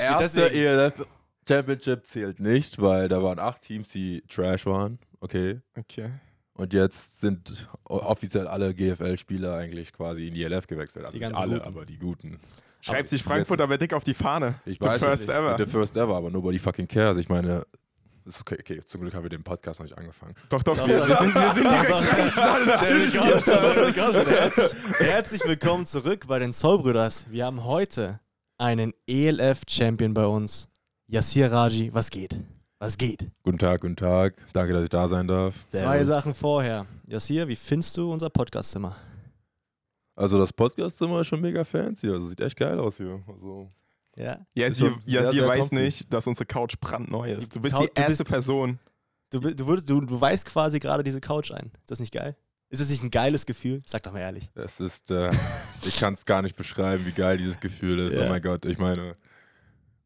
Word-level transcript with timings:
erste 0.00 0.52
ELF 0.52 0.94
Championship 1.48 2.06
zählt 2.06 2.40
nicht, 2.40 2.80
weil 2.80 3.08
da 3.08 3.22
waren 3.22 3.38
acht 3.38 3.62
Teams, 3.62 3.88
die 3.90 4.22
Trash 4.28 4.66
waren. 4.66 4.98
Okay. 5.20 5.60
Okay. 5.78 6.10
Und 6.54 6.72
jetzt 6.72 7.20
sind 7.20 7.68
offiziell 7.84 8.46
alle 8.46 8.72
GFL-Spieler 8.74 9.56
eigentlich 9.56 9.92
quasi 9.92 10.28
in 10.28 10.34
die 10.34 10.44
ELF 10.44 10.66
gewechselt. 10.66 11.04
Also 11.04 11.18
Die 11.18 11.24
nicht 11.24 11.32
ganzen 11.32 11.42
alle, 11.42 11.54
Guten. 11.58 11.66
aber 11.66 11.84
die 11.84 11.98
Guten. 11.98 12.38
Schreibt 12.80 13.08
sich 13.08 13.22
Frankfurt 13.22 13.60
aber 13.60 13.76
dick 13.76 13.92
auf 13.92 14.04
die 14.04 14.14
Fahne. 14.14 14.60
Ich 14.64 14.78
The 14.78 14.84
weiß 14.84 15.02
first 15.02 15.26
nicht, 15.26 15.36
ever. 15.36 15.56
The 15.58 15.66
first 15.66 15.96
ever, 15.96 16.14
aber 16.14 16.30
nobody 16.30 16.58
fucking 16.58 16.86
cares. 16.86 17.16
Ich 17.16 17.28
meine, 17.28 17.64
ist 18.24 18.40
okay, 18.40 18.56
okay, 18.60 18.80
zum 18.80 19.00
Glück 19.00 19.14
haben 19.14 19.24
wir 19.24 19.30
den 19.30 19.42
Podcast 19.42 19.80
noch 19.80 19.86
nicht 19.86 19.98
angefangen. 19.98 20.34
Doch, 20.48 20.62
doch, 20.62 20.76
wir, 20.76 21.08
wir, 21.08 21.16
sind, 21.16 21.34
wir 21.34 21.54
sind 21.54 21.64
direkt 21.64 21.92
reingestartet. 21.92 22.66
Natürlich 22.66 23.14
herzlich 25.00 25.44
willkommen 25.44 25.86
zurück 25.86 26.26
bei 26.28 26.38
den 26.38 26.52
Zollbrüders. 26.52 27.26
Wir 27.30 27.46
haben 27.46 27.64
heute 27.64 28.20
einen 28.58 28.92
ELF-Champion 29.06 30.14
bei 30.14 30.26
uns. 30.26 30.68
Yassir 31.06 31.50
Raji, 31.52 31.92
was 31.92 32.10
geht? 32.10 32.38
Was 32.78 32.96
geht? 32.98 33.30
Guten 33.42 33.58
Tag, 33.58 33.80
guten 33.80 33.96
Tag. 33.96 34.34
Danke, 34.52 34.72
dass 34.72 34.82
ich 34.84 34.88
da 34.90 35.08
sein 35.08 35.26
darf. 35.28 35.54
Zwei 35.70 36.04
Sachen 36.04 36.34
vorher. 36.34 36.86
Yassir, 37.06 37.46
wie 37.48 37.56
findest 37.56 37.96
du 37.96 38.12
unser 38.12 38.30
Podcastzimmer? 38.30 38.96
Also 40.16 40.38
das 40.38 40.52
Podcastzimmer 40.52 41.20
ist 41.20 41.26
schon 41.28 41.40
mega 41.40 41.64
fancy. 41.64 42.08
Also 42.08 42.28
sieht 42.28 42.40
echt 42.40 42.56
geil 42.56 42.78
aus 42.78 42.96
hier. 42.96 43.22
Also 43.26 43.68
Ja. 44.16 44.38
Sie 44.54 44.80
sehr 45.38 45.48
weiß 45.48 45.68
comfy. 45.70 45.74
nicht, 45.84 46.12
dass 46.12 46.26
unsere 46.26 46.46
Couch 46.46 46.74
brandneu 46.80 47.32
ist. 47.32 47.54
Du 47.54 47.60
bist 47.60 47.74
Couch- 47.76 47.88
die 47.88 47.94
du 47.94 48.00
erste 48.02 48.24
bist- 48.24 48.30
Person. 48.30 48.78
Du, 49.30 49.40
du, 49.40 49.66
würdest, 49.66 49.90
du, 49.90 50.00
du 50.00 50.20
weißt 50.20 50.46
quasi 50.46 50.78
gerade 50.78 51.02
diese 51.02 51.20
Couch 51.20 51.50
ein. 51.50 51.66
Ist 51.80 51.90
das 51.90 51.98
nicht 51.98 52.12
geil? 52.12 52.36
Ist 52.74 52.80
das 52.80 52.90
nicht 52.90 53.04
ein 53.04 53.10
geiles 53.12 53.46
Gefühl? 53.46 53.80
Sag 53.86 54.02
doch 54.02 54.12
mal 54.12 54.18
ehrlich. 54.18 54.50
es 54.56 54.80
ist, 54.80 55.12
äh, 55.12 55.30
ich 55.84 55.96
kann 56.00 56.14
es 56.14 56.26
gar 56.26 56.42
nicht 56.42 56.56
beschreiben, 56.56 57.06
wie 57.06 57.12
geil 57.12 57.38
dieses 57.38 57.60
Gefühl 57.60 58.00
ist. 58.00 58.16
Ja. 58.16 58.26
Oh 58.26 58.28
mein 58.28 58.42
Gott, 58.42 58.64
ich 58.64 58.78
meine, 58.78 59.14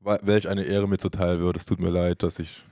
welch 0.03 0.47
eine 0.47 0.65
Ehre 0.65 0.87
mir 0.87 0.99
zuteil 0.99 1.41
wird. 1.41 1.57
Es 1.57 1.65
tut 1.65 1.81
mir 1.81 1.89
leid, 1.89 2.23
dass 2.23 2.39
ich, 2.39 2.63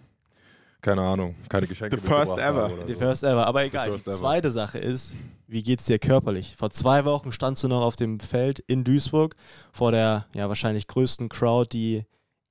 keine 0.82 1.00
Ahnung, 1.00 1.34
keine 1.48 1.66
Geschenke 1.66 1.97
the 1.97 2.06
first 2.06 2.36
ever. 2.36 2.70
Die 2.86 2.92
so. 2.92 2.98
first 2.98 3.25
ever. 3.25 3.47
Aber 3.47 3.64
egal. 3.64 3.88
Die 3.88 3.97
ever. 3.97 4.12
zweite 4.12 4.50
Sache 4.50 4.77
ist, 4.77 5.16
wie 5.47 5.62
geht's 5.62 5.86
dir 5.86 5.98
körperlich? 5.98 6.56
Vor 6.58 6.69
zwei 6.69 7.06
Wochen 7.06 7.33
standst 7.33 7.62
du 7.62 7.69
noch 7.69 7.81
auf 7.81 7.97
dem 7.97 8.20
Feld 8.20 8.58
in 8.58 8.84
Duisburg 8.84 9.34
vor 9.72 9.92
der 9.92 10.27
ja 10.34 10.47
wahrscheinlich 10.50 10.88
größten 10.88 11.31
Crowd, 11.31 11.70
die, 11.72 12.05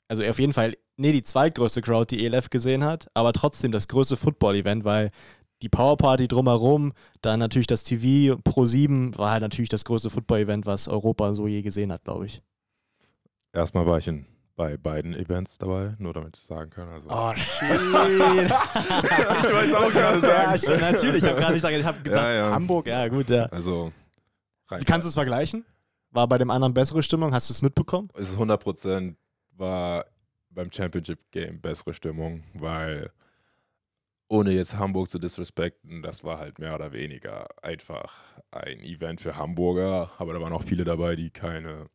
also 0.08 0.24
auf 0.24 0.40
jeden 0.40 0.54
Fall, 0.54 0.74
nee, 0.98 1.12
die 1.12 1.22
zweitgrößte 1.22 1.82
Crowd, 1.82 2.08
die 2.10 2.26
ELF 2.26 2.50
gesehen 2.50 2.84
hat, 2.84 3.08
aber 3.14 3.34
trotzdem 3.34 3.72
das 3.72 3.88
größte 3.88 4.18
Football-Event, 4.18 4.84
weil 4.84 5.12
die 5.62 5.70
Powerparty 5.70 6.28
drumherum, 6.28 6.94
dann 7.22 7.40
natürlich 7.40 7.68
das 7.68 7.84
TV 7.84 8.38
Pro 8.44 8.66
7 8.66 9.18
war 9.18 9.32
halt 9.32 9.42
natürlich 9.42 9.70
das 9.70 9.86
größte 9.86 10.10
Football-Event, 10.10 10.66
was 10.66 10.88
Europa 10.88 11.34
so 11.34 11.48
je 11.48 11.62
gesehen 11.62 11.92
hat, 11.92 12.04
glaube 12.04 12.26
ich. 12.28 12.42
Erstmal 13.54 13.86
war 13.86 13.98
ich 14.00 14.08
in, 14.08 14.26
bei 14.58 14.76
beiden 14.78 15.14
Events 15.14 15.58
dabei, 15.58 15.96
nur 15.98 16.14
damit 16.14 16.36
ich 16.36 16.42
es 16.42 16.48
sagen 16.48 16.70
kann. 16.72 16.90
Also, 16.90 17.10
Oh, 17.10 17.34
shit. 17.36 17.70
Ich 17.70 19.52
wollte 19.54 19.68
es 19.68 19.74
auch 19.74 19.90
gerade 19.92 20.20
ja, 20.28 20.58
sagen. 20.58 20.60
shit, 20.60 20.82
natürlich. 20.82 21.24
Ich 21.24 21.30
habe 21.30 21.40
gerade 21.40 21.54
nicht 21.54 21.62
gesagt, 21.62 21.78
ich 21.80 21.86
habe 21.86 22.02
gesagt, 22.02 22.26
Ja, 22.28 22.34
ja. 22.34 22.52
Hamburg, 22.52 22.88
ja 22.88 23.08
gut, 23.08 23.30
ja. 23.30 23.46
also 23.46 23.92
rein- 24.68 24.82
Wie 24.82 24.86
kannst 24.86 25.06
du 25.06 25.10
es 25.10 25.16
vergleichen? 25.16 25.66
War 26.12 26.28
bei 26.28 26.38
dem 26.38 26.50
anderen 26.50 26.74
bessere 26.74 27.04
Stimmung? 27.04 27.34
Hast 27.34 27.50
du 27.50 27.54
es 27.54 27.62
mitbekommen? 27.62 28.10
es 28.16 28.30
ist 28.30 28.38
100% 28.38 29.16
war 29.58 30.06
beim 30.50 30.72
Championship 30.72 31.20
Game 31.32 31.60
bessere 31.60 31.94
Stimmung, 31.94 32.44
weil 32.54 33.12
ohne 34.28 34.52
jetzt 34.52 34.78
Hamburg 34.78 35.10
zu 35.10 35.20
disrespekten, 35.20 36.02
das 36.02 36.24
war 36.24 36.40
halt 36.40 36.60
mehr 36.60 36.76
oder 36.76 36.92
weniger 36.92 37.48
einfach 37.64 38.14
ein 38.52 38.80
Event 38.80 39.22
für 39.22 39.36
Hamburger, 39.36 40.12
aber 40.18 40.34
da 40.34 40.42
waren 40.42 40.54
auch 40.54 40.64
viele 40.64 40.84
dabei, 40.84 41.16
die 41.16 41.30
keine 41.30 41.90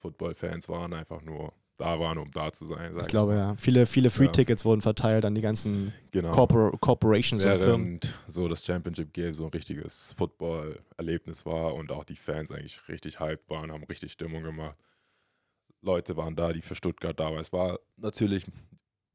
Football-Fans 0.00 0.68
waren, 0.68 0.92
einfach 0.92 1.22
nur 1.22 1.52
da 1.78 1.98
waren, 1.98 2.18
um 2.18 2.30
da 2.30 2.52
zu 2.52 2.64
sein. 2.66 2.96
Ich 3.00 3.08
glaube, 3.08 3.32
mal. 3.32 3.38
ja. 3.38 3.56
Viele, 3.56 3.86
viele 3.86 4.06
Ja. 4.08 4.10
Free-Tickets 4.10 4.64
wurden 4.64 4.82
verteilt 4.82 5.24
an 5.24 5.34
die 5.34 5.40
ganzen 5.40 5.92
Genau. 6.12 6.30
Corpor 6.30 6.72
Corporations 6.78 7.44
und 7.44 7.56
Firmen. 7.56 7.86
Während 8.02 8.14
so 8.28 8.46
das 8.46 8.64
Championship 8.64 9.12
Game 9.12 9.34
so 9.34 9.44
ein 9.46 9.50
richtiges 9.50 10.14
Football-Erlebnis 10.16 11.44
war 11.46 11.74
und 11.74 11.90
auch 11.90 12.04
die 12.04 12.14
Fans 12.16 12.52
eigentlich 12.52 12.80
richtig 12.88 13.18
hyped 13.18 13.48
waren, 13.50 13.72
haben 13.72 13.82
richtig 13.84 14.12
Stimmung 14.12 14.42
gemacht. 14.44 14.76
Leute 15.80 16.16
waren 16.16 16.36
da, 16.36 16.52
die 16.52 16.62
für 16.62 16.76
Stuttgart 16.76 17.18
da 17.18 17.24
waren. 17.32 17.40
Es 17.40 17.52
war 17.52 17.80
natürlich, 17.96 18.46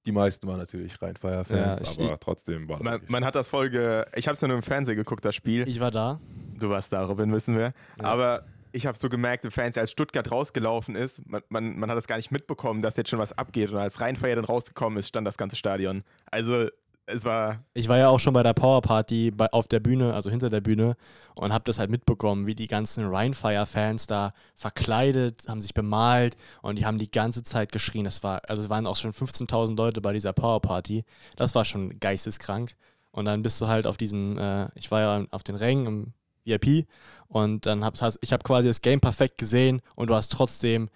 die 0.07 0.11
meisten 0.13 0.47
waren 0.47 0.57
natürlich 0.57 0.99
rein 1.01 1.15
Fire-Fans, 1.15 1.79
Ja, 1.81 1.85
ich- 1.91 1.99
aber 1.99 2.19
trotzdem 2.19 2.67
war 2.67 2.77
das 2.79 2.85
Man, 2.85 3.01
man 3.07 3.25
hat 3.25 3.35
das 3.35 3.49
Folge, 3.49 4.07
ich 4.15 4.27
habe 4.27 4.33
es 4.35 4.41
ja 4.41 4.47
nur 4.47 4.57
im 4.57 4.63
Fernsehen 4.63 4.95
geguckt, 4.95 5.23
das 5.25 5.35
Spiel. 5.35 5.67
Ich 5.67 5.79
war 5.79 5.91
da. 5.91 6.19
Du 6.59 6.69
warst 6.69 6.91
da, 6.93 7.03
Robin, 7.03 7.31
wissen 7.33 7.55
wir. 7.55 7.73
Ja. 7.99 8.05
Aber 8.05 8.39
ich 8.71 8.85
habe 8.87 8.97
so 8.97 9.09
gemerkt, 9.09 9.43
im 9.45 9.51
Fernsehen, 9.51 9.81
als 9.81 9.91
Stuttgart 9.91 10.31
rausgelaufen 10.31 10.95
ist, 10.95 11.21
man, 11.27 11.41
man, 11.49 11.77
man 11.77 11.89
hat 11.89 11.97
das 11.97 12.07
gar 12.07 12.15
nicht 12.17 12.31
mitbekommen, 12.31 12.81
dass 12.81 12.95
jetzt 12.95 13.09
schon 13.09 13.19
was 13.19 13.37
abgeht. 13.37 13.69
Und 13.71 13.77
als 13.77 14.01
Rheinfeier 14.01 14.35
dann 14.35 14.45
rausgekommen 14.45 14.97
ist, 14.99 15.07
stand 15.09 15.27
das 15.27 15.37
ganze 15.37 15.55
Stadion. 15.55 16.03
Also, 16.31 16.67
es 17.07 17.23
war. 17.25 17.63
Ich 17.73 17.89
war 17.89 17.97
ja 17.97 18.09
auch 18.09 18.19
schon 18.19 18.33
bei 18.33 18.43
der 18.43 18.53
Power 18.53 18.81
Party 18.81 19.31
bei, 19.31 19.51
auf 19.51 19.67
der 19.67 19.79
Bühne, 19.79 20.13
also 20.13 20.29
hinter 20.29 20.49
der 20.49 20.61
Bühne, 20.61 20.95
und 21.35 21.53
habe 21.53 21.63
das 21.63 21.79
halt 21.79 21.89
mitbekommen, 21.89 22.45
wie 22.45 22.55
die 22.55 22.67
ganzen 22.67 23.07
Rhinefire-Fans 23.07 24.07
da 24.07 24.33
verkleidet, 24.55 25.45
haben 25.47 25.61
sich 25.61 25.73
bemalt 25.73 26.35
und 26.61 26.77
die 26.77 26.85
haben 26.85 26.99
die 26.99 27.09
ganze 27.09 27.43
Zeit 27.43 27.71
geschrien. 27.71 28.05
Das 28.05 28.23
war, 28.23 28.41
also 28.47 28.61
es 28.61 28.69
waren 28.69 28.85
auch 28.85 28.95
schon 28.95 29.13
15.000 29.13 29.75
Leute 29.75 30.01
bei 30.01 30.13
dieser 30.13 30.33
Power 30.33 30.61
Party. 30.61 31.05
Das 31.35 31.55
war 31.55 31.65
schon 31.65 31.99
geisteskrank. 31.99 32.75
Und 33.11 33.25
dann 33.25 33.41
bist 33.41 33.59
du 33.61 33.67
halt 33.67 33.87
auf 33.87 33.97
diesen, 33.97 34.37
äh, 34.37 34.67
ich 34.75 34.91
war 34.91 35.01
ja 35.01 35.25
auf 35.31 35.43
den 35.43 35.55
Rängen 35.55 35.87
im 35.87 36.13
VIP 36.45 36.87
und 37.27 37.65
dann 37.65 37.83
hab, 37.83 37.95
ich 38.21 38.33
habe 38.33 38.43
quasi 38.43 38.67
das 38.67 38.81
Game 38.81 38.99
perfekt 38.99 39.37
gesehen 39.37 39.81
und 39.95 40.09
du 40.09 40.15
hast 40.15 40.31
trotzdem, 40.31 40.89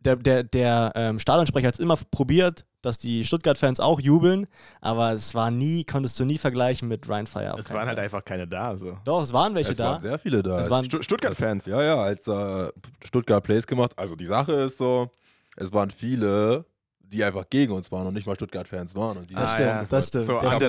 der, 0.00 0.16
der, 0.16 0.42
der 0.42 0.92
ähm, 0.94 1.18
Stadionsprecher 1.18 1.68
hat 1.68 1.74
es 1.74 1.80
immer 1.80 1.96
probiert, 2.10 2.64
dass 2.84 2.98
die 2.98 3.24
Stuttgart-Fans 3.24 3.80
auch 3.80 4.00
jubeln, 4.00 4.46
aber 4.80 5.12
es 5.12 5.34
war 5.34 5.50
nie, 5.50 5.84
konntest 5.84 6.18
du 6.20 6.24
nie 6.24 6.38
vergleichen 6.38 6.88
mit 6.88 7.08
Rhinefire. 7.08 7.54
auf 7.54 7.60
Es 7.60 7.70
waren 7.70 7.86
halt 7.86 7.96
Fall. 7.96 8.04
einfach 8.04 8.24
keine 8.24 8.46
da. 8.46 8.76
So. 8.76 8.96
Doch, 9.04 9.22
es 9.22 9.32
waren 9.32 9.54
welche 9.54 9.72
es 9.72 9.76
da. 9.76 9.84
waren 9.92 10.00
sehr 10.00 10.18
viele 10.18 10.42
da. 10.42 10.60
Es 10.60 10.70
waren, 10.70 10.84
Stu- 10.84 11.02
Stuttgart-Fans. 11.02 11.66
ja, 11.66 11.82
ja, 11.82 11.96
als 11.96 12.26
äh, 12.26 12.68
Stuttgart 13.04 13.42
Plays 13.44 13.66
gemacht. 13.66 13.92
Also 13.96 14.16
die 14.16 14.26
Sache 14.26 14.52
ist 14.52 14.78
so, 14.78 15.10
es 15.56 15.72
waren 15.72 15.90
viele, 15.90 16.64
die 17.00 17.22
einfach 17.24 17.44
gegen 17.50 17.72
uns 17.72 17.90
waren 17.92 18.06
und 18.06 18.14
nicht 18.14 18.26
mal 18.26 18.34
Stuttgart-Fans 18.34 18.94
waren. 18.94 19.18
Und 19.18 19.30
die 19.30 19.34
das 19.34 19.52
stimmt, 19.52 19.68
ja. 19.68 19.84
das 19.84 20.08
stimmt. 20.08 20.24
So 20.26 20.32
Das- 20.34 20.44
Ich 20.44 20.52
habe 20.52 20.64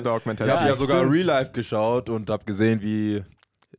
Ja, 0.48 0.66
ja 0.68 0.76
sogar. 0.76 1.10
Real 1.10 1.26
Life 1.26 1.52
geschaut 1.52 2.08
und 2.08 2.30
habe 2.30 2.44
gesehen, 2.44 2.80
wie 2.82 3.22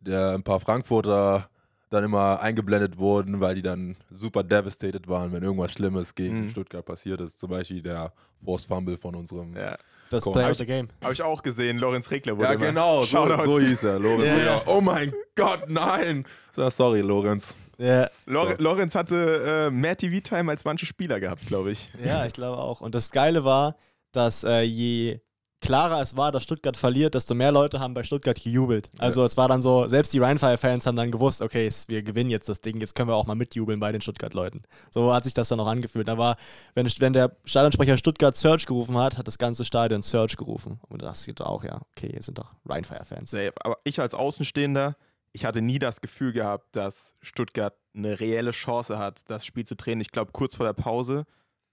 der, 0.02 0.32
ein 0.34 0.44
paar 0.44 0.60
Frankfurter 0.60 1.50
dann 1.90 2.04
immer 2.04 2.42
eingeblendet 2.42 2.98
wurden, 2.98 3.40
weil 3.40 3.56
die 3.56 3.62
dann 3.62 3.96
super 4.12 4.44
devastated 4.44 5.08
waren, 5.08 5.32
wenn 5.32 5.44
irgendwas 5.44 5.72
Schlimmes 5.72 6.14
gegen 6.16 6.42
Mhm. 6.46 6.50
Stuttgart 6.50 6.86
passiert 6.86 7.22
ist. 7.22 7.40
Zum 7.40 7.50
Beispiel 7.50 7.82
der 7.82 8.12
Force 8.44 8.66
Fumble 8.66 8.98
von 8.98 9.16
unserem. 9.16 9.56
Ja. 9.56 9.78
das. 10.10 10.24
Play 10.24 10.50
of 10.52 10.58
the 10.58 10.66
Game. 10.66 10.88
Habe 11.04 11.14
ich 11.14 11.22
auch 11.22 11.42
gesehen, 11.44 11.80
Lorenz 11.80 12.10
Regler 12.12 12.38
wurde 12.38 12.50
Ja, 12.50 12.56
genau, 12.56 13.04
so, 13.04 13.28
so 13.46 13.60
hieß 13.60 13.84
er. 13.84 14.00
Lorenz. 14.00 14.26
Ja. 14.26 14.36
Rieger. 14.36 14.62
Oh 14.68 14.80
mein 14.82 15.14
Gott, 15.36 15.64
nein! 15.68 16.26
So, 16.54 16.70
sorry, 16.70 17.02
Lorenz. 17.02 17.56
Ja, 17.78 18.10
Lor 18.26 18.48
So. 18.58 18.64
Lorenz 18.64 18.96
hatte 18.96 19.68
äh, 19.68 19.70
mehr 19.70 19.96
TV-Time 19.96 20.50
als 20.52 20.66
manche 20.66 20.86
Spieler 20.86 21.20
gehabt, 21.20 21.46
glaube 21.46 21.72
ich. 21.72 21.90
ja, 22.04 22.26
ich 22.26 22.34
glaube 22.34 22.58
auch. 22.62 22.82
Und 22.82 22.96
das 22.96 23.12
Geile 23.12 23.44
war, 23.44 23.76
dass 24.14 24.44
äh, 24.44 24.62
je 24.62 25.20
klarer 25.62 26.02
es 26.02 26.16
war, 26.16 26.32
dass 26.32 26.44
Stuttgart 26.44 26.78
verliert, 26.78 27.16
desto 27.16 27.34
mehr 27.34 27.52
Leute 27.52 27.80
haben 27.80 27.94
bei 27.94 28.04
Stuttgart 28.04 28.42
gejubelt. 28.42 28.90
Also 28.98 29.24
es 29.24 29.38
war 29.38 29.48
dann 29.48 29.62
so, 29.62 29.88
selbst 29.88 30.14
die 30.14 30.20
Rheinfire-Fans 30.20 30.86
haben 30.86 30.96
dann 30.96 31.12
gewusst, 31.12 31.42
okay, 31.42 31.70
wir 31.88 32.04
gewinnen 32.04 32.30
jetzt 32.30 32.48
das 32.48 32.62
Ding, 32.62 32.80
jetzt 32.80 32.96
können 32.96 33.10
wir 33.10 33.16
auch 33.16 33.26
mal 33.26 33.36
mitjubeln 33.36 33.80
bei 33.80 33.92
den 33.92 34.02
Stuttgart-Leuten. 34.02 34.64
So 34.92 35.14
hat 35.14 35.24
sich 35.24 35.34
das 35.34 35.50
dann 35.50 35.60
auch 35.60 35.68
angefühlt. 35.68 36.08
Da 36.08 36.18
war, 36.18 36.38
wenn, 36.76 36.88
wenn 37.00 37.14
der 37.14 37.36
Stadionsprecher 37.46 37.98
Stuttgart 37.98 38.36
Search 38.36 38.66
gerufen 38.66 38.98
hat, 38.98 39.18
hat 39.18 39.28
das 39.28 39.38
ganze 39.38 39.66
Stadion 39.66 40.02
Search 40.02 40.38
gerufen. 40.38 40.80
Und 40.88 41.02
das 41.02 41.26
geht 41.26 41.42
auch, 41.42 41.64
ja, 41.64 41.82
okay, 41.96 42.10
hier 42.12 42.22
sind 42.22 42.38
doch 42.38 42.54
Rheinfire-Fans. 42.66 43.34
Aber 43.60 43.78
ich 43.84 44.00
als 44.00 44.14
Außenstehender, 44.14 44.96
ich 45.34 45.46
hatte 45.46 45.62
nie 45.62 45.80
das 45.80 46.02
Gefühl 46.02 46.34
gehabt, 46.34 46.76
dass 46.76 47.16
Stuttgart 47.22 47.76
eine 47.96 48.20
reelle 48.20 48.52
Chance 48.52 48.98
hat, 48.98 49.30
das 49.30 49.46
Spiel 49.46 49.66
zu 49.66 49.76
drehen. 49.76 50.00
Ich 50.02 50.12
glaube, 50.12 50.32
kurz 50.32 50.56
vor 50.56 50.66
der 50.66 50.74
Pause, 50.74 51.26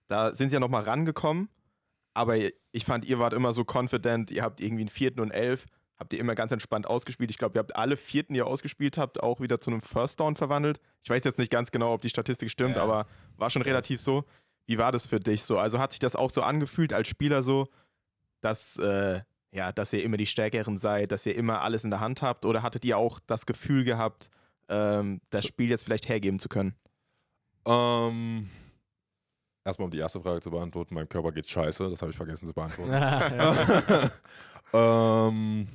da 0.09 0.35
sind 0.35 0.51
sie 0.51 0.55
ja 0.55 0.61
nochmal 0.61 0.83
rangekommen. 0.83 1.49
Aber 2.15 2.37
ich 2.39 2.85
fand, 2.85 3.05
ihr 3.05 3.19
wart 3.19 3.33
immer 3.33 3.53
so 3.53 3.65
confident, 3.71 4.31
ihr 4.31 4.43
habt 4.43 4.61
irgendwie 4.61 4.83
einen 4.83 4.89
vierten 4.89 5.21
und 5.21 5.31
elf, 5.33 5.67
habt 5.99 6.13
ihr 6.13 6.21
immer 6.21 6.35
ganz 6.35 6.53
entspannt 6.53 6.87
ausgespielt. 6.87 7.31
Ich 7.31 7.39
glaube, 7.39 7.59
ihr 7.59 7.61
habt 7.61 7.77
alle 7.77 7.97
vierten, 7.97 8.35
die 8.35 8.39
ihr 8.39 8.47
ausgespielt 8.47 8.97
habt, 8.99 9.23
auch 9.23 9.41
wieder 9.41 9.61
zu 9.61 9.71
einem 9.71 9.81
First 9.81 10.21
Down 10.21 10.37
verwandelt. 10.37 10.81
Ich 11.03 11.11
weiß 11.11 11.25
jetzt 11.25 11.39
nicht 11.39 11.51
ganz 11.51 11.71
genau, 11.71 11.93
ob 11.93 12.03
die 12.03 12.09
Statistik 12.09 12.51
stimmt, 12.51 12.77
Ja. 12.77 12.83
aber 12.85 13.07
war 13.37 13.51
schon 13.51 13.63
relativ 13.63 14.01
so. 14.01 14.25
Wie 14.67 14.79
war 14.79 14.93
das 14.93 15.07
für 15.07 15.21
dich 15.21 15.43
so? 15.45 15.59
Also 15.59 15.79
hat 15.79 15.93
sich 15.93 15.99
das 15.99 16.17
auch 16.17 16.31
so 16.31 16.43
angefühlt 16.43 16.93
als 16.93 17.09
Spieler 17.09 17.43
so, 17.43 17.69
dass, 18.41 18.79
äh, 18.79 19.21
ja, 19.53 19.73
dass 19.73 19.93
ihr 19.93 20.03
immer 20.03 20.17
die 20.17 20.27
Stärkeren 20.27 20.79
seid, 20.79 21.13
dass 21.13 21.27
ihr 21.27 21.35
immer 21.37 21.63
alles 21.63 21.85
in 21.85 21.91
der 21.91 22.01
Hand 22.01 22.23
habt? 22.23 22.47
Oder 22.47 22.63
hattet 22.63 22.85
ihr 22.85 22.97
auch 22.97 23.21
das 23.27 23.45
Gefühl 23.47 23.85
gehabt, 23.85 24.31
ähm, 24.69 25.21
das 25.31 25.45
Spiel 25.47 25.69
jetzt 25.69 25.85
vielleicht 25.85 26.09
hergeben 26.09 26.39
zu 26.39 26.49
können? 26.49 26.75
Ähm, 27.67 28.49
erstmal 29.65 29.87
um 29.87 29.91
die 29.91 29.99
erste 29.99 30.21
Frage 30.21 30.41
zu 30.41 30.51
beantworten. 30.51 30.95
Mein 30.95 31.09
Körper 31.09 31.33
geht 31.33 31.49
scheiße, 31.49 31.89
das 31.89 32.03
habe 32.03 32.11
ich 32.11 32.17
vergessen 32.17 32.47
zu 32.47 32.53
beantworten. 32.53 32.93
ähm, 34.73 35.67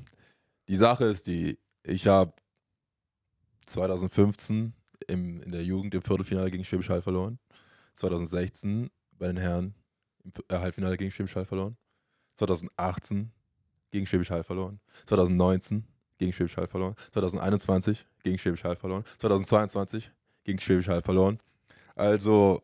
die 0.67 0.75
Sache 0.75 1.05
ist 1.05 1.27
die, 1.27 1.57
ich 1.83 2.07
habe 2.07 2.33
2015 3.65 4.73
im, 5.07 5.41
in 5.41 5.51
der 5.51 5.63
Jugend 5.63 5.93
im 5.95 6.01
Viertelfinale 6.01 6.51
gegen 6.51 6.63
Schwäbisch 6.65 6.89
Hall 6.89 7.01
verloren. 7.01 7.39
2016 7.95 8.89
bei 9.17 9.27
den 9.27 9.37
Herren 9.37 9.75
im 10.23 10.31
äh, 10.49 10.57
Halbfinale 10.57 10.97
gegen 10.97 11.11
Schwäbisch 11.11 11.35
Hall 11.35 11.45
verloren. 11.45 11.77
2018 12.35 13.31
gegen 13.91 14.05
Schwäbisch 14.05 14.29
Hall 14.29 14.43
verloren. 14.43 14.79
2019 15.05 15.85
gegen 16.17 16.33
Schwäbisch 16.33 16.57
Hall 16.57 16.67
verloren. 16.67 16.95
2021 17.11 18.05
gegen 18.23 18.37
Schwäbisch 18.37 18.63
Hall 18.63 18.75
verloren. 18.75 19.03
2022 19.17 20.11
gegen 20.43 20.59
Schwäbisch 20.59 20.87
Hall 20.87 21.01
verloren. 21.01 21.39
Also 21.95 22.63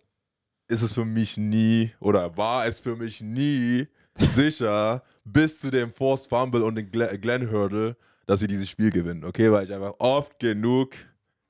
ist 0.67 0.81
es 0.81 0.94
für 0.94 1.06
mich 1.06 1.38
nie 1.38 1.91
oder 2.00 2.35
war 2.38 2.65
es 2.65 2.79
für 2.79 2.95
mich 2.95 3.21
nie 3.21 3.88
sicher 4.15 5.03
bis 5.23 5.59
zu 5.59 5.71
dem 5.71 5.91
Forced 5.91 6.29
Fumble 6.29 6.63
und 6.63 6.75
den 6.75 6.89
Glen, 6.89 7.19
Glen 7.21 7.51
Hurdle, 7.51 7.95
dass 8.25 8.41
wir 8.41 8.47
dieses 8.47 8.69
Spiel 8.69 8.91
gewinnen. 8.91 9.23
Okay, 9.23 9.51
weil 9.51 9.65
ich 9.65 9.73
einfach 9.73 9.94
oft 10.00 10.39
genug 10.39 10.95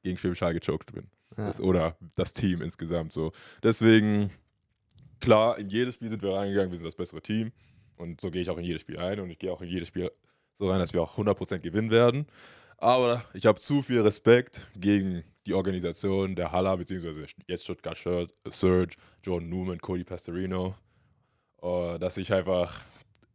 gegen 0.03 0.17
Schwäbisch 0.17 0.41
Hall 0.41 0.53
gechoked 0.53 0.93
bin. 0.93 1.07
Ja. 1.37 1.47
Das, 1.47 1.59
oder 1.59 1.97
das 2.15 2.33
Team 2.33 2.61
insgesamt 2.61 3.11
so. 3.11 3.31
Deswegen, 3.63 4.31
klar, 5.19 5.57
in 5.57 5.69
jedes 5.69 5.95
Spiel 5.95 6.09
sind 6.09 6.21
wir 6.21 6.33
reingegangen, 6.33 6.71
wir 6.71 6.77
sind 6.77 6.85
das 6.85 6.95
bessere 6.95 7.21
Team. 7.21 7.51
Und 7.97 8.19
so 8.19 8.31
gehe 8.31 8.41
ich 8.41 8.49
auch 8.49 8.57
in 8.57 8.65
jedes 8.65 8.81
Spiel 8.81 8.97
ein 8.97 9.19
und 9.19 9.29
ich 9.29 9.39
gehe 9.39 9.51
auch 9.51 9.61
in 9.61 9.69
jedes 9.69 9.87
Spiel 9.87 10.11
so 10.55 10.69
rein, 10.69 10.79
dass 10.79 10.93
wir 10.93 11.01
auch 11.01 11.17
100% 11.17 11.59
gewinnen 11.59 11.91
werden. 11.91 12.27
Aber 12.77 13.23
ich 13.33 13.45
habe 13.45 13.59
zu 13.59 13.81
viel 13.81 14.01
Respekt 14.01 14.67
gegen 14.75 15.23
die 15.45 15.53
Organisation 15.53 16.35
der 16.35 16.51
Haller, 16.51 16.77
beziehungsweise 16.77 17.25
jetzt 17.47 17.63
Stuttgart 17.63 17.97
Sur- 17.97 18.27
Surge, 18.49 18.95
Jordan 19.23 19.49
Newman, 19.49 19.79
Cody 19.79 20.03
Pastorino, 20.03 20.75
äh, 21.61 21.99
dass 21.99 22.17
ich 22.17 22.33
einfach 22.33 22.83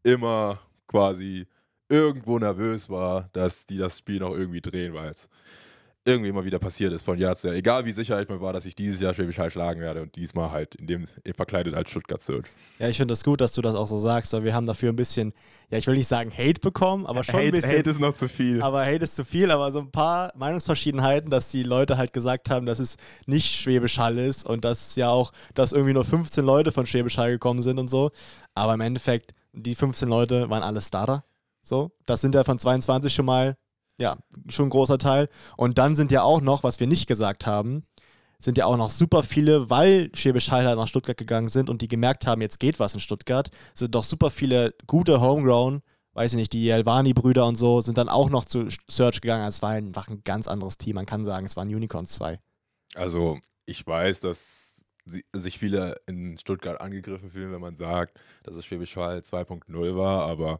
immer 0.02 0.60
quasi 0.86 1.46
irgendwo 1.88 2.38
nervös 2.38 2.88
war, 2.90 3.28
dass 3.32 3.66
die 3.66 3.76
das 3.78 3.98
Spiel 3.98 4.20
noch 4.20 4.32
irgendwie 4.32 4.60
drehen, 4.60 4.94
weil 4.94 5.10
es 5.10 5.28
irgendwie 6.12 6.30
immer 6.30 6.44
wieder 6.44 6.58
passiert 6.58 6.92
ist 6.92 7.02
von 7.02 7.18
Jahr 7.18 7.36
zu 7.36 7.48
Jahr. 7.48 7.56
Egal 7.56 7.84
wie 7.84 7.92
sicher 7.92 8.20
ich 8.20 8.28
mir 8.28 8.40
war, 8.40 8.52
dass 8.52 8.64
ich 8.64 8.74
dieses 8.74 9.00
Jahr 9.00 9.14
Schwäbisch 9.14 9.38
Hall 9.38 9.50
schlagen 9.50 9.80
werde 9.80 10.02
und 10.02 10.16
diesmal 10.16 10.50
halt 10.50 10.74
in 10.74 10.86
dem 10.86 11.06
verkleidet 11.34 11.74
als 11.74 11.90
Stuttgart 11.90 12.20
Surge. 12.20 12.48
Ja, 12.78 12.88
ich 12.88 12.96
finde 12.96 13.12
das 13.12 13.24
gut, 13.24 13.40
dass 13.40 13.52
du 13.52 13.62
das 13.62 13.74
auch 13.74 13.86
so 13.86 13.98
sagst, 13.98 14.32
weil 14.32 14.44
wir 14.44 14.54
haben 14.54 14.66
dafür 14.66 14.90
ein 14.90 14.96
bisschen, 14.96 15.32
ja, 15.70 15.78
ich 15.78 15.86
will 15.86 15.94
nicht 15.94 16.08
sagen 16.08 16.30
Hate 16.30 16.60
bekommen, 16.60 17.06
aber 17.06 17.24
schon 17.24 17.36
ein 17.36 17.46
Hate, 17.46 17.52
bisschen. 17.52 17.78
Hate 17.78 17.90
ist 17.90 18.00
noch 18.00 18.12
zu 18.12 18.28
viel. 18.28 18.62
aber 18.62 18.84
Hate 18.84 19.04
ist 19.04 19.16
zu 19.16 19.24
viel, 19.24 19.50
aber 19.50 19.72
so 19.72 19.80
ein 19.80 19.90
paar 19.90 20.32
Meinungsverschiedenheiten, 20.36 21.30
dass 21.30 21.50
die 21.50 21.62
Leute 21.62 21.96
halt 21.96 22.12
gesagt 22.12 22.50
haben, 22.50 22.66
dass 22.66 22.78
es 22.78 22.96
nicht 23.26 23.54
Schwäbisch 23.54 23.98
Hall 23.98 24.18
ist 24.18 24.46
und 24.46 24.64
dass 24.64 24.96
ja 24.96 25.10
auch, 25.10 25.32
dass 25.54 25.72
irgendwie 25.72 25.94
nur 25.94 26.04
15 26.04 26.44
Leute 26.44 26.72
von 26.72 26.86
Schwäbisch 26.86 27.18
Hall 27.18 27.32
gekommen 27.32 27.62
sind 27.62 27.78
und 27.78 27.88
so. 27.88 28.10
Aber 28.54 28.74
im 28.74 28.80
Endeffekt, 28.80 29.32
die 29.52 29.74
15 29.74 30.08
Leute 30.08 30.50
waren 30.50 30.62
alle 30.62 30.80
Starter. 30.80 31.24
So, 31.62 31.92
das 32.06 32.20
sind 32.20 32.34
ja 32.34 32.44
von 32.44 32.58
22 32.58 33.12
schon 33.12 33.26
mal, 33.26 33.56
ja, 34.00 34.16
schon 34.48 34.66
ein 34.66 34.70
großer 34.70 34.98
Teil. 34.98 35.28
Und 35.56 35.78
dann 35.78 35.94
sind 35.94 36.10
ja 36.10 36.22
auch 36.22 36.40
noch, 36.40 36.64
was 36.64 36.80
wir 36.80 36.86
nicht 36.86 37.06
gesagt 37.06 37.46
haben, 37.46 37.82
sind 38.38 38.56
ja 38.56 38.64
auch 38.64 38.78
noch 38.78 38.90
super 38.90 39.22
viele, 39.22 39.68
weil 39.68 40.10
Schwäbisch 40.14 40.50
Hall 40.50 40.66
halt 40.66 40.78
nach 40.78 40.88
Stuttgart 40.88 41.18
gegangen 41.18 41.48
sind 41.48 41.68
und 41.68 41.82
die 41.82 41.88
gemerkt 41.88 42.26
haben, 42.26 42.40
jetzt 42.40 42.58
geht 42.58 42.80
was 42.80 42.94
in 42.94 43.00
Stuttgart, 43.00 43.50
sind 43.74 43.94
doch 43.94 44.04
super 44.04 44.30
viele 44.30 44.74
gute 44.86 45.20
Homegrown, 45.20 45.82
weiß 46.14 46.32
ich 46.32 46.38
nicht, 46.38 46.54
die 46.54 46.70
Elvani-Brüder 46.70 47.46
und 47.46 47.56
so, 47.56 47.82
sind 47.82 47.98
dann 47.98 48.08
auch 48.08 48.30
noch 48.30 48.46
zu 48.46 48.68
Search 48.88 49.20
gegangen. 49.20 49.46
Es 49.46 49.60
war 49.60 49.70
einfach 49.70 50.08
ein 50.08 50.22
ganz 50.24 50.48
anderes 50.48 50.78
Team. 50.78 50.94
Man 50.94 51.04
kann 51.04 51.24
sagen, 51.24 51.44
es 51.44 51.56
waren 51.58 51.68
Unicorns 51.68 52.12
2. 52.14 52.40
Also, 52.94 53.38
ich 53.66 53.86
weiß, 53.86 54.20
dass 54.20 54.82
sich 55.04 55.58
viele 55.58 56.00
in 56.06 56.38
Stuttgart 56.38 56.80
angegriffen 56.80 57.30
fühlen, 57.30 57.52
wenn 57.52 57.60
man 57.60 57.74
sagt, 57.74 58.18
dass 58.44 58.56
es 58.56 58.64
Schwäbisch 58.64 58.96
Hall 58.96 59.18
2.0 59.18 59.96
war, 59.96 60.26
aber 60.26 60.58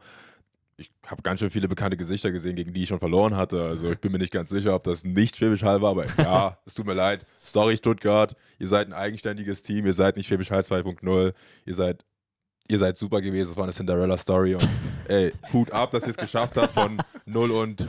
ich 0.81 0.91
habe 1.07 1.23
ganz 1.23 1.41
schön 1.41 1.51
viele 1.51 1.69
bekannte 1.69 1.97
Gesichter 1.97 2.33
gesehen, 2.33 2.57
gegen 2.57 2.73
die 2.73 2.83
ich 2.85 2.89
schon 2.89 2.99
verloren 2.99 3.37
hatte. 3.37 3.63
Also 3.63 3.93
ich 3.93 4.01
bin 4.01 4.13
mir 4.13 4.19
nicht 4.19 4.33
ganz 4.33 4.49
sicher, 4.49 4.75
ob 4.75 4.83
das 4.85 5.05
nicht 5.05 5.37
Schwäbisch 5.37 5.63
Hall 5.63 5.83
war, 5.83 5.91
aber 5.91 6.07
ja, 6.19 6.59
es 6.67 6.75
tut 6.75 6.87
mir 6.87 6.95
leid. 6.95 7.27
Sorry 7.41 7.77
Stuttgart, 7.77 8.35
ihr 8.59 8.67
seid 8.69 8.89
ein 8.89 8.95
eigenständiges 8.95 9.63
Team, 9.63 9.85
ihr 9.87 9.93
seid 9.93 10.17
nicht 10.17 10.27
Schwäbisch 10.27 10.51
Hall 10.51 10.63
2.0, 10.63 11.33
ihr 11.67 11.75
seid 11.75 12.05
ihr 12.69 12.79
seid 12.79 12.97
super 12.97 13.21
gewesen, 13.21 13.51
es 13.51 13.57
war 13.57 13.65
eine 13.65 13.73
Cinderella 13.73 14.17
Story 14.17 14.55
und 14.55 14.67
ey, 15.09 15.33
Hut 15.53 15.71
ab, 15.73 15.91
dass 15.91 16.05
ihr 16.05 16.11
es 16.11 16.17
geschafft 16.17 16.57
habt 16.57 16.73
von 16.73 16.99
0 17.27 17.51
und 17.51 17.87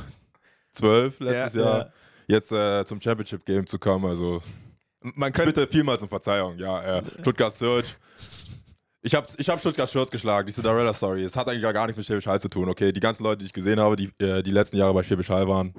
12 0.74 1.20
letztes 1.20 1.54
Ja, 1.54 1.62
Jahr 1.62 1.80
ja. 1.80 1.92
jetzt 2.28 2.52
äh, 2.52 2.84
zum 2.86 3.00
Championship 3.00 3.46
Game 3.46 3.68
zu 3.68 3.78
kommen. 3.78 4.06
Also 4.06 4.42
Man 5.02 5.32
könnte, 5.32 5.54
bitte 5.54 5.72
vielmals 5.72 6.02
um 6.02 6.10
Verzeihung. 6.10 6.58
Ja, 6.58 6.98
äh, 6.98 7.04
Stuttgart 7.22 7.54
Search. 7.54 7.96
Ich 9.04 9.16
habe 9.16 9.28
ich 9.38 9.50
hab 9.50 9.60
Stuttgart 9.60 9.90
Shirts 9.90 10.12
geschlagen, 10.12 10.46
die 10.46 10.54
Cinderella 10.54 10.94
Story. 10.94 11.24
Es 11.24 11.36
hat 11.36 11.48
eigentlich 11.48 11.62
gar 11.62 11.88
nichts 11.88 11.98
mit 11.98 12.06
Schwäbisch 12.06 12.28
Hall 12.28 12.40
zu 12.40 12.50
tun, 12.50 12.70
okay? 12.70 12.92
Die 12.92 13.00
ganzen 13.00 13.24
Leute, 13.24 13.40
die 13.40 13.46
ich 13.46 13.54
gesehen 13.54 13.80
habe, 13.80 13.96
die 13.96 14.12
äh, 14.24 14.44
die 14.44 14.52
letzten 14.52 14.78
Jahre 14.78 14.94
bei 14.94 15.02
Schwäbisch 15.02 15.30
Hall 15.30 15.48
waren, 15.48 15.74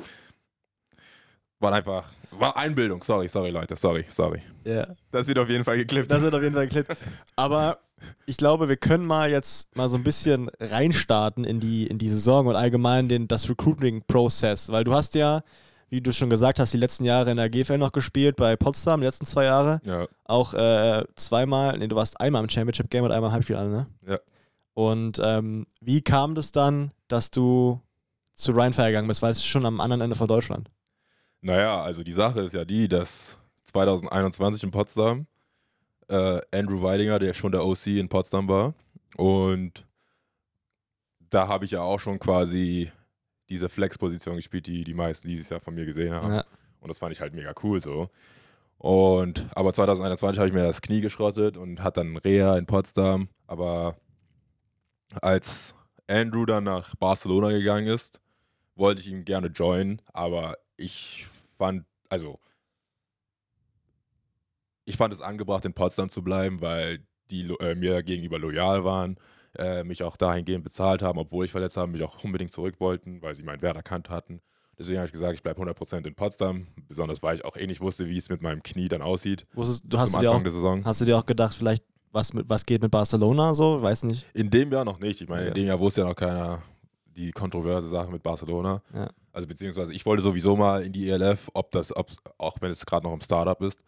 waren 1.60 1.74
einfach, 1.74 2.04
war 2.32 2.56
Einbildung. 2.56 3.02
Sorry, 3.02 3.28
sorry, 3.28 3.50
Leute, 3.50 3.76
sorry, 3.76 4.04
sorry. 4.08 4.42
Ja. 4.64 4.88
das 5.12 5.28
wird 5.28 5.38
auf 5.38 5.48
jeden 5.48 5.64
Fall 5.64 5.76
geklippt. 5.76 6.10
Das 6.10 6.22
wird 6.22 6.34
auf 6.34 6.42
jeden 6.42 6.54
Fall 6.54 6.66
geklippt. 6.66 6.96
Aber 7.36 7.78
ich 8.26 8.36
glaube, 8.36 8.68
wir 8.68 8.76
können 8.76 9.06
mal 9.06 9.30
jetzt 9.30 9.76
mal 9.76 9.88
so 9.88 9.96
ein 9.96 10.02
bisschen 10.02 10.50
reinstarten 10.58 11.44
in 11.44 11.60
die, 11.60 11.86
in 11.86 11.98
die 11.98 12.08
Saison 12.08 12.46
und 12.48 12.56
allgemein 12.56 13.08
den, 13.08 13.28
das 13.28 13.48
Recruiting-Prozess. 13.48 14.72
Weil 14.72 14.82
du 14.82 14.92
hast 14.92 15.14
ja, 15.14 15.42
wie 15.92 16.00
du 16.00 16.10
schon 16.10 16.30
gesagt 16.30 16.58
hast, 16.58 16.72
die 16.72 16.78
letzten 16.78 17.04
Jahre 17.04 17.30
in 17.30 17.36
der 17.36 17.50
GFL 17.50 17.76
noch 17.76 17.92
gespielt, 17.92 18.36
bei 18.36 18.56
Potsdam, 18.56 19.00
die 19.00 19.06
letzten 19.06 19.26
zwei 19.26 19.44
Jahre. 19.44 19.82
Ja, 19.84 20.08
Auch 20.24 20.54
äh, 20.54 21.04
zweimal, 21.16 21.76
nee, 21.76 21.86
du 21.86 21.94
warst 21.96 22.18
einmal 22.18 22.42
im 22.42 22.48
Championship-Game 22.48 23.04
und 23.04 23.12
einmal 23.12 23.28
im 23.28 23.34
Halbfinale, 23.34 23.68
ne? 23.68 23.86
Ja. 24.06 24.18
Und 24.72 25.20
ähm, 25.22 25.66
wie 25.82 26.00
kam 26.00 26.34
das 26.34 26.50
dann, 26.50 26.92
dass 27.08 27.30
du 27.30 27.78
zu 28.32 28.52
Rheinfire 28.52 28.86
gegangen 28.86 29.06
bist? 29.06 29.20
Weil 29.20 29.32
es 29.32 29.44
schon 29.44 29.66
am 29.66 29.82
anderen 29.82 30.00
Ende 30.00 30.16
von 30.16 30.28
Deutschland. 30.28 30.70
naja, 31.42 31.82
also 31.82 32.02
die 32.02 32.14
Sache 32.14 32.40
ist 32.40 32.54
ja 32.54 32.64
die, 32.64 32.88
dass 32.88 33.36
2021 33.64 34.62
in 34.62 34.70
Potsdam 34.70 35.26
äh, 36.08 36.40
Andrew 36.52 36.80
Weidinger, 36.80 37.18
der 37.18 37.34
schon 37.34 37.52
der 37.52 37.66
OC 37.66 37.88
in 37.88 38.08
Potsdam 38.08 38.48
war, 38.48 38.72
und 39.18 39.86
da 41.28 41.48
habe 41.48 41.66
ich 41.66 41.72
ja 41.72 41.82
auch 41.82 42.00
schon 42.00 42.18
quasi 42.18 42.90
diese 43.52 43.68
Flex-Position 43.68 44.36
gespielt, 44.36 44.66
die 44.66 44.82
die 44.82 44.94
meisten 44.94 45.28
dieses 45.28 45.48
Jahr 45.50 45.60
von 45.60 45.74
mir 45.74 45.84
gesehen 45.84 46.12
haben. 46.12 46.34
Ja. 46.34 46.44
Und 46.80 46.88
das 46.88 46.98
fand 46.98 47.12
ich 47.12 47.20
halt 47.20 47.34
mega 47.34 47.52
cool 47.62 47.80
so. 47.80 48.10
Und 48.78 49.46
aber 49.54 49.72
2021 49.72 50.38
habe 50.38 50.48
ich 50.48 50.54
mir 50.54 50.64
das 50.64 50.82
Knie 50.82 51.00
geschrottet 51.00 51.56
und 51.56 51.82
hat 51.82 51.96
dann 51.96 52.16
Reha 52.16 52.58
in 52.58 52.66
Potsdam. 52.66 53.28
Aber 53.46 53.96
als 55.20 55.74
Andrew 56.08 56.46
dann 56.46 56.64
nach 56.64 56.96
Barcelona 56.96 57.50
gegangen 57.50 57.86
ist, 57.86 58.20
wollte 58.74 59.00
ich 59.00 59.08
ihn 59.08 59.24
gerne 59.24 59.48
joinen. 59.48 60.02
Aber 60.12 60.56
ich 60.76 61.28
fand, 61.58 61.84
also 62.08 62.40
ich 64.84 64.96
fand 64.96 65.14
es 65.14 65.20
angebracht, 65.20 65.64
in 65.64 65.74
Potsdam 65.74 66.08
zu 66.08 66.24
bleiben, 66.24 66.60
weil 66.60 67.06
die 67.30 67.48
äh, 67.60 67.76
mir 67.76 68.02
gegenüber 68.02 68.38
loyal 68.38 68.84
waren, 68.84 69.16
äh, 69.58 69.84
mich 69.84 70.02
auch 70.02 70.16
dahingehend 70.16 70.64
bezahlt 70.64 71.02
haben, 71.02 71.18
obwohl 71.18 71.44
ich 71.44 71.50
verletzt 71.50 71.76
habe, 71.76 71.90
mich 71.92 72.02
auch 72.02 72.22
unbedingt 72.24 72.52
zurück 72.52 72.76
wollten, 72.78 73.20
weil 73.22 73.34
sie 73.34 73.42
meinen 73.42 73.62
Wert 73.62 73.76
erkannt 73.76 74.08
hatten. 74.10 74.40
Deswegen 74.78 74.98
habe 74.98 75.06
ich 75.06 75.12
gesagt, 75.12 75.34
ich 75.34 75.42
bleibe 75.42 75.60
100% 75.62 76.06
in 76.06 76.14
Potsdam, 76.14 76.66
besonders 76.88 77.22
weil 77.22 77.36
ich 77.36 77.44
auch 77.44 77.56
eh 77.56 77.66
nicht 77.66 77.80
wusste, 77.82 78.06
wie 78.08 78.16
es 78.16 78.30
mit 78.30 78.40
meinem 78.42 78.62
Knie 78.62 78.88
dann 78.88 79.02
aussieht. 79.02 79.46
Wusstest, 79.52 79.92
du 79.92 79.98
hast 79.98 80.12
zum 80.12 80.20
du 80.20 80.24
dir 80.24 80.30
Anfang 80.30 80.40
auch, 80.40 80.44
der 80.44 80.52
Saison. 80.52 80.84
hast 80.84 81.00
du 81.00 81.04
dir 81.04 81.18
auch 81.18 81.26
gedacht, 81.26 81.54
vielleicht 81.54 81.84
was, 82.10 82.32
mit, 82.32 82.48
was 82.48 82.66
geht 82.66 82.82
mit 82.82 82.90
Barcelona 82.90 83.54
so? 83.54 83.80
Weiß 83.82 84.04
nicht. 84.04 84.26
In 84.34 84.50
dem 84.50 84.70
Jahr 84.72 84.84
noch 84.84 84.98
nicht. 84.98 85.20
Ich 85.20 85.28
meine, 85.28 85.42
Ja. 85.44 85.48
in 85.48 85.54
dem 85.54 85.66
Jahr 85.66 85.80
wusste 85.80 86.02
ja 86.02 86.08
noch 86.08 86.14
keiner 86.16 86.62
die 87.16 87.30
kontroverse 87.30 87.88
Sache 87.88 88.10
mit 88.10 88.22
Barcelona. 88.22 88.82
Ja. 88.94 89.10
Also 89.32 89.46
beziehungsweise 89.48 89.92
ich 89.94 90.04
wollte 90.06 90.22
sowieso 90.22 90.56
mal 90.56 90.82
in 90.82 90.92
die 90.92 91.08
ELF, 91.08 91.50
ob 91.54 91.70
das, 91.72 91.94
ob's, 91.94 92.16
auch 92.38 92.56
wenn 92.60 92.70
es 92.70 92.84
gerade 92.84 93.06
noch 93.06 93.14
im 93.14 93.20
Startup 93.20 93.60
ist. 93.62 93.78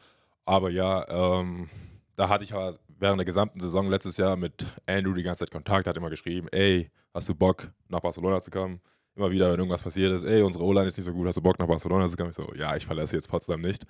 Aber 0.44 0.70
ja, 0.70 1.06
ähm, 1.40 1.68
da 2.16 2.28
hatte 2.28 2.44
ich 2.44 2.50
ja 2.50 2.72
während 2.98 3.18
der 3.18 3.24
gesamten 3.24 3.60
Saison 3.60 3.88
letztes 3.88 4.16
Jahr 4.16 4.36
mit 4.36 4.66
Andrew 4.86 5.12
die 5.12 5.22
ganze 5.22 5.40
Zeit 5.40 5.50
Kontakt, 5.50 5.86
hat 5.86 5.96
immer 5.96 6.10
geschrieben, 6.10 6.48
ey, 6.52 6.90
hast 7.12 7.28
du 7.28 7.34
Bock 7.34 7.70
nach 7.88 8.00
Barcelona 8.00 8.40
zu 8.40 8.50
kommen? 8.50 8.80
Immer 9.16 9.30
wieder, 9.30 9.52
wenn 9.52 9.58
irgendwas 9.58 9.82
passiert 9.82 10.12
ist, 10.12 10.24
ey, 10.24 10.42
unsere 10.42 10.64
O-Line 10.64 10.88
ist 10.88 10.96
nicht 10.96 11.06
so 11.06 11.12
gut, 11.12 11.26
hast 11.26 11.36
du 11.36 11.42
Bock 11.42 11.58
nach 11.58 11.66
Barcelona 11.66 12.08
zu 12.08 12.16
kommen? 12.16 12.30
Ich 12.30 12.36
so, 12.36 12.52
ja, 12.54 12.74
ich 12.76 12.86
verlasse 12.86 13.16
jetzt 13.16 13.28
Potsdam 13.28 13.60
nicht. 13.60 13.84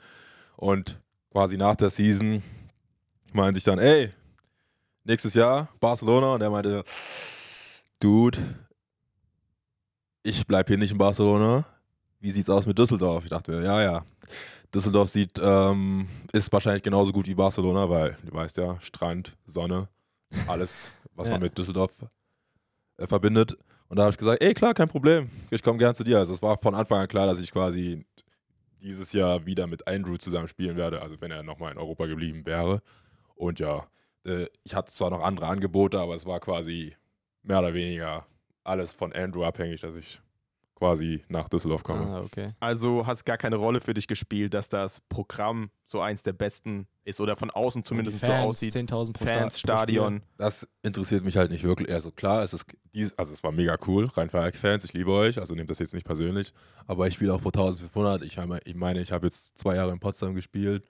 Und 0.56 1.00
quasi 1.30 1.56
nach 1.56 1.76
der 1.76 1.90
Season 1.90 2.42
meinen 3.32 3.54
sich 3.54 3.64
dann, 3.64 3.78
ey, 3.78 4.10
nächstes 5.04 5.34
Jahr 5.34 5.68
Barcelona 5.80 6.34
und 6.34 6.42
er 6.42 6.50
meinte, 6.50 6.84
Dude, 8.00 8.38
ich 10.22 10.46
bleib 10.46 10.68
hier 10.68 10.78
nicht 10.78 10.92
in 10.92 10.98
Barcelona. 10.98 11.64
Wie 12.20 12.30
sieht's 12.30 12.50
aus 12.50 12.66
mit 12.66 12.78
Düsseldorf? 12.78 13.24
Ich 13.24 13.30
dachte 13.30 13.62
ja, 13.62 13.82
ja. 13.82 14.04
Düsseldorf 14.74 15.08
sieht, 15.10 15.38
ähm, 15.40 16.08
ist 16.32 16.52
wahrscheinlich 16.52 16.82
genauso 16.82 17.12
gut 17.12 17.26
wie 17.26 17.34
Barcelona, 17.34 17.88
weil 17.88 18.16
du 18.24 18.34
weißt 18.34 18.56
ja, 18.56 18.80
Strand, 18.80 19.36
Sonne, 19.44 19.88
alles, 20.48 20.92
was 21.14 21.28
Ja. 21.28 21.34
man 21.34 21.42
mit 21.42 21.56
Düsseldorf 21.56 21.92
äh, 22.96 23.06
verbindet. 23.06 23.56
Und 23.88 23.98
da 23.98 24.04
habe 24.04 24.12
ich 24.12 24.18
gesagt, 24.18 24.42
ey, 24.42 24.54
klar, 24.54 24.74
kein 24.74 24.88
Problem. 24.88 25.30
Ich 25.50 25.62
komme 25.62 25.78
gern 25.78 25.94
zu 25.94 26.02
dir. 26.04 26.18
Also 26.18 26.34
es 26.34 26.42
war 26.42 26.58
von 26.60 26.74
Anfang 26.74 27.00
an 27.00 27.08
klar, 27.08 27.26
dass 27.26 27.38
ich 27.38 27.52
quasi 27.52 28.04
dieses 28.80 29.12
Jahr 29.12 29.46
wieder 29.46 29.66
mit 29.66 29.86
Andrew 29.86 30.16
zusammen 30.16 30.48
spielen 30.48 30.76
werde, 30.76 31.00
also 31.00 31.20
wenn 31.20 31.30
er 31.30 31.42
nochmal 31.42 31.72
in 31.72 31.78
Europa 31.78 32.06
geblieben 32.06 32.44
wäre. 32.44 32.82
Und 33.34 33.60
ja, 33.60 33.86
äh, 34.24 34.46
ich 34.64 34.74
hatte 34.74 34.92
zwar 34.92 35.10
noch 35.10 35.22
andere 35.22 35.46
Angebote, 35.46 35.98
aber 36.00 36.14
es 36.14 36.26
war 36.26 36.40
quasi 36.40 36.94
mehr 37.42 37.60
oder 37.60 37.74
weniger 37.74 38.26
alles 38.64 38.92
von 38.92 39.12
Andrew 39.12 39.44
abhängig, 39.44 39.80
dass 39.82 39.94
ich 39.94 40.20
quasi 40.84 41.24
nach 41.28 41.48
Düsseldorf 41.48 41.82
komme. 41.82 42.06
Ah, 42.06 42.20
okay. 42.20 42.52
Also 42.60 43.06
hat 43.06 43.16
es 43.16 43.24
gar 43.24 43.38
keine 43.38 43.56
Rolle 43.56 43.80
für 43.80 43.94
dich 43.94 44.06
gespielt, 44.06 44.52
dass 44.52 44.68
das 44.68 45.00
Programm 45.00 45.70
so 45.86 46.02
eins 46.02 46.22
der 46.22 46.34
besten 46.34 46.86
ist 47.04 47.22
oder 47.22 47.36
von 47.36 47.50
außen 47.50 47.84
zumindest 47.84 48.20
Fans, 48.20 48.42
so 48.42 48.48
aussieht. 48.48 48.74
10.000 48.74 49.12
pro 49.14 49.24
Fans. 49.24 49.58
Stadion. 49.58 50.20
Das 50.36 50.68
interessiert 50.82 51.24
mich 51.24 51.38
halt 51.38 51.50
nicht 51.50 51.64
wirklich. 51.64 51.90
Also 51.90 52.10
klar, 52.10 52.42
es 52.42 52.52
ist 52.52 52.66
dies, 52.92 53.16
also 53.18 53.32
es 53.32 53.42
war 53.42 53.50
mega 53.50 53.78
cool, 53.86 54.10
rein 54.14 54.28
Fans, 54.28 54.84
ich 54.84 54.92
liebe 54.92 55.10
euch, 55.10 55.38
also 55.38 55.54
nehmt 55.54 55.70
das 55.70 55.78
jetzt 55.78 55.94
nicht 55.94 56.04
persönlich. 56.04 56.52
Aber 56.86 57.08
ich 57.08 57.14
spiele 57.14 57.32
auch 57.32 57.40
vor 57.40 57.52
1500. 57.54 58.22
Ich, 58.22 58.36
ich 58.36 58.74
meine, 58.74 59.00
ich 59.00 59.10
habe 59.10 59.26
jetzt 59.26 59.56
zwei 59.56 59.76
Jahre 59.76 59.90
in 59.90 60.00
Potsdam 60.00 60.34
gespielt, 60.34 60.84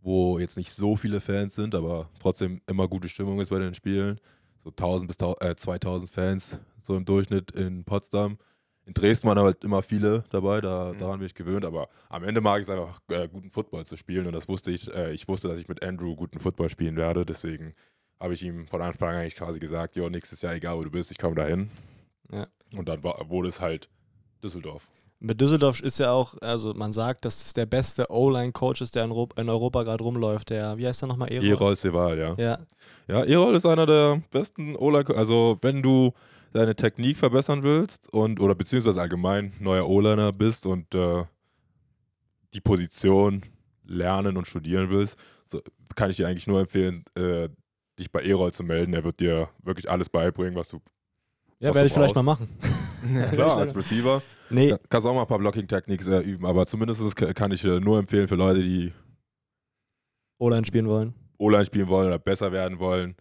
wo 0.00 0.38
jetzt 0.38 0.56
nicht 0.56 0.72
so 0.72 0.96
viele 0.96 1.20
Fans 1.20 1.54
sind, 1.54 1.74
aber 1.74 2.08
trotzdem 2.20 2.62
immer 2.66 2.88
gute 2.88 3.10
Stimmung 3.10 3.38
ist 3.40 3.50
bei 3.50 3.58
den 3.58 3.74
Spielen. 3.74 4.18
So 4.64 4.70
1000 4.70 5.08
bis 5.08 5.16
1000, 5.18 5.44
äh, 5.44 5.56
2000 5.56 6.10
Fans 6.10 6.58
so 6.78 6.96
im 6.96 7.04
Durchschnitt 7.04 7.50
in 7.50 7.84
Potsdam. 7.84 8.38
In 8.86 8.94
Dresden 8.94 9.28
waren 9.28 9.38
halt 9.40 9.64
immer 9.64 9.82
viele 9.82 10.22
dabei, 10.30 10.60
da, 10.60 10.92
Mhm. 10.92 10.98
daran 10.98 11.18
bin 11.18 11.26
ich 11.26 11.34
gewöhnt, 11.34 11.64
aber 11.64 11.88
am 12.08 12.22
Ende 12.22 12.40
mag 12.40 12.60
ich 12.60 12.68
es 12.68 12.70
einfach, 12.70 13.00
äh, 13.08 13.28
guten 13.28 13.50
Football 13.50 13.84
zu 13.84 13.96
spielen 13.96 14.26
und 14.26 14.32
das 14.32 14.48
wusste 14.48 14.70
ich. 14.70 14.92
Äh, 14.94 15.12
ich 15.12 15.26
wusste, 15.26 15.48
dass 15.48 15.58
ich 15.58 15.68
mit 15.68 15.82
Andrew 15.82 16.14
guten 16.14 16.38
Football 16.38 16.68
spielen 16.68 16.96
werde, 16.96 17.26
deswegen 17.26 17.74
habe 18.20 18.34
ich 18.34 18.42
ihm 18.44 18.66
von 18.68 18.80
Anfang 18.80 19.10
an 19.10 19.16
eigentlich 19.16 19.36
quasi 19.36 19.58
gesagt, 19.58 19.96
jo, 19.96 20.08
nächstes 20.08 20.40
Jahr, 20.42 20.54
egal 20.54 20.78
wo 20.78 20.84
du 20.84 20.90
bist, 20.90 21.10
ich 21.10 21.18
komme 21.18 21.34
dahin. 21.34 21.68
Ja. 22.32 22.46
Und 22.76 22.88
dann 22.88 23.02
war, 23.02 23.28
wurde 23.28 23.48
es 23.48 23.60
halt 23.60 23.88
Düsseldorf. 24.42 24.86
Mit 25.18 25.40
Düsseldorf 25.40 25.80
ist 25.80 25.98
ja 25.98 26.12
auch, 26.12 26.34
also 26.40 26.72
man 26.74 26.92
sagt, 26.92 27.24
dass 27.24 27.44
es 27.44 27.54
der 27.54 27.66
beste 27.66 28.06
O-Line-Coach 28.10 28.82
ist, 28.82 28.94
der 28.94 29.04
in, 29.04 29.10
in 29.36 29.48
Europa 29.48 29.82
gerade 29.82 30.04
rumläuft. 30.04 30.50
Der, 30.50 30.76
wie 30.76 30.86
heißt 30.86 31.02
der 31.02 31.08
nochmal? 31.08 31.32
Erol? 31.32 31.48
Erol 31.48 31.76
Seval, 31.76 32.18
ja. 32.18 32.34
Ja, 32.38 32.58
Ja, 33.08 33.24
Erol 33.24 33.54
ist 33.56 33.64
einer 33.66 33.86
der 33.86 34.22
besten 34.30 34.76
O-Line, 34.76 35.16
also 35.16 35.58
wenn 35.62 35.82
du 35.82 36.12
deine 36.56 36.74
Technik 36.74 37.16
verbessern 37.16 37.62
willst 37.62 38.12
und 38.12 38.40
oder 38.40 38.54
beziehungsweise 38.54 39.00
allgemein 39.00 39.52
neuer 39.60 39.88
O-Liner 39.88 40.32
bist 40.32 40.66
und 40.66 40.94
äh, 40.94 41.24
die 42.54 42.60
Position 42.60 43.42
lernen 43.84 44.36
und 44.36 44.46
studieren 44.46 44.90
willst, 44.90 45.16
so, 45.44 45.60
kann 45.94 46.10
ich 46.10 46.16
dir 46.16 46.26
eigentlich 46.26 46.46
nur 46.46 46.60
empfehlen, 46.60 47.04
äh, 47.14 47.48
dich 47.98 48.10
bei 48.10 48.22
Erol 48.22 48.52
zu 48.52 48.64
melden. 48.64 48.94
Er 48.94 49.04
wird 49.04 49.20
dir 49.20 49.48
wirklich 49.62 49.88
alles 49.88 50.08
beibringen, 50.08 50.56
was 50.56 50.68
du 50.68 50.80
ja 51.60 51.74
werde 51.74 51.86
ich 51.86 51.92
vielleicht 51.92 52.14
mal 52.14 52.22
machen. 52.22 52.48
klar 53.32 53.56
als 53.56 53.74
Receiver 53.74 54.22
Nee, 54.48 54.76
kannst 54.88 55.06
auch 55.06 55.14
mal 55.14 55.22
ein 55.22 55.26
paar 55.26 55.38
Blocking-Techniques 55.38 56.06
äh, 56.06 56.20
üben, 56.20 56.46
aber 56.46 56.66
zumindest 56.66 57.16
kann 57.16 57.50
ich 57.50 57.64
äh, 57.64 57.80
nur 57.80 57.98
empfehlen 57.98 58.28
für 58.28 58.36
Leute, 58.36 58.62
die 58.62 58.92
O-Line 60.38 60.64
spielen 60.64 60.88
wollen. 60.88 61.14
O-Line 61.38 61.66
spielen 61.66 61.88
wollen 61.88 62.08
oder 62.08 62.18
besser 62.18 62.52
werden 62.52 62.78
wollen, 62.78 63.16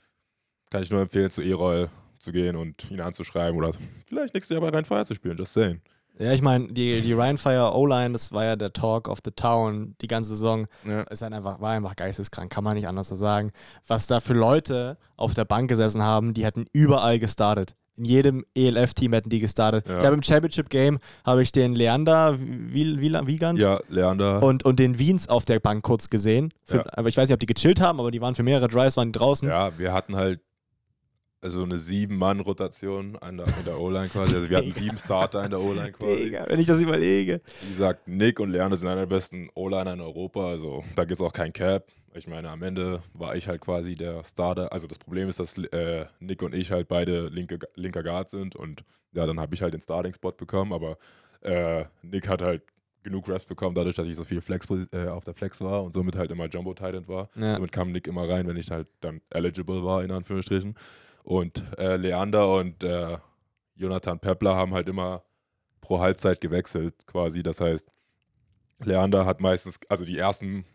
kann 0.69 0.83
ich 0.83 0.91
nur 0.91 1.01
empfehlen, 1.01 1.31
zu 1.31 1.41
E-Roll 1.41 1.89
zu 2.19 2.31
gehen 2.31 2.55
und 2.55 2.89
ihn 2.91 3.01
anzuschreiben 3.01 3.57
oder 3.57 3.71
vielleicht 4.07 4.33
nächstes 4.33 4.55
Jahr 4.55 4.61
bei 4.61 4.69
Rhein 4.75 4.85
Fire 4.85 5.05
zu 5.05 5.15
spielen, 5.15 5.37
just 5.37 5.53
saying. 5.53 5.81
Ja, 6.17 6.31
ich 6.31 6.41
meine, 6.41 6.67
die, 6.71 7.01
die 7.01 7.11
Ryan 7.11 7.37
Fire 7.37 7.73
O-Line, 7.75 8.13
das 8.13 8.31
war 8.31 8.45
ja 8.45 8.55
der 8.55 8.71
Talk 8.71 9.09
of 9.09 9.19
the 9.25 9.31
Town 9.31 9.95
die 10.01 10.07
ganze 10.07 10.29
Saison. 10.29 10.65
Ja. 10.87 11.01
Ist 11.03 11.21
halt 11.21 11.33
einfach, 11.33 11.59
war 11.59 11.71
einfach 11.71 11.97
geisteskrank, 11.97 12.49
kann 12.49 12.63
man 12.63 12.75
nicht 12.75 12.87
anders 12.87 13.09
so 13.09 13.15
sagen. 13.17 13.51
Was 13.85 14.07
da 14.07 14.21
für 14.21 14.33
Leute 14.33 14.97
auf 15.17 15.33
der 15.33 15.43
Bank 15.43 15.67
gesessen 15.69 16.01
haben, 16.03 16.33
die 16.33 16.45
hätten 16.45 16.67
überall 16.71 17.19
gestartet. 17.19 17.75
In 17.97 18.05
jedem 18.05 18.45
ELF-Team 18.55 19.11
hätten 19.13 19.29
die 19.29 19.39
gestartet. 19.39 19.87
Ja. 19.89 19.97
Ich 19.97 20.05
habe 20.05 20.15
im 20.15 20.23
Championship-Game 20.23 20.99
habe 21.25 21.43
ich 21.43 21.51
den 21.51 21.75
Leander 21.75 22.37
Wie- 22.39 22.99
Wie- 23.01 23.27
Wiegand 23.27 23.59
Ja, 23.59 23.79
Leander. 23.89 24.41
und, 24.41 24.63
und 24.63 24.79
den 24.79 24.97
Wiens 24.99 25.27
auf 25.29 25.43
der 25.45 25.59
Bank 25.59 25.83
kurz 25.83 26.09
gesehen. 26.09 26.53
Für, 26.63 26.77
Ja. 26.77 26.83
Aber 26.93 27.09
ich 27.09 27.15
weiß 27.17 27.27
nicht, 27.27 27.33
ob 27.33 27.39
die 27.41 27.45
gechillt 27.45 27.81
haben, 27.81 27.99
aber 27.99 28.11
die 28.11 28.19
waren 28.21 28.35
für 28.35 28.43
mehrere 28.43 28.69
Drives, 28.69 28.95
waren 28.97 29.11
die 29.13 29.19
draußen. 29.19 29.47
ja, 29.49 29.77
wir 29.77 29.91
hatten 29.93 30.15
halt 30.15 30.39
also 31.41 31.63
eine 31.63 31.77
Sieben-Mann-Rotation 31.77 33.17
an 33.17 33.37
der, 33.37 33.47
in 33.47 33.65
der 33.65 33.79
O-Line 33.79 34.09
quasi. 34.09 34.35
Also 34.35 34.49
wir 34.49 34.57
hatten 34.57 34.71
sieben 34.71 34.97
Starter 34.97 35.43
in 35.43 35.51
der 35.51 35.61
O-Line 35.61 35.91
quasi. 35.91 36.25
Digga, 36.25 36.45
wenn 36.47 36.59
ich 36.59 36.67
das 36.67 36.81
überlege. 36.81 37.41
Wie 37.61 37.73
gesagt, 37.73 38.07
Nick 38.07 38.39
und 38.39 38.51
Leander 38.51 38.77
sind 38.77 38.89
einer 38.89 39.01
der 39.01 39.15
besten 39.15 39.49
O-Liner 39.53 39.93
in 39.93 40.01
Europa. 40.01 40.47
Also 40.47 40.83
da 40.95 41.05
gibt 41.05 41.19
es 41.19 41.25
auch 41.25 41.33
kein 41.33 41.53
Cap. 41.53 41.87
Ich 42.15 42.27
meine, 42.27 42.49
am 42.49 42.63
Ende 42.63 43.03
war 43.13 43.35
ich 43.35 43.47
halt 43.47 43.61
quasi 43.61 43.95
der 43.95 44.23
Starter. 44.23 44.71
Also 44.71 44.87
das 44.87 44.97
Problem 44.97 45.29
ist, 45.29 45.39
dass 45.39 45.57
äh, 45.57 46.05
Nick 46.19 46.41
und 46.41 46.55
ich 46.55 46.71
halt 46.71 46.87
beide 46.87 47.27
linke, 47.27 47.59
linker 47.75 48.03
Guard 48.03 48.29
sind. 48.29 48.55
Und 48.55 48.83
ja, 49.11 49.25
dann 49.27 49.39
habe 49.39 49.53
ich 49.53 49.61
halt 49.61 49.73
den 49.73 49.81
Starting-Spot 49.81 50.31
bekommen. 50.31 50.71
Aber 50.71 50.97
äh, 51.41 51.85
Nick 52.01 52.27
hat 52.27 52.41
halt 52.41 52.63
genug 53.03 53.29
Reps 53.29 53.45
bekommen, 53.45 53.75
dadurch, 53.75 53.95
dass 53.95 54.07
ich 54.07 54.15
so 54.15 54.23
viel 54.23 54.41
Flex 54.41 54.67
äh, 54.91 55.07
auf 55.07 55.23
der 55.23 55.35
Flex 55.35 55.61
war 55.61 55.83
und 55.83 55.93
somit 55.93 56.15
halt 56.15 56.31
immer 56.31 56.47
Jumbo 56.47 56.73
Titan 56.73 57.07
war. 57.07 57.29
Ja. 57.35 57.55
Somit 57.55 57.71
kam 57.71 57.91
Nick 57.91 58.07
immer 58.07 58.27
rein, 58.27 58.47
wenn 58.47 58.57
ich 58.57 58.71
halt 58.71 58.87
dann 58.99 59.21
eligible 59.29 59.83
war, 59.83 60.03
in 60.03 60.11
Anführungsstrichen. 60.11 60.75
Und 61.25 61.63
äh, 61.79 61.95
Leander 61.95 62.53
und 62.53 62.83
äh, 62.83 63.17
Jonathan 63.73 64.19
Pepler 64.19 64.55
haben 64.55 64.75
halt 64.75 64.87
immer 64.87 65.23
pro 65.81 65.99
Halbzeit 65.99 66.39
gewechselt, 66.39 67.07
quasi. 67.07 67.41
Das 67.41 67.59
heißt, 67.59 67.89
Leander 68.83 69.25
hat 69.25 69.41
meistens, 69.41 69.79
also 69.89 70.05
die 70.05 70.19
ersten 70.19 70.65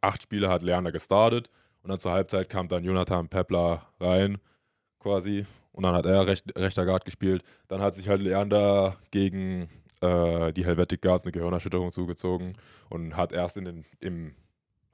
acht 0.00 0.22
Spiele 0.22 0.48
hat 0.48 0.62
Leander 0.62 0.92
gestartet 0.92 1.50
und 1.82 1.90
dann 1.90 1.98
zur 1.98 2.12
Halbzeit 2.12 2.48
kam 2.48 2.68
dann 2.68 2.84
Jonathan 2.84 3.28
Pepler 3.28 3.86
rein, 4.00 4.38
quasi. 4.98 5.44
Und 5.72 5.82
dann 5.82 5.94
hat 5.94 6.06
er 6.06 6.26
recht, 6.26 6.58
rechter 6.58 6.86
Guard 6.86 7.04
gespielt. 7.04 7.42
Dann 7.68 7.82
hat 7.82 7.94
sich 7.94 8.08
halt 8.08 8.22
Leander 8.22 8.96
gegen 9.10 9.68
äh, 10.00 10.54
die 10.54 10.64
Helvetic 10.64 11.02
Guards 11.02 11.26
eine 11.26 11.32
Gehirnerschütterung 11.32 11.92
zugezogen 11.92 12.54
und 12.88 13.14
hat 13.14 13.32
erst 13.32 13.58
in 13.58 13.66
den, 13.66 13.84
im 14.00 14.34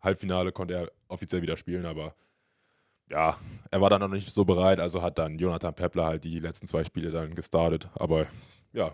Halbfinale 0.00 0.50
konnte 0.50 0.75
er 0.75 0.90
offiziell 1.07 1.43
wieder 1.43 1.57
spielen, 1.57 1.87
aber 1.87 2.17
ja, 3.11 3.37
er 3.71 3.81
war 3.81 3.91
dann 3.91 4.00
noch 4.00 4.09
nicht 4.09 4.33
so 4.33 4.45
bereit, 4.45 4.81
also 4.81 5.03
hat 5.03 5.19
dann 5.19 5.38
Jonathan 5.38 5.75
Pepler 5.75 6.07
halt 6.07 6.25
die 6.25 6.38
letzten 6.38 6.67
zwei 6.67 6.85
Spiele 6.85 7.11
dann 7.11 7.35
gestartet. 7.35 7.88
Aber 7.95 8.27
ja, 8.73 8.93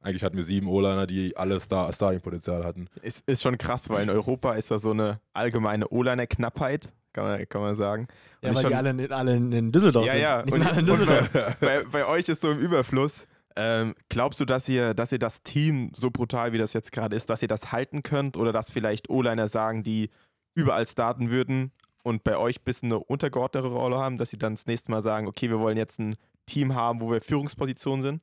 eigentlich 0.00 0.24
hatten 0.24 0.36
wir 0.36 0.44
sieben 0.44 0.68
O-Liner, 0.68 1.06
die 1.06 1.36
alle 1.36 1.58
Star 1.60 1.92
Starting-Potenzial 1.92 2.64
hatten. 2.64 2.88
Ist, 3.02 3.22
ist 3.28 3.42
schon 3.42 3.58
krass, 3.58 3.88
weil 3.90 4.04
in 4.04 4.10
Europa 4.10 4.54
ist 4.54 4.70
da 4.70 4.78
so 4.78 4.90
eine 4.90 5.20
allgemeine 5.32 5.88
O-Liner-Knappheit, 5.88 6.92
kann 7.12 7.24
man, 7.24 7.48
kann 7.48 7.60
man 7.60 7.74
sagen. 7.76 8.08
Und 8.42 8.48
Ja, 8.48 8.54
weil 8.54 8.62
die 8.62 8.68
schon- 8.68 8.72
alle, 8.76 8.90
in- 8.90 9.12
alle 9.12 9.34
in- 9.36 9.72
Düsseldorf 9.72 10.06
Ja, 10.06 10.12
sind. 10.12 10.20
ja. 10.22 10.42
Die 10.42 10.52
sind 10.52 10.60
Und- 10.62 10.66
alle 10.68 10.80
in 10.80 10.90
und 10.90 10.98
Düsseldorf. 11.00 11.56
bei, 11.60 11.84
bei 11.84 12.06
euch 12.06 12.28
ist 12.28 12.40
so 12.40 12.50
im 12.50 12.58
Überfluss. 12.58 13.26
Ähm, 13.54 13.94
glaubst 14.08 14.40
du, 14.40 14.44
dass 14.46 14.66
ihr, 14.68 14.94
dass 14.94 15.12
ihr 15.12 15.18
das 15.18 15.42
Team 15.42 15.92
so 15.94 16.10
brutal, 16.10 16.52
wie 16.54 16.58
das 16.58 16.72
jetzt 16.72 16.90
gerade 16.90 17.14
ist, 17.14 17.28
dass 17.28 17.42
ihr 17.42 17.48
das 17.48 17.70
halten 17.70 18.02
könnt 18.02 18.36
oder 18.38 18.50
dass 18.52 18.70
vielleicht 18.72 19.10
O-Liner 19.10 19.46
sagen, 19.46 19.82
die 19.82 20.08
überall 20.54 20.86
starten 20.86 21.30
würden 21.30 21.70
und 22.02 22.24
bei 22.24 22.36
euch 22.36 22.60
ein 22.60 22.64
bisschen 22.64 22.90
eine 22.90 22.98
untergeordnete 23.00 23.68
Rolle 23.68 23.98
haben, 23.98 24.18
dass 24.18 24.30
sie 24.30 24.38
dann 24.38 24.54
das 24.54 24.66
nächste 24.66 24.90
Mal 24.90 25.02
sagen, 25.02 25.26
okay, 25.26 25.50
wir 25.50 25.60
wollen 25.60 25.76
jetzt 25.76 25.98
ein 25.98 26.16
Team 26.46 26.74
haben, 26.74 27.00
wo 27.00 27.10
wir 27.10 27.20
Führungspositionen 27.20 28.02
sind? 28.02 28.22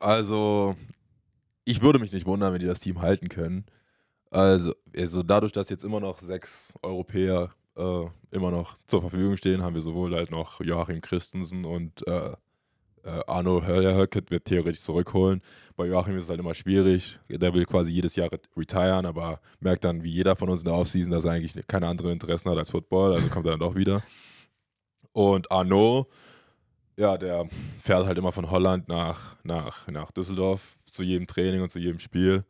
Also, 0.00 0.76
ich 1.64 1.82
würde 1.82 1.98
mich 1.98 2.12
nicht 2.12 2.26
wundern, 2.26 2.52
wenn 2.52 2.60
die 2.60 2.66
das 2.66 2.80
Team 2.80 3.00
halten 3.00 3.28
können. 3.28 3.66
Also, 4.30 4.72
also 4.96 5.22
dadurch, 5.22 5.52
dass 5.52 5.70
jetzt 5.70 5.84
immer 5.84 6.00
noch 6.00 6.20
sechs 6.20 6.72
Europäer 6.82 7.50
äh, 7.76 8.04
immer 8.30 8.50
noch 8.50 8.76
zur 8.86 9.00
Verfügung 9.00 9.36
stehen, 9.36 9.62
haben 9.62 9.74
wir 9.74 9.80
sowohl 9.80 10.14
halt 10.14 10.30
noch 10.30 10.60
Joachim 10.60 11.00
Christensen 11.00 11.64
und 11.64 12.06
äh, 12.06 12.32
äh, 13.04 13.20
Arno 13.26 13.66
Höckett 13.66 14.30
wird 14.30 14.44
theoretisch 14.44 14.80
zurückholen. 14.80 15.42
Bei 15.76 15.86
Joachim 15.86 16.16
ist 16.16 16.24
es 16.24 16.30
halt 16.30 16.40
immer 16.40 16.54
schwierig. 16.54 17.18
Der 17.28 17.54
will 17.54 17.64
quasi 17.64 17.92
jedes 17.92 18.16
Jahr 18.16 18.32
ret- 18.32 18.48
retiren, 18.56 19.06
aber 19.06 19.40
merkt 19.60 19.84
dann, 19.84 20.02
wie 20.02 20.10
jeder 20.10 20.36
von 20.36 20.48
uns 20.48 20.60
in 20.60 20.66
der 20.66 20.74
Offseason, 20.74 21.12
dass 21.12 21.24
er 21.24 21.32
eigentlich 21.32 21.54
keine 21.66 21.86
anderen 21.86 22.12
Interessen 22.12 22.50
hat 22.50 22.58
als 22.58 22.70
Football, 22.70 23.14
also 23.14 23.28
kommt 23.28 23.46
er 23.46 23.52
dann 23.52 23.60
doch 23.60 23.74
wieder. 23.74 24.02
Und 25.12 25.50
Arno, 25.50 26.06
ja, 26.96 27.16
der 27.16 27.48
fährt 27.80 28.06
halt 28.06 28.18
immer 28.18 28.32
von 28.32 28.50
Holland 28.50 28.88
nach, 28.88 29.36
nach, 29.44 29.86
nach 29.88 30.10
Düsseldorf 30.10 30.76
zu 30.84 31.02
jedem 31.02 31.26
Training 31.26 31.62
und 31.62 31.70
zu 31.70 31.78
jedem 31.78 32.00
Spiel. 32.00 32.44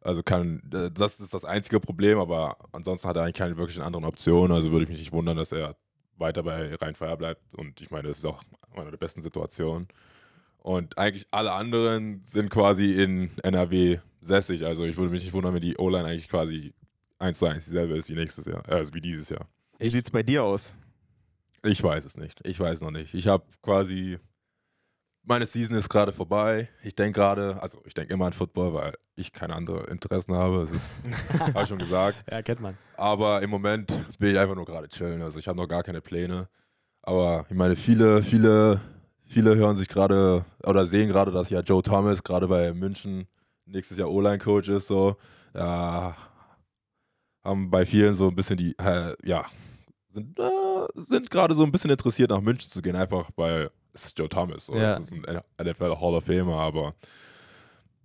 Also 0.00 0.22
kann, 0.22 0.62
das 0.64 1.20
ist 1.20 1.32
das 1.32 1.44
einzige 1.44 1.78
Problem, 1.78 2.18
aber 2.18 2.56
ansonsten 2.72 3.08
hat 3.08 3.16
er 3.16 3.22
eigentlich 3.22 3.34
keine 3.34 3.56
wirklichen 3.56 3.82
anderen 3.82 4.04
Optionen. 4.04 4.50
Also 4.50 4.72
würde 4.72 4.84
ich 4.84 4.90
mich 4.90 4.98
nicht 4.98 5.12
wundern, 5.12 5.36
dass 5.36 5.52
er 5.52 5.76
weiter 6.16 6.42
bei 6.42 6.74
Rhein-Fire 6.74 7.16
bleibt. 7.16 7.54
Und 7.54 7.80
ich 7.80 7.90
meine, 7.90 8.08
das 8.08 8.18
ist 8.18 8.24
auch 8.24 8.42
eine 8.76 8.90
der 8.90 8.98
besten 8.98 9.22
Situationen. 9.22 9.88
Und 10.58 10.96
eigentlich 10.96 11.26
alle 11.30 11.52
anderen 11.52 12.22
sind 12.22 12.50
quasi 12.50 12.92
in 12.92 13.30
NRW 13.42 13.98
sässig. 14.20 14.64
Also 14.64 14.84
ich 14.84 14.96
würde 14.96 15.10
mich 15.10 15.24
nicht 15.24 15.32
wundern, 15.32 15.54
wenn 15.54 15.60
die 15.60 15.76
O-Line 15.76 16.04
eigentlich 16.04 16.28
quasi 16.28 16.72
eins 17.18 17.38
zu 17.38 17.46
eins 17.46 17.64
dieselbe 17.64 17.94
ist 17.94 18.08
wie 18.08 18.14
nächstes 18.14 18.46
Jahr, 18.46 18.68
äh, 18.68 18.74
also 18.74 18.94
wie 18.94 19.00
dieses 19.00 19.28
Jahr. 19.28 19.48
Wie 19.78 19.88
sieht 19.88 20.04
es 20.04 20.10
bei 20.10 20.22
dir 20.22 20.44
aus? 20.44 20.76
Ich 21.64 21.82
weiß 21.82 22.04
es 22.04 22.16
nicht. 22.16 22.40
Ich 22.44 22.58
weiß 22.58 22.80
noch 22.80 22.90
nicht. 22.90 23.14
Ich 23.14 23.26
habe 23.26 23.44
quasi. 23.62 24.18
Meine 25.24 25.46
Season 25.46 25.76
ist 25.76 25.88
gerade 25.88 26.12
vorbei. 26.12 26.68
Ich 26.82 26.96
denke 26.96 27.20
gerade, 27.20 27.62
also 27.62 27.80
ich 27.84 27.94
denke 27.94 28.12
immer 28.12 28.26
an 28.26 28.32
Football, 28.32 28.74
weil 28.74 28.94
ich 29.14 29.32
keine 29.32 29.54
andere 29.54 29.84
Interessen 29.86 30.34
habe. 30.34 30.60
Das 30.60 30.72
ist, 30.72 30.98
habe 31.38 31.62
ich 31.62 31.68
schon 31.68 31.78
gesagt. 31.78 32.24
Ja, 32.30 32.42
kennt 32.42 32.60
man. 32.60 32.76
Aber 32.96 33.40
im 33.40 33.50
Moment 33.50 33.92
will 34.18 34.32
ich 34.32 34.38
einfach 34.38 34.56
nur 34.56 34.64
gerade 34.64 34.88
chillen. 34.88 35.22
Also 35.22 35.38
ich 35.38 35.46
habe 35.46 35.58
noch 35.58 35.68
gar 35.68 35.84
keine 35.84 36.00
Pläne. 36.00 36.48
Aber 37.02 37.46
ich 37.48 37.56
meine, 37.56 37.76
viele, 37.76 38.22
viele, 38.22 38.80
viele 39.24 39.54
hören 39.54 39.76
sich 39.76 39.88
gerade 39.88 40.44
oder 40.64 40.86
sehen 40.86 41.08
gerade, 41.08 41.30
dass 41.30 41.50
ja 41.50 41.60
Joe 41.60 41.82
Thomas 41.82 42.22
gerade 42.24 42.48
bei 42.48 42.72
München 42.72 43.28
nächstes 43.64 43.98
Jahr 43.98 44.10
O-Line-Coach 44.10 44.68
ist. 44.70 44.88
So, 44.88 45.16
ja, 45.54 46.16
haben 47.44 47.70
bei 47.70 47.86
vielen 47.86 48.14
so 48.14 48.28
ein 48.28 48.34
bisschen 48.34 48.56
die, 48.56 48.76
äh, 48.78 49.14
ja, 49.24 49.46
sind, 50.10 50.38
äh, 50.38 50.86
sind 50.94 51.30
gerade 51.30 51.54
so 51.54 51.62
ein 51.62 51.72
bisschen 51.72 51.90
interessiert, 51.90 52.30
nach 52.30 52.40
München 52.40 52.70
zu 52.70 52.82
gehen, 52.82 52.96
einfach 52.96 53.30
weil 53.36 53.70
es 53.92 54.04
ist 54.06 54.18
Joe 54.18 54.28
Thomas. 54.28 54.66
So. 54.66 54.74
Ja. 54.74 54.96
Das 54.96 55.00
ist 55.00 55.12
ein 55.12 55.40
NFL 55.60 55.96
Hall 56.00 56.14
of 56.14 56.24
Famer, 56.24 56.56
aber 56.56 56.94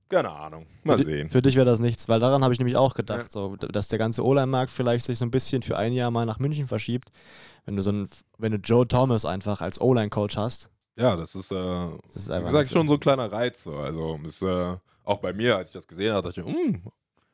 keine 0.09 0.31
Ahnung. 0.31 0.65
Mal 0.83 0.97
für, 0.97 1.03
sehen. 1.03 1.27
di- 1.27 1.31
Für 1.33 1.41
dich 1.41 1.55
wäre 1.57 1.65
das 1.65 1.79
nichts, 1.79 2.07
weil 2.07 2.19
daran 2.21 2.41
habe 2.43 2.53
ich 2.53 2.59
nämlich 2.59 2.77
auch 2.77 2.93
gedacht, 2.93 3.29
so, 3.31 3.57
d- 3.57 3.67
dass 3.67 3.89
der 3.89 3.99
ganze 3.99 4.23
O-Line-Markt 4.23 4.71
vielleicht 4.71 5.05
sich 5.05 5.17
so 5.17 5.25
ein 5.25 5.31
bisschen 5.31 5.61
für 5.63 5.77
ein 5.77 5.91
Jahr 5.91 6.11
mal 6.11 6.25
nach 6.25 6.39
München 6.39 6.65
verschiebt. 6.65 7.09
Wenn 7.65 7.75
du 7.75 7.81
so 7.83 7.89
einen, 7.89 8.09
wenn 8.37 8.53
du 8.53 8.57
Joe 8.59 8.87
Thomas 8.87 9.25
einfach 9.25 9.59
als 9.59 9.81
O-Line-Coach 9.81 10.37
hast, 10.37 10.69
Ja, 10.95 11.15
das 11.17 11.35
ist, 11.35 11.51
äh, 11.51 11.55
das 11.55 12.15
ist 12.15 12.29
wie 12.29 12.41
gesagt, 12.41 12.71
schon 12.71 12.87
so 12.87 12.93
ein 12.93 12.99
kleiner 13.01 13.29
Reiz. 13.31 13.63
So. 13.63 13.75
Also, 13.75 14.17
ist, 14.25 14.41
äh, 14.41 14.75
auch 15.03 15.17
bei 15.19 15.33
mir, 15.33 15.57
als 15.57 15.69
ich 15.69 15.73
das 15.73 15.85
gesehen 15.87 16.13
habe, 16.13 16.25
dachte 16.29 16.41
ich, 16.41 16.47
mm, 16.47 16.81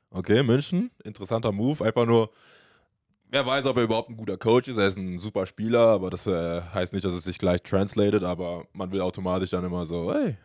okay, 0.10 0.42
München, 0.42 0.90
interessanter 1.04 1.52
Move. 1.52 1.86
Einfach 1.86 2.06
nur, 2.08 2.32
wer 3.34 3.46
weiß, 3.46 3.66
ob 3.66 3.78
er 3.78 3.84
überhaupt 3.84 4.10
ein 4.10 4.18
guter 4.18 4.38
Coach 4.38 4.68
ist. 4.68 4.78
Er 4.78 4.88
ist 4.88 4.98
ein 4.98 5.18
super 5.18 5.46
Spieler, 5.48 5.88
aber 5.88 6.12
das 6.12 6.28
äh, 6.28 6.62
heißt 6.62 6.94
nicht, 6.94 7.04
dass 7.04 7.14
es 7.14 7.24
sich 7.24 7.40
gleich 7.40 7.64
translated, 7.64 8.24
aber 8.24 8.68
man 8.74 8.92
will 8.92 9.02
automatisch 9.02 9.50
dann 9.50 9.66
immer 9.66 9.86
so, 9.86 10.14
hey, 10.14 10.38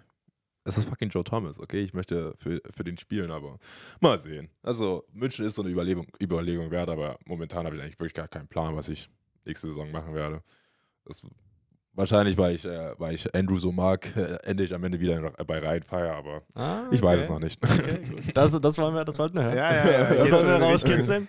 das 0.64 0.78
ist 0.78 0.88
fucking 0.88 1.10
Joe 1.10 1.22
Thomas, 1.22 1.60
okay, 1.60 1.82
ich 1.82 1.92
möchte 1.92 2.34
für, 2.38 2.60
für 2.74 2.84
den 2.84 2.96
spielen, 2.96 3.30
aber 3.30 3.58
mal 4.00 4.18
sehen. 4.18 4.50
Also, 4.62 5.04
München 5.12 5.44
ist 5.44 5.54
so 5.56 5.62
eine 5.62 5.70
Überlegung, 5.70 6.06
Überlegung 6.20 6.70
wert, 6.70 6.88
aber 6.88 7.18
momentan 7.26 7.66
habe 7.66 7.76
ich 7.76 7.82
eigentlich 7.82 8.00
wirklich 8.00 8.14
gar 8.14 8.28
keinen 8.28 8.48
Plan, 8.48 8.74
was 8.74 8.88
ich 8.88 9.10
nächste 9.44 9.68
Saison 9.68 9.90
machen 9.90 10.14
werde. 10.14 10.42
Das, 11.04 11.22
wahrscheinlich, 11.98 12.38
weil 12.38 12.54
ich, 12.54 12.64
äh, 12.64 12.92
weil 12.98 13.14
ich 13.14 13.34
Andrew 13.34 13.58
so 13.58 13.72
mag, 13.72 14.06
äh, 14.16 14.38
ende 14.48 14.64
ich 14.64 14.74
am 14.74 14.82
Ende 14.84 14.98
wieder 15.00 15.30
bei 15.46 15.58
Rhein 15.58 15.82
Fire, 15.82 16.14
aber 16.14 16.42
Ah, 16.54 16.84
ich 16.90 17.02
weiß 17.02 17.16
okay. 17.16 17.24
es 17.24 17.28
noch 17.28 17.40
nicht. 17.40 17.62
Okay. 17.62 17.98
Das, 18.34 18.58
das, 18.58 18.78
wollen 18.78 18.94
wir, 18.94 19.04
das 19.04 19.18
wollten 19.18 19.36
wir 19.36 19.44
hören. 19.44 19.56
Ja, 19.56 19.74
ja, 19.74 19.90
ja. 19.90 20.14
Das 20.16 20.32
wollen 20.32 20.46
wir 20.46 20.62
rauskitzeln. 20.62 21.28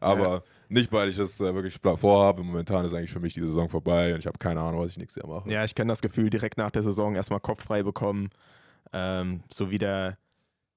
aber 0.00 0.42
nicht, 0.68 0.92
weil 0.92 1.08
ich 1.08 1.16
das 1.16 1.40
äh, 1.40 1.54
wirklich 1.54 1.78
vorhabe. 1.80 2.42
Momentan 2.42 2.84
ist 2.84 2.94
eigentlich 2.94 3.12
für 3.12 3.20
mich 3.20 3.34
die 3.34 3.40
Saison 3.40 3.68
vorbei 3.68 4.12
und 4.14 4.20
ich 4.20 4.26
habe 4.26 4.38
keine 4.38 4.60
Ahnung, 4.60 4.80
was 4.80 4.92
ich 4.92 4.98
nächstes 4.98 5.22
Jahr 5.22 5.34
mache. 5.34 5.50
Ja, 5.50 5.64
ich 5.64 5.74
kenne 5.74 5.90
das 5.92 6.00
Gefühl, 6.00 6.30
direkt 6.30 6.58
nach 6.58 6.70
der 6.70 6.82
Saison 6.82 7.14
erstmal 7.14 7.40
Kopf 7.40 7.64
frei 7.64 7.82
bekommen, 7.82 8.30
ähm, 8.92 9.42
so 9.50 9.70
wieder, 9.70 10.16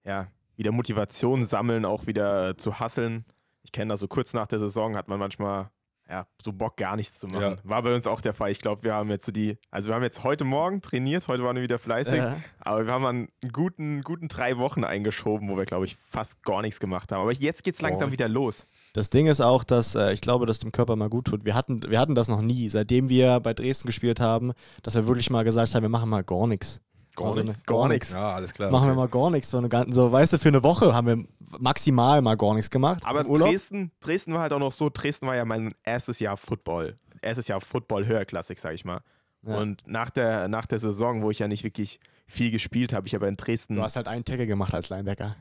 ja, 0.03 0.27
wieder 0.55 0.71
Motivation 0.71 1.45
sammeln, 1.45 1.85
auch 1.85 2.07
wieder 2.07 2.57
zu 2.57 2.79
hasseln. 2.79 3.25
Ich 3.63 3.71
kenne 3.71 3.89
das 3.89 3.99
so 3.99 4.07
kurz 4.07 4.33
nach 4.33 4.47
der 4.47 4.59
Saison 4.59 4.95
hat 4.95 5.07
man 5.07 5.19
manchmal 5.19 5.69
ja, 6.11 6.27
so 6.43 6.51
Bock 6.51 6.75
gar 6.75 6.97
nichts 6.97 7.19
zu 7.19 7.27
machen. 7.27 7.41
Ja. 7.41 7.57
War 7.63 7.81
bei 7.83 7.95
uns 7.95 8.05
auch 8.05 8.19
der 8.19 8.33
Fall. 8.33 8.51
Ich 8.51 8.59
glaube, 8.59 8.83
wir 8.83 8.93
haben 8.93 9.09
jetzt 9.09 9.25
so 9.25 9.31
die, 9.31 9.57
also 9.71 9.89
wir 9.89 9.95
haben 9.95 10.03
jetzt 10.03 10.23
heute 10.23 10.43
Morgen 10.43 10.81
trainiert, 10.81 11.27
heute 11.29 11.43
waren 11.43 11.55
wir 11.55 11.63
wieder 11.63 11.79
fleißig, 11.79 12.17
Ja. 12.17 12.35
aber 12.59 12.85
wir 12.85 12.91
haben 12.93 13.05
einen 13.05 13.27
guten, 13.53 14.01
guten 14.03 14.27
drei 14.27 14.57
Wochen 14.57 14.83
eingeschoben, 14.83 15.47
wo 15.49 15.55
wir, 15.55 15.65
glaube 15.65 15.85
ich, 15.85 15.95
fast 16.09 16.43
gar 16.43 16.61
nichts 16.61 16.81
gemacht 16.81 17.11
haben. 17.11 17.21
Aber 17.21 17.31
jetzt 17.31 17.63
geht 17.63 17.75
es 17.75 17.81
langsam 17.81 18.11
wieder 18.11 18.27
los. 18.27 18.65
Das 18.93 19.09
Ding 19.09 19.27
ist 19.27 19.39
auch, 19.39 19.63
dass 19.63 19.95
äh, 19.95 20.11
ich 20.11 20.19
glaube, 20.19 20.45
dass 20.45 20.59
dem 20.59 20.73
Körper 20.73 20.97
mal 20.97 21.09
gut 21.09 21.25
tut. 21.27 21.45
Wir 21.45 21.55
hatten, 21.55 21.81
wir 21.89 21.99
hatten 21.99 22.13
das 22.15 22.27
noch 22.27 22.41
nie, 22.41 22.67
seitdem 22.67 23.07
wir 23.07 23.39
bei 23.39 23.53
Dresden 23.53 23.87
gespielt 23.87 24.19
haben, 24.19 24.51
dass 24.83 24.95
wir 24.95 25.07
wirklich 25.07 25.29
mal 25.29 25.43
gesagt 25.45 25.73
haben, 25.73 25.81
wir 25.83 25.89
machen 25.89 26.09
mal 26.09 26.23
gar 26.23 26.45
nichts. 26.45 26.81
Gar 27.15 27.27
Also 27.27 27.43
nichts. 27.43 27.63
Gar 27.65 27.87
nichts. 27.87 28.11
Ja, 28.13 28.33
alles 28.35 28.53
klar. 28.53 28.71
Machen 28.71 28.85
wir 28.87 28.91
okay. 28.91 28.97
mal 28.99 29.07
gar 29.09 29.29
nichts. 29.31 29.51
für 29.51 29.57
eine 29.57 29.69
gan- 29.69 29.91
So, 29.91 30.11
weißt 30.11 30.33
du, 30.33 30.39
für 30.39 30.47
eine 30.49 30.63
Woche 30.63 30.93
haben 30.93 31.07
wir 31.07 31.25
maximal 31.59 32.21
mal 32.21 32.35
gar 32.37 32.53
nichts 32.53 32.69
gemacht. 32.69 33.03
Aber. 33.05 33.23
Dresden, 33.23 33.91
Dresden 33.99 34.33
war 34.33 34.41
halt 34.41 34.53
auch 34.53 34.59
noch 34.59 34.71
so, 34.71 34.89
Dresden 34.89 35.27
war 35.27 35.35
ja 35.35 35.45
mein 35.45 35.73
erstes 35.83 36.19
Jahr 36.19 36.37
Football. 36.37 36.97
Erstes 37.21 37.47
Jahr 37.47 37.61
Football 37.61 38.07
Höherklassik, 38.07 38.59
sag 38.59 38.73
ich 38.73 38.85
mal. 38.85 39.01
Ja. 39.45 39.57
Und 39.57 39.83
nach 39.87 40.09
der, 40.09 40.47
nach 40.47 40.65
der 40.65 40.79
Saison, 40.79 41.21
wo 41.23 41.31
ich 41.31 41.39
ja 41.39 41.47
nicht 41.47 41.63
wirklich 41.63 41.99
viel 42.27 42.51
gespielt 42.51 42.93
habe, 42.93 43.07
ich 43.07 43.15
aber 43.15 43.27
in 43.27 43.35
Dresden, 43.35 43.75
Du 43.75 43.81
hast 43.81 43.95
halt 43.95 44.07
einen 44.07 44.23
Tackle 44.23 44.47
gemacht 44.47 44.73
als 44.73 44.89
Linebacker. 44.89 45.35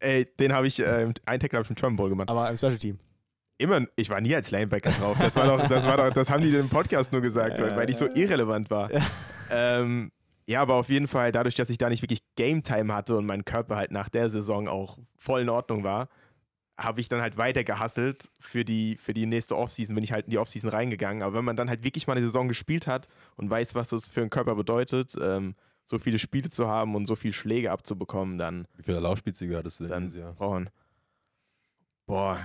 ey, 0.00 0.26
den 0.40 0.52
habe 0.52 0.66
ich, 0.66 0.80
äh, 0.80 1.12
einen 1.26 1.40
Tackle 1.40 1.58
habe 1.58 1.68
ich 1.70 1.82
im 1.82 1.96
Bowl 1.96 2.08
gemacht. 2.08 2.28
Aber 2.30 2.48
im 2.48 2.56
Special 2.56 2.78
Team. 2.78 2.98
Immer, 3.58 3.82
ich 3.96 4.10
war 4.10 4.20
nie 4.20 4.34
als 4.34 4.50
Linebacker 4.50 4.90
drauf. 4.90 5.16
Das 5.20 5.36
war 5.36 5.46
doch, 5.46 5.68
das 5.68 5.84
war 5.86 5.96
doch, 5.96 6.10
das 6.10 6.30
haben 6.30 6.42
die 6.42 6.54
im 6.54 6.68
Podcast 6.68 7.12
nur 7.12 7.20
gesagt, 7.20 7.58
Ja, 7.58 7.64
weil, 7.66 7.76
weil 7.76 7.90
ich 7.90 7.96
so 7.96 8.06
irrelevant 8.06 8.70
war. 8.70 8.90
Ja. 8.92 9.00
Ähm, 9.50 10.10
ja, 10.46 10.60
aber 10.60 10.74
auf 10.74 10.88
jeden 10.88 11.08
Fall, 11.08 11.32
dadurch, 11.32 11.54
dass 11.54 11.70
ich 11.70 11.78
da 11.78 11.88
nicht 11.88 12.02
wirklich 12.02 12.22
Game 12.36 12.62
Time 12.62 12.92
hatte 12.94 13.16
und 13.16 13.26
mein 13.26 13.44
Körper 13.44 13.76
halt 13.76 13.92
nach 13.92 14.08
der 14.08 14.28
Saison 14.28 14.68
auch 14.68 14.98
voll 15.16 15.42
in 15.42 15.48
Ordnung 15.48 15.84
war, 15.84 16.08
habe 16.78 17.00
ich 17.00 17.08
dann 17.08 17.20
halt 17.20 17.36
weiter 17.36 17.64
gehasselt 17.64 18.30
für 18.40 18.64
die, 18.64 18.96
für 18.96 19.14
die 19.14 19.26
nächste 19.26 19.56
Offseason, 19.56 19.94
bin 19.94 20.02
ich 20.02 20.12
halt 20.12 20.24
in 20.26 20.30
die 20.30 20.38
Offseason 20.38 20.70
reingegangen. 20.70 21.22
Aber 21.22 21.36
wenn 21.36 21.44
man 21.44 21.54
dann 21.56 21.68
halt 21.68 21.84
wirklich 21.84 22.06
mal 22.06 22.14
eine 22.14 22.24
Saison 22.24 22.48
gespielt 22.48 22.86
hat 22.86 23.08
und 23.36 23.50
weiß, 23.50 23.74
was 23.74 23.90
das 23.90 24.08
für 24.08 24.20
einen 24.22 24.30
Körper 24.30 24.54
bedeutet, 24.56 25.14
ähm, 25.20 25.54
so 25.84 25.98
viele 25.98 26.18
Spiele 26.18 26.50
zu 26.50 26.68
haben 26.68 26.94
und 26.94 27.06
so 27.06 27.14
viele 27.14 27.34
Schläge 27.34 27.70
abzubekommen, 27.70 28.38
dann, 28.38 28.66
Wie 28.76 28.82
viele 28.82 29.00
Laufspielzüge 29.00 29.56
hattest 29.56 29.80
du 29.80 29.84
denn 29.84 29.90
dann 29.90 30.02
dieses 30.04 30.18
Jahr? 30.18 30.32
brauchen. 30.32 30.70
Boah, 32.06 32.44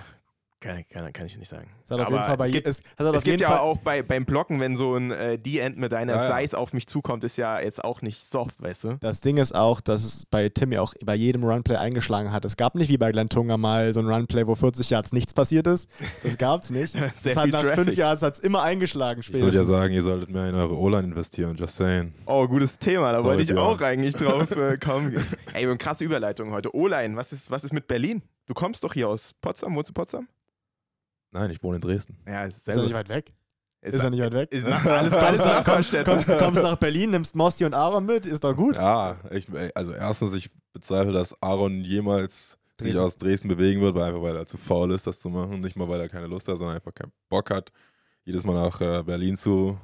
kann, 0.59 0.83
kann, 0.89 1.13
kann 1.13 1.25
ich 1.27 1.37
nicht 1.37 1.49
sagen. 1.49 1.69
Das 1.83 1.91
hat 1.91 1.99
auf 1.99 2.07
Aber 2.07 2.15
jeden 2.15 2.27
Fall 2.27 2.37
bei 2.37 2.45
es 2.47 2.51
gibt, 2.51 2.67
es, 2.67 2.81
das 2.97 3.07
hat 3.07 3.15
es 3.15 3.23
gibt 3.23 3.41
ja 3.41 3.49
Fall 3.49 3.59
auch 3.59 3.77
bei, 3.77 4.01
beim 4.01 4.25
Blocken, 4.25 4.59
wenn 4.59 4.75
so 4.75 4.95
ein 4.95 5.11
äh, 5.11 5.37
D-End 5.37 5.77
mit 5.77 5.93
einer 5.93 6.15
Ja, 6.15 6.29
ja. 6.29 6.41
Size 6.41 6.57
auf 6.57 6.73
mich 6.73 6.87
zukommt, 6.87 7.23
ist 7.23 7.37
ja 7.37 7.59
jetzt 7.59 7.83
auch 7.83 8.01
nicht 8.01 8.21
soft, 8.21 8.61
weißt 8.61 8.83
du? 8.85 8.97
Das 8.99 9.21
Ding 9.21 9.37
ist 9.37 9.53
auch, 9.53 9.81
dass 9.81 10.03
es 10.03 10.25
bei 10.25 10.49
Tim 10.49 10.71
ja 10.71 10.81
auch 10.81 10.93
bei 11.05 11.13
jedem 11.15 11.43
Runplay 11.43 11.75
eingeschlagen 11.75 12.31
hat. 12.31 12.43
Es 12.45 12.57
gab 12.57 12.75
nicht 12.75 12.89
wie 12.89 12.97
bei 12.97 13.11
Glenn 13.11 13.29
Tunga 13.29 13.57
mal 13.57 13.93
so 13.93 13.99
ein 13.99 14.07
Runplay, 14.07 14.47
wo 14.47 14.55
40 14.55 14.89
Yards 14.89 15.11
nichts 15.13 15.33
passiert 15.33 15.67
ist. 15.67 15.89
Das 16.23 16.37
gab 16.37 16.61
es 16.63 16.69
nicht. 16.71 16.93
Sehr 16.93 17.11
das 17.23 17.35
hat 17.35 17.49
nach 17.49 17.61
Traffic. 17.61 17.83
fünf 17.85 17.95
Yards 17.97 18.21
hat's 18.23 18.39
immer 18.39 18.63
eingeschlagen 18.63 19.21
Ich 19.21 19.31
würde 19.31 19.45
ja 19.45 19.51
spätestens. 19.51 19.69
sagen, 19.69 19.93
ihr 19.93 20.01
solltet 20.03 20.29
mehr 20.31 20.49
in 20.49 20.55
eure 20.55 20.75
O-Line 20.77 21.03
investieren, 21.09 21.55
just 21.55 21.75
saying. 21.75 22.13
Oh, 22.25 22.47
gutes 22.47 22.79
Thema, 22.79 23.11
da 23.11 23.17
Sorry, 23.19 23.27
wollte 23.29 23.41
ich 23.43 23.49
Björn. 23.49 23.59
auch 23.65 23.81
eigentlich 23.81 24.15
drauf 24.15 24.49
äh, 24.55 24.77
kommen. 24.77 25.15
Ey, 25.53 25.67
und 25.67 25.77
krasse 25.77 26.03
Überleitung 26.03 26.51
heute. 26.51 26.75
O-Line, 26.75 27.15
was 27.15 27.31
ist, 27.31 27.51
was 27.51 27.63
ist 27.63 27.73
mit 27.73 27.87
Berlin? 27.87 28.23
Du 28.47 28.53
kommst 28.53 28.83
doch 28.83 28.93
hier 28.93 29.07
aus 29.09 29.33
Potsdam, 29.41 29.75
wohnst 29.75 29.89
du 29.89 29.91
in 29.91 29.95
Potsdam? 29.95 30.27
Nein, 31.31 31.51
ich 31.51 31.61
wohne 31.61 31.75
in 31.75 31.81
Dresden. 31.81 32.17
Ja, 32.25 32.45
ist 32.45 32.57
ist 32.57 32.67
er 32.75 32.83
nicht 32.83 32.93
weit 32.93 33.09
weg? 33.09 33.33
Ist, 33.81 33.93
Ist 33.95 34.03
er 34.03 34.09
nicht 34.09 34.21
weit 34.21 34.33
weg? 34.33 34.51
ist 34.51 34.65
nach, 34.65 34.83
alles, 34.85 35.13
alles 35.13 35.41
kommst, 35.43 35.43
du- 35.43 35.47
Nachbarstädte. 35.57 36.11
kommst, 36.11 36.27
kommst, 36.27 36.43
kommst 36.43 36.63
nach 36.63 36.77
Berlin, 36.77 37.11
nimmst 37.11 37.35
Mosti 37.35 37.63
und 37.65 37.73
Aaron 37.73 38.05
mit, 38.05 38.25
ist 38.25 38.43
doch 38.43 38.55
gut. 38.55 38.75
Ja, 38.75 39.17
ich, 39.31 39.47
also 39.75 39.93
erstens, 39.93 40.33
ich 40.33 40.49
bezweifle, 40.73 41.13
dass 41.13 41.39
Aaron 41.43 41.81
jemals 41.83 42.51
sich 42.79 42.91
Dresden. 42.91 43.03
aus 43.03 43.17
Dresden 43.17 43.47
bewegen 43.49 43.81
wird, 43.81 43.95
weil 43.95 44.03
einfach 44.03 44.21
weil 44.21 44.35
er 44.35 44.45
zu 44.45 44.57
faul 44.57 44.91
ist, 44.91 45.05
das 45.05 45.19
zu 45.19 45.29
machen. 45.29 45.59
Nicht 45.59 45.75
mal, 45.75 45.87
weil 45.87 45.99
er 45.99 46.09
keine 46.09 46.27
Lust 46.27 46.47
hat, 46.47 46.57
sondern 46.57 46.75
einfach 46.75 46.93
keinen 46.93 47.11
Bock 47.29 47.49
hat, 47.51 47.71
jedes 48.23 48.43
Mal 48.45 48.53
nach 48.55 48.79
äh, 48.81 49.03
Berlin 49.03 49.35
zu 49.35 49.77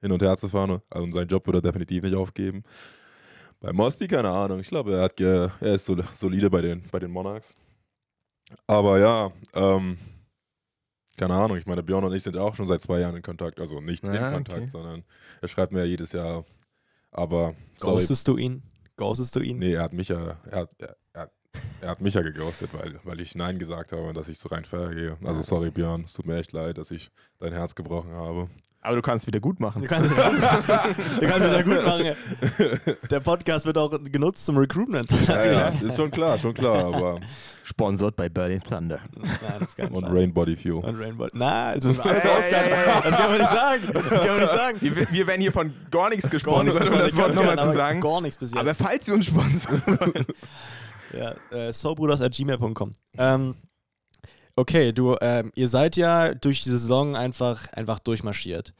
hin 0.00 0.12
und 0.12 0.22
her 0.22 0.36
zu 0.36 0.48
fahren. 0.48 0.80
Also 0.90 1.10
seinen 1.12 1.28
Job 1.28 1.46
wird 1.46 1.56
er 1.56 1.62
definitiv 1.62 2.04
nicht 2.04 2.14
aufgeben. 2.14 2.62
Bei 3.60 3.72
Mosti, 3.72 4.06
keine 4.06 4.28
Ahnung. 4.30 4.60
Ich 4.60 4.68
glaube, 4.68 4.92
er, 4.94 5.02
hat 5.04 5.16
ge 5.16 5.48
er 5.60 5.74
ist 5.74 5.86
sol 5.86 6.04
solide 6.14 6.50
bei 6.50 6.60
den, 6.60 6.82
bei 6.92 6.98
den 6.98 7.10
Monarchs. 7.10 7.56
Aber 8.66 8.98
ja, 8.98 9.32
ähm, 9.54 9.98
keine 11.16 11.34
Ahnung. 11.34 11.56
Ich 11.56 11.66
meine, 11.66 11.82
Björn 11.82 12.04
und 12.04 12.12
ich 12.14 12.22
sind 12.22 12.36
ja 12.36 12.42
auch 12.42 12.56
schon 12.56 12.66
seit 12.66 12.82
zwei 12.82 13.00
Jahren 13.00 13.16
in 13.16 13.22
Kontakt. 13.22 13.58
Also 13.60 13.80
nicht 13.80 14.04
in 14.04 14.12
Ja, 14.12 14.30
Kontakt, 14.30 14.58
okay. 14.60 14.68
sondern 14.68 15.04
er 15.40 15.48
schreibt 15.48 15.72
mir 15.72 15.80
ja 15.80 15.84
jedes 15.86 16.12
Jahr. 16.12 16.44
Aber 17.10 17.54
Ghostest 17.80 18.28
du 18.28 18.36
ihn? 18.36 18.62
Ghostest 18.96 19.34
du 19.36 19.40
ihn? 19.40 19.58
Nee, 19.58 19.74
er 19.74 19.82
hat 19.84 19.92
mich 19.92 20.08
ja, 20.08 20.36
er 20.50 20.58
hat, 20.60 20.70
er, 20.78 20.96
er, 21.12 21.20
hat- 21.22 21.32
er 21.80 21.88
hat 21.90 22.00
mich 22.02 22.14
ja 22.14 22.22
geghostet, 22.22 22.72
weil, 22.74 23.00
weil 23.04 23.20
ich 23.20 23.34
Nein 23.34 23.58
gesagt 23.58 23.92
habe 23.92 24.02
und 24.02 24.16
dass 24.16 24.28
ich 24.28 24.38
so 24.38 24.48
rein 24.50 24.64
gehe. 24.94 25.16
Also 25.24 25.40
sorry 25.42 25.70
Björn, 25.70 26.02
es 26.02 26.12
tut 26.12 26.26
mir 26.26 26.36
echt 26.38 26.52
leid, 26.52 26.76
dass 26.78 26.90
ich 26.90 27.10
dein 27.38 27.52
Herz 27.52 27.74
gebrochen 27.74 28.12
habe. 28.12 28.48
Aber 28.86 28.94
du 28.94 29.02
kannst 29.02 29.26
wieder 29.26 29.40
gut 29.40 29.58
machen. 29.58 29.82
Du 29.82 29.88
kannst, 29.88 30.08
du 30.12 30.14
kannst 30.14 31.44
es 31.44 31.52
ja 31.52 31.62
gut 31.62 31.84
machen. 31.84 32.04
Der 33.10 33.18
Podcast 33.18 33.66
wird 33.66 33.76
auch 33.78 33.90
genutzt 34.12 34.46
zum 34.46 34.56
Recruitment. 34.58 35.10
Ja, 35.26 35.44
ja, 35.44 35.68
ist 35.68 35.96
schon 35.96 36.08
klar, 36.10 36.38
schon 36.38 36.54
klar, 36.54 36.94
aber 36.94 37.18
Sponsored 37.64 38.14
bei 38.14 38.28
Berlin 38.28 38.60
Thunder. 38.60 39.00
Nein, 39.16 39.90
und 39.90 40.02
Fall. 40.02 40.16
Rain 40.16 40.32
Body 40.32 40.56
Fuel. 40.56 40.84
Und 40.84 41.00
Rainbow. 41.00 41.26
Na, 41.32 41.74
jetzt 41.74 41.84
müssen 41.84 41.98
wir 42.04 42.10
alles 42.12 42.22
Ey, 42.24 42.30
ey, 42.30 42.38
ausgaben. 42.38 42.68
ey, 42.68 42.72
ey. 42.72 43.02
Das 43.02 43.16
kann 43.16 43.30
man 43.30 43.38
nicht 43.38 43.50
sagen. 43.50 43.82
Das 43.92 44.08
kann 44.08 44.26
man 44.28 44.38
nicht 44.38 44.52
sagen. 44.52 44.78
Wir, 44.80 44.96
wir 45.10 45.26
werden 45.26 45.40
hier 45.40 45.52
von 45.52 45.74
gar 45.90 46.08
nichts 46.08 46.30
gesponsert, 46.30 46.88
um 46.88 46.98
das 46.98 47.16
Wort 47.16 47.34
nochmal 47.34 47.58
aber 47.58 47.70
zu 47.70 47.76
sagen. 47.76 48.00
Gar 48.00 48.20
nichts 48.20 48.38
bis 48.38 48.52
jetzt. 48.52 48.60
Aber 48.60 48.72
falls 48.72 49.06
Sie 49.06 49.12
uns 49.12 49.26
sponsern 49.26 49.82
wollen. 49.86 50.26
Ja, 51.16 51.34
äh, 51.50 51.72
sobruders.gmail.com. 51.72 52.92
Ähm, 53.16 53.54
okay, 54.56 54.92
du, 54.92 55.16
ähm, 55.20 55.52
ihr 55.54 55.68
seid 55.68 55.96
ja 55.96 56.34
durch 56.34 56.62
die 56.62 56.70
Saison 56.70 57.14
einfach, 57.14 57.72
einfach 57.72 57.98
durchmarschiert. 57.98 58.72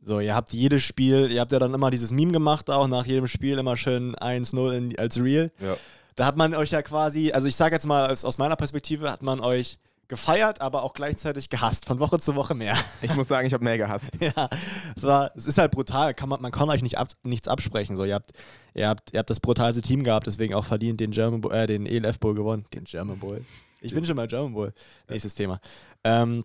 So, 0.00 0.20
ihr 0.20 0.34
habt 0.34 0.52
jedes 0.52 0.82
Spiel, 0.82 1.30
ihr 1.32 1.40
habt 1.40 1.52
ja 1.52 1.58
dann 1.58 1.74
immer 1.74 1.90
dieses 1.90 2.12
Meme 2.12 2.32
gemacht, 2.32 2.70
auch 2.70 2.86
nach 2.88 3.06
jedem 3.06 3.26
Spiel 3.26 3.58
immer 3.58 3.76
schön 3.76 4.14
1-0 4.14 4.72
in- 4.72 4.98
als 4.98 5.20
Real. 5.20 5.50
Ja. 5.60 5.76
Da 6.14 6.24
hat 6.26 6.36
man 6.36 6.54
euch 6.54 6.70
ja 6.70 6.80
quasi, 6.82 7.32
also 7.32 7.46
ich 7.48 7.56
sage 7.56 7.74
jetzt 7.74 7.86
mal 7.86 8.08
aus, 8.10 8.38
meiner 8.38 8.56
Perspektive, 8.56 9.10
hat 9.10 9.22
man 9.22 9.40
euch 9.40 9.78
gefeiert, 10.08 10.60
aber 10.60 10.84
auch 10.84 10.94
gleichzeitig 10.94 11.50
gehasst, 11.50 11.84
von 11.84 11.98
Woche 11.98 12.20
zu 12.20 12.36
Woche 12.36 12.54
mehr. 12.54 12.76
Ich 13.02 13.14
muss 13.16 13.26
sagen, 13.26 13.46
ich 13.48 13.52
habe 13.52 13.64
mehr 13.64 13.76
gehasst. 13.78 14.10
ja, 14.20 14.48
es, 14.96 15.02
war, 15.02 15.32
es 15.34 15.46
ist 15.46 15.58
halt 15.58 15.72
brutal. 15.72 16.14
Kann 16.14 16.28
man, 16.28 16.40
man 16.40 16.52
kann 16.52 16.70
euch 16.70 16.82
nicht 16.82 16.96
ab, 16.98 17.08
nichts 17.24 17.48
absprechen. 17.48 17.96
So, 17.96 18.04
ihr, 18.04 18.14
habt, 18.14 18.30
ihr, 18.74 18.88
habt, 18.88 19.12
ihr 19.12 19.18
habt 19.18 19.28
das 19.30 19.40
brutalste 19.40 19.82
Team 19.82 20.04
gehabt, 20.04 20.28
deswegen 20.28 20.54
auch 20.54 20.64
verdient 20.64 21.00
den, 21.00 21.10
German, 21.10 21.42
äh, 21.50 21.66
den 21.66 21.84
ELF 21.84 22.20
Bowl 22.20 22.34
gewonnen. 22.34 22.64
Den 22.72 22.84
German 22.84 23.18
Bowl. 23.18 23.44
Ich 23.86 23.94
bin 23.94 24.04
schon 24.04 24.16
mal 24.16 24.28
German 24.28 24.52
Bowl. 24.52 24.72
Nächstes 25.08 25.34
Thema. 25.34 25.60
Ähm, 26.04 26.44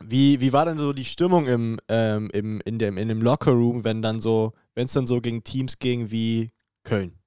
wie, 0.00 0.40
wie 0.40 0.52
war 0.52 0.64
denn 0.64 0.78
so 0.78 0.92
die 0.92 1.04
Stimmung 1.04 1.46
im, 1.46 1.78
ähm, 1.88 2.28
im, 2.32 2.60
in, 2.64 2.78
dem, 2.78 2.98
in 2.98 3.08
dem 3.08 3.22
Lockerroom, 3.22 3.84
wenn 3.84 4.02
dann 4.02 4.20
so, 4.20 4.52
wenn 4.74 4.86
es 4.86 4.92
dann 4.92 5.06
so 5.06 5.20
gegen 5.20 5.44
Teams 5.44 5.78
ging 5.78 6.10
wie 6.10 6.50
Köln? 6.82 7.18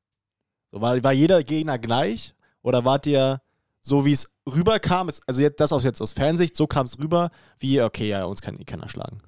So, 0.71 0.81
war, 0.81 1.01
war 1.03 1.13
jeder 1.13 1.43
Gegner 1.43 1.79
gleich? 1.79 2.35
Oder 2.61 2.83
wart 2.83 3.05
ihr 3.05 3.41
so, 3.81 4.05
wie 4.05 4.13
es 4.13 4.35
rüberkam? 4.47 5.09
Also 5.27 5.41
jetzt, 5.41 5.59
das 5.59 5.71
aus 5.71 5.83
jetzt 5.83 6.01
aus 6.01 6.13
Fansicht, 6.13 6.55
so 6.55 6.67
kam 6.67 6.85
es 6.85 6.99
rüber, 6.99 7.29
wie, 7.59 7.81
okay, 7.81 8.09
ja, 8.09 8.25
uns 8.25 8.41
kann 8.41 8.59
eh 8.59 8.65
keiner 8.65 8.89
schlagen. 8.89 9.19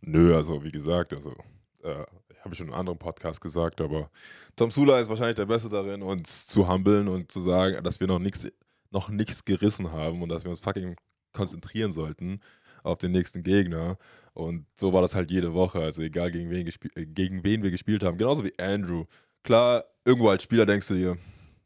Nö, 0.00 0.34
also 0.34 0.64
wie 0.64 0.72
gesagt, 0.72 1.12
also 1.12 1.34
äh, 1.82 2.04
habe 2.44 2.52
ich 2.52 2.58
schon 2.58 2.66
in 2.66 2.72
einem 2.72 2.80
anderen 2.80 2.98
Podcast 2.98 3.40
gesagt, 3.40 3.80
aber 3.80 4.10
Tom 4.56 4.70
Sula 4.70 5.00
ist 5.00 5.08
wahrscheinlich 5.08 5.36
der 5.36 5.46
Beste 5.46 5.68
darin, 5.68 6.02
uns 6.02 6.46
zu 6.46 6.68
humbeln 6.68 7.08
und 7.08 7.30
zu 7.30 7.40
sagen, 7.40 7.82
dass 7.82 8.00
wir 8.00 8.06
noch 8.06 8.18
nichts 8.18 8.46
noch 8.94 9.10
nichts 9.10 9.44
gerissen 9.44 9.92
haben 9.92 10.22
und 10.22 10.30
dass 10.30 10.44
wir 10.44 10.50
uns 10.50 10.60
fucking 10.60 10.96
konzentrieren 11.32 11.92
sollten 11.92 12.40
auf 12.82 12.98
den 12.98 13.12
nächsten 13.12 13.42
Gegner. 13.42 13.98
Und 14.32 14.66
so 14.78 14.92
war 14.92 15.02
das 15.02 15.14
halt 15.14 15.30
jede 15.30 15.52
Woche. 15.52 15.80
Also 15.80 16.02
egal 16.02 16.30
gegen 16.30 16.50
wen, 16.50 16.66
äh, 16.66 17.06
gegen 17.06 17.44
wen 17.44 17.62
wir 17.62 17.70
gespielt 17.70 18.02
haben. 18.02 18.16
Genauso 18.16 18.44
wie 18.44 18.58
Andrew. 18.58 19.04
Klar, 19.42 19.84
irgendwo 20.04 20.28
als 20.28 20.42
Spieler 20.42 20.64
denkst 20.64 20.88
du 20.88 20.94
dir, 20.94 21.18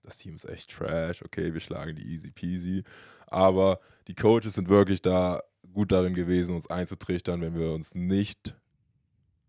das 0.02 0.18
Team 0.18 0.34
ist 0.34 0.48
echt 0.48 0.70
trash, 0.70 1.22
okay, 1.22 1.52
wir 1.52 1.60
schlagen 1.60 1.94
die 1.94 2.02
easy 2.02 2.30
peasy. 2.30 2.82
Aber 3.26 3.80
die 4.08 4.14
Coaches 4.14 4.54
sind 4.54 4.68
wirklich 4.68 5.02
da 5.02 5.42
gut 5.72 5.92
darin 5.92 6.14
gewesen, 6.14 6.54
uns 6.54 6.66
einzutrichtern, 6.66 7.40
wenn 7.42 7.54
wir 7.54 7.72
uns 7.72 7.94
nicht 7.94 8.56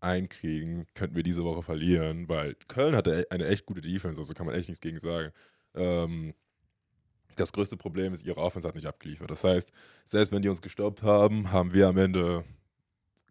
einkriegen, 0.00 0.86
könnten 0.94 1.16
wir 1.16 1.22
diese 1.22 1.44
Woche 1.44 1.62
verlieren, 1.62 2.28
weil 2.28 2.54
Köln 2.68 2.96
hatte 2.96 3.26
eine 3.30 3.46
echt 3.46 3.66
gute 3.66 3.80
Defense, 3.80 4.20
also 4.20 4.32
kann 4.32 4.46
man 4.46 4.54
echt 4.54 4.68
nichts 4.68 4.80
gegen 4.80 4.98
sagen. 4.98 5.32
Ähm, 5.74 6.34
das 7.40 7.52
größte 7.52 7.76
Problem 7.76 8.12
ist, 8.12 8.24
ihre 8.24 8.40
Offense 8.40 8.66
hat 8.68 8.74
nicht 8.74 8.86
abgeliefert. 8.86 9.30
Das 9.30 9.44
heißt, 9.44 9.72
selbst 10.04 10.32
wenn 10.32 10.42
die 10.42 10.48
uns 10.48 10.62
gestoppt 10.62 11.02
haben, 11.02 11.52
haben 11.52 11.72
wir 11.72 11.88
am 11.88 11.96
Ende, 11.96 12.44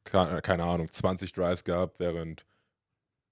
keine 0.03 0.63
Ahnung, 0.63 0.89
20 0.89 1.31
Drives 1.33 1.63
gehabt, 1.63 1.99
während 1.99 2.45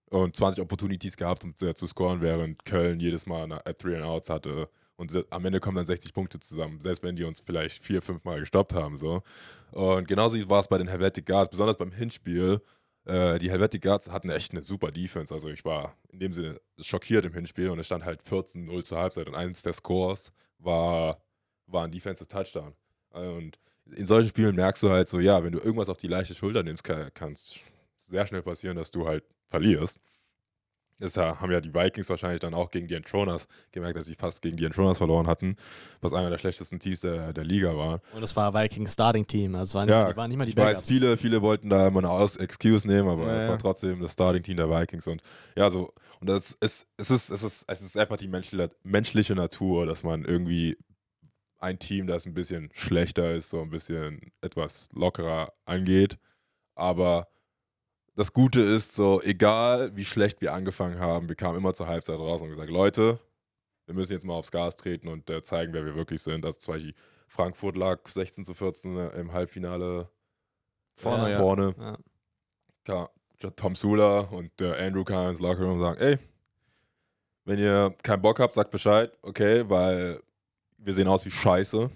und 0.09 0.35
20 0.35 0.61
Opportunities 0.61 1.17
gehabt, 1.17 1.43
um 1.43 1.55
zu 1.55 1.87
scoren, 1.87 2.21
während 2.21 2.63
Köln 2.65 2.99
jedes 2.99 3.25
Mal 3.25 3.43
eine, 3.43 3.61
Three 3.77 3.95
and 3.95 4.05
Outs 4.05 4.29
hatte. 4.29 4.69
Und 4.95 5.13
am 5.29 5.45
Ende 5.45 5.59
kommen 5.59 5.75
dann 5.75 5.85
60 5.85 6.13
Punkte 6.13 6.39
zusammen, 6.39 6.81
selbst 6.81 7.03
wenn 7.03 7.15
die 7.15 7.23
uns 7.23 7.43
vielleicht 7.45 7.83
vier, 7.83 8.01
fünf 8.01 8.23
Mal 8.23 8.39
gestoppt 8.39 8.73
haben. 8.73 8.97
So. 8.97 9.21
Und 9.71 10.07
genauso 10.07 10.49
war 10.49 10.61
es 10.61 10.67
bei 10.67 10.77
den 10.77 10.87
Helvetic 10.87 11.25
Guards, 11.25 11.49
besonders 11.49 11.77
beim 11.77 11.91
Hinspiel. 11.91 12.61
Äh, 13.05 13.37
die 13.37 13.51
Helvetic 13.51 13.83
Guards 13.83 14.09
hatten 14.09 14.29
echt 14.29 14.51
eine 14.51 14.63
super 14.63 14.91
Defense. 14.91 15.33
Also 15.33 15.49
ich 15.49 15.63
war 15.65 15.95
in 16.09 16.19
dem 16.19 16.33
Sinne 16.33 16.59
schockiert 16.79 17.25
im 17.25 17.33
Hinspiel 17.33 17.69
und 17.69 17.79
es 17.79 17.85
stand 17.85 18.05
halt 18.05 18.23
14-0 18.23 18.83
zur 18.83 18.97
Halbzeit 18.97 19.27
und 19.27 19.35
eines 19.35 19.61
der 19.61 19.73
Scores 19.73 20.31
war, 20.59 21.21
war 21.65 21.85
ein 21.85 21.91
Defensive 21.91 22.27
Touchdown. 22.27 22.73
Und 23.11 23.59
in 23.95 24.05
solchen 24.05 24.29
Spielen 24.29 24.55
merkst 24.55 24.83
du 24.83 24.89
halt 24.89 25.07
so, 25.07 25.19
ja, 25.19 25.43
wenn 25.43 25.51
du 25.51 25.59
irgendwas 25.59 25.89
auf 25.89 25.97
die 25.97 26.07
leichte 26.07 26.35
Schulter 26.35 26.63
nimmst, 26.63 26.83
kann 26.83 27.33
es 27.33 27.59
sehr 28.09 28.25
schnell 28.27 28.41
passieren, 28.41 28.77
dass 28.77 28.91
du 28.91 29.07
halt 29.07 29.23
verlierst. 29.49 29.99
Das 30.99 31.15
haben 31.15 31.51
ja 31.51 31.61
die 31.61 31.73
Vikings 31.73 32.09
wahrscheinlich 32.09 32.39
dann 32.39 32.55
auch 32.55 32.71
gegen 32.71 32.87
die 32.87 32.95
Entroners 32.95 33.47
gemerkt, 33.71 33.97
dass 33.99 34.07
sie 34.07 34.15
fast 34.15 34.41
gegen 34.41 34.57
die 34.57 34.65
Entroners 34.65 34.97
verloren 34.97 35.27
hatten, 35.27 35.55
was 36.01 36.11
einer 36.13 36.31
der 36.31 36.39
schlechtesten 36.39 36.79
Teams 36.79 37.01
der, 37.01 37.33
der 37.33 37.43
Liga 37.43 37.77
war. 37.77 38.01
Und 38.13 38.21
das 38.21 38.35
war 38.35 38.53
Vikings 38.53 38.93
Starting 38.93 39.27
Team, 39.27 39.53
also 39.53 39.65
es 39.65 39.75
waren, 39.75 39.89
ja, 39.89 40.07
nicht, 40.07 40.17
waren 40.17 40.29
nicht 40.29 40.37
mal 40.37 40.45
die 40.45 40.49
Ich 40.51 40.55
Backups. 40.55 40.81
weiß, 40.81 40.87
viele, 40.87 41.17
viele 41.17 41.41
wollten 41.43 41.69
da 41.69 41.87
immer 41.87 41.99
eine 41.99 42.09
Aus 42.09 42.35
Excuse 42.37 42.87
nehmen, 42.87 43.09
aber 43.09 43.27
Ja, 43.27 43.35
es 43.37 43.43
ja. 43.43 43.49
war 43.49 43.59
trotzdem 43.59 43.99
das 44.01 44.13
Starting 44.13 44.41
Team 44.41 44.57
der 44.57 44.69
Vikings 44.71 45.05
und 45.05 45.21
ja, 45.55 45.69
so 45.69 45.93
und 46.19 46.27
das 46.29 46.53
ist 46.61 46.87
es 46.97 47.11
ist 47.11 47.29
es 47.29 47.43
ist 47.43 47.65
es 47.67 47.81
ist 47.81 47.97
einfach 47.97 48.17
die 48.17 48.27
menschliche, 48.27 48.71
menschliche 48.83 49.35
Natur, 49.35 49.85
dass 49.85 50.03
man 50.03 50.25
irgendwie 50.25 50.77
ein 51.59 51.77
Team, 51.79 52.07
das 52.07 52.25
ein 52.25 52.33
bisschen 52.33 52.69
schlechter 52.73 53.35
ist, 53.35 53.49
so 53.49 53.61
ein 53.61 53.69
bisschen 53.69 54.31
etwas 54.41 54.89
lockerer 54.93 55.53
angeht, 55.65 56.17
aber 56.75 57.27
das 58.17 58.33
Gute 58.33 58.59
ist 58.59 58.95
so, 58.95 59.21
egal 59.21 59.95
wie 59.95 60.03
schlecht 60.03 60.41
wir 60.41 60.53
angefangen 60.53 60.99
haben, 60.99 61.29
wir 61.29 61.35
kamen 61.35 61.57
immer 61.57 61.73
zur 61.73 61.87
Halbzeit 61.87 62.17
raus 62.17 62.41
und 62.41 62.49
gesagt, 62.49 62.69
Leute, 62.69 63.19
wir 63.85 63.95
müssen 63.95 64.11
jetzt 64.11 64.25
mal 64.25 64.33
aufs 64.33 64.51
Gas 64.51 64.75
treten 64.75 65.07
und 65.07 65.29
äh, 65.29 65.41
zeigen, 65.43 65.71
wer 65.71 65.85
wir 65.85 65.95
wirklich 65.95 66.21
sind. 66.21 66.43
Das 66.43 66.59
zum 66.59 66.73
Beispiel 66.73 66.93
Frankfurt 67.27 67.77
lag 67.77 68.05
16 68.07 68.43
zu 68.43 68.53
14 68.53 68.97
im 69.11 69.31
Halbfinale 69.31 70.09
Vorne, 70.95 71.31
ja. 71.31 71.37
vorne. 71.39 71.75
Ja. 71.79 71.97
Ka- 72.83 73.09
Tom 73.55 73.75
Sula 73.75 74.21
und 74.21 74.59
äh, 74.61 74.73
Andrew 74.87 75.03
kamen 75.03 75.29
ins 75.29 75.39
Lockerroom 75.39 75.73
und 75.73 75.79
sagen, 75.81 76.01
ey, 76.01 76.17
wenn 77.45 77.59
ihr 77.59 77.95
keinen 78.01 78.21
Bock 78.23 78.39
habt, 78.39 78.55
sagt 78.55 78.71
Bescheid, 78.71 79.15
okay, 79.21 79.63
weil 79.69 80.21
wir 80.79 80.93
sehen 80.93 81.07
aus 81.07 81.23
wie 81.23 81.31
Scheiße. 81.31 81.89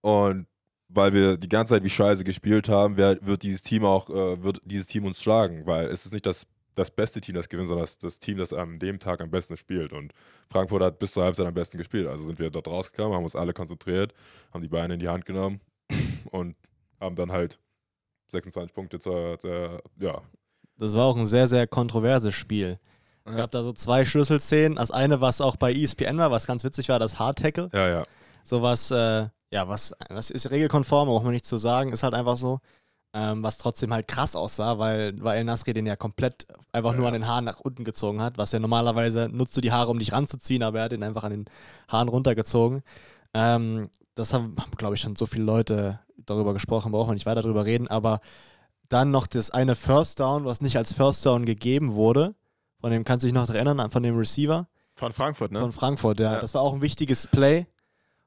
Und 0.00 0.46
weil 0.94 1.12
wir 1.12 1.36
die 1.36 1.48
ganze 1.48 1.74
Zeit 1.74 1.84
wie 1.84 1.90
Scheiße 1.90 2.24
gespielt 2.24 2.68
haben, 2.68 2.96
wer, 2.96 3.18
wird 3.24 3.42
dieses 3.42 3.62
Team 3.62 3.84
auch, 3.84 4.10
äh, 4.10 4.42
wird 4.42 4.60
dieses 4.64 4.86
Team 4.86 5.04
uns 5.04 5.22
schlagen, 5.22 5.66
weil 5.66 5.86
es 5.86 6.04
ist 6.06 6.12
nicht 6.12 6.26
das, 6.26 6.46
das 6.74 6.90
beste 6.90 7.20
Team, 7.20 7.34
das 7.34 7.48
gewinnt, 7.48 7.68
sondern 7.68 7.84
das, 7.84 7.98
das 7.98 8.18
Team, 8.18 8.38
das 8.38 8.52
an 8.52 8.78
dem 8.78 8.98
Tag 8.98 9.20
am 9.20 9.30
besten 9.30 9.56
spielt. 9.56 9.92
Und 9.92 10.12
Frankfurt 10.50 10.82
hat 10.82 10.98
bis 10.98 11.12
zur 11.12 11.24
Halbzeit 11.24 11.46
am 11.46 11.54
besten 11.54 11.78
gespielt. 11.78 12.06
Also 12.06 12.24
sind 12.24 12.38
wir 12.38 12.50
dort 12.50 12.68
rausgekommen, 12.68 13.14
haben 13.14 13.24
uns 13.24 13.36
alle 13.36 13.52
konzentriert, 13.52 14.14
haben 14.52 14.62
die 14.62 14.68
Beine 14.68 14.94
in 14.94 15.00
die 15.00 15.08
Hand 15.08 15.26
genommen 15.26 15.60
und 16.30 16.56
haben 17.00 17.16
dann 17.16 17.32
halt 17.32 17.58
26 18.28 18.74
Punkte 18.74 18.98
zur, 18.98 19.38
zur 19.38 19.82
ja, 20.00 20.22
Das 20.78 20.94
war 20.94 21.04
auch 21.04 21.16
ein 21.16 21.26
sehr, 21.26 21.48
sehr 21.48 21.66
kontroverses 21.66 22.34
Spiel. 22.34 22.78
Es 23.24 23.32
Ja. 23.32 23.40
gab 23.40 23.50
da 23.50 23.62
so 23.62 23.72
zwei 23.72 24.04
Schlüsselszenen. 24.04 24.76
Das 24.76 24.90
eine, 24.90 25.20
was 25.20 25.40
auch 25.40 25.56
bei 25.56 25.72
ESPN 25.72 26.18
war, 26.18 26.30
was 26.30 26.46
ganz 26.46 26.64
witzig 26.64 26.88
war, 26.88 26.98
das 26.98 27.18
Hard 27.18 27.38
Tackle. 27.38 27.68
ja, 27.72 27.88
ja. 27.88 28.02
Sowas, 28.44 28.90
äh, 28.90 29.28
ja, 29.52 29.68
was, 29.68 29.94
was 30.08 30.30
ist 30.30 30.50
regelkonform, 30.50 31.08
braucht 31.08 31.24
man 31.24 31.32
nicht 31.32 31.46
zu 31.46 31.58
sagen, 31.58 31.92
ist 31.92 32.02
halt 32.02 32.14
einfach 32.14 32.36
so. 32.36 32.60
Ähm, 33.14 33.42
was 33.42 33.58
trotzdem 33.58 33.92
halt 33.92 34.08
krass 34.08 34.34
aussah, 34.34 34.78
weil, 34.78 35.12
weil 35.22 35.36
El 35.36 35.44
Nasri 35.44 35.74
den 35.74 35.84
ja 35.84 35.96
komplett 35.96 36.46
einfach 36.72 36.94
nur 36.94 37.02
Ja. 37.02 37.08
an 37.08 37.12
den 37.12 37.26
Haaren 37.26 37.44
nach 37.44 37.60
unten 37.60 37.84
gezogen 37.84 38.22
hat. 38.22 38.38
Was 38.38 38.52
ja 38.52 38.58
normalerweise 38.58 39.28
nutzt 39.30 39.54
du 39.54 39.60
die 39.60 39.70
Haare, 39.70 39.90
um 39.90 39.98
dich 39.98 40.12
ranzuziehen, 40.12 40.62
aber 40.62 40.78
er 40.78 40.84
hat 40.86 40.92
ihn 40.94 41.02
einfach 41.02 41.24
an 41.24 41.32
den 41.32 41.44
Haaren 41.88 42.08
runtergezogen. 42.08 42.82
Ähm, 43.34 43.90
das 44.14 44.32
haben, 44.32 44.56
haben 44.58 44.70
glaube 44.78 44.94
ich, 44.94 45.02
schon 45.02 45.14
so 45.16 45.26
viele 45.26 45.44
Leute 45.44 46.00
darüber 46.16 46.54
gesprochen, 46.54 46.90
brauchen 46.90 47.10
wir 47.10 47.14
nicht 47.14 47.26
weiter 47.26 47.42
darüber 47.42 47.66
reden, 47.66 47.86
aber 47.88 48.20
dann 48.88 49.10
noch 49.10 49.26
das 49.26 49.50
eine 49.50 49.74
First 49.74 50.18
Down, 50.20 50.46
was 50.46 50.62
nicht 50.62 50.78
als 50.78 50.94
First 50.94 51.26
Down 51.26 51.44
gegeben 51.44 51.92
wurde. 51.92 52.34
Von 52.80 52.92
dem 52.92 53.04
kannst 53.04 53.24
du 53.24 53.26
dich 53.26 53.34
noch 53.34 53.48
erinnern, 53.50 53.90
von 53.90 54.02
dem 54.02 54.16
Receiver 54.16 54.68
Von 54.94 55.12
Frankfurt, 55.12 55.52
ne? 55.52 55.58
von 55.58 55.72
Frankfurt, 55.72 56.18
ja. 56.20 56.32
Ja. 56.34 56.40
Das 56.40 56.54
war 56.54 56.62
auch 56.62 56.72
ein 56.72 56.80
wichtiges 56.80 57.26
Play. 57.26 57.66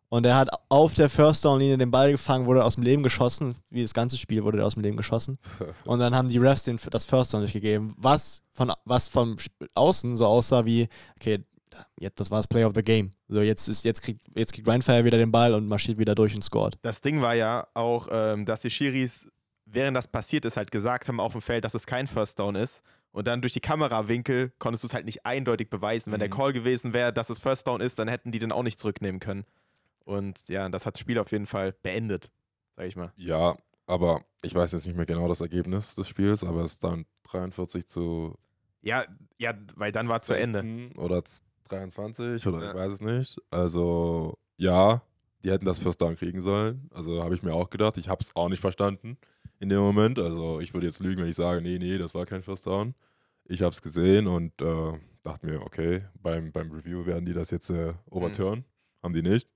Und 0.10 0.26
er 0.26 0.36
hat 0.36 0.50
auf 0.70 0.94
der 0.94 1.10
First 1.10 1.44
Down 1.44 1.60
Linie 1.60 1.78
den 1.78 1.92
Ball 1.92 2.12
gefangen, 2.12 2.46
wurde 2.46 2.64
aus 2.64 2.76
dem 2.76 2.84
Leben 2.84 3.04
geschossen. 3.04 3.56
Wie 3.70 3.82
das 3.82 3.94
ganze 3.94 4.18
Spiel 4.18 4.44
wurde 4.44 4.60
er 4.60 4.66
aus 4.66 4.76
dem 4.76 4.84
Leben 4.84 4.98
geschossen. 4.98 5.38
Und 5.86 6.00
dann 6.00 6.16
haben 6.16 6.30
die 6.30 6.38
Refs 6.38 6.64
den, 6.64 6.80
das 6.92 7.06
First 7.06 7.34
Down 7.34 7.42
nicht 7.42 7.54
gegeben. 7.54 7.94
Was 7.98 8.44
von 8.54 8.72
was 8.86 9.08
vom 9.08 9.36
Außen 9.74 10.16
so 10.16 10.26
aussah 10.26 10.66
wie, 10.66 10.88
okay, 11.20 11.44
jetzt, 12.00 12.20
das 12.20 12.32
war 12.32 12.38
das 12.40 12.48
Play 12.48 12.64
of 12.64 12.74
the 12.76 12.82
Game. 12.82 13.14
So, 13.28 13.42
jetzt 13.42 13.68
ist, 13.68 13.84
jetzt 13.84 14.02
kriegt, 14.04 14.22
jetzt 14.36 14.54
kriegt 14.54 14.68
Rheinfire 14.68 15.04
wieder 15.04 15.18
den 15.18 15.32
Ball 15.32 15.54
und 15.54 15.68
marschiert 15.68 15.98
wieder 15.98 16.14
durch 16.16 16.36
und 16.36 16.44
scored. 16.44 16.78
Das 16.84 17.02
Ding 17.02 17.22
war 17.22 17.34
ja 17.34 17.68
auch, 17.74 18.08
ähm, 18.12 18.46
dass 18.46 18.62
die 18.62 18.70
Schiris, 18.70 19.28
während 19.66 19.98
das 19.98 20.08
passiert 20.08 20.46
ist, 20.46 20.56
halt 20.56 20.72
gesagt 20.72 21.08
haben 21.08 21.20
auf 21.20 21.32
dem 21.32 21.42
Feld, 21.42 21.66
dass 21.66 21.74
es 21.74 21.88
kein 21.88 22.08
First 22.08 22.38
Down 22.40 22.56
ist. 22.56 22.84
Und 23.12 23.28
dann 23.28 23.42
durch 23.42 23.54
die 23.54 23.62
Kamerawinkel 23.62 24.52
konntest 24.60 24.84
du 24.84 24.88
es 24.88 24.94
halt 24.94 25.06
nicht 25.06 25.26
eindeutig 25.26 25.70
beweisen. 25.70 26.12
Wenn 26.12 26.20
der 26.20 26.28
Mhm. 26.30 26.34
Call 26.34 26.54
gewesen 26.54 26.94
wäre, 26.94 27.12
dass 27.12 27.30
es 27.30 27.40
First 27.40 27.66
Down 27.66 27.82
ist, 27.82 27.98
dann 27.98 28.08
hätten 28.08 28.32
die 28.32 28.40
den 28.40 28.52
auch 28.52 28.64
nicht 28.64 28.80
zurücknehmen 28.80 29.20
können. 29.20 29.46
Und 30.06 30.48
ja, 30.48 30.70
das 30.70 30.86
hat 30.86 30.96
das 30.96 31.02
Spiel 31.02 31.20
auf 31.20 31.32
jeden 31.32 31.46
Fall 31.48 31.74
beendet, 31.84 32.32
sag 32.78 32.86
ich 32.88 32.96
mal. 32.96 33.12
Ja, 33.18 33.58
aber 33.88 34.24
ich 34.44 34.54
weiß 34.56 34.72
jetzt 34.72 34.86
nicht 34.88 34.96
mehr 34.96 35.06
genau 35.06 35.28
das 35.28 35.42
Ergebnis 35.42 35.96
des 35.96 36.08
Spiels, 36.08 36.44
aber 36.44 36.62
es 36.62 36.74
ist 36.74 36.84
dann 36.84 37.06
43 37.24 37.88
zu 37.88 38.36
Ja, 38.82 39.06
ja, 39.38 39.54
weil 39.76 39.92
dann 39.92 40.08
war 40.08 40.22
zu 40.22 40.34
Ende. 40.36 40.60
16 40.60 40.92
oder 40.98 41.24
z- 41.26 41.44
23 41.70 42.46
oder 42.48 42.62
Ja. 42.64 42.70
ich 42.72 42.76
weiß 42.78 42.92
es 42.94 43.02
nicht. 43.02 43.38
Also 43.50 44.38
ja, 44.58 45.02
die 45.44 45.52
hätten 45.52 45.66
das 45.66 45.80
First 45.80 46.02
Down 46.02 46.16
kriegen 46.16 46.42
sollen. 46.42 46.88
Also 46.94 47.24
habe 47.24 47.34
ich 47.36 47.42
mir 47.44 47.54
auch 47.54 47.70
gedacht. 47.72 47.98
Ich 47.98 48.08
habe 48.10 48.22
es 48.22 48.36
auch 48.36 48.50
nicht 48.50 48.62
verstanden 48.62 49.18
in 49.60 49.70
dem 49.70 49.80
Moment. 49.80 50.20
Also 50.20 50.60
ich 50.60 50.74
würde 50.74 50.86
jetzt 50.88 51.00
lügen, 51.00 51.22
wenn 51.22 51.30
ich 51.30 51.36
sage, 51.36 51.62
nee, 51.62 51.80
nee, 51.80 51.98
das 51.98 52.14
war 52.14 52.26
kein 52.28 52.44
First 52.44 52.68
Down. 52.68 52.94
Ich 53.46 53.62
habe 53.64 53.74
es 53.74 53.82
gesehen 53.82 54.28
und 54.28 54.60
äh, 54.62 54.94
dachte 55.24 55.46
mir, 55.48 55.62
okay, 55.62 56.04
beim, 56.22 56.52
beim 56.52 56.72
Review 56.72 57.06
werden 57.08 57.26
die 57.26 57.34
das 57.34 57.50
jetzt 57.52 57.70
äh, 57.72 57.94
overturn. 58.10 58.64
Haben 59.04 59.14
die 59.14 59.22
nicht. 59.24 59.48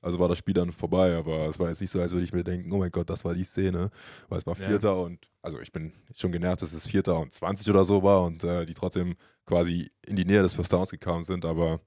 Also 0.00 0.18
war 0.18 0.28
das 0.28 0.38
Spiel 0.38 0.54
dann 0.54 0.72
vorbei, 0.72 1.16
aber 1.16 1.46
es 1.48 1.58
war 1.58 1.68
jetzt 1.68 1.80
nicht 1.80 1.90
so, 1.90 2.00
als 2.00 2.12
würde 2.12 2.24
ich 2.24 2.32
mir 2.32 2.44
denken, 2.44 2.70
oh 2.72 2.78
mein 2.78 2.90
Gott, 2.90 3.10
das 3.10 3.24
war 3.24 3.34
die 3.34 3.44
Szene. 3.44 3.90
Weil 4.28 4.38
es 4.38 4.46
war 4.46 4.56
Ja. 4.58 4.68
Vierter 4.68 5.00
und, 5.02 5.28
also 5.42 5.60
ich 5.60 5.72
bin 5.72 5.92
schon 6.14 6.32
genervt, 6.32 6.62
dass 6.62 6.72
es 6.72 6.86
Vierter 6.86 7.18
und 7.18 7.32
20 7.32 7.68
oder 7.70 7.84
so 7.84 8.02
war 8.02 8.24
und 8.24 8.44
äh, 8.44 8.64
die 8.64 8.74
trotzdem 8.74 9.16
quasi 9.46 9.90
in 10.06 10.16
die 10.16 10.24
Nähe 10.24 10.42
des 10.42 10.54
First 10.54 10.72
Downs 10.72 10.90
gekommen 10.90 11.24
sind, 11.24 11.44
aber 11.44 11.80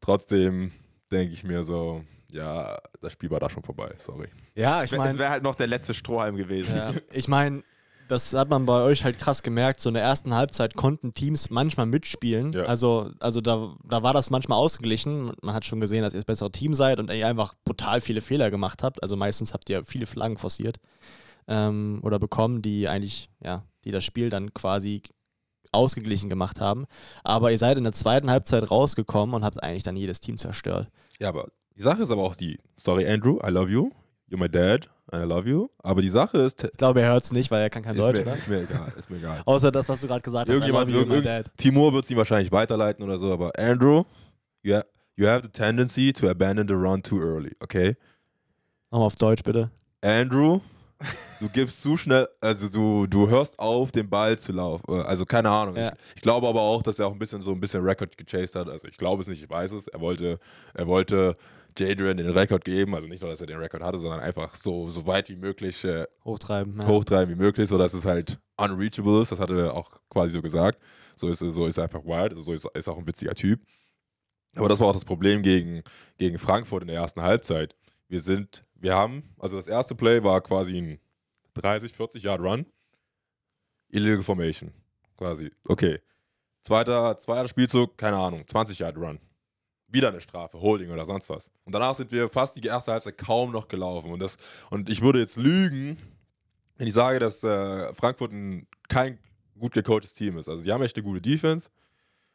trotzdem 0.00 0.72
denke 1.10 1.32
ich 1.32 1.42
mir 1.44 1.62
so, 1.64 2.04
ja, 2.30 2.78
das 3.00 3.12
Spiel 3.12 3.30
war 3.30 3.40
da 3.40 3.48
schon 3.48 3.62
vorbei, 3.62 3.94
sorry. 3.96 4.28
Ja, 4.54 4.80
Es 4.80 4.86
ich 4.86 4.92
wäre 4.92 5.02
meine, 5.02 5.18
wär 5.18 5.30
halt 5.30 5.42
noch 5.42 5.54
der 5.54 5.66
letzte 5.66 5.94
Strohhalm 5.94 6.36
gewesen. 6.36 6.76
Ja, 6.76 6.92
ich 7.12 7.28
meine, 7.28 7.62
das 8.08 8.32
hat 8.32 8.48
man 8.48 8.64
bei 8.64 8.82
euch 8.82 9.04
halt 9.04 9.18
krass 9.18 9.42
gemerkt. 9.42 9.80
So 9.80 9.90
in 9.90 9.94
der 9.94 10.02
ersten 10.02 10.34
Halbzeit 10.34 10.74
konnten 10.74 11.14
Teams 11.14 11.50
manchmal 11.50 11.86
mitspielen. 11.86 12.52
Ja. 12.52 12.64
Also, 12.64 13.10
also 13.20 13.40
da, 13.40 13.76
da 13.84 14.02
war 14.02 14.12
das 14.12 14.30
manchmal 14.30 14.58
ausgeglichen. 14.58 15.32
Man 15.42 15.54
hat 15.54 15.64
schon 15.64 15.80
gesehen, 15.80 16.02
dass 16.02 16.14
ihr 16.14 16.18
das 16.18 16.24
bessere 16.24 16.50
Team 16.50 16.74
seid 16.74 16.98
und 16.98 17.12
ihr 17.12 17.26
einfach 17.26 17.54
brutal 17.64 18.00
viele 18.00 18.20
Fehler 18.20 18.50
gemacht 18.50 18.82
habt. 18.82 19.02
Also 19.02 19.16
meistens 19.16 19.54
habt 19.54 19.70
ihr 19.70 19.84
viele 19.84 20.06
Flaggen 20.06 20.38
forciert 20.38 20.78
ähm, 21.46 22.00
oder 22.02 22.18
bekommen, 22.18 22.62
die 22.62 22.88
eigentlich, 22.88 23.30
ja, 23.42 23.64
die 23.84 23.90
das 23.90 24.04
Spiel 24.04 24.30
dann 24.30 24.54
quasi 24.54 25.02
ausgeglichen 25.72 26.30
gemacht 26.30 26.60
haben. 26.60 26.86
Aber 27.24 27.50
ihr 27.52 27.58
seid 27.58 27.78
in 27.78 27.84
der 27.84 27.92
zweiten 27.92 28.30
Halbzeit 28.30 28.70
rausgekommen 28.70 29.34
und 29.34 29.44
habt 29.44 29.62
eigentlich 29.62 29.82
dann 29.82 29.96
jedes 29.96 30.20
Team 30.20 30.38
zerstört. 30.38 30.88
Ja, 31.20 31.28
aber 31.28 31.48
die 31.76 31.82
Sache 31.82 32.02
ist 32.02 32.10
aber 32.10 32.22
auch 32.22 32.36
die, 32.36 32.58
sorry 32.76 33.06
Andrew, 33.06 33.38
I 33.46 33.50
love 33.50 33.70
you, 33.70 33.90
you're 34.30 34.38
my 34.38 34.48
dad 34.48 34.88
and 35.10 35.22
I 35.22 35.26
love 35.26 35.48
you. 35.48 35.68
Aber 35.82 36.02
die 36.02 36.08
Sache 36.10 36.38
ist, 36.38 36.64
Ich 36.64 36.72
glaube, 36.76 37.00
er 37.02 37.12
hört 37.12 37.24
es 37.24 37.32
nicht, 37.32 37.50
weil 37.50 37.62
er 37.62 37.70
kann 37.70 37.82
kein 37.82 37.96
ist, 37.96 38.02
Deutsch, 38.02 38.18
mir, 38.18 38.26
oder? 38.26 38.36
ist 38.36 38.48
mir 38.48 38.60
egal, 38.62 38.92
ist 38.96 39.10
mir 39.10 39.16
egal. 39.16 39.42
Außer 39.46 39.70
das, 39.72 39.88
was 39.88 40.00
du 40.00 40.06
gerade 40.06 40.20
gesagt 40.22 40.48
hast. 40.48 40.54
I 40.54 40.58
Irgendjemand, 40.58 40.90
love 40.90 41.06
you, 41.06 41.14
my 41.16 41.20
dad. 41.22 41.50
Timur 41.56 41.92
wird 41.92 42.04
es 42.04 42.10
ihm 42.10 42.16
wahrscheinlich 42.18 42.52
weiterleiten 42.52 43.04
oder 43.04 43.18
so, 43.18 43.32
aber 43.32 43.52
Andrew, 43.58 44.04
you, 44.62 44.74
ha 44.74 44.82
you 45.16 45.26
have 45.26 45.42
the 45.42 45.48
tendency 45.50 46.12
to 46.12 46.28
abandon 46.28 46.68
the 46.68 46.74
run 46.74 47.02
too 47.02 47.20
early, 47.20 47.54
okay? 47.60 47.96
Nochmal 48.90 49.06
auf 49.06 49.16
Deutsch, 49.16 49.42
bitte. 49.42 49.70
Andrew, 50.02 50.60
du 51.40 51.48
gibst 51.48 51.82
zu 51.82 51.96
schnell, 51.96 52.28
also 52.40 52.68
du, 52.68 53.06
du 53.06 53.28
hörst 53.28 53.58
auf, 53.58 53.90
den 53.92 54.08
Ball 54.08 54.38
zu 54.38 54.52
laufen. 54.52 54.84
Äh, 54.88 55.02
Also 55.02 55.24
keine 55.26 55.50
Ahnung. 55.50 55.76
Ja. 55.76 55.88
Ich, 55.88 56.16
ich 56.16 56.22
glaube 56.22 56.46
aber 56.48 56.60
auch, 56.62 56.82
dass 56.82 56.98
er 56.98 57.06
auch 57.06 57.12
ein 57.12 57.18
bisschen 57.18 57.40
so 57.42 57.52
ein 57.52 57.60
bisschen 57.60 57.82
Record 57.82 58.16
gechased 58.16 58.54
hat. 58.54 58.68
Also 58.68 58.86
ich 58.88 58.96
glaube 58.96 59.22
es 59.22 59.28
nicht, 59.28 59.42
ich 59.42 59.50
weiß 59.50 59.72
es. 59.72 59.88
Er 59.88 60.00
wollte, 60.00 60.38
er 60.74 60.86
wollte 60.86 61.36
Jadrian 61.76 62.16
den 62.16 62.30
Rekord 62.30 62.64
geben. 62.64 62.94
Also 62.94 63.06
nicht 63.08 63.20
nur, 63.22 63.30
dass 63.30 63.40
er 63.40 63.46
den 63.46 63.58
Rekord 63.58 63.82
hatte, 63.82 63.98
sondern 63.98 64.20
einfach 64.20 64.54
so, 64.54 64.88
so 64.88 65.06
weit 65.06 65.28
wie 65.28 65.36
möglich 65.36 65.84
äh, 65.84 66.04
Hochtreiben. 66.24 66.76
Ja. 66.80 66.86
hochtreiben 66.86 67.34
wie 67.34 67.38
möglich, 67.40 67.68
sodass 67.68 67.94
es 67.94 68.04
halt 68.04 68.38
unreachable 68.56 69.22
ist. 69.22 69.32
Das 69.32 69.40
hat 69.40 69.50
er 69.50 69.74
auch 69.74 69.90
quasi 70.08 70.32
so 70.32 70.42
gesagt. 70.42 70.80
So 71.16 71.28
ist, 71.28 71.40
er- 71.42 71.52
so 71.52 71.66
ist 71.66 71.76
er 71.78 71.84
einfach 71.84 72.04
wild. 72.04 72.32
Also 72.32 72.42
so 72.42 72.52
ist, 72.52 72.66
ist 72.74 72.88
auch 72.88 72.98
ein 72.98 73.06
witziger 73.06 73.34
Typ. 73.34 73.60
Aber 74.56 74.68
das 74.68 74.80
war 74.80 74.88
auch 74.88 74.92
das 74.92 75.04
Problem 75.04 75.42
gegen, 75.42 75.82
gegen 76.16 76.38
Frankfurt 76.38 76.82
in 76.82 76.88
der 76.88 76.96
ersten 76.96 77.22
Halbzeit. 77.22 77.76
Wir 78.08 78.20
sind, 78.20 78.64
wir 78.74 78.94
haben, 78.94 79.22
also 79.38 79.56
das 79.56 79.68
erste 79.68 79.94
Play 79.94 80.24
war 80.24 80.40
quasi 80.40 80.76
ein 80.78 80.98
30, 81.54 81.92
40 81.92 82.22
Yard 82.22 82.40
Run. 82.40 82.66
Illegal 83.90 84.22
Formation. 84.22 84.72
Quasi. 85.16 85.50
Okay. 85.66 86.00
Zweiter, 86.60 87.16
zweiter 87.18 87.48
Spielzug, 87.48 87.96
keine 87.96 88.16
Ahnung, 88.16 88.44
20 88.46 88.78
Yard 88.80 88.96
Run. 88.96 89.18
Wieder 89.88 90.08
eine 90.08 90.20
Strafe, 90.20 90.60
Holding 90.60 90.90
oder 90.90 91.06
sonst 91.06 91.30
was. 91.30 91.50
Und 91.64 91.74
danach 91.74 91.94
sind 91.94 92.12
wir 92.12 92.28
fast 92.28 92.56
die 92.56 92.66
erste 92.66 92.92
Halbzeit 92.92 93.16
kaum 93.16 93.52
noch 93.52 93.68
gelaufen. 93.68 94.10
Und, 94.10 94.20
das, 94.20 94.36
und 94.70 94.88
ich 94.90 95.00
würde 95.00 95.18
jetzt 95.20 95.36
lügen, 95.36 95.96
wenn 96.76 96.86
ich 96.86 96.92
sage, 96.92 97.18
dass 97.18 97.42
äh, 97.42 97.92
Frankfurt 97.94 98.32
ein, 98.32 98.66
kein 98.88 99.18
gut 99.58 99.72
gecoachtes 99.72 100.14
Team 100.14 100.36
ist. 100.38 100.48
Also 100.48 100.62
sie 100.62 100.72
haben 100.72 100.82
echt 100.82 100.96
eine 100.96 101.04
gute 101.04 101.20
Defense. 101.22 101.70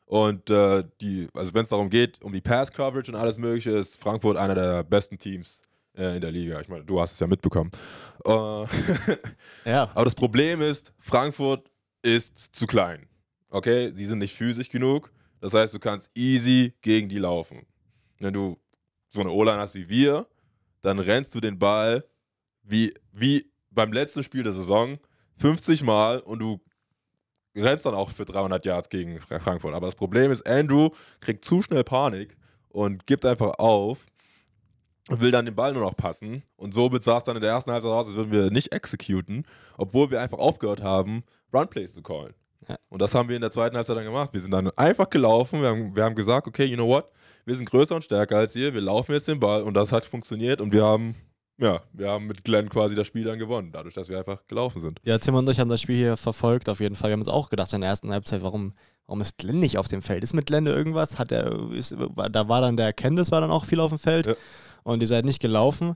Und 0.05 0.49
äh, 0.49 0.83
die, 0.99 1.27
also 1.33 1.53
wenn 1.53 1.61
es 1.61 1.69
darum 1.69 1.89
geht, 1.89 2.21
um 2.21 2.33
die 2.33 2.41
Pass-Coverage 2.41 3.11
und 3.11 3.17
alles 3.17 3.37
mögliche, 3.37 3.71
ist 3.71 4.01
Frankfurt 4.01 4.35
einer 4.37 4.55
der 4.55 4.83
besten 4.83 5.17
Teams 5.17 5.61
äh, 5.95 6.15
in 6.15 6.21
der 6.21 6.31
Liga. 6.31 6.59
Ich 6.59 6.67
meine, 6.69 6.83
du 6.83 6.99
hast 6.99 7.13
es 7.13 7.19
ja 7.19 7.27
mitbekommen. 7.27 7.71
Äh, 8.25 8.31
Ja. 9.65 9.89
aber 9.93 10.05
das 10.05 10.15
Problem 10.15 10.61
ist, 10.61 10.91
Frankfurt 10.99 11.69
ist 12.01 12.55
zu 12.55 12.67
klein. 12.67 13.07
Okay, 13.49 13.91
sie 13.95 14.05
sind 14.05 14.17
nicht 14.19 14.35
physisch 14.35 14.69
genug. 14.69 15.11
Das 15.43 15.53
heißt, 15.53 15.73
du 15.73 15.79
kannst 15.79 16.09
easy 16.15 16.73
gegen 16.79 17.09
die 17.09 17.17
laufen. 17.17 17.65
Wenn 18.19 18.33
du 18.33 18.57
so 19.09 19.19
eine 19.19 19.29
O-Line 19.29 19.57
hast 19.59 19.75
wie 19.75 19.89
wir, 19.89 20.25
dann 20.81 20.99
rennst 20.99 21.35
du 21.35 21.41
den 21.41 21.59
Ball 21.59 22.05
wie, 22.61 22.93
wie 23.11 23.51
beim 23.69 23.91
letzten 23.91 24.23
Spiel 24.23 24.43
der 24.43 24.53
Saison 24.53 24.97
50 25.39 25.83
Mal 25.83 26.21
und 26.21 26.39
du 26.39 26.61
rennst 27.57 27.85
dann 27.85 27.93
auch 27.93 28.09
für 28.11 28.23
300 28.23 28.65
Yards 28.65 28.87
gegen 28.87 29.19
Fra- 29.19 29.37
Frankfurt. 29.39 29.73
Aber 29.73 29.87
das 29.87 29.95
Problem 29.95 30.31
ist, 30.31 30.47
Andrew 30.47 30.91
kriegt 31.19 31.43
zu 31.43 31.61
schnell 31.61 31.83
Panik 31.83 32.37
und 32.69 33.05
gibt 33.05 33.25
einfach 33.25 33.59
auf 33.59 34.05
und 35.09 35.19
will 35.19 35.31
dann 35.31 35.43
den 35.43 35.55
Ball 35.55 35.73
nur 35.73 35.83
noch 35.83 35.97
passen. 35.97 36.43
Und 36.55 36.73
somit 36.73 37.03
sah 37.03 37.17
es 37.17 37.25
dann 37.25 37.35
in 37.35 37.41
der 37.41 37.51
ersten 37.51 37.71
Halbzeit 37.73 37.91
aus, 37.91 38.07
als 38.07 38.15
würden 38.15 38.31
wir 38.31 38.49
nicht 38.49 38.71
executen, 38.71 39.45
obwohl 39.75 40.09
wir 40.09 40.21
einfach 40.21 40.39
aufgehört 40.39 40.81
haben, 40.81 41.25
Runplays 41.53 41.93
zu 41.93 42.01
callen. 42.01 42.33
Ja. 42.67 42.77
Und 42.89 43.01
das 43.01 43.13
haben 43.15 43.29
wir 43.29 43.35
in 43.35 43.41
der 43.41 43.51
zweiten 43.51 43.75
Halbzeit 43.75 43.97
dann 43.97 44.05
gemacht. 44.05 44.29
Wir 44.33 44.41
sind 44.41 44.51
dann 44.51 44.69
einfach 44.77 45.09
gelaufen. 45.09 45.61
Wir 45.61 45.69
haben, 45.69 45.95
wir 45.95 46.03
haben 46.03 46.15
gesagt, 46.15 46.47
okay, 46.47 46.65
you 46.65 46.75
know 46.75 46.87
what? 46.87 47.09
Wir 47.45 47.55
sind 47.55 47.69
größer 47.69 47.95
und 47.95 48.03
stärker 48.03 48.37
als 48.37 48.55
ihr. 48.55 48.73
Wir 48.73 48.81
laufen 48.81 49.11
jetzt 49.11 49.27
den 49.27 49.39
Ball 49.39 49.63
und 49.63 49.73
das 49.73 49.91
hat 49.91 50.05
funktioniert. 50.05 50.61
Und 50.61 50.71
wir 50.71 50.83
haben, 50.85 51.15
ja, 51.57 51.81
wir 51.91 52.09
haben 52.09 52.25
mit 52.27 52.43
Glenn 52.43 52.69
quasi 52.69 52.95
das 52.95 53.05
Spiel 53.07 53.25
dann 53.25 53.37
gewonnen, 53.39 53.71
dadurch, 53.71 53.93
dass 53.93 54.09
wir 54.09 54.17
einfach 54.17 54.47
gelaufen 54.47 54.79
sind. 54.81 54.99
Ja, 55.03 55.17
Tim 55.17 55.35
und 55.35 55.49
ich 55.49 55.59
haben 55.59 55.69
das 55.69 55.81
Spiel 55.81 55.97
hier 55.97 56.17
verfolgt, 56.17 56.69
auf 56.69 56.79
jeden 56.79 56.95
Fall. 56.95 57.09
Wir 57.09 57.13
haben 57.13 57.21
uns 57.21 57.27
auch 57.27 57.49
gedacht 57.49 57.73
in 57.73 57.81
der 57.81 57.89
ersten 57.89 58.11
Halbzeit, 58.11 58.43
warum, 58.43 58.73
warum 59.07 59.19
ist 59.21 59.37
Glenn 59.37 59.59
nicht 59.59 59.77
auf 59.77 59.87
dem 59.89 60.01
Feld? 60.01 60.23
Ist 60.23 60.33
mit 60.33 60.45
Glenn 60.45 60.65
irgendwas? 60.67 61.19
Hat 61.19 61.31
er, 61.31 61.71
ist, 61.71 61.93
da 62.31 62.47
war 62.47 62.61
dann 62.61 62.77
der 62.77 62.93
Candice 62.93 63.31
war 63.31 63.41
dann 63.41 63.51
auch 63.51 63.65
viel 63.65 63.79
auf 63.81 63.89
dem 63.91 63.99
Feld 63.99 64.25
Ja. 64.27 64.35
und 64.83 65.01
ihr 65.01 65.07
seid 65.07 65.25
nicht 65.25 65.41
gelaufen. 65.41 65.95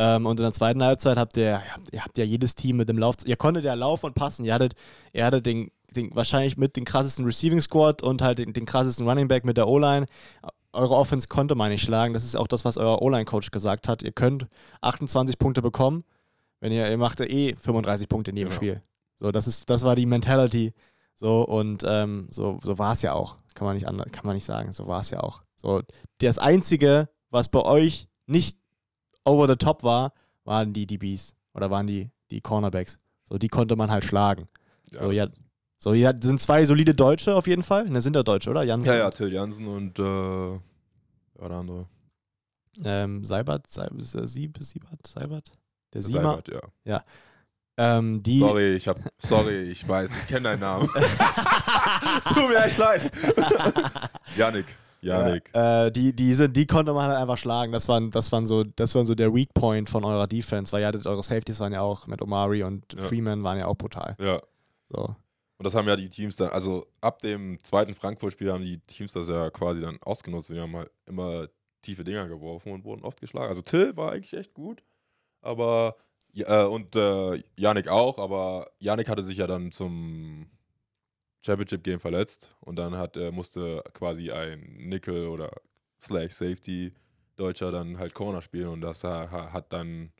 Ähm, 0.00 0.26
und 0.26 0.38
in 0.38 0.44
der 0.44 0.52
zweiten 0.52 0.82
Halbzeit 0.82 1.16
habt 1.16 1.36
ihr, 1.36 1.44
ihr 1.44 1.74
habt, 1.74 1.92
ihr 1.94 2.04
habt 2.04 2.18
ja 2.18 2.24
jedes 2.24 2.54
Team 2.54 2.76
mit 2.76 2.88
dem 2.88 2.98
Lauf, 2.98 3.16
ihr 3.24 3.36
konntet 3.36 3.64
ja 3.64 3.74
laufen 3.74 4.06
und 4.06 4.14
passen. 4.14 4.44
Ihr 4.44 4.54
hattet, 4.54 4.74
ihr 5.12 5.24
hattet 5.24 5.44
den, 5.46 5.70
den 5.94 6.14
wahrscheinlich 6.14 6.56
mit 6.56 6.76
den 6.76 6.84
krassesten 6.84 7.24
Receiving 7.24 7.60
Squad 7.60 8.02
und 8.02 8.22
halt 8.22 8.38
den, 8.38 8.52
den 8.52 8.66
krassesten 8.66 9.08
Running 9.08 9.28
Back 9.28 9.44
mit 9.44 9.56
der 9.56 9.68
O-Line. 9.68 10.06
Eure 10.72 10.94
Offense 10.94 11.28
konnte 11.28 11.54
man 11.54 11.70
nicht 11.70 11.82
schlagen. 11.82 12.12
Das 12.14 12.24
ist 12.24 12.36
auch 12.36 12.46
das, 12.46 12.64
was 12.64 12.76
euer 12.76 13.00
O-Line-Coach 13.00 13.50
gesagt 13.50 13.88
hat. 13.88 14.02
Ihr 14.02 14.12
könnt 14.12 14.46
28 14.82 15.38
Punkte 15.38 15.62
bekommen, 15.62 16.04
wenn 16.60 16.72
ihr, 16.72 16.88
ihr 16.90 16.98
macht 16.98 17.20
ja 17.20 17.26
eh 17.26 17.54
35 17.56 18.08
Punkte 18.08 18.30
in 18.30 18.36
jedem 18.36 18.50
Genau. 18.50 18.56
Spiel. 18.56 18.82
So, 19.16 19.32
das 19.32 19.46
ist, 19.46 19.68
das 19.70 19.82
war 19.82 19.96
die 19.96 20.06
Mentality. 20.06 20.72
So, 21.16 21.42
und 21.42 21.84
ähm, 21.86 22.28
so, 22.30 22.58
so 22.62 22.78
war 22.78 22.92
es 22.92 23.02
ja 23.02 23.12
auch. 23.14 23.36
Kann 23.54 23.66
man 23.66 23.74
nicht 23.74 23.88
anders, 23.88 24.12
kann 24.12 24.26
man 24.26 24.36
nicht 24.36 24.44
sagen. 24.44 24.72
So 24.72 24.86
war 24.86 25.00
es 25.00 25.10
ja 25.10 25.20
auch. 25.20 25.42
So, 25.56 25.82
das 26.18 26.38
Einzige, 26.38 27.08
was 27.30 27.48
bei 27.48 27.62
euch 27.62 28.06
nicht 28.26 28.56
over 29.24 29.48
the 29.48 29.56
top 29.56 29.82
war, 29.82 30.12
waren 30.44 30.72
die 30.72 30.86
DBs 30.86 31.34
oder 31.54 31.70
waren 31.70 31.86
die, 31.86 32.10
die 32.30 32.40
Cornerbacks. 32.40 33.00
So, 33.28 33.38
die 33.38 33.48
konnte 33.48 33.74
man 33.74 33.90
halt 33.90 34.04
schlagen. 34.04 34.48
So, 34.92 35.10
ja, 35.10 35.26
so, 35.78 35.94
ja, 35.94 36.12
das 36.12 36.26
sind 36.26 36.40
zwei 36.40 36.64
solide 36.64 36.94
Deutsche 36.94 37.34
auf 37.34 37.46
jeden 37.46 37.62
Fall. 37.62 37.88
Ne, 37.88 38.00
sind 38.00 38.16
ja 38.16 38.22
Deutsche, 38.22 38.50
oder? 38.50 38.64
Jansen, 38.64 38.88
ja, 38.90 38.98
ja, 38.98 39.10
Till 39.10 39.32
Jansen 39.32 39.66
und 39.66 39.98
äh, 39.98 40.02
war 40.02 41.48
der 41.48 41.58
andere? 41.58 41.86
Ähm, 42.84 43.24
Seibert, 43.24 43.66
Seibert, 43.68 44.02
Sieb, 44.02 44.58
Siebert, 44.60 45.06
Seibert? 45.06 45.52
Der 45.94 46.02
Siemer. 46.02 46.42
Seibert, 46.44 46.66
ja. 46.84 47.02
Ähm, 47.76 48.20
die, 48.24 48.40
Sorry, 48.40 48.74
ich 48.74 48.88
hab, 48.88 48.98
sorry, 49.18 49.62
ich 49.70 49.86
weiß, 49.86 50.10
ich 50.10 50.26
kenne 50.26 50.42
deinen 50.48 50.60
Namen. 50.60 50.88
Tut 52.24 52.48
mir 52.48 52.64
echt 52.64 52.76
leid. 52.76 53.12
Yannick. 54.36 54.66
Yannick. 55.00 55.54
Äh, 55.54 55.92
die, 55.92 56.12
die, 56.12 56.34
sind, 56.34 56.56
die 56.56 56.66
konnte 56.66 56.92
man 56.92 57.08
halt 57.08 57.18
einfach 57.18 57.38
schlagen. 57.38 57.70
Das 57.70 57.86
waren, 57.88 58.10
das 58.10 58.32
waren 58.32 58.46
so, 58.46 58.64
das 58.64 58.96
waren 58.96 59.06
so 59.06 59.14
der 59.14 59.32
Weak 59.32 59.54
Point 59.54 59.88
von 59.88 60.04
eurer 60.04 60.26
Defense, 60.26 60.72
weil 60.72 60.80
ihr 60.80 60.88
hattet 60.88 61.06
eure 61.06 61.22
Safeties 61.22 61.60
waren 61.60 61.72
ja 61.72 61.80
auch 61.82 62.08
mit 62.08 62.20
Omari 62.20 62.64
und 62.64 62.84
Ja. 62.94 63.02
Freeman 63.02 63.44
waren 63.44 63.60
ja 63.60 63.66
auch 63.66 63.76
brutal. 63.76 64.16
Ja. 64.18 64.40
So. 64.88 65.14
Und 65.58 65.64
das 65.64 65.74
haben 65.74 65.88
ja 65.88 65.96
die 65.96 66.08
Teams 66.08 66.36
dann, 66.36 66.50
also 66.50 66.86
ab 67.00 67.20
dem 67.20 67.62
zweiten 67.62 67.94
Frankfurt-Spiel 67.94 68.52
haben 68.52 68.62
die 68.62 68.78
Teams 68.80 69.12
das 69.12 69.28
ja 69.28 69.50
quasi 69.50 69.80
dann 69.80 69.98
ausgenutzt. 70.02 70.50
Wir 70.50 70.62
haben 70.62 70.76
halt 70.76 70.90
immer 71.06 71.48
tiefe 71.82 72.04
Dinger 72.04 72.28
geworfen 72.28 72.72
und 72.72 72.84
wurden 72.84 73.02
oft 73.04 73.20
geschlagen. 73.20 73.48
Also 73.48 73.62
Till 73.62 73.96
war 73.96 74.12
eigentlich 74.12 74.34
echt 74.34 74.54
gut, 74.54 74.82
aber 75.42 75.96
ja, 76.32 76.64
äh, 76.64 76.68
und 76.68 76.94
äh, 76.96 77.42
Yannick 77.56 77.88
auch, 77.88 78.18
aber 78.18 78.70
Yannick 78.78 79.08
hatte 79.08 79.22
sich 79.22 79.38
ja 79.38 79.46
dann 79.46 79.72
zum 79.72 80.48
Championship-Game 81.44 82.00
verletzt 82.00 82.54
und 82.60 82.76
dann 82.76 82.96
hat, 82.96 83.16
äh, 83.16 83.30
musste 83.32 83.82
quasi 83.94 84.30
ein 84.30 84.60
Nickel 84.88 85.28
oder 85.28 85.50
Slash 86.00 86.34
Safety 86.34 86.92
Deutscher 87.36 87.70
dann 87.72 87.98
halt 87.98 88.14
Corner 88.14 88.42
spielen 88.42 88.68
und 88.68 88.80
das 88.80 89.04
ha- 89.04 89.30
ha- 89.30 89.52
hat 89.52 89.72
dann 89.72 90.12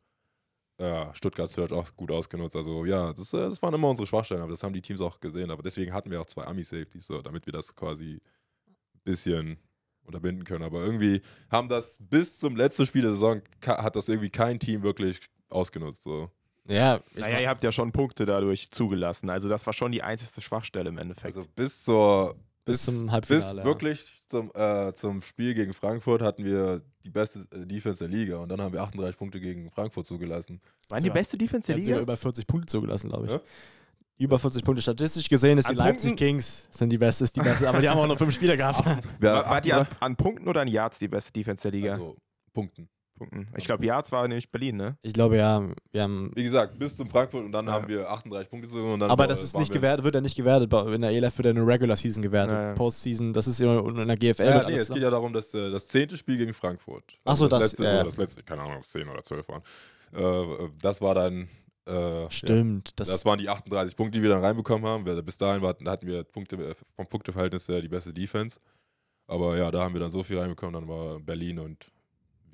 ja, 0.79 1.13
Stuttgart 1.15 1.51
Search 1.51 1.73
auch 1.73 1.95
gut 1.97 2.11
ausgenutzt. 2.11 2.57
Also 2.57 2.85
ja, 2.85 3.13
das, 3.13 3.33
äh, 3.33 3.39
das 3.39 3.61
waren 3.63 3.75
immer 3.75 3.89
unsere 3.89 4.07
Schwachstellen, 4.07 4.43
aber 4.43 4.53
das 4.53 4.63
haben 4.63 4.73
die 4.73 4.81
Teams 4.81 5.01
auch 5.01 5.19
gesehen. 5.19 5.51
Aber 5.51 5.63
deswegen 5.63 5.93
hatten 5.93 6.11
wir 6.11 6.21
auch 6.21 6.27
zwei 6.27 6.45
Ami-Safeties, 6.45 7.07
so, 7.07 7.21
damit 7.21 7.47
wir 7.47 7.53
das 7.53 7.75
quasi 7.75 8.21
ein 8.67 9.01
bisschen 9.05 9.59
unterbinden 10.05 10.45
können. 10.45 10.65
Aber 10.65 10.81
irgendwie 10.81 11.21
haben 11.51 11.69
das 11.69 11.99
bis 12.01 12.39
zum 12.39 12.57
letzten 12.57 12.87
Spiel 12.87 13.03
der 13.03 13.11
Saison, 13.13 13.43
hat 13.67 13.97
das 13.97 14.09
irgendwie 14.09 14.31
kein 14.31 14.61
Team 14.61 14.83
wirklich 14.83 15.21
ausgenutzt. 15.49 16.03
So. 16.05 16.31
Ja, 16.69 17.01
Naja, 17.15 17.41
ihr 17.41 17.49
habt 17.49 17.63
ja 17.63 17.73
schon 17.73 17.93
Punkte 17.93 18.25
dadurch 18.25 18.71
zugelassen. 18.71 19.31
Also 19.31 19.49
das 19.49 19.67
war 19.67 19.73
schon 19.73 19.91
die 19.91 20.03
einzigste 20.03 20.43
Schwachstelle 20.43 20.91
im 20.91 20.99
Endeffekt. 20.99 21.37
Also 21.37 21.49
bis 21.57 21.83
zur 21.83 22.37
Bis 22.69 22.87
bis, 22.87 22.97
zum 22.97 23.07
bis 23.07 23.13
Halbfinale, 23.13 23.61
ja. 23.61 23.65
wirklich 23.65 24.21
zum, 24.27 24.51
äh, 24.55 24.93
zum 24.95 25.23
Spiel 25.23 25.55
gegen 25.55 25.75
Frankfurt 25.75 26.23
hatten 26.23 26.45
wir 26.45 26.83
die 27.03 27.11
beste 27.11 27.41
äh, 27.51 27.67
Defense 27.67 27.99
der 27.99 28.09
Liga 28.09 28.37
und 28.37 28.49
dann 28.51 28.61
haben 28.61 28.73
wir 28.73 28.83
38 28.83 29.17
Punkte 29.17 29.41
gegen 29.41 29.71
Frankfurt 29.71 30.07
zugelassen. 30.07 30.61
Waren 30.89 31.03
die 31.03 31.11
beste 31.11 31.37
Defense 31.39 31.67
der 31.67 31.77
Liga? 31.77 31.99
über 31.99 32.17
40 32.17 32.47
Punkte 32.47 32.67
zugelassen, 32.67 33.09
glaube 33.09 33.27
ich. 33.27 33.33
Ja. 33.33 33.41
Über 34.19 34.39
40 34.39 34.65
Punkte. 34.65 34.83
Statistisch 34.83 35.29
gesehen 35.29 35.59
ist 35.59 35.69
die 35.69 35.73
An 35.73 35.77
Leipzig 35.77 36.11
Punkten? 36.11 36.27
Kings 36.27 36.69
sind 36.71 36.91
die 36.91 36.99
beste, 36.99 37.25
ist 37.25 37.37
die 37.37 37.41
beste, 37.41 37.69
aber 37.69 37.81
die 37.81 37.89
haben 37.89 37.99
auch 37.99 38.07
nur 38.07 38.19
fünf 38.19 38.35
Spieler 38.35 38.57
gehabt. 38.57 38.85
War, 39.21 39.49
war 39.49 39.61
die 39.61 39.73
an, 39.73 39.83
38 39.83 40.03
an 40.03 40.17
Punkten 40.17 40.49
oder 40.49 40.61
an 40.61 40.69
Yards 40.69 40.99
die 40.99 41.09
beste 41.09 41.33
Defense 41.33 41.63
der 41.63 41.73
Liga? 41.73 41.93
also, 41.93 42.17
Punkten. 42.53 42.89
Punkten. 43.19 43.49
Ich 43.57 43.65
glaube, 43.65 43.85
Yards 43.85 44.11
war 44.13 44.27
nämlich 44.27 44.51
Berlin, 44.51 44.77
ne? 44.77 44.97
Ich 45.03 45.13
glaube 45.13 45.37
ja, 45.37 45.67
wir 45.93 46.03
haben. 46.03 46.31
Wie 46.35 46.43
gesagt, 46.45 46.79
bis 46.79 46.97
zum 46.97 47.09
Frankfurt 47.09 47.45
und 47.45 47.53
dann 47.53 47.67
Ja. 47.67 47.73
haben 47.73 47.89
wir 47.89 48.09
38 48.11 48.49
Punkte 48.51 48.69
und 48.83 49.01
dann 49.01 49.11
Aber 49.11 49.27
das 49.27 49.43
ist 49.43 49.57
nicht 49.57 49.69
wir- 49.73 49.81
gewertet, 49.81 50.05
wird 50.05 50.15
ja 50.15 50.21
nicht 50.21 50.37
gewertet. 50.37 50.73
In 50.73 51.01
der 51.01 51.11
ELF 51.11 51.37
wird 51.39 51.47
ja 51.47 51.51
eine 51.51 51.67
Regular 51.67 51.97
Season 51.97 52.23
gewertet. 52.23 52.53
Ja, 52.57 52.69
ja. 52.69 52.75
Postseason, 52.75 53.33
das 53.33 53.47
ist 53.47 53.61
ja 53.61 53.79
in 53.81 54.07
der 54.09 54.17
GFL. 54.17 54.45
Ja, 54.45 54.51
nee, 54.59 54.65
alles 54.65 54.83
es 54.83 54.89
geht 54.89 55.03
ja 55.03 55.11
darum, 55.11 55.33
dass 55.33 55.53
äh, 55.55 55.71
das 55.71 55.89
zehnte 55.89 56.17
Spiel 56.17 56.37
gegen 56.39 56.55
Frankfurt. 56.55 57.19
Ach 57.25 57.37
so, 57.37 57.49
das- 57.49 57.61
letzte, 57.61 57.85
ja, 57.85 57.89
ja. 57.91 57.95
oder 57.97 58.05
das 58.05 58.17
letzte, 58.17 58.43
keine 58.43 58.63
Ahnung, 58.63 58.77
ob 58.77 58.83
es 58.83 58.91
10 58.91 59.09
oder 59.09 59.23
12 59.23 59.47
waren. 59.49 59.63
Äh, 60.13 60.69
das 60.81 61.01
war 61.01 61.15
dann. 61.15 61.49
Äh, 61.87 62.25
Ja, 62.25 62.31
Stimmt. 62.31 62.93
das, 63.01 63.09
Das, 63.09 63.25
waren 63.25 63.39
die 63.39 63.49
38 63.49 63.97
Punkte, 63.97 64.19
die 64.19 64.23
wir 64.23 64.29
dann 64.29 64.45
reinbekommen 64.45 64.87
haben. 64.87 65.07
Wir, 65.07 65.23
bis 65.23 65.39
dahin 65.39 65.63
war, 65.63 65.75
hatten 65.87 66.07
wir 66.07 66.23
Punkte, 66.23 66.57
äh, 66.57 66.75
vom 66.95 67.07
Punkteverhältnis 67.07 67.67
her 67.69 67.81
die 67.81 67.89
beste 67.89 68.13
Defense. 68.13 68.61
Aber 69.27 69.57
ja, 69.57 69.71
da 69.71 69.81
haben 69.85 69.95
wir 69.95 70.01
dann 70.01 70.11
so 70.11 70.23
viel 70.23 70.39
reinbekommen. 70.39 70.75
Dann 70.75 70.87
war 70.89 71.19
Berlin 71.21 71.59
und 71.59 71.87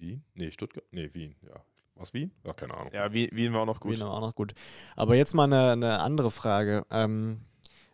Wien. 0.04 0.24
Nee, 0.34 0.50
Stuttgart. 0.50 0.84
Nee, 0.90 1.10
Wien, 1.12 1.34
ja. 1.42 1.64
Was 1.96 2.12
Wien? 2.12 2.32
Ja, 2.44 2.52
keine 2.52 2.74
Ahnung. 2.74 2.92
Ja, 2.92 3.12
Wien, 3.12 3.30
Wien 3.32 3.52
war 3.52 3.62
auch 3.62 3.66
noch 3.66 3.80
gut. 3.80 3.92
Wien 3.92 4.00
war 4.00 4.14
auch 4.14 4.20
noch 4.20 4.34
gut. 4.34 4.52
Aber 4.96 5.14
jetzt 5.14 5.34
mal 5.34 5.44
eine, 5.44 5.72
eine 5.72 6.00
andere 6.00 6.30
Frage. 6.30 6.84
Ähm, 6.90 7.40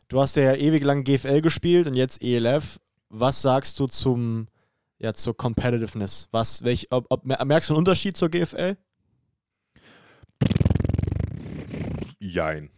du 0.08 0.20
hast 0.20 0.36
ja 0.36 0.54
ewig 0.54 0.84
lang 0.84 1.04
GFL 1.04 1.40
gespielt 1.42 1.86
und 1.86 1.94
jetzt 1.94 2.22
ELF. 2.22 2.80
Was 3.10 3.42
sagst 3.42 3.78
du 3.78 3.86
zum, 3.86 4.48
ja, 4.98 5.14
zur 5.14 5.36
Competitiveness? 5.36 6.28
Was, 6.30 6.64
welch, 6.64 6.88
ob, 6.90 7.06
ob, 7.10 7.24
merkst 7.24 7.68
du 7.68 7.74
einen 7.74 7.78
Unterschied 7.78 8.16
zur 8.16 8.30
GFL? 8.30 8.76
Jein. 12.18 12.70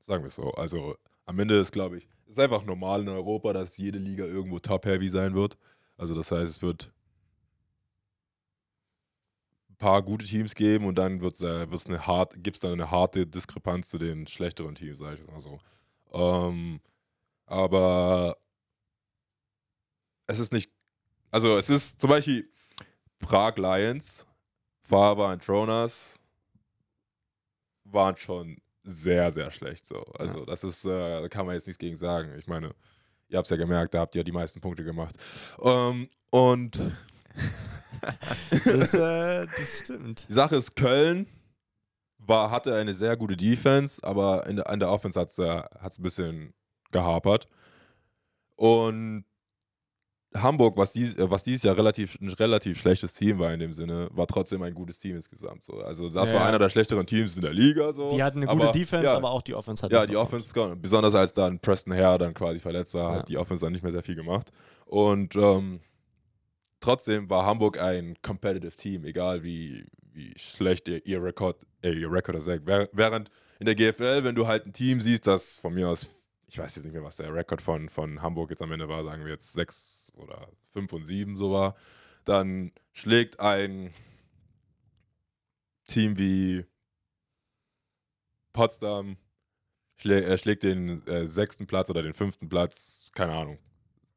Sagen 0.00 0.22
wir 0.22 0.28
es 0.28 0.36
so. 0.36 0.52
Also 0.52 0.96
am 1.26 1.38
Ende 1.38 1.58
ist, 1.58 1.72
glaube 1.72 1.98
ich, 1.98 2.08
ist 2.26 2.38
einfach 2.38 2.64
normal 2.64 3.02
in 3.02 3.08
Europa, 3.08 3.52
dass 3.52 3.76
jede 3.78 3.98
Liga 3.98 4.24
irgendwo 4.24 4.58
top-heavy 4.58 5.08
sein 5.08 5.34
wird. 5.34 5.58
Also 5.96 6.14
das 6.14 6.30
heißt, 6.30 6.48
es 6.48 6.62
wird 6.62 6.92
paar 9.78 10.02
gute 10.02 10.26
Teams 10.26 10.54
geben 10.54 10.86
und 10.86 10.96
dann 10.96 11.20
wird's, 11.20 11.40
äh, 11.40 11.70
wird's 11.70 11.86
eine 11.86 12.06
hart, 12.06 12.34
gibt 12.42 12.56
es 12.56 12.60
dann 12.60 12.72
eine 12.72 12.90
harte 12.90 13.26
Diskrepanz 13.26 13.88
zu 13.90 13.98
den 13.98 14.26
schlechteren 14.26 14.74
Teams, 14.74 14.98
sage 14.98 15.16
ich 15.16 15.26
mal 15.30 15.40
so. 15.40 15.60
Ähm, 16.12 16.80
aber 17.46 18.36
es 20.26 20.38
ist 20.38 20.52
nicht, 20.52 20.70
also 21.30 21.56
es 21.56 21.70
ist 21.70 22.00
zum 22.00 22.10
Beispiel 22.10 22.50
Prag 23.20 23.56
Lions, 23.56 24.26
Faber 24.82 25.28
und 25.32 25.44
Tronas 25.44 26.18
waren 27.84 28.16
schon 28.16 28.58
sehr, 28.84 29.32
sehr 29.32 29.50
schlecht 29.50 29.86
so. 29.86 30.02
Also 30.18 30.44
das 30.44 30.64
ist, 30.64 30.84
äh, 30.84 31.22
da 31.22 31.28
kann 31.28 31.46
man 31.46 31.54
jetzt 31.54 31.66
nichts 31.66 31.78
gegen 31.78 31.96
sagen. 31.96 32.34
Ich 32.38 32.46
meine, 32.46 32.74
ihr 33.28 33.38
habt 33.38 33.46
es 33.46 33.50
ja 33.50 33.56
gemerkt, 33.56 33.94
da 33.94 34.00
habt 34.00 34.14
ihr 34.14 34.20
ja 34.20 34.24
die 34.24 34.32
meisten 34.32 34.60
Punkte 34.60 34.84
gemacht. 34.84 35.16
Ähm, 35.62 36.08
und 36.30 36.80
das, 38.64 38.94
äh, 38.94 39.46
das 39.46 39.78
stimmt. 39.80 40.26
die 40.28 40.32
Sache 40.32 40.56
ist, 40.56 40.76
Köln 40.76 41.26
war, 42.18 42.50
hatte 42.50 42.74
eine 42.74 42.94
sehr 42.94 43.16
gute 43.16 43.36
Defense, 43.36 44.02
aber 44.04 44.46
in 44.46 44.56
der, 44.56 44.68
an 44.68 44.80
der 44.80 44.90
Offense 44.90 45.18
hat 45.18 45.28
es 45.30 45.38
äh, 45.38 45.62
hat's 45.80 45.98
ein 45.98 46.02
bisschen 46.02 46.54
gehapert. 46.90 47.46
Und 48.56 49.24
Hamburg, 50.36 50.76
was, 50.76 50.92
dies, 50.92 51.16
äh, 51.16 51.30
was 51.30 51.42
dieses 51.42 51.62
Jahr 51.62 51.76
relativ, 51.76 52.18
ein 52.20 52.28
relativ 52.28 52.78
schlechtes 52.78 53.14
Team 53.14 53.38
war 53.38 53.52
in 53.52 53.60
dem 53.60 53.72
Sinne, 53.72 54.08
war 54.12 54.26
trotzdem 54.26 54.62
ein 54.62 54.74
gutes 54.74 54.98
Team 54.98 55.16
insgesamt. 55.16 55.64
So. 55.64 55.74
Also 55.78 56.10
das 56.10 56.28
Ja, 56.28 56.34
war 56.34 56.42
ja. 56.42 56.48
einer 56.48 56.58
der 56.58 56.68
schlechteren 56.68 57.06
Teams 57.06 57.34
in 57.36 57.42
der 57.42 57.54
Liga. 57.54 57.92
So. 57.92 58.10
Die 58.10 58.22
hatten 58.22 58.38
eine 58.38 58.46
gute 58.46 58.64
aber, 58.64 58.72
Defense, 58.72 59.06
ja, 59.06 59.16
aber 59.16 59.30
auch 59.30 59.42
die 59.42 59.54
Offense 59.54 59.82
hat 59.82 59.90
Ja, 59.90 60.04
die. 60.06 60.16
Offense, 60.16 60.52
besonders 60.76 61.14
als 61.14 61.32
dann 61.32 61.58
Preston 61.60 61.94
Hare 61.94 62.18
dann 62.18 62.34
quasi 62.34 62.58
verletzt 62.58 62.92
war, 62.94 63.14
hat 63.16 63.28
die 63.28 63.38
Offense 63.38 63.64
dann 63.64 63.72
nicht 63.72 63.82
mehr 63.82 63.92
sehr 63.92 64.02
viel 64.02 64.16
gemacht. 64.16 64.50
Und 64.84 65.34
ähm, 65.34 65.80
trotzdem 66.80 67.28
war 67.30 67.46
Hamburg 67.46 67.80
ein 67.80 68.16
competitive 68.22 68.74
Team, 68.76 69.04
egal 69.04 69.42
wie, 69.42 69.86
wie 70.12 70.34
schlecht 70.38 70.88
ihr, 70.88 71.04
ihr 71.06 71.22
Rekord, 71.22 71.64
äh, 71.82 71.92
ihr 71.92 72.10
Rekord 72.10 72.36
ist. 72.38 72.48
Währ- 72.48 72.88
Während 72.92 73.30
in 73.60 73.66
der 73.66 73.74
GFL, 73.74 74.24
wenn 74.24 74.34
du 74.34 74.46
halt 74.46 74.66
ein 74.66 74.72
Team 74.72 75.00
siehst, 75.00 75.26
das 75.26 75.54
von 75.54 75.74
mir 75.74 75.88
aus, 75.88 76.08
ich 76.46 76.58
weiß 76.58 76.76
jetzt 76.76 76.84
nicht 76.84 76.94
mehr, 76.94 77.02
was 77.04 77.16
der 77.16 77.32
Rekord 77.34 77.62
von, 77.62 77.88
von 77.88 78.22
Hamburg 78.22 78.50
jetzt 78.50 78.62
am 78.62 78.72
Ende 78.72 78.88
war, 78.88 79.04
sagen 79.04 79.24
wir 79.24 79.32
jetzt 79.32 79.52
6 79.52 80.10
oder 80.14 80.48
5 80.72 80.92
und 80.92 81.04
7 81.04 81.36
so 81.36 81.52
war, 81.52 81.76
dann 82.24 82.72
schlägt 82.92 83.40
ein 83.40 83.92
Team 85.86 86.18
wie 86.18 86.64
Potsdam 88.52 89.16
schlä 89.96 90.20
äh, 90.20 90.38
schlägt 90.38 90.62
den 90.62 91.06
äh, 91.06 91.26
sechsten 91.26 91.66
Platz 91.66 91.90
oder 91.90 92.02
den 92.02 92.14
fünften 92.14 92.48
Platz, 92.48 93.10
keine 93.14 93.34
Ahnung, 93.34 93.58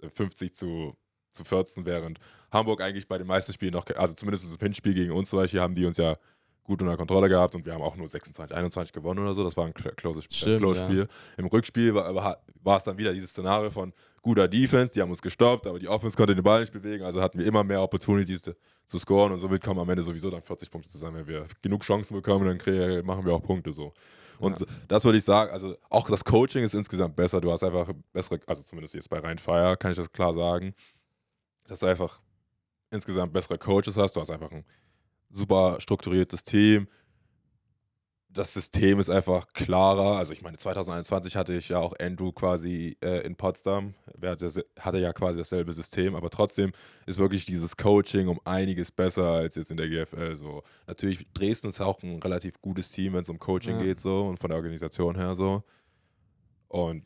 äh, 0.01 0.09
50 0.09 0.53
zu, 0.55 0.95
zu 1.33 1.43
14, 1.43 1.85
während 1.85 2.19
Hamburg 2.51 2.81
eigentlich 2.81 3.07
bei 3.07 3.17
den 3.17 3.27
meisten 3.27 3.53
Spielen 3.53 3.73
noch, 3.73 3.85
also 3.95 4.13
zumindest 4.13 4.51
im 4.53 4.59
Hinspiel 4.59 4.93
gegen 4.93 5.11
uns 5.11 5.29
zum 5.29 5.39
Beispiel, 5.39 5.61
haben 5.61 5.75
die 5.75 5.85
uns 5.85 5.97
ja 5.97 6.17
gut 6.63 6.81
unter 6.81 6.95
Kontrolle 6.95 7.27
gehabt 7.27 7.55
und 7.55 7.65
wir 7.65 7.73
haben 7.73 7.81
auch 7.81 7.95
nur 7.95 8.07
26, 8.07 8.55
21 8.55 8.93
gewonnen 8.93 9.19
oder 9.19 9.33
so. 9.33 9.43
Das 9.43 9.57
war 9.57 9.65
ein 9.65 9.73
cl- 9.73 9.95
closes 9.95 10.25
äh, 10.25 10.33
Stimmt, 10.33 10.59
close 10.59 10.79
ja. 10.81 10.85
Spiel. 10.85 11.07
Im 11.37 11.45
Rückspiel 11.47 11.95
war, 11.95 12.13
war, 12.13 12.37
war 12.61 12.77
es 12.77 12.83
dann 12.83 12.97
wieder 12.97 13.13
dieses 13.13 13.31
Szenario 13.31 13.69
von 13.71 13.93
guter 14.21 14.47
Defense, 14.47 14.93
die 14.93 15.01
haben 15.01 15.09
uns 15.09 15.21
gestoppt, 15.21 15.65
aber 15.65 15.79
die 15.79 15.87
Offense 15.87 16.15
konnte 16.15 16.35
den 16.35 16.43
Ball 16.43 16.59
nicht 16.61 16.71
bewegen, 16.71 17.03
also 17.03 17.21
hatten 17.21 17.39
wir 17.39 17.45
immer 17.47 17.63
mehr 17.63 17.81
Opportunities 17.81 18.43
zu, 18.43 18.55
zu 18.85 18.99
scoren 18.99 19.31
und 19.31 19.39
somit 19.39 19.63
kommen 19.63 19.79
am 19.79 19.89
Ende 19.89 20.03
sowieso 20.03 20.29
dann 20.29 20.43
40 20.43 20.69
Punkte 20.69 20.89
zusammen. 20.89 21.17
Wenn 21.17 21.27
wir 21.27 21.45
genug 21.63 21.81
Chancen 21.83 22.13
bekommen, 22.15 22.45
dann 22.45 22.57
kriegen, 22.59 23.05
machen 23.05 23.25
wir 23.25 23.33
auch 23.33 23.41
Punkte 23.41 23.73
so. 23.73 23.93
Und 24.37 24.59
Ja. 24.59 24.65
das 24.87 25.03
würde 25.03 25.17
ich 25.17 25.23
sagen, 25.23 25.51
also 25.51 25.75
auch 25.89 26.07
das 26.09 26.23
Coaching 26.23 26.63
ist 26.63 26.75
insgesamt 26.75 27.15
besser. 27.15 27.41
Du 27.41 27.51
hast 27.51 27.63
einfach 27.63 27.91
bessere, 28.13 28.39
also 28.45 28.61
zumindest 28.61 28.93
jetzt 28.93 29.09
bei 29.09 29.19
Rheinfire 29.19 29.75
kann 29.77 29.91
ich 29.91 29.97
das 29.97 30.11
klar 30.11 30.33
sagen, 30.35 30.73
dass 31.67 31.79
du 31.79 31.85
einfach 31.87 32.21
insgesamt 32.89 33.33
bessere 33.33 33.57
Coaches 33.57 33.97
hast. 33.97 34.15
Du 34.15 34.19
hast 34.21 34.29
einfach 34.31 34.51
ein 34.51 34.65
super 35.29 35.77
strukturiertes 35.79 36.43
Team. 36.43 36.87
Das 38.33 38.53
System 38.53 38.99
ist 38.99 39.09
einfach 39.09 39.47
klarer. 39.49 40.15
Also 40.17 40.31
ich 40.31 40.41
meine, 40.41 40.55
2021 40.57 41.35
hatte 41.35 41.53
ich 41.53 41.67
ja 41.67 41.79
auch 41.79 41.93
Andrew 41.99 42.31
quasi 42.31 42.97
äh, 43.01 43.25
in 43.25 43.35
Potsdam. 43.35 43.93
Er 44.21 44.31
hatte, 44.31 44.65
hatte 44.79 44.99
ja 44.99 45.11
quasi 45.11 45.37
dasselbe 45.37 45.73
System, 45.73 46.15
aber 46.15 46.29
trotzdem 46.29 46.71
ist 47.05 47.19
wirklich 47.19 47.43
dieses 47.43 47.75
Coaching 47.75 48.29
um 48.29 48.39
einiges 48.45 48.89
besser 48.91 49.31
als 49.31 49.55
jetzt 49.55 49.69
in 49.69 49.75
der 49.75 49.89
GFL. 49.89 50.37
So. 50.37 50.63
Natürlich, 50.87 51.27
Dresden 51.33 51.67
ist 51.67 51.81
auch 51.81 52.01
ein 52.03 52.21
relativ 52.21 52.61
gutes 52.61 52.89
Team, 52.89 53.13
wenn 53.13 53.21
es 53.21 53.29
um 53.29 53.37
Coaching 53.37 53.75
Ja. 53.75 53.83
geht 53.83 53.99
so 53.99 54.27
und 54.27 54.39
von 54.39 54.49
der 54.49 54.57
Organisation 54.57 55.15
her 55.17 55.35
so. 55.35 55.63
Und 56.69 57.05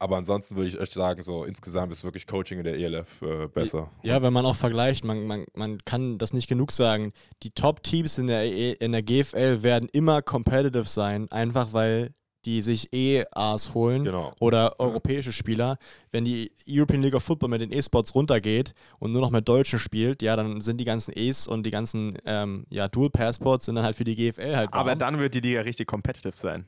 aber 0.00 0.16
ansonsten 0.16 0.56
würde 0.56 0.68
ich 0.68 0.80
echt 0.80 0.94
sagen, 0.94 1.22
so 1.22 1.44
insgesamt 1.44 1.92
ist 1.92 2.02
wirklich 2.02 2.26
Coaching 2.26 2.58
in 2.58 2.64
der 2.64 2.74
ELF 2.78 3.22
äh, 3.22 3.46
besser. 3.46 3.90
Ja, 4.02 4.20
wenn 4.22 4.32
man 4.32 4.44
auch 4.46 4.56
vergleicht, 4.56 5.04
man, 5.04 5.26
man, 5.26 5.44
man 5.54 5.78
kann 5.84 6.18
das 6.18 6.32
nicht 6.32 6.48
genug 6.48 6.72
sagen. 6.72 7.12
Die 7.44 7.50
Top-Teams 7.50 8.18
in 8.18 8.26
der, 8.26 8.44
E- 8.46 8.72
in 8.72 8.92
der 8.92 9.02
GFL 9.02 9.62
werden 9.62 9.88
immer 9.92 10.22
competitive 10.22 10.84
sein, 10.84 11.30
einfach 11.30 11.72
weil 11.72 12.12
die 12.46 12.62
sich 12.62 12.90
eh 12.94 13.26
A's 13.32 13.74
holen 13.74 14.02
Genau. 14.04 14.32
oder 14.40 14.80
europäische 14.80 15.30
Spieler. 15.30 15.76
Wenn 16.10 16.24
die 16.24 16.50
European 16.66 17.02
League 17.02 17.14
of 17.14 17.22
Football 17.22 17.50
mit 17.50 17.60
den 17.60 17.70
E-Sports 17.70 18.14
runtergeht 18.14 18.72
und 18.98 19.12
nur 19.12 19.20
noch 19.20 19.28
mit 19.30 19.46
Deutschen 19.46 19.78
spielt, 19.78 20.22
ja, 20.22 20.34
dann 20.36 20.62
sind 20.62 20.78
die 20.78 20.86
ganzen 20.86 21.12
E's 21.14 21.46
und 21.46 21.66
die 21.66 21.70
ganzen 21.70 22.16
ähm, 22.24 22.64
ja, 22.70 22.88
Dual-Passports 22.88 23.66
sind 23.66 23.74
dann 23.74 23.84
halt 23.84 23.94
für 23.94 24.04
die 24.04 24.16
GFL 24.16 24.56
halt 24.56 24.72
warm. 24.72 24.80
Aber 24.80 24.96
dann 24.96 25.18
wird 25.18 25.34
die 25.34 25.40
Liga 25.40 25.60
richtig 25.60 25.86
competitive 25.86 26.34
sein. 26.34 26.64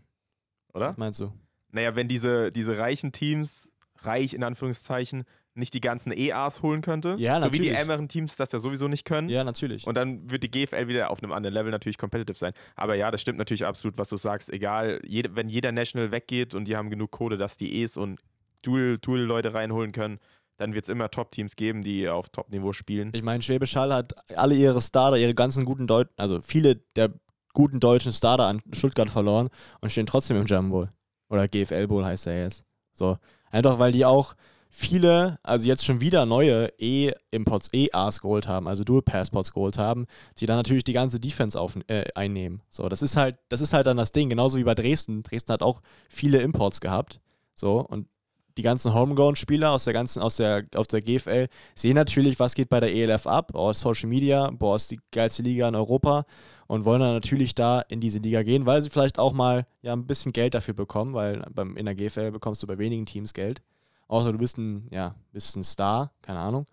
Oder? 0.75 0.88
Was 0.88 0.99
meinst 0.99 1.21
du? 1.21 1.33
Naja, 1.72 1.96
wenn 1.96 2.08
diese, 2.08 2.52
diese 2.52 2.78
reichen 2.78 3.12
Teams, 3.12 3.72
reich 4.02 4.35
in 4.35 4.44
Anführungszeichen, 4.44 5.24
nicht 5.54 5.74
die 5.74 5.80
ganzen 5.80 6.12
EAs 6.12 6.62
holen 6.62 6.80
könnte, 6.80 7.16
Ja, 7.18 7.40
so 7.40 7.52
wie 7.52 7.58
die 7.58 7.68
ärmeren 7.68 8.08
Teams 8.08 8.37
das 8.37 8.52
ja 8.52 8.58
sowieso 8.58 8.88
nicht 8.88 9.04
können. 9.04 9.28
Ja, 9.28 9.44
natürlich. 9.44 9.87
Und 9.87 9.96
dann 9.96 10.30
wird 10.30 10.42
die 10.42 10.50
GFL 10.50 10.88
wieder 10.88 11.11
auf 11.11 11.22
einem 11.22 11.32
anderen 11.32 11.52
Level 11.52 11.70
natürlich 11.70 11.98
competitive 11.98 12.38
sein. 12.38 12.52
Aber 12.74 12.94
ja, 12.94 13.11
das 13.11 13.20
stimmt 13.20 13.38
natürlich 13.38 13.66
absolut, 13.66 13.98
was 13.98 14.08
du 14.08 14.16
sagst. 14.16 14.50
Egal, 14.50 15.00
jede, 15.04 15.37
wenn 15.37 15.48
jeder 15.48 15.72
National 15.72 16.11
weggeht 16.11 16.54
und 16.54 16.66
die 16.66 16.76
haben 16.76 16.88
genug 16.88 17.11
Kohle, 17.11 17.37
dass 17.37 17.56
die 17.58 17.82
E's 17.82 17.96
und 17.96 18.20
Dual- 18.62 18.98
Dual-Leute 18.98 19.52
reinholen 19.52 19.92
können, 19.92 20.18
dann 20.56 20.74
wird 20.74 20.85
es 20.85 20.88
immer 20.88 21.11
Top-Teams 21.11 21.56
geben, 21.56 21.82
die 21.82 22.08
auf 22.08 22.28
Top-Niveau 22.28 22.72
spielen. 22.72 23.11
Ich 23.14 23.22
meine, 23.22 23.42
Schwäbisch 23.42 23.76
Hall 23.76 23.92
hat 23.92 24.14
alle 24.37 24.54
ihre 24.54 24.80
Starter, 24.80 25.18
ihre 25.18 25.35
ganzen 25.35 25.64
guten 25.64 25.87
Deutschen, 25.87 26.12
also 26.16 26.40
viele 26.40 26.76
der 26.96 27.12
guten 27.52 27.80
deutschen 27.80 28.12
Starter 28.12 28.46
an 28.46 28.62
Stuttgart 28.72 29.11
verloren 29.11 29.48
und 29.80 29.90
stehen 29.90 30.06
trotzdem 30.06 30.38
im 30.38 30.46
Jumbo 30.46 30.76
Bowl. 30.76 30.90
Oder 31.33 31.49
GFL 31.49 31.88
Bowl 31.88 32.05
heißt 32.05 32.27
er 32.27 32.45
jetzt. 32.45 32.62
So. 32.92 33.16
Einfach 33.51 33.79
weil 33.79 33.92
die 33.92 34.05
auch 34.05 34.35
viele, 34.68 35.38
also 35.42 35.66
jetzt 35.66 35.85
schon 35.85 36.01
wieder 36.01 36.27
neue 36.27 36.71
E-Imports, 36.79 37.71
E-As 37.73 38.21
geholt 38.21 38.49
haben, 38.49 38.68
also 38.68 38.85
Dual 38.85 39.03
Passports 39.03 39.53
geholt 39.53 39.79
haben, 39.79 40.07
die 40.38 40.47
dann 40.47 40.57
natürlich 40.57 40.85
die 40.85 40.92
ganze 40.92 41.21
Defense 41.21 41.59
auf, 41.59 41.77
äh, 41.88 42.05
einnehmen. 42.14 42.62
So, 42.68 42.88
das 42.88 43.01
ist 43.01 43.16
halt, 43.16 43.37
das 43.49 43.62
ist 43.62 43.73
halt 43.73 43.87
dann 43.87 43.97
das 43.97 44.12
Ding, 44.12 44.29
genauso 44.29 44.59
wie 44.59 44.64
bei 44.64 44.75
Dresden. 44.75 45.23
Dresden 45.23 45.53
hat 45.53 45.62
auch 45.62 45.81
viele 46.09 46.40
Imports 46.42 46.81
gehabt. 46.81 47.21
So, 47.55 47.81
und 47.81 48.09
die 48.56 48.62
ganzen 48.62 48.94
Homegrown-Spieler 48.94 49.70
aus 49.70 49.84
der 49.84 49.92
ganzen, 49.92 50.22
aus 50.22 50.36
der, 50.36 50.64
aus 50.74 50.88
der 50.88 51.00
GFL 51.00 51.48
sehen 51.74 51.94
natürlich, 51.94 52.38
was 52.38 52.54
geht 52.54 52.68
bei 52.68 52.80
der 52.80 52.94
ELF 52.94 53.26
ab, 53.26 53.52
oh, 53.54 53.72
Social 53.72 54.08
Media, 54.08 54.50
boah, 54.50 54.76
ist 54.76 54.90
die 54.90 55.00
geilste 55.10 55.42
Liga 55.42 55.68
in 55.68 55.74
Europa 55.74 56.24
und 56.66 56.84
wollen 56.84 57.00
dann 57.00 57.14
natürlich 57.14 57.54
da 57.54 57.80
in 57.80 58.00
diese 58.00 58.18
Liga 58.18 58.42
gehen, 58.42 58.66
weil 58.66 58.82
sie 58.82 58.90
vielleicht 58.90 59.18
auch 59.18 59.32
mal 59.32 59.66
ja 59.82 59.92
ein 59.92 60.06
bisschen 60.06 60.32
Geld 60.32 60.54
dafür 60.54 60.74
bekommen, 60.74 61.14
weil 61.14 61.42
beim, 61.52 61.76
in 61.76 61.86
der 61.86 61.94
GFL 61.94 62.30
bekommst 62.30 62.62
du 62.62 62.66
bei 62.66 62.78
wenigen 62.78 63.06
Teams 63.06 63.34
Geld. 63.34 63.62
Außer 64.08 64.32
du 64.32 64.38
bist 64.38 64.58
ein, 64.58 64.88
ja, 64.90 65.14
bist 65.32 65.56
ein 65.56 65.64
Star, 65.64 66.12
keine 66.22 66.38
Ahnung. 66.38 66.66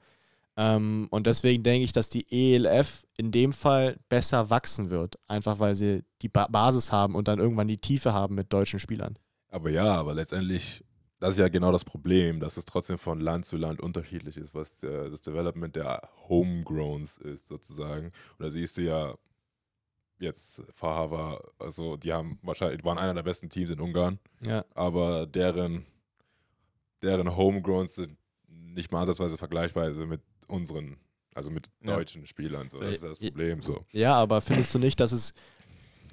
Ähm, 0.59 1.07
und 1.09 1.25
deswegen 1.25 1.63
denke 1.63 1.85
ich, 1.85 1.93
dass 1.93 2.09
die 2.09 2.25
ELF 2.29 3.07
in 3.15 3.31
dem 3.31 3.53
Fall 3.53 3.97
besser 4.09 4.49
wachsen 4.49 4.89
wird. 4.89 5.17
Einfach 5.27 5.59
weil 5.59 5.73
sie 5.73 6.03
die 6.21 6.27
ba 6.27 6.47
Basis 6.49 6.91
haben 6.91 7.15
und 7.15 7.29
dann 7.29 7.39
irgendwann 7.39 7.69
die 7.69 7.77
Tiefe 7.77 8.13
haben 8.13 8.35
mit 8.35 8.51
deutschen 8.51 8.79
Spielern. 8.79 9.17
Aber 9.51 9.69
ja, 9.69 9.85
aber 9.85 10.13
letztendlich, 10.13 10.83
das 11.19 11.31
ist 11.31 11.37
ja 11.37 11.49
genau 11.49 11.71
das 11.71 11.83
Problem, 11.85 12.39
dass 12.39 12.57
es 12.57 12.65
trotzdem 12.65 12.97
von 12.97 13.19
Land 13.19 13.45
zu 13.45 13.57
Land 13.57 13.81
unterschiedlich 13.81 14.37
ist, 14.37 14.53
was 14.55 14.83
äh, 14.83 15.09
das 15.09 15.21
Development 15.21 15.75
der 15.75 16.09
Homegrowns 16.27 17.17
ist, 17.17 17.47
sozusagen. 17.47 18.07
Und 18.37 18.39
da 18.45 18.49
siehst 18.49 18.77
du 18.77 18.81
ja 18.83 19.15
jetzt 20.19 20.63
Fahava, 20.73 21.41
also 21.59 21.95
die 21.97 22.11
haben 22.11 22.39
wahrscheinlich, 22.41 22.83
waren 22.83 22.97
einer 22.97 23.13
der 23.13 23.23
besten 23.23 23.49
Teams 23.49 23.69
in 23.71 23.79
Ungarn, 23.79 24.19
Ja. 24.45 24.65
aber 24.75 25.25
deren, 25.25 25.85
deren 27.01 27.35
Homegrowns 27.35 27.95
sind 27.95 28.17
nicht 28.47 28.91
mal 28.91 29.01
ansatzweise 29.01 29.37
vergleichsweise 29.37 30.05
mit 30.05 30.21
unseren, 30.47 30.97
Also 31.35 31.51
mit 31.51 31.69
Ja. 31.81 31.95
deutschen 31.95 32.25
Spielern. 32.25 32.67
So. 32.69 32.79
Das 32.79 32.95
ist 32.95 33.03
das 33.03 33.19
ja- 33.19 33.29
Problem. 33.29 33.61
So. 33.61 33.85
Ja, 33.91 34.15
aber 34.15 34.41
findest 34.41 34.73
du 34.75 34.79
nicht, 34.79 34.99
dass 34.99 35.11
es 35.13 35.33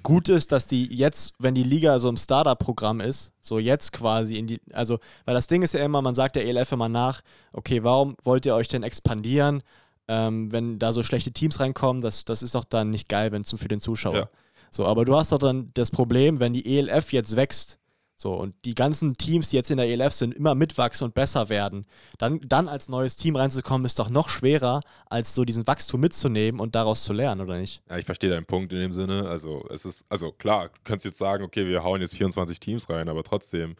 gut 0.07 0.29
ist, 0.29 0.53
dass 0.53 0.67
die 0.67 0.85
jetzt, 0.95 1.33
wenn 1.37 1.53
die 1.53 1.63
Liga 1.63 1.99
so 1.99 2.07
im 2.07 2.15
Startup-Programm 2.15 3.01
ist, 3.01 3.33
so 3.41 3.59
jetzt 3.59 3.91
quasi 3.91 4.37
in 4.37 4.47
die, 4.47 4.61
also, 4.71 4.99
weil 5.25 5.35
das 5.35 5.47
Ding 5.47 5.63
ist 5.63 5.73
ja 5.73 5.83
immer, 5.83 6.01
man 6.01 6.15
sagt 6.15 6.37
der 6.37 6.45
ELF 6.45 6.71
immer 6.71 6.87
nach, 6.87 7.19
okay, 7.51 7.83
warum 7.83 8.15
wollt 8.23 8.45
ihr 8.45 8.55
euch 8.55 8.69
denn 8.69 8.83
expandieren, 8.83 9.63
ähm, 10.07 10.49
wenn 10.49 10.79
da 10.79 10.93
so 10.93 11.03
schlechte 11.03 11.33
Teams 11.33 11.59
reinkommen, 11.59 12.01
das, 12.01 12.23
das 12.23 12.41
ist 12.41 12.55
doch 12.55 12.63
dann 12.63 12.89
nicht 12.89 13.09
geil, 13.09 13.33
wenn 13.33 13.43
zu 13.43 13.57
für 13.57 13.67
den 13.67 13.81
Zuschauer. 13.81 14.15
Ja. 14.15 14.29
So, 14.71 14.85
aber 14.85 15.03
du 15.03 15.13
hast 15.13 15.33
doch 15.33 15.39
dann 15.39 15.71
das 15.73 15.91
Problem, 15.91 16.39
wenn 16.39 16.53
die 16.53 16.77
ELF 16.77 17.11
jetzt 17.11 17.35
wächst, 17.35 17.77
so, 18.19 18.33
und 18.33 18.55
die 18.65 18.73
ganzen 18.73 19.13
Teams, 19.13 19.49
die 19.49 19.57
jetzt 19.57 19.69
in 19.69 19.77
der 19.77 19.87
ELF 19.87 20.11
sind, 20.11 20.33
immer 20.33 20.55
mitwachsen 20.55 21.05
und 21.05 21.13
besser 21.13 21.49
werden, 21.49 21.85
dann, 22.17 22.41
dann 22.41 22.67
als 22.67 22.89
neues 22.89 23.15
Team 23.15 23.35
reinzukommen, 23.35 23.85
ist 23.85 23.99
doch 23.99 24.09
noch 24.09 24.29
schwerer, 24.29 24.81
als 25.05 25.35
so 25.35 25.45
diesen 25.45 25.67
Wachstum 25.67 26.01
mitzunehmen 26.01 26.59
und 26.59 26.73
daraus 26.73 27.03
zu 27.03 27.13
lernen, 27.13 27.41
oder 27.41 27.59
nicht? 27.59 27.83
Ja, 27.87 27.99
ich 27.99 28.05
verstehe 28.05 28.31
deinen 28.31 28.47
Punkt 28.47 28.73
in 28.73 28.79
dem 28.79 28.91
Sinne. 28.91 29.29
Also 29.29 29.67
es 29.69 29.85
ist, 29.85 30.03
also 30.09 30.31
klar, 30.31 30.69
du 30.69 30.79
kannst 30.83 31.05
jetzt 31.05 31.19
sagen, 31.19 31.43
okay, 31.43 31.67
wir 31.67 31.83
hauen 31.83 32.01
jetzt 32.01 32.15
24 32.15 32.59
Teams 32.59 32.89
rein, 32.89 33.07
aber 33.07 33.23
trotzdem 33.23 33.75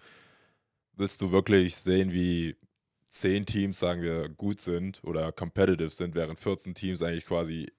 willst 0.95 1.19
du 1.23 1.31
wirklich 1.31 1.75
sehen, 1.75 2.13
wie 2.13 2.55
10 3.09 3.47
Teams, 3.47 3.79
sagen 3.79 4.03
wir, 4.03 4.29
gut 4.29 4.61
sind 4.61 5.03
oder 5.03 5.31
competitive 5.31 5.89
sind, 5.89 6.13
während 6.13 6.39
14 6.39 6.75
Teams 6.75 7.01
eigentlich 7.01 7.25
quasi 7.25 7.71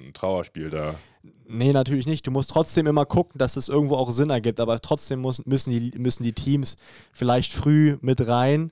ein 0.00 0.12
Trauerspiel 0.12 0.70
da. 0.70 0.94
Nee, 1.46 1.72
natürlich 1.72 2.06
nicht. 2.06 2.26
Du 2.26 2.30
musst 2.30 2.50
trotzdem 2.50 2.86
immer 2.86 3.06
gucken, 3.06 3.38
dass 3.38 3.56
es 3.56 3.68
irgendwo 3.68 3.96
auch 3.96 4.10
Sinn 4.12 4.30
ergibt, 4.30 4.60
aber 4.60 4.78
trotzdem 4.80 5.20
muss, 5.20 5.44
müssen, 5.46 5.70
die, 5.70 5.98
müssen 5.98 6.22
die 6.22 6.32
Teams 6.32 6.76
vielleicht 7.12 7.52
früh 7.52 7.96
mit 8.00 8.26
rein, 8.26 8.70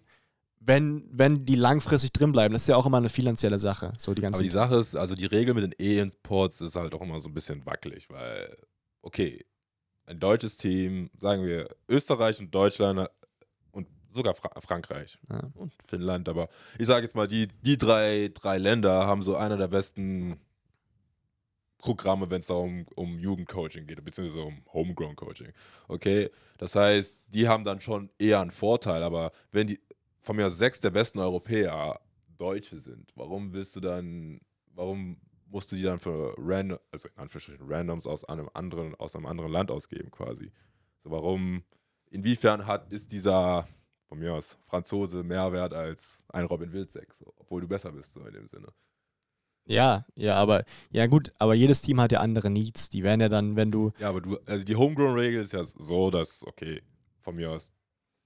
wenn, 0.60 1.08
wenn 1.12 1.44
die 1.44 1.54
langfristig 1.54 2.12
drin 2.12 2.32
bleiben. 2.32 2.52
Das 2.54 2.62
ist 2.62 2.68
ja 2.68 2.76
auch 2.76 2.86
immer 2.86 2.96
eine 2.98 3.08
finanzielle 3.08 3.58
Sache. 3.58 3.92
So 3.98 4.14
die 4.14 4.20
Aber 4.20 4.30
ganzen 4.32 4.42
die 4.42 4.48
Sache 4.50 4.76
ist, 4.76 4.96
also 4.96 5.14
die 5.14 5.26
Regel 5.26 5.54
mit 5.54 5.64
den 5.64 5.74
E-Imports 5.78 6.60
ist 6.60 6.76
halt 6.76 6.94
auch 6.94 7.02
immer 7.02 7.20
so 7.20 7.28
ein 7.28 7.34
bisschen 7.34 7.64
wackelig, 7.66 8.08
weil, 8.10 8.56
okay, 9.02 9.44
ein 10.06 10.18
deutsches 10.20 10.56
Team, 10.56 11.10
sagen 11.16 11.44
wir 11.44 11.68
Österreich 11.88 12.38
und 12.40 12.54
Deutschland 12.54 13.00
äh, 13.00 13.08
und 13.72 13.86
sogar 14.12 14.34
Fra 14.34 14.50
Frankreich 14.60 15.18
Ja. 15.28 15.50
und 15.54 15.72
Finnland, 15.86 16.28
aber 16.28 16.48
ich 16.78 16.86
sage 16.86 17.02
jetzt 17.04 17.14
mal, 17.16 17.26
die, 17.28 17.48
die 17.62 17.76
drei, 17.76 18.30
drei 18.32 18.58
Länder 18.58 19.06
haben 19.06 19.22
so 19.22 19.36
einer 19.36 19.56
der 19.56 19.68
besten 19.68 20.38
Programme, 21.87 22.28
wenn 22.28 22.41
es 22.41 22.49
darum 22.49 22.84
um 22.97 23.18
Jugendcoaching 23.20 23.87
geht, 23.87 24.05
beziehungsweise 24.05 24.43
um 24.43 24.61
Homegrown-Coaching. 24.72 25.53
Okay, 25.87 26.30
das 26.59 26.74
heißt, 26.74 27.20
die 27.28 27.47
haben 27.47 27.62
dann 27.62 27.80
schon 27.80 28.11
eher 28.18 28.41
einen 28.41 28.51
Vorteil, 28.51 29.05
aber 29.05 29.30
wenn 29.53 29.68
die 29.68 29.80
von 30.20 30.34
mir 30.34 30.51
sechs 30.51 30.80
der 30.80 30.91
besten 30.91 31.20
Europäer 31.20 32.01
Deutsche 32.37 32.80
sind, 32.80 33.12
warum 33.14 33.53
willst 33.53 33.76
du 33.76 33.80
dann, 33.80 34.41
warum 34.74 35.20
musst 35.47 35.70
du 35.70 35.76
die 35.76 35.84
dann 35.84 36.01
für 36.01 36.34
random, 36.39 36.80
also 36.91 37.09
in 37.09 37.18
Anführungsstrichen 37.18 37.72
Randoms 37.72 38.07
aus 38.09 38.24
einem 38.24 38.51
anderen, 38.53 38.97
aus 38.97 39.14
einem 39.14 39.26
anderen 39.26 39.53
Land 39.53 39.70
ausgeben 39.70 40.11
quasi? 40.11 40.51
So, 41.05 41.12
warum, 41.12 41.62
inwiefern 42.11 42.66
hat, 42.66 42.93
ist 42.93 43.12
dieser, 43.12 43.68
von 44.09 44.18
mir 44.18 44.34
aus, 44.34 44.59
Franzose 44.66 45.22
mehr 45.22 45.53
wert 45.53 45.72
als 45.72 46.24
ein 46.30 46.47
Robin 46.47 46.72
Wilczek, 46.72 47.14
so, 47.14 47.32
obwohl 47.37 47.61
du 47.61 47.68
besser 47.68 47.93
bist, 47.93 48.12
so 48.12 48.26
in 48.26 48.34
dem 48.34 48.49
Sinne. 48.49 48.72
Ja, 49.66 50.04
ja, 50.14 50.36
aber 50.36 50.64
ja 50.90 51.06
gut, 51.06 51.32
aber 51.38 51.54
jedes 51.54 51.82
Team 51.82 52.00
hat 52.00 52.12
ja 52.12 52.20
andere 52.20 52.50
Needs. 52.50 52.88
Die 52.88 53.02
werden 53.02 53.20
ja 53.20 53.28
dann, 53.28 53.56
wenn 53.56 53.72
du 53.72 53.92
Ja, 53.98 54.08
aber 54.08 54.20
du, 54.20 54.38
also 54.46 54.64
die 54.64 54.76
Homegrown-Regel 54.76 55.42
ist 55.42 55.52
ja 55.52 55.64
so, 55.64 56.10
dass, 56.10 56.46
okay, 56.46 56.82
von 57.20 57.34
mir 57.34 57.50
aus, 57.50 57.74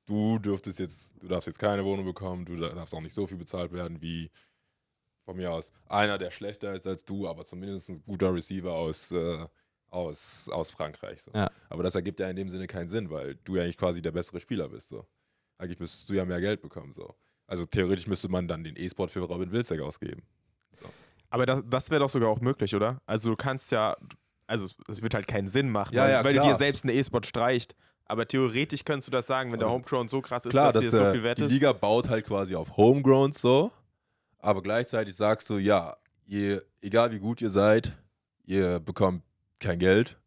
du 0.04 0.38
dürftest 0.38 0.78
jetzt, 0.78 1.12
du 1.20 1.28
darfst 1.28 1.46
jetzt 1.46 1.58
keine 1.58 1.84
Wohnung 1.84 2.04
bekommen, 2.04 2.44
du 2.44 2.56
darfst 2.56 2.94
auch 2.94 3.00
nicht 3.00 3.14
so 3.14 3.26
viel 3.26 3.38
bezahlt 3.38 3.72
werden 3.72 4.02
wie 4.02 4.30
von 5.24 5.36
mir 5.36 5.52
aus 5.52 5.72
einer, 5.86 6.18
der 6.18 6.30
schlechter 6.30 6.74
ist 6.74 6.86
als 6.86 7.04
du, 7.04 7.26
aber 7.26 7.44
zumindest 7.44 7.88
ein 7.88 8.02
guter 8.02 8.34
Receiver 8.34 8.72
aus, 8.72 9.10
äh, 9.10 9.46
aus, 9.88 10.48
aus 10.50 10.70
Frankreich. 10.70 11.22
So. 11.22 11.30
Ja. 11.34 11.50
Aber 11.70 11.82
das 11.82 11.94
ergibt 11.94 12.20
ja 12.20 12.28
in 12.28 12.36
dem 12.36 12.48
Sinne 12.50 12.66
keinen 12.66 12.88
Sinn, 12.88 13.10
weil 13.10 13.36
du 13.44 13.56
ja 13.56 13.62
eigentlich 13.62 13.78
quasi 13.78 14.02
der 14.02 14.12
bessere 14.12 14.40
Spieler 14.40 14.68
bist. 14.68 14.88
So. 14.88 15.06
Eigentlich 15.56 15.78
müsstest 15.78 16.08
du 16.08 16.14
ja 16.14 16.24
mehr 16.24 16.40
Geld 16.40 16.60
bekommen. 16.60 16.92
So. 16.92 17.14
Also 17.46 17.64
theoretisch 17.64 18.06
müsste 18.06 18.28
man 18.28 18.46
dann 18.48 18.64
den 18.64 18.76
E-Sport 18.76 19.10
für 19.10 19.20
Robin 19.20 19.52
Wilczek 19.52 19.80
ausgeben. 19.80 20.22
Aber 21.30 21.46
das, 21.46 21.62
das 21.68 21.90
wäre 21.90 22.00
doch 22.00 22.08
sogar 22.10 22.28
auch 22.28 22.40
möglich, 22.40 22.74
oder? 22.74 23.00
Also 23.06 23.30
du 23.30 23.36
kannst 23.36 23.70
ja, 23.72 23.96
also 24.46 24.66
es- 24.88 25.02
wird 25.02 25.14
halt 25.14 25.28
keinen 25.28 25.48
Sinn 25.48 25.70
machen, 25.70 25.94
Ja, 25.94 26.02
weil, 26.04 26.10
ja, 26.12 26.24
weil 26.24 26.34
du 26.34 26.42
dir 26.42 26.56
selbst 26.56 26.84
einen 26.84 26.96
E-Sport 26.96 27.26
streicht. 27.26 27.74
Aber 28.06 28.26
theoretisch 28.26 28.82
könntest 28.84 29.06
du 29.06 29.12
das 29.12 29.28
sagen, 29.28 29.52
wenn 29.52 29.60
der 29.60 29.70
Homegrown 29.70 30.08
so 30.08 30.20
krass 30.20 30.44
ist, 30.44 30.50
Klar, 30.50 30.72
dass 30.72 30.82
dass 30.82 30.90
dir 30.90 30.90
so 30.90 31.04
äh, 31.04 31.12
viel 31.12 31.22
wert 31.22 31.38
die 31.38 31.44
ist. 31.44 31.52
Liga 31.52 31.72
baut 31.72 32.08
halt 32.08 32.26
quasi 32.26 32.56
auf 32.56 32.76
Homegrowns 32.76 33.40
so, 33.40 33.70
aber 34.40 34.62
gleichzeitig 34.62 35.14
sagst 35.14 35.48
du, 35.48 35.58
ja, 35.58 35.96
ihr, 36.26 36.64
egal 36.80 37.12
wie 37.12 37.20
gut 37.20 37.40
ihr 37.40 37.50
seid, 37.50 37.92
ihr 38.46 38.80
bekommt 38.80 39.22
kein 39.60 39.78
Geld. 39.78 40.18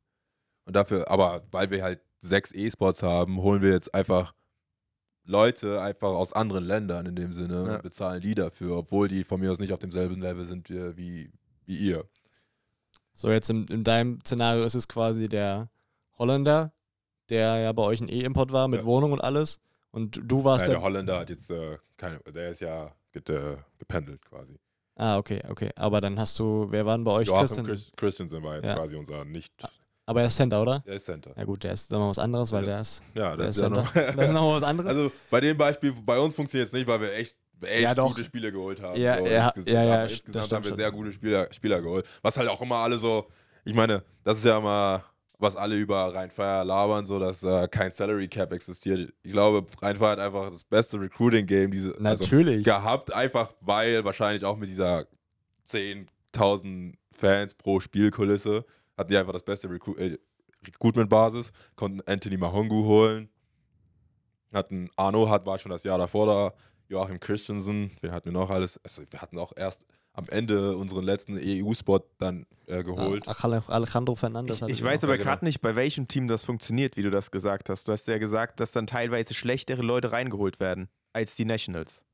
Und 0.66 0.78
dafür, 0.78 1.10
aber 1.12 1.44
weil 1.52 1.70
wir 1.72 1.84
halt 1.84 2.00
sechs 2.20 2.54
E-Sports 2.54 3.04
haben, 3.04 3.42
holen 3.42 3.62
wir 3.62 3.72
jetzt 3.72 3.94
einfach 3.94 4.34
Leute 5.26 5.82
einfach 5.82 6.10
aus 6.10 6.34
anderen 6.34 6.66
Ländern 6.66 7.06
in 7.06 7.16
dem 7.16 7.32
Sinne 7.34 7.66
Ja. 7.68 7.78
bezahlen 7.78 8.22
die 8.22 8.36
dafür, 8.36 8.78
obwohl 8.78 9.08
die 9.08 9.24
von 9.24 9.40
mir 9.40 9.52
aus 9.52 9.60
nicht 9.60 9.72
auf 9.74 9.80
demselben 9.80 10.22
Level 10.22 10.46
sind 10.46 10.70
wie, 10.70 11.32
wie, 11.66 11.78
ihr. 11.78 12.06
so 13.14 13.30
jetzt 13.32 13.50
in, 13.50 13.66
in 13.68 13.84
deinem 13.84 14.20
Szenario 14.22 14.64
ist 14.66 14.76
es 14.76 14.88
quasi 14.88 15.30
der 15.30 15.70
Holländer, 16.18 16.74
der 17.30 17.58
ja 17.60 17.72
bei 17.72 17.84
euch 17.84 18.02
ein 18.02 18.10
E-Import 18.10 18.52
war 18.52 18.68
mit 18.68 18.82
Ja. 18.82 18.86
Wohnung 18.86 19.12
und 19.14 19.22
alles. 19.22 19.60
Und 19.92 20.20
du 20.24 20.44
warst 20.44 20.64
Ja, 20.64 20.72
der 20.72 20.76
dann. 20.76 20.84
Holländer 20.84 21.20
hat 21.20 21.30
jetzt 21.30 21.50
äh, 21.52 21.78
keine, 21.98 22.20
der 22.20 22.50
ist 22.52 22.60
ja 22.62 22.92
get, 23.12 23.30
äh, 23.30 23.58
gependelt 23.78 24.22
quasi. 24.26 24.60
Ah, 24.96 25.18
okay, 25.18 25.42
okay. 25.50 25.70
Aber 25.76 26.02
dann 26.02 26.20
hast 26.20 26.38
du, 26.38 26.68
wer 26.70 26.86
war 26.86 26.98
denn 26.98 27.04
bei 27.04 27.12
euch? 27.12 27.28
Joachim 27.28 27.46
Christensen. 27.48 27.68
Chris, 27.68 27.92
Christensen 27.96 28.44
war 28.44 28.56
jetzt 28.58 28.68
Ja. 28.68 28.76
quasi 28.76 28.96
unser 28.96 29.24
nicht, 29.26 29.54
Aber 30.06 30.22
er 30.22 30.28
ist 30.28 30.36
Center, 30.36 30.62
oder? 30.62 30.80
der 30.86 30.96
ist 30.96 31.06
Center. 31.06 31.34
Ja 31.38 31.44
gut, 31.46 31.64
der 31.64 31.72
ist 31.74 31.92
dann 31.92 32.00
mal 32.00 32.10
was 32.10 32.20
anderes, 32.20 32.52
weil 32.52 32.66
der 32.66 32.82
ist, 32.82 33.04
Ja, 33.14 33.36
der 33.36 33.46
das 33.46 33.56
ist 33.56 33.62
ja 33.62 33.70
noch. 33.70 33.94
Das 33.94 34.28
ist 34.28 34.34
nochmal 34.34 34.56
was 34.58 34.64
anderes. 34.64 34.90
Also 34.90 35.12
bei 35.30 35.40
dem 35.40 35.58
Beispiel, 35.58 35.94
bei 35.94 36.20
uns 36.20 36.36
funktioniert 36.36 36.68
es 36.68 36.74
nicht, 36.74 36.88
weil 36.88 37.00
wir 37.02 37.14
echt, 37.14 37.36
echt 37.62 37.82
Ja, 37.84 37.94
gute 37.94 38.24
Spiele 38.24 38.52
geholt 38.52 38.82
haben. 38.82 39.00
Ja, 39.00 39.18
so, 39.18 39.26
ja, 39.28 39.46
insgesamt. 39.46 39.68
ja, 39.70 39.84
ja, 39.84 40.04
insgesamt 40.04 40.52
haben 40.52 40.64
wir 40.66 40.70
schon. 40.70 40.78
sehr 40.78 40.92
gute 40.92 41.12
Spieler, 41.14 41.48
Spieler 41.54 41.82
geholt. 41.82 42.06
Was 42.22 42.36
halt 42.38 42.50
auch 42.50 42.62
immer 42.62 42.76
alle 42.78 42.98
so, 42.98 43.28
ich 43.64 43.74
meine, 43.74 44.04
das 44.26 44.40
ist 44.40 44.44
ja 44.46 44.58
immer, 44.58 45.04
was 45.40 45.56
alle 45.56 45.76
über 45.78 46.14
Rhein-Fire 46.14 46.66
labern, 46.66 47.06
so 47.06 47.18
dass 47.20 47.42
äh, 47.44 47.68
kein 47.70 47.92
Salary 47.92 48.28
Cap 48.28 48.52
existiert. 48.52 49.14
Ich 49.24 49.32
glaube, 49.32 49.66
Rhein-Fire 49.82 50.10
hat 50.12 50.20
einfach 50.20 50.50
das 50.50 50.66
beste 50.66 51.00
Recruiting-Game 51.00 51.72
diese, 51.72 51.96
also, 52.04 52.24
Natürlich. 52.24 52.66
gehabt, 52.66 53.14
einfach 53.14 53.54
weil 53.62 54.04
wahrscheinlich 54.04 54.44
auch 54.44 54.58
mit 54.58 54.70
dieser 54.70 55.06
10.000 55.66 56.94
Fans 57.12 57.54
pro 57.54 57.80
Spielkulisse 57.80 58.66
hatten 58.98 59.12
die 59.12 59.18
einfach 59.18 59.34
das 59.34 59.44
beste 59.44 59.70
Recru 59.70 59.96
äh, 59.96 60.18
Recruitment-Basis, 60.66 61.52
konnten 61.76 62.02
Anthony 62.06 62.38
Mahongu 62.38 62.86
holen, 62.86 63.30
hatten 64.54 64.90
Arno 64.96 65.30
hat, 65.30 65.46
war 65.46 65.60
schon 65.60 65.72
das 65.72 65.84
Jahr 65.84 65.98
davor 65.98 66.26
da, 66.26 66.54
Joachim 66.88 67.20
Christensen, 67.20 67.92
wen 68.02 68.12
hatten 68.12 68.26
wir 68.26 68.34
noch 68.34 68.50
alles? 68.50 68.80
Also, 68.84 69.04
wir 69.10 69.22
hatten 69.22 69.38
auch 69.40 69.54
erst 69.56 69.86
am 70.14 70.26
Ende 70.30 70.78
unseren 70.78 71.04
letzten 71.04 71.40
EU-Spot 71.42 72.00
dann 72.20 72.46
äh, 72.68 72.84
geholt. 72.84 73.28
Alejandro 73.28 74.16
Fernandes 74.16 74.62
Ich, 74.62 74.68
ich 74.68 74.84
weiß 74.84 75.04
aber 75.04 75.18
genau. 75.18 75.30
gerade 75.30 75.46
nicht, 75.46 75.62
bei 75.62 75.76
welchem 75.76 76.08
Team 76.08 76.28
das 76.28 76.44
funktioniert, 76.44 76.98
wie 76.98 77.02
du 77.02 77.10
das 77.10 77.32
gesagt 77.32 77.70
hast. 77.70 77.88
Du 77.88 77.92
hast 77.92 78.08
ja 78.08 78.20
gesagt, 78.20 78.60
dass 78.60 78.72
dann 78.72 78.86
teilweise 78.86 79.34
schlechtere 79.34 79.82
Leute 79.82 80.12
reingeholt 80.12 80.60
werden 80.60 80.88
als 81.14 81.36
die 81.36 81.46
Nationals. 81.46 82.06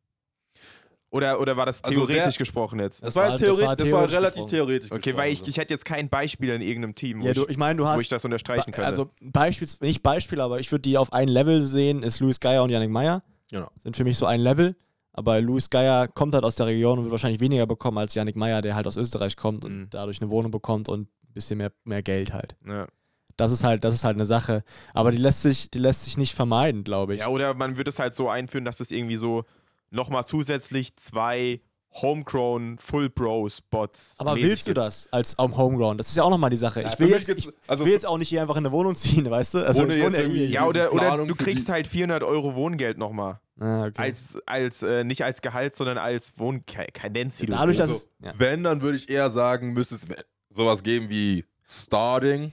Oder, 1.11 1.41
oder 1.41 1.57
war 1.57 1.65
das 1.65 1.83
Also 1.83 1.97
theoretisch 2.05 2.35
wer- 2.35 2.37
gesprochen 2.37 2.79
jetzt? 2.79 3.01
Das, 3.01 3.13
Das 3.13 3.15
war, 3.15 3.31
das 3.31 3.39
theoretisch, 3.41 3.65
war 3.65 3.75
das 3.75 3.85
war 3.85 3.91
theoretisch 3.91 4.15
relativ 4.15 4.33
gesprochen. 4.43 4.49
theoretisch. 4.67 4.91
Okay, 4.91 5.17
weil 5.17 5.31
ich, 5.31 5.47
ich 5.47 5.57
hätte 5.57 5.73
jetzt 5.73 5.85
kein 5.85 6.07
Beispiel 6.09 6.49
in 6.49 6.61
irgendeinem 6.61 6.93
Team, 6.93 7.21
wo, 7.23 7.25
Ja, 7.25 7.33
du, 7.33 7.43
ich, 7.45 7.49
ich 7.49 7.57
meine, 7.57 7.77
du 7.77 7.83
wo 7.83 7.87
hast. 7.87 8.01
ich 8.01 8.09
das 8.09 8.23
unterstreichen 8.25 8.71
könnte. 8.71 8.85
Also 8.85 9.09
Beispiel, 9.21 9.67
nicht 9.81 10.03
Beispiel, 10.03 10.39
aber 10.39 10.59
ich 10.59 10.71
würde 10.71 10.83
die 10.83 10.97
auf 10.97 11.11
ein 11.11 11.27
Level 11.27 11.61
sehen, 11.63 12.03
ist 12.03 12.19
Luis 12.19 12.39
Geier 12.39 12.61
und 12.63 12.69
Yannick 12.69 12.91
Meyer. 12.91 13.23
Genau. 13.49 13.69
Sind 13.83 13.97
für 13.97 14.03
mich 14.03 14.17
so 14.17 14.27
ein 14.27 14.39
Level. 14.39 14.75
Aber 15.11 15.41
Luis 15.41 15.71
Geier 15.71 16.07
kommt 16.07 16.35
halt 16.35 16.43
aus 16.43 16.55
der 16.55 16.67
Region 16.67 16.99
und 16.99 17.05
wird 17.05 17.11
wahrscheinlich 17.11 17.41
weniger 17.41 17.65
bekommen 17.65 17.97
als 17.97 18.13
Yannick 18.13 18.35
Meyer, 18.35 18.61
der 18.61 18.75
halt 18.75 18.85
aus 18.85 18.95
Österreich 18.95 19.35
kommt 19.35 19.65
und 19.65 19.75
Mhm. 19.75 19.87
dadurch 19.89 20.21
eine 20.21 20.29
Wohnung 20.29 20.51
bekommt 20.51 20.87
und 20.87 21.09
ein 21.09 21.33
bisschen 21.33 21.57
mehr, 21.57 21.71
mehr 21.85 22.03
Geld 22.03 22.33
halt. 22.33 22.55
ja. 22.67 22.87
Das 23.35 23.51
ist 23.51 23.63
halt, 23.63 23.85
das 23.85 23.93
ist 23.93 24.03
halt 24.03 24.17
eine 24.17 24.25
Sache. 24.25 24.63
Aber 24.93 25.11
die 25.13 25.17
lässt 25.17 25.43
sich, 25.43 25.71
die 25.71 25.79
lässt 25.79 26.03
sich 26.03 26.17
nicht 26.17 26.35
vermeiden, 26.35 26.83
glaube 26.83 27.13
ich. 27.13 27.21
ja, 27.21 27.29
oder 27.29 27.53
man 27.53 27.77
würde 27.77 27.87
es 27.89 27.97
halt 27.97 28.13
so 28.13 28.27
einführen, 28.29 28.65
dass 28.65 28.81
es 28.81 28.91
irgendwie 28.91 29.15
so 29.15 29.45
nochmal 29.91 30.25
zusätzlich 30.25 30.95
zwei 30.97 31.61
Homegrown 31.91 32.77
Full 32.77 33.09
Pro 33.09 33.49
Spots. 33.49 34.15
aber 34.17 34.35
willst 34.35 34.67
du 34.67 34.73
das 34.73 35.11
als 35.11 35.37
am 35.39 35.57
Homeground? 35.57 35.99
Das 35.99 36.09
ist 36.09 36.15
ja 36.15 36.23
auch 36.23 36.29
nochmal 36.29 36.51
die 36.51 36.57
Sache. 36.57 36.83
Ja, 36.83 36.89
ich, 36.93 36.99
will 36.99 37.09
jetzt, 37.09 37.27
ich 37.29 37.49
also 37.67 37.85
will 37.85 37.91
jetzt 37.91 38.05
auch 38.05 38.17
nicht 38.17 38.29
hier 38.29 38.41
einfach 38.41 38.55
in 38.57 38.65
eine 38.65 38.71
Wohnung 38.71 38.95
ziehen, 38.95 39.29
weißt 39.29 39.55
du? 39.55 39.57
Also 39.59 39.83
Ohne 39.83 39.95
ich 39.95 40.03
wohne 40.03 40.17
jetzt 40.17 40.27
ja 40.27 40.33
irgendwie-. 40.33 40.53
Ja, 40.53 40.67
oder, 40.67 40.93
oder 40.93 41.25
du 41.25 41.35
kriegst 41.35 41.67
halt 41.69 41.87
400 41.87 42.23
Euro 42.23 42.55
Wohngeld 42.55 42.97
nochmal. 42.97 43.39
Ah, 43.59 43.87
okay. 43.87 44.01
Als, 44.01 44.37
als 44.45 44.83
äh, 44.83 45.03
nicht 45.03 45.23
als 45.23 45.41
Gehalt, 45.41 45.75
sondern 45.75 45.97
als 45.97 46.37
Wohnkadenz, 46.37 47.43
Dadurch, 47.47 47.77
dass 47.77 47.89
Also, 47.89 48.07
ja. 48.23 48.33
Wenn, 48.37 48.63
dann 48.63 48.81
würde 48.81 48.97
ich 48.97 49.09
eher 49.09 49.29
sagen, 49.29 49.73
müsste 49.73 49.95
es 49.95 50.05
sowas 50.49 50.83
geben 50.83 51.09
wie 51.09 51.43
Starting 51.65 52.51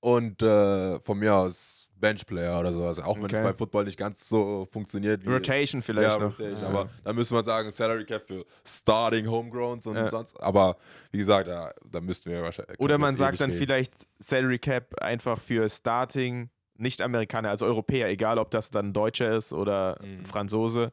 und 0.00 0.42
äh, 0.42 0.98
von 1.00 1.18
mir 1.18 1.34
aus 1.34 1.83
Benchplayer 1.96 2.58
oder 2.60 2.72
sowas. 2.72 2.98
Auch 2.98 3.16
wenn 3.16 3.24
Okay. 3.24 3.36
es 3.36 3.42
beim 3.42 3.56
Football 3.56 3.84
nicht 3.84 3.96
ganz 3.98 4.28
so 4.28 4.66
funktioniert 4.70 5.24
wie. 5.24 5.30
Rotation 5.30 5.80
vielleicht 5.82 6.10
ja, 6.12 6.18
noch. 6.18 6.38
Rotation, 6.38 6.60
Ja. 6.62 6.68
aber 6.68 6.90
da 7.04 7.12
müsste 7.12 7.34
man 7.34 7.44
sagen, 7.44 7.72
Salary 7.72 8.04
Cap 8.04 8.26
für 8.26 8.44
Starting 8.64 9.26
Homegrowns 9.30 9.86
und 9.86 9.96
Ja. 9.96 10.08
sonst. 10.08 10.38
Aber 10.40 10.76
wie 11.12 11.18
gesagt, 11.18 11.48
da, 11.48 11.72
da 11.90 12.00
müssten 12.00 12.30
wir 12.30 12.42
wahrscheinlich. 12.42 12.78
Oder 12.80 12.94
wir 12.94 12.98
man 12.98 13.16
sagt 13.16 13.40
dann 13.40 13.50
reden. 13.50 13.62
vielleicht 13.62 13.94
Salary 14.18 14.58
Cap 14.58 14.94
einfach 15.00 15.38
für 15.40 15.68
Starting 15.68 16.50
Nicht-Amerikaner, 16.76 17.50
also 17.50 17.66
Europäer, 17.66 18.08
egal 18.08 18.36
ob 18.38 18.50
das 18.50 18.68
dann 18.68 18.92
Deutscher 18.92 19.36
ist 19.36 19.52
oder 19.52 19.96
Mhm. 20.02 20.24
Franzose. 20.26 20.92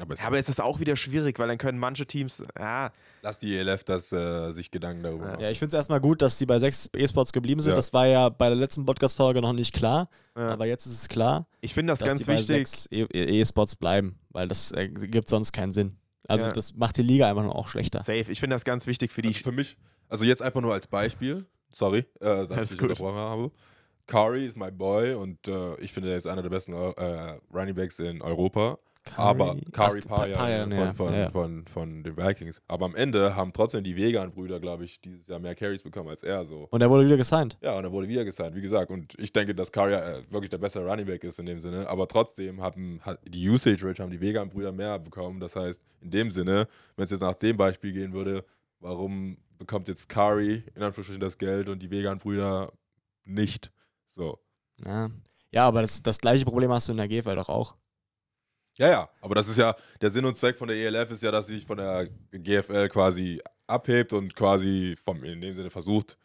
Aber, 0.00 0.14
es, 0.14 0.20
Ja, 0.20 0.26
aber 0.26 0.38
es 0.38 0.48
ist 0.48 0.60
auch 0.60 0.80
wieder 0.80 0.94
schwierig, 0.96 1.38
weil 1.38 1.48
dann 1.48 1.58
können 1.58 1.78
manche 1.78 2.06
Teams, 2.06 2.42
ja, 2.58 2.92
lass 3.22 3.40
die 3.40 3.56
ELF 3.56 3.84
das 3.84 4.12
äh, 4.12 4.52
sich 4.52 4.70
Gedanken 4.70 5.02
darüber 5.02 5.24
Ja. 5.26 5.30
machen. 5.32 5.40
Ja, 5.42 5.50
ich 5.50 5.58
finde 5.58 5.74
es 5.76 5.80
erstmal 5.80 6.00
gut, 6.00 6.22
dass 6.22 6.38
die 6.38 6.46
bei 6.46 6.58
sechs 6.58 6.88
E-Sports 6.96 7.32
geblieben 7.32 7.60
sind. 7.62 7.70
Ja. 7.72 7.76
Das 7.76 7.92
war 7.92 8.06
ja 8.06 8.28
bei 8.28 8.48
der 8.48 8.56
letzten 8.56 8.84
Podcast-Folge 8.86 9.40
noch 9.40 9.52
nicht 9.52 9.74
klar, 9.74 10.08
ja. 10.36 10.48
aber 10.50 10.66
jetzt 10.66 10.86
ist 10.86 10.92
es 11.02 11.08
klar, 11.08 11.46
ich 11.60 11.74
finde 11.74 11.92
das 11.92 11.98
dass 11.98 12.08
ganz 12.08 12.20
die 12.20 12.26
bei 12.26 12.32
wichtig. 12.34 12.46
sechs 12.46 12.86
E- 12.90 13.02
E- 13.12 13.40
E-Sports 13.40 13.76
bleiben, 13.76 14.18
weil 14.30 14.48
das 14.48 14.70
äh, 14.72 14.88
gibt 14.88 15.28
sonst 15.28 15.52
keinen 15.52 15.72
Sinn. 15.72 15.96
Also 16.28 16.44
Ja. 16.46 16.52
das 16.52 16.74
macht 16.74 16.96
die 16.98 17.02
Liga 17.02 17.28
einfach 17.28 17.42
nur 17.42 17.56
auch 17.56 17.68
schlechter. 17.68 17.98
Safe. 18.00 18.26
Ich 18.30 18.38
finde 18.40 18.54
das 18.54 18.64
ganz 18.64 18.86
wichtig 18.86 19.10
für 19.10 19.22
die. 19.22 19.28
Also 19.28 19.40
für 19.44 19.52
mich, 19.52 19.76
also 20.08 20.24
jetzt 20.24 20.42
einfach 20.42 20.60
nur 20.60 20.74
als 20.74 20.86
Beispiel, 20.86 21.46
sorry, 21.70 22.00
äh, 22.00 22.04
dass 22.20 22.50
Alles 22.50 22.70
ich 22.72 22.78
gut. 22.78 22.90
unterbrochen 22.90 23.16
habe. 23.16 23.50
Kari 24.06 24.46
ist 24.46 24.56
my 24.56 24.70
boy 24.70 25.12
und 25.14 25.48
äh, 25.48 25.74
ich 25.80 25.92
finde, 25.92 26.10
er 26.10 26.16
ist 26.16 26.26
einer 26.26 26.40
der 26.42 26.48
besten 26.48 26.72
äh, 26.72 27.38
Running 27.52 27.74
Backs 27.74 27.98
in 27.98 28.22
Europa. 28.22 28.78
Aber 29.16 29.56
Kari 29.72 30.00
Ach, 30.04 30.08
Paya 30.08 30.36
Paya, 30.36 30.62
von, 30.68 30.94
von, 30.94 31.14
ja. 31.14 31.30
Von, 31.30 31.66
von 31.66 32.02
den 32.02 32.16
Vikings. 32.16 32.60
Aber 32.68 32.86
am 32.86 32.94
Ende 32.94 33.36
haben 33.36 33.52
trotzdem 33.52 33.84
die 33.84 33.96
Vegan-Brüder, 33.96 34.60
glaube 34.60 34.84
ich, 34.84 35.00
dieses 35.00 35.26
Jahr 35.26 35.38
mehr 35.38 35.54
Carries 35.54 35.82
bekommen 35.82 36.08
als 36.08 36.22
er. 36.22 36.44
So. 36.44 36.68
Und 36.70 36.80
er 36.80 36.90
wurde 36.90 37.06
wieder 37.06 37.16
gesigned. 37.16 37.58
Ja, 37.60 37.76
und 37.76 37.84
er 37.84 37.92
wurde 37.92 38.08
wieder 38.08 38.24
gesigned, 38.24 38.54
wie 38.54 38.60
gesagt. 38.60 38.90
Und 38.90 39.14
ich 39.18 39.32
denke, 39.32 39.54
dass 39.54 39.72
Kari 39.72 39.94
äh, 39.94 40.22
wirklich 40.30 40.50
der 40.50 40.58
bessere 40.58 40.88
Running 40.88 41.06
Back 41.06 41.24
ist 41.24 41.38
in 41.38 41.46
dem 41.46 41.60
Sinne. 41.60 41.88
Aber 41.88 42.08
trotzdem 42.08 42.60
haben 42.60 43.00
hat 43.02 43.20
die 43.26 43.48
Usage 43.48 43.86
Rate 43.86 44.02
haben 44.02 44.10
die 44.10 44.20
Vegan-Brüder 44.20 44.72
mehr 44.72 44.98
bekommen. 44.98 45.40
Das 45.40 45.56
heißt, 45.56 45.82
in 46.00 46.10
dem 46.10 46.30
Sinne, 46.30 46.68
wenn 46.96 47.04
es 47.04 47.10
jetzt 47.10 47.20
nach 47.20 47.34
dem 47.34 47.56
Beispiel 47.56 47.92
gehen 47.92 48.12
würde, 48.12 48.44
warum 48.80 49.38
bekommt 49.58 49.88
jetzt 49.88 50.08
Kari 50.08 50.62
in 50.74 50.82
Anführungsstrichen 50.82 51.20
das 51.20 51.38
Geld 51.38 51.68
und 51.68 51.82
die 51.82 51.90
Vegan-Brüder 51.90 52.72
nicht? 53.24 53.70
So. 54.06 54.38
Ja, 54.84 55.10
ja 55.50 55.66
aber 55.66 55.82
das, 55.82 56.02
das 56.02 56.18
gleiche 56.18 56.44
Problem 56.44 56.70
hast 56.70 56.88
du 56.88 56.92
in 56.92 56.98
der 56.98 57.08
GFL 57.08 57.36
doch 57.36 57.48
auch. 57.48 57.76
Ja, 58.78 58.88
ja, 58.88 59.08
aber 59.20 59.34
das 59.34 59.48
ist 59.48 59.58
ja, 59.58 59.74
der 60.00 60.10
Sinn 60.10 60.24
und 60.24 60.36
Zweck 60.36 60.56
von 60.56 60.68
der 60.68 60.76
ELF 60.76 61.10
ist 61.10 61.22
ja, 61.22 61.30
dass 61.32 61.48
sie 61.48 61.56
sich 61.56 61.66
von 61.66 61.78
der 61.78 62.08
GFL 62.32 62.88
quasi 62.88 63.40
abhebt 63.66 64.12
und 64.12 64.34
quasi 64.36 64.96
vom, 65.04 65.22
in 65.24 65.40
dem 65.40 65.52
Sinne 65.52 65.68
versucht, 65.70 66.16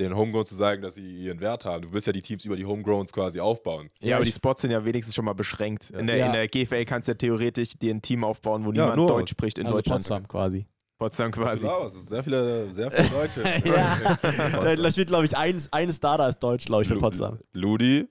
den 0.00 0.16
Homegrown 0.16 0.44
zu 0.44 0.56
zeigen, 0.56 0.82
dass 0.82 0.96
sie 0.96 1.06
ihren 1.22 1.38
Wert 1.40 1.64
haben. 1.64 1.82
Du 1.82 1.92
willst 1.92 2.08
ja 2.08 2.12
die 2.12 2.22
Teams 2.22 2.44
über 2.44 2.56
die 2.56 2.64
Homegrowns 2.66 3.12
quasi 3.12 3.38
aufbauen. 3.38 3.88
Ja, 4.02 4.16
aber 4.16 4.24
die 4.24 4.32
Spots 4.32 4.62
sind 4.62 4.72
ja 4.72 4.84
wenigstens 4.84 5.14
schon 5.14 5.24
mal 5.24 5.34
beschränkt. 5.34 5.90
In, 5.90 6.08
der, 6.08 6.16
Ja. 6.16 6.26
in 6.26 6.32
der 6.32 6.48
GFL 6.48 6.84
kannst 6.84 7.06
du 7.06 7.12
ja 7.12 7.16
theoretisch 7.18 7.78
dir 7.78 7.94
ein 7.94 8.02
Team 8.02 8.24
aufbauen, 8.24 8.64
wo 8.64 8.72
Ja, 8.72 8.82
niemand 8.82 8.96
nur- 8.96 9.06
Deutsch 9.06 9.30
spricht 9.30 9.58
in 9.58 9.66
also 9.66 9.78
Deutschland. 9.78 10.00
Potsdam 10.00 10.26
quasi. 10.28 10.66
Potsdam 10.98 11.30
quasi. 11.30 11.64
das 11.66 11.94
ist 11.94 12.08
sehr 12.08 12.24
viele, 12.24 12.72
sehr 12.72 12.90
viele 12.90 13.08
Deutsche. 13.10 13.42
ja, 13.68 14.76
da 14.76 14.90
steht, 14.90 15.06
glaube 15.08 15.26
ich, 15.26 15.36
ein, 15.36 15.62
ein 15.70 15.92
Starter 15.92 16.28
ist 16.28 16.38
Deutsch, 16.40 16.64
glaube 16.66 16.82
ich, 16.82 16.88
für 16.88 16.98
Potsdam. 16.98 17.38
Ludi, 17.52 18.08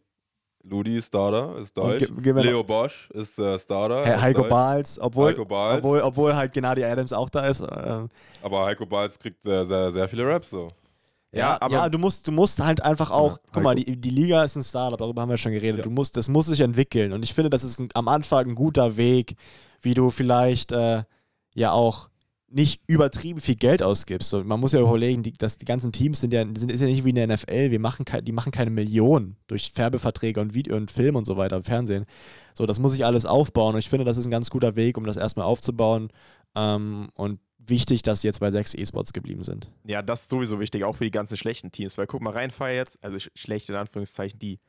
Ludi 0.65 0.97
ist 0.97 1.07
Starter, 1.07 1.57
ist 1.57 1.77
Deutsch. 1.77 2.07
Leo 2.23 2.63
Bosch 2.63 3.09
ist 3.13 3.37
äh, 3.37 3.59
Starter. 3.59 4.05
He 4.05 4.21
Heiko. 4.21 4.43
Bals, 4.43 4.97
obwohl, 4.99 5.29
Heiko 5.31 5.45
Bals. 5.45 5.77
obwohl, 5.79 5.99
obwohl 6.01 6.35
halt 6.35 6.53
Gennady 6.53 6.83
Adams 6.85 7.11
auch 7.11 7.29
da 7.29 7.45
ist. 7.47 7.61
Ähm, 7.61 8.09
Aber 8.41 8.65
Heiko 8.65 8.85
Balz 8.85 9.19
kriegt 9.19 9.43
sehr, 9.43 9.65
sehr, 9.65 9.91
sehr 9.91 10.07
viele 10.07 10.25
Raps 10.25 10.49
so. 10.51 10.67
Ja, 11.33 11.39
ja, 11.39 11.57
aber- 11.61 11.73
ja, 11.73 11.89
du 11.89 11.97
musst, 11.97 12.27
du 12.27 12.31
musst 12.31 12.63
halt 12.63 12.81
einfach 12.81 13.11
auch, 13.11 13.33
Ja, 13.37 13.43
guck 13.51 13.63
mal, 13.63 13.75
die, 13.75 13.99
die 13.99 14.09
Liga 14.11 14.43
ist 14.43 14.55
ein 14.55 14.63
Startup, 14.63 14.97
darüber 14.99 15.23
haben 15.23 15.29
wir 15.29 15.37
schon 15.37 15.51
geredet. 15.51 15.79
Ja. 15.79 15.83
Du 15.83 15.89
musst, 15.89 16.15
das 16.15 16.29
muss 16.29 16.45
sich 16.45 16.59
entwickeln. 16.61 17.11
Und 17.11 17.23
ich 17.23 17.33
finde, 17.33 17.49
das 17.49 17.63
ist 17.63 17.79
ein, 17.79 17.89
am 17.95 18.07
Anfang 18.07 18.45
ein 18.49 18.55
guter 18.55 18.95
Weg, 18.97 19.35
wie 19.81 19.93
du 19.95 20.11
vielleicht 20.11 20.71
äh, 20.71 21.03
ja 21.55 21.71
auch 21.71 22.07
nicht 22.53 22.81
übertrieben 22.87 23.41
viel 23.41 23.55
Geld 23.55 23.81
ausgibst. 23.81 24.29
So, 24.29 24.43
man 24.43 24.59
muss 24.59 24.73
ja 24.73 24.79
überlegen, 24.79 25.23
die, 25.23 25.33
dass 25.33 25.57
die 25.57 25.65
ganzen 25.65 25.91
Teams 25.91 26.21
sind 26.21 26.33
ja, 26.33 26.45
sind, 26.45 26.71
ist 26.71 26.81
ja 26.81 26.87
nicht 26.87 27.03
wie 27.03 27.09
in 27.09 27.15
der 27.15 27.27
NFL, 27.27 27.71
wir 27.71 27.79
machen 27.79 28.05
die 28.21 28.31
machen 28.31 28.51
keine 28.51 28.69
Millionen 28.69 29.37
durch 29.47 29.71
Färbeverträge 29.71 30.39
und 30.39 30.53
Video 30.53 30.77
und 30.77 30.91
Film 30.91 31.15
und 31.15 31.25
so 31.25 31.35
weiter 31.35 31.57
im 31.57 31.63
Fernsehen. 31.63 32.05
So, 32.53 32.65
das 32.65 32.79
muss 32.79 32.91
sich 32.91 33.05
alles 33.05 33.25
aufbauen 33.25 33.73
und 33.73 33.79
ich 33.79 33.89
finde, 33.89 34.05
das 34.05 34.17
ist 34.17 34.27
ein 34.27 34.31
ganz 34.31 34.49
guter 34.49 34.75
Weg, 34.75 34.97
um 34.97 35.05
das 35.05 35.17
erstmal 35.17 35.47
aufzubauen. 35.47 36.09
Ähm, 36.55 37.09
und 37.15 37.39
wichtig, 37.57 38.03
dass 38.03 38.21
sie 38.21 38.27
jetzt 38.27 38.39
bei 38.39 38.51
sechs 38.51 38.75
E-Sports 38.75 39.13
geblieben 39.13 39.43
sind. 39.43 39.71
Ja, 39.85 40.01
das 40.01 40.23
ist 40.23 40.29
sowieso 40.29 40.59
wichtig, 40.59 40.83
auch 40.83 40.93
für 40.95 41.05
die 41.05 41.11
ganzen 41.11 41.37
schlechten 41.37 41.71
Teams. 41.71 41.97
Weil 41.97 42.07
guck 42.07 42.21
mal, 42.21 42.31
Rheinfire 42.31 42.75
jetzt, 42.75 43.03
also 43.03 43.17
sch 43.17 43.29
schlecht 43.35 43.69
in 43.69 43.75
Anführungszeichen, 43.75 44.39
die 44.39 44.59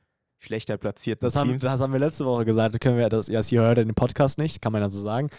schlechter 0.45 0.77
platzierten 0.77 1.27
Das 1.27 1.37
haben, 1.37 1.51
Teams. 1.51 1.63
das 1.63 1.81
haben 1.81 1.93
wir 1.93 2.01
letzte 2.01 2.25
Woche 2.27 2.45
gesagt. 2.45 2.75
Das 2.75 2.81
können 2.81 2.99
wir, 2.99 3.09
das, 3.09 3.29
ja, 3.29 3.43
Sie 3.43 3.59
hört 3.59 3.79
den 3.79 3.95
Podcast 3.95 4.39
nicht, 4.39 4.61
kann 4.63 4.73
man 4.73 4.83
ja 4.83 4.89
so 4.89 5.01
sagen. 5.01 5.31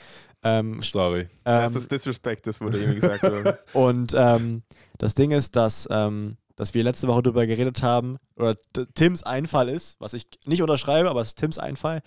Ähm, 0.43 0.81
Sorry. 0.81 1.27
das 1.43 1.71
ähm, 1.71 1.77
ist 1.77 1.91
Disrespect, 1.91 2.47
das 2.47 2.59
wurde 2.61 2.81
eben 2.81 2.95
gesagt. 2.95 3.23
und 3.73 4.13
ähm, 4.17 4.63
das 4.97 5.15
Ding 5.15 5.31
ist, 5.31 5.55
dass, 5.55 5.87
ähm, 5.91 6.37
dass 6.55 6.73
wir 6.73 6.83
letzte 6.83 7.07
Woche 7.07 7.23
darüber 7.23 7.45
geredet 7.45 7.83
haben, 7.83 8.17
oder 8.35 8.55
Tims 8.95 9.23
Einfall 9.23 9.69
ist, 9.69 9.99
was 9.99 10.13
ich 10.13 10.27
nicht 10.45 10.61
unterschreibe, 10.61 11.09
aber 11.09 11.21
es 11.21 11.27
ist 11.27 11.39
Tims 11.39 11.57
Einfall. 11.57 12.01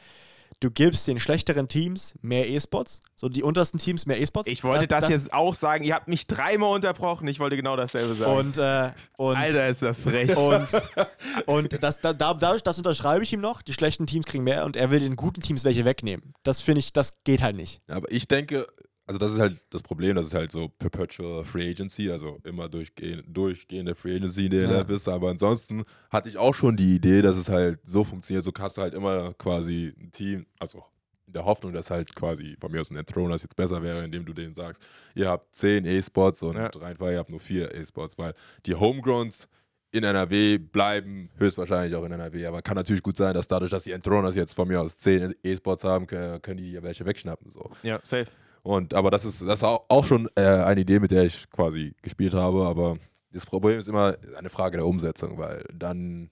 Du 0.61 0.71
gibst 0.71 1.07
den 1.07 1.21
schlechteren 1.21 1.69
Teams 1.69 2.15
mehr 2.21 2.49
E-Spots, 2.49 3.01
so 3.15 3.29
die 3.29 3.43
untersten 3.43 3.79
Teams 3.79 4.07
mehr 4.07 4.21
E-Spots. 4.21 4.49
ich 4.49 4.65
wollte 4.65 4.89
das, 4.89 5.09
jetzt 5.09 5.33
auch 5.33 5.55
sagen. 5.55 5.85
Ihr 5.85 5.95
habt 5.95 6.09
mich 6.09 6.27
dreimal 6.27 6.75
unterbrochen. 6.75 7.29
Ich 7.29 7.39
wollte 7.39 7.57
genau 7.57 7.77
dasselbe 7.77 8.15
sagen. 8.15 8.33
Und, 8.33 8.59
äh, 8.59 8.91
und, 9.17 9.37
Alter, 9.37 9.69
ist 9.69 9.83
das 9.83 10.01
frech. 10.01 10.37
und, 10.37 10.67
und 11.47 11.83
das, 11.83 12.01
da, 12.01 12.13
da, 12.13 12.35
dadurch, 12.35 12.63
das 12.63 12.77
unterschreibe 12.79 13.23
ich 13.23 13.33
ihm 13.33 13.41
noch. 13.41 13.63
Die 13.63 13.73
schlechten 13.73 14.07
Teams 14.07 14.27
kriegen 14.27 14.45
mehr 14.45 14.65
und 14.65 14.77
er 14.77 14.91
will 14.91 15.01
den 15.01 15.17
guten 15.17 15.41
Teams 15.41 15.65
welche 15.65 15.85
wegnehmen. 15.85 16.35
Das 16.43 16.61
finde 16.61 16.81
ich, 16.81 16.93
das 16.93 17.23
geht 17.23 17.43
halt 17.43 17.57
nicht. 17.57 17.81
Aber 17.89 18.11
ich 18.11 18.27
denke, 18.27 18.67
also 19.09 19.19
das 19.19 19.33
ist 19.33 19.41
halt 19.41 19.57
das 19.71 19.83
Problem, 19.83 20.15
das 20.15 20.27
ist 20.27 20.35
halt 20.35 20.53
so 20.53 20.69
Perpetual 20.69 21.43
Free 21.45 21.71
Agency, 21.71 22.11
also 22.11 22.39
immer 22.45 22.69
durchgehend, 22.69 23.25
durchgehende 23.27 23.95
Free 23.95 24.17
Agency 24.17 24.45
in 24.45 24.51
der 24.53 24.71
Ja. 24.71 24.81
LF 24.83 24.91
ist. 24.91 25.09
Aber 25.09 25.31
ansonsten 25.31 25.83
hatte 26.11 26.29
ich 26.29 26.37
auch 26.37 26.55
schon 26.55 26.77
die 26.77 26.95
Idee, 26.97 27.23
dass 27.23 27.37
es 27.37 27.49
halt 27.49 27.81
so 27.85 28.05
funktioniert, 28.05 28.45
so 28.45 28.53
hast 28.59 28.77
du 28.77 28.83
halt 28.83 28.95
immer 28.95 29.33
quasi 29.35 29.95
ein 29.99 30.11
Team, 30.13 30.47
also 30.61 30.85
in 31.27 31.33
der 31.33 31.45
Hoffnung, 31.45 31.73
dass 31.73 31.91
halt 31.91 32.15
quasi 32.15 32.57
von 32.61 32.71
mir 32.71 32.81
aus 32.83 32.91
ein 32.91 32.97
Entthroners 32.97 33.43
jetzt 33.43 33.57
besser 33.57 33.83
wäre, 33.83 34.05
indem 34.05 34.25
du 34.25 34.33
denen 34.33 34.55
sagst, 34.55 34.83
ihr 35.15 35.29
habt 35.29 35.55
10 35.55 35.85
E-Spots 35.85 36.43
und 36.43 36.57
Ja. 36.57 36.67
Rheinfall, 36.75 37.13
ihr 37.13 37.19
habt 37.19 37.31
nur 37.31 37.41
4 37.41 37.75
E-Spots, 37.75 38.17
weil 38.19 38.35
die 38.67 38.75
Homegrowns 38.75 39.49
in 39.91 40.05
NRW 40.05 40.59
bleiben 40.59 41.31
höchstwahrscheinlich 41.39 41.95
auch 41.95 42.05
in 42.05 42.13
NRW. 42.13 42.45
Aber 42.47 42.61
kann 42.61 42.77
natürlich 42.77 43.03
gut 43.03 43.17
sein, 43.17 43.33
dass 43.33 43.49
dadurch, 43.49 43.71
dass 43.71 43.85
die 43.85 43.93
Entthroners 43.93 44.35
jetzt 44.35 44.53
von 44.55 44.69
mir 44.69 44.83
aus 44.83 44.99
10 44.99 45.35
E-Spots 45.43 45.83
haben, 45.85 46.07
können, 46.07 46.43
können 46.43 46.59
die 46.59 46.73
ja 46.73 46.83
welche 46.83 47.07
wegschnappen. 47.07 47.51
So. 47.51 47.71
ja, 47.83 47.99
safe. 48.03 48.27
Und 48.69 48.93
aber 48.93 49.11
das 49.11 49.25
ist, 49.25 49.41
das 49.41 49.61
ist 49.61 49.65
auch 49.65 50.05
schon 50.05 50.29
äh, 50.35 50.43
eine 50.43 50.83
Idee, 50.83 51.01
mit 51.01 51.11
der 51.11 51.25
ich 51.25 51.49
quasi 51.49 51.95
gespielt 52.03 52.35
habe. 52.35 52.67
Aber 52.67 52.99
das 53.33 53.47
Problem 53.47 53.79
ist 53.79 53.89
immer 53.89 54.15
eine 54.37 54.51
Frage 54.51 54.77
der 54.77 54.87
Umsetzung, 54.87 55.39
weil 55.39 55.65
dann 55.73 56.29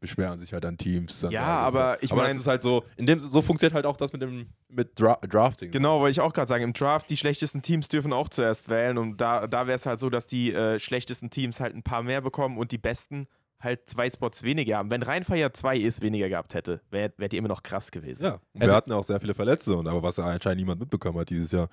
beschweren 0.00 0.38
sich 0.38 0.54
halt 0.54 0.64
dann 0.64 0.78
Teams. 0.78 1.20
Dann 1.20 1.30
Ja, 1.30 1.42
aber 1.42 1.82
halt- 1.84 2.02
ich 2.02 2.10
aber 2.10 2.22
mein- 2.22 2.30
das 2.36 2.38
ist 2.42 2.46
halt 2.46 2.62
so, 2.62 2.84
in 2.96 3.04
dem 3.04 3.20
so 3.20 3.42
funktioniert 3.42 3.74
halt 3.74 3.84
auch 3.84 3.98
das 3.98 4.12
mit 4.14 4.22
dem 4.22 4.46
mit 4.70 4.98
Dra 4.98 5.18
Drafting. 5.28 5.70
Genau, 5.70 6.00
wollte 6.00 6.12
ich 6.12 6.20
auch 6.22 6.32
gerade 6.32 6.48
sagen. 6.48 6.64
Im 6.64 6.72
Draft, 6.72 7.10
die 7.10 7.18
schlechtesten 7.18 7.60
Teams 7.60 7.88
dürfen 7.88 8.14
auch 8.14 8.30
zuerst 8.30 8.70
wählen. 8.70 8.96
Und 8.96 9.18
da, 9.20 9.46
da 9.46 9.66
wäre 9.66 9.76
es 9.76 9.84
halt 9.84 10.00
so, 10.00 10.08
dass 10.08 10.26
die 10.26 10.54
äh, 10.54 10.78
schlechtesten 10.78 11.28
Teams 11.28 11.60
halt 11.60 11.74
ein 11.74 11.82
paar 11.82 12.02
mehr 12.02 12.22
bekommen 12.22 12.56
und 12.56 12.72
die 12.72 12.78
besten 12.78 13.26
halt 13.60 13.80
zwei 13.90 14.08
Spots 14.08 14.42
weniger 14.42 14.78
haben. 14.78 14.90
Wenn 14.90 15.02
Rheinfire 15.02 15.52
zwei 15.52 15.76
ist 15.76 16.00
weniger 16.02 16.28
gehabt 16.28 16.54
hätte, 16.54 16.80
wäre 16.90 17.12
wär 17.16 17.28
die 17.28 17.36
immer 17.36 17.48
noch 17.48 17.62
krass 17.62 17.90
gewesen. 17.90 18.24
Ja, 18.24 18.32
und 18.34 18.40
Also- 18.62 18.70
wir 18.72 18.74
hatten 18.76 18.92
auch 18.92 19.04
sehr 19.04 19.20
viele 19.20 19.34
Verletzte, 19.34 19.76
und 19.76 19.86
aber 19.88 20.02
was 20.02 20.18
anscheinend 20.18 20.58
niemand 20.60 20.80
mitbekommen 20.80 21.18
hat 21.18 21.30
dieses 21.30 21.50
Jahr. 21.52 21.68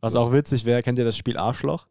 Was 0.00 0.14
auch 0.16 0.32
witzig 0.32 0.64
wäre, 0.64 0.82
kennt 0.82 0.98
ihr 0.98 1.04
das 1.04 1.16
Spiel 1.16 1.36
Arschloch? 1.36 1.86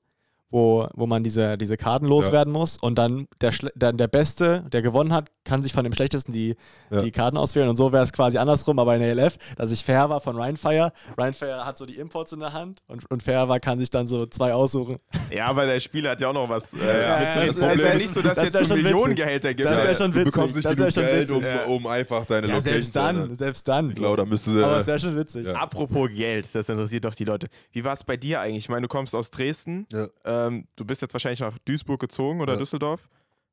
Wo, 0.51 0.87
wo 0.95 1.05
man 1.05 1.23
diese, 1.23 1.59
diese 1.59 1.77
Karten 1.77 2.05
loswerden 2.07 2.51
muss 2.51 2.77
und 2.77 2.97
dann 2.97 3.27
der, 3.39 3.51
dann 3.75 3.97
der 3.97 4.07
Beste, 4.07 4.65
der 4.71 4.81
gewonnen 4.81 5.13
hat, 5.13 5.29
kann 5.43 5.61
sich 5.61 5.73
von 5.73 5.83
dem 5.83 5.93
Schlechtesten 5.93 6.31
die, 6.31 6.55
Ja. 6.89 7.01
die 7.03 7.11
Karten 7.11 7.37
auswählen. 7.37 7.69
Und 7.69 7.75
so 7.75 7.91
wäre 7.91 8.03
es 8.03 8.11
quasi 8.11 8.39
andersrum, 8.39 8.79
aber 8.79 8.95
in 8.95 9.01
der 9.01 9.13
LF, 9.13 9.37
dass 9.57 9.69
ich 9.71 9.85
fair 9.85 10.09
war 10.09 10.19
von 10.21 10.35
Rheinfire. 10.37 10.91
Rheinfire 11.19 11.65
hat 11.67 11.77
so 11.77 11.85
die 11.85 11.97
Imports 11.97 12.31
in 12.31 12.39
der 12.39 12.53
Hand 12.53 12.81
und, 12.87 13.09
und 13.11 13.21
fair 13.21 13.47
war, 13.47 13.59
kann 13.59 13.77
sich 13.77 13.91
dann 13.91 14.07
so 14.07 14.25
zwei 14.25 14.51
aussuchen. 14.55 14.97
Ja, 15.31 15.45
aber 15.45 15.67
der 15.67 15.79
Spieler 15.79 16.11
hat 16.11 16.21
ja 16.21 16.29
auch 16.29 16.33
noch 16.33 16.49
was. 16.49 16.73
Äh, 16.73 16.77
Ja, 16.79 16.97
ja, 16.99 17.19
das 17.45 17.49
es 17.51 17.59
wär- 17.59 17.73
ist 17.73 17.81
ja 17.81 17.87
das- 17.91 17.97
nicht 18.01 18.13
so, 18.15 18.21
dass 18.23 18.35
das 18.35 18.51
jetzt. 18.53 18.69
Millionengehälter 18.73 19.53
gibt. 19.53 19.69
Das 19.69 19.77
wär 19.77 19.85
Ja. 19.85 19.93
schon 19.93 20.11
du 20.11 20.17
witzig. 20.19 20.33
bekommst 20.33 20.55
nicht 20.55 20.65
Das 20.65 20.75
genug 20.77 20.91
schon 20.93 21.03
Geld, 21.03 21.29
um, 21.29 21.37
witzig. 21.37 21.53
Ja. 21.53 21.65
um 21.65 21.85
einfach 21.87 22.25
deine 22.25 22.47
Ja, 22.47 22.53
Location 22.55 22.73
selbst 22.73 22.95
dann, 22.95 23.35
selbst 23.35 23.67
dann. 23.67 23.89
Ich 23.89 23.95
glaube, 23.97 24.17
da 24.17 24.25
müsste 24.25 24.49
aber 24.65 24.77
es 24.77 24.87
wäre 24.87 24.97
schon 24.99 25.15
witzig. 25.15 25.45
Ja. 25.47 25.53
Apropos 25.57 26.09
Geld, 26.11 26.49
das 26.53 26.69
interessiert 26.69 27.05
doch 27.05 27.13
die 27.13 27.25
Leute. 27.25 27.47
Wie 27.71 27.83
war 27.83 27.93
es 27.93 28.03
bei 28.03 28.17
dir 28.17 28.39
eigentlich? 28.41 28.63
Ich 28.63 28.69
meine, 28.69 28.81
du 28.81 28.87
kommst 28.87 29.13
aus 29.13 29.29
Dresden. 29.29 29.85
Ja. 29.93 30.07
Ähm, 30.47 30.67
du 30.75 30.85
bist 30.85 31.01
jetzt 31.01 31.13
wahrscheinlich 31.13 31.39
nach 31.39 31.57
Duisburg 31.65 31.99
gezogen 31.99 32.41
oder 32.41 32.53
Ja. 32.53 32.59
Düsseldorf. 32.59 33.09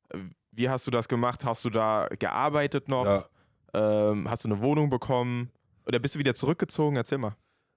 Äh, 0.09 0.17
Wie 0.51 0.69
hast 0.69 0.87
du 0.87 0.91
das 0.91 1.07
gemacht? 1.07 1.45
Hast 1.45 1.63
du 1.65 1.69
da 1.69 2.07
gearbeitet 2.19 2.87
noch? 2.87 3.05
Ja. 3.05 3.25
Ähm, 3.73 4.29
hast 4.29 4.43
du 4.45 4.49
eine 4.49 4.61
Wohnung 4.61 4.89
bekommen? 4.89 5.51
Oder 5.85 5.99
bist 5.99 6.15
du 6.15 6.19
wieder 6.19 6.33
zurückgezogen? 6.33 6.95
Erzähl 6.97 7.17
mal. 7.17 7.35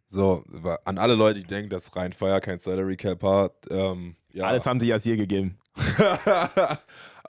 So, 0.09 0.43
an 0.85 0.99
alle 0.99 1.15
Leute, 1.15 1.41
die 1.41 1.47
denken, 1.47 1.71
dass 1.71 1.95
Rheinfire 1.95 2.41
kein 2.41 2.59
Salary 2.59 2.97
Cap 2.97 3.23
hat, 3.23 3.53
ähm, 3.71 4.17
ja. 4.33 4.45
Alles 4.47 4.67
haben 4.67 4.81
sie 4.81 4.87
Jasir 4.89 5.17
gegeben. 5.17 5.59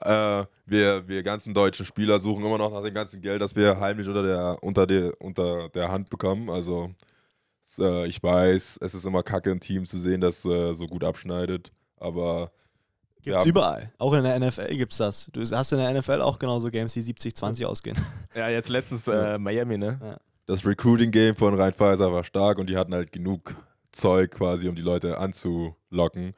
Äh, 0.04 0.46
wir, 0.66 1.06
wir 1.06 1.22
ganzen 1.22 1.54
deutschen 1.54 1.86
Spieler 1.86 2.18
suchen 2.18 2.44
immer 2.44 2.58
noch 2.58 2.72
nach 2.72 2.82
dem 2.82 2.92
ganzen 2.92 3.20
Geld, 3.20 3.40
das 3.40 3.54
wir 3.54 3.78
heimlich 3.78 4.08
unter 4.08 4.24
der, 4.24 4.58
unter 4.60 4.84
der, 4.84 5.12
unter 5.20 5.68
der 5.68 5.92
Hand 5.92 6.10
bekommen. 6.10 6.50
Also 6.50 6.90
ich 7.64 8.22
weiß, 8.22 8.78
es 8.80 8.94
ist 8.94 9.04
immer 9.04 9.22
kacke, 9.22 9.50
ein 9.50 9.60
Team 9.60 9.86
zu 9.86 9.98
sehen, 9.98 10.20
das 10.20 10.44
äh, 10.44 10.74
so 10.74 10.86
gut 10.86 11.04
abschneidet. 11.04 11.72
Aber 11.96 12.50
Gibt's 13.22 13.44
Ja. 13.44 13.48
überall. 13.48 13.92
Auch 13.98 14.14
in 14.14 14.24
der 14.24 14.38
NFL 14.38 14.76
gibt's 14.76 14.96
das. 14.96 15.30
Du 15.32 15.40
hast 15.42 15.72
in 15.72 15.78
der 15.78 15.92
NFL 15.94 16.20
auch 16.20 16.38
genauso 16.40 16.70
Games, 16.70 16.92
die 16.92 17.02
70-20 17.02 17.64
ausgehen. 17.66 17.96
Ja, 18.34 18.48
jetzt 18.48 18.68
letztens 18.70 19.06
äh, 19.08 19.38
Miami, 19.38 19.76
ne? 19.76 20.18
das 20.46 20.64
Recruiting-Game 20.64 21.36
von 21.36 21.54
Rhein-Pfizer 21.54 22.12
war 22.12 22.24
stark 22.24 22.58
und 22.58 22.68
die 22.68 22.76
hatten 22.76 22.94
halt 22.94 23.12
genug 23.12 23.54
Zeug 23.92 24.30
quasi, 24.32 24.68
um 24.68 24.74
die 24.74 24.82
Leute 24.82 25.18
anzulocken. 25.18 26.34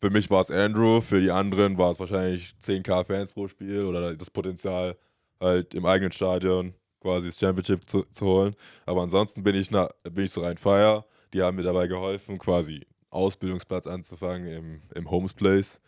Für 0.00 0.10
mich 0.10 0.30
war 0.30 0.40
es 0.40 0.50
Andrew, 0.50 1.00
für 1.00 1.20
die 1.20 1.30
anderen 1.30 1.78
war 1.78 1.90
es 1.90 2.00
wahrscheinlich 2.00 2.54
10k 2.60 3.04
Fans 3.04 3.32
pro 3.32 3.46
Spiel 3.46 3.84
oder 3.84 4.14
das 4.14 4.30
Potenzial, 4.30 4.96
halt 5.38 5.74
im 5.74 5.86
eigenen 5.86 6.12
Stadion 6.12 6.74
quasi 7.04 7.26
das 7.26 7.38
Championship 7.38 7.86
zu, 7.88 8.02
zu 8.10 8.24
holen. 8.26 8.56
Aber 8.86 9.02
ansonsten 9.02 9.42
bin 9.42 9.54
ich, 9.54 9.70
nach, 9.70 9.90
bin 10.10 10.24
ich 10.24 10.32
zu 10.32 10.40
Rhein-Fire. 10.40 11.04
Die 11.34 11.42
haben 11.42 11.56
mir 11.56 11.62
dabei 11.62 11.86
geholfen, 11.86 12.38
quasi 12.38 12.86
Ausbildungsplatz 13.10 13.86
anzufangen 13.86 14.48
im, 14.48 14.82
im 14.94 15.10
Homes 15.10 15.34
Place. 15.34 15.80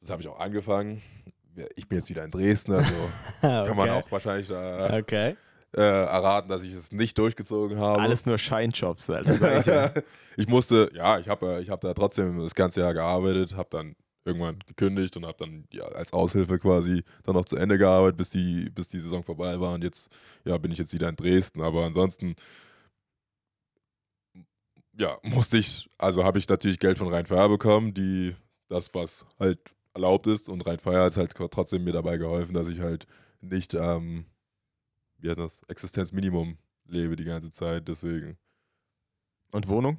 Das 0.00 0.08
habe 0.10 0.22
ich 0.22 0.28
auch 0.28 0.40
angefangen. 0.40 1.02
Ich 1.76 1.86
bin 1.86 1.98
jetzt 1.98 2.08
wieder 2.08 2.24
in 2.24 2.30
Dresden, 2.30 2.72
also 2.72 2.94
kann 3.40 3.76
man 3.76 3.90
auch 3.90 4.10
wahrscheinlich 4.10 4.48
da 4.48 4.96
Okay. 4.96 5.36
äh, 5.76 5.80
erraten, 5.82 6.48
dass 6.48 6.62
ich 6.62 6.72
es 6.72 6.92
nicht 6.92 7.18
durchgezogen 7.18 7.78
habe. 7.78 8.00
Alles 8.00 8.24
nur 8.24 8.38
Scheinjobs, 8.38 9.10
Alter. 9.10 9.62
sag 9.62 10.04
ich 10.36 10.48
musste, 10.48 10.90
ja, 10.94 11.18
ich 11.18 11.28
habe 11.28 11.60
ich 11.60 11.68
hab 11.68 11.80
da 11.82 11.92
trotzdem 11.92 12.38
das 12.40 12.54
ganze 12.54 12.80
Jahr 12.80 12.94
gearbeitet, 12.94 13.54
habe 13.56 13.68
dann 13.70 13.94
irgendwann 14.28 14.58
gekündigt 14.66 15.16
und 15.16 15.26
habe 15.26 15.38
dann 15.38 15.64
ja, 15.72 15.84
als 15.84 16.12
Aushilfe 16.12 16.58
quasi 16.58 17.02
dann 17.24 17.34
noch 17.34 17.44
zu 17.44 17.56
Ende 17.56 17.78
gearbeitet, 17.78 18.16
bis 18.16 18.30
die, 18.30 18.70
bis 18.70 18.88
die 18.88 19.00
Saison 19.00 19.22
vorbei 19.24 19.58
war. 19.58 19.74
Und 19.74 19.82
jetzt 19.82 20.14
ja, 20.44 20.56
bin 20.58 20.70
ich 20.70 20.78
jetzt 20.78 20.92
wieder 20.92 21.08
in 21.08 21.16
Dresden. 21.16 21.62
Aber 21.62 21.84
ansonsten, 21.84 22.36
ja, 24.96 25.18
musste 25.22 25.58
ich, 25.58 25.88
also 25.98 26.24
habe 26.24 26.38
ich 26.38 26.48
natürlich 26.48 26.78
Geld 26.78 26.98
von 26.98 27.08
Rhein-Fire 27.08 27.48
bekommen, 27.48 27.94
die 27.94 28.36
das, 28.68 28.94
was 28.94 29.26
halt 29.38 29.58
erlaubt 29.94 30.26
ist. 30.26 30.48
Und 30.48 30.66
Rhein-Fire 30.66 31.02
hat 31.04 31.16
halt 31.16 31.34
trotzdem 31.34 31.84
mir 31.84 31.92
dabei 31.92 32.18
geholfen, 32.18 32.54
dass 32.54 32.68
ich 32.68 32.80
halt 32.80 33.06
nicht, 33.40 33.74
ähm, 33.74 34.26
wie 35.18 35.30
hat 35.30 35.38
das, 35.38 35.62
Existenzminimum 35.68 36.58
lebe 36.86 37.16
die 37.16 37.24
ganze 37.24 37.50
Zeit. 37.50 37.88
Deswegen. 37.88 38.36
Und 39.52 39.68
Wohnung? 39.68 39.98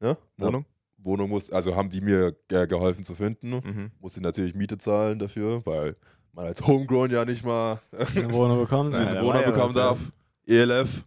Ja? 0.00 0.16
Wohnung? 0.36 0.64
Wohnung 1.04 1.28
muss, 1.30 1.50
also 1.50 1.76
haben 1.76 1.90
die 1.90 2.00
mir 2.00 2.34
ge 2.48 2.66
geholfen 2.66 3.04
zu 3.04 3.14
finden. 3.14 3.50
Mhm. 3.50 3.90
Musste 4.00 4.20
natürlich 4.20 4.54
Miete 4.54 4.78
zahlen 4.78 5.18
dafür, 5.18 5.64
weil 5.66 5.96
man 6.32 6.46
als 6.46 6.66
Homegrown 6.66 7.10
ja 7.10 7.24
nicht 7.24 7.44
mal 7.44 7.80
Eine 7.92 8.30
Wohnung 8.32 8.60
bekommen. 8.60 8.90
Nein, 8.92 9.08
eine 9.08 9.22
Wohnung 9.22 9.42
ja 9.42 9.50
bekommen 9.50 9.74
was, 9.74 9.76
ja. 9.76 9.88
darf. 9.88 9.98
ELF. 10.46 11.04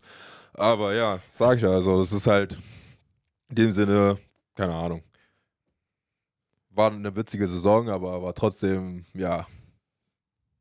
Aber 0.53 0.93
ja, 0.95 1.19
sag 1.31 1.57
ich 1.57 1.63
ja, 1.63 1.69
also 1.69 2.01
es 2.01 2.11
ist 2.11 2.27
halt 2.27 2.57
in 3.49 3.55
dem 3.55 3.71
Sinne, 3.71 4.17
keine 4.55 4.73
Ahnung. 4.73 5.03
War 6.71 6.91
eine 6.91 7.15
witzige 7.15 7.47
Saison, 7.47 7.89
aber 7.89 8.21
war 8.21 8.33
trotzdem, 8.33 9.05
ja, 9.13 9.47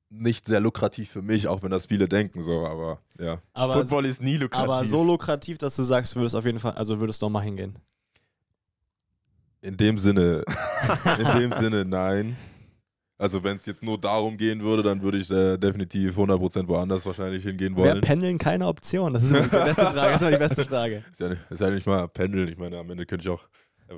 nicht 0.08 0.46
sehr 0.46 0.60
lukrativ 0.60 1.10
für 1.10 1.22
mich, 1.22 1.48
auch 1.48 1.62
wenn 1.62 1.70
das 1.70 1.86
viele 1.86 2.08
denken 2.08 2.42
so, 2.42 2.66
aber 2.66 3.00
ja. 3.18 3.40
Aber, 3.52 3.74
Football 3.74 4.06
ist 4.06 4.22
nie 4.22 4.36
lukrativ. 4.36 4.70
aber 4.70 4.84
so 4.84 5.04
lukrativ, 5.04 5.58
dass 5.58 5.76
du 5.76 5.82
sagst, 5.82 6.14
du 6.14 6.20
würdest 6.20 6.36
auf 6.36 6.44
jeden 6.44 6.58
Fall, 6.58 6.72
also 6.72 7.00
würdest 7.00 7.22
doch 7.22 7.30
mal 7.30 7.40
hingehen. 7.40 7.78
In 9.66 9.76
dem 9.76 9.98
Sinne, 9.98 10.44
in 11.18 11.38
dem 11.40 11.52
Sinne 11.52 11.84
nein. 11.84 12.36
Also 13.18 13.42
wenn 13.42 13.56
es 13.56 13.66
jetzt 13.66 13.82
nur 13.82 13.98
darum 13.98 14.36
gehen 14.36 14.62
würde, 14.62 14.84
dann 14.84 15.02
würde 15.02 15.18
ich 15.18 15.28
äh, 15.28 15.56
definitiv 15.56 16.16
100% 16.16 16.68
woanders 16.68 17.04
wahrscheinlich 17.04 17.42
hingehen 17.42 17.76
Wäre 17.76 17.88
wollen. 17.88 18.00
Pendeln 18.00 18.38
keine 18.38 18.66
Option? 18.66 19.14
Das 19.14 19.24
ist 19.24 19.32
immer 19.32 19.48
die 19.48 19.56
beste 19.56 19.86
Frage. 19.86 20.12
Das 20.12 20.22
ist 20.22 20.30
die 20.30 20.36
beste 20.38 20.64
Frage. 20.66 21.04
Ist 21.10 21.20
ja, 21.20 21.28
nicht, 21.30 21.40
ist 21.50 21.60
ja 21.60 21.70
nicht 21.70 21.86
mal 21.86 22.06
pendeln. 22.06 22.46
Ich 22.46 22.58
meine, 22.58 22.78
am 22.78 22.88
Ende 22.90 23.06
könnte 23.06 23.26
ich 23.26 23.28
auch 23.28 23.42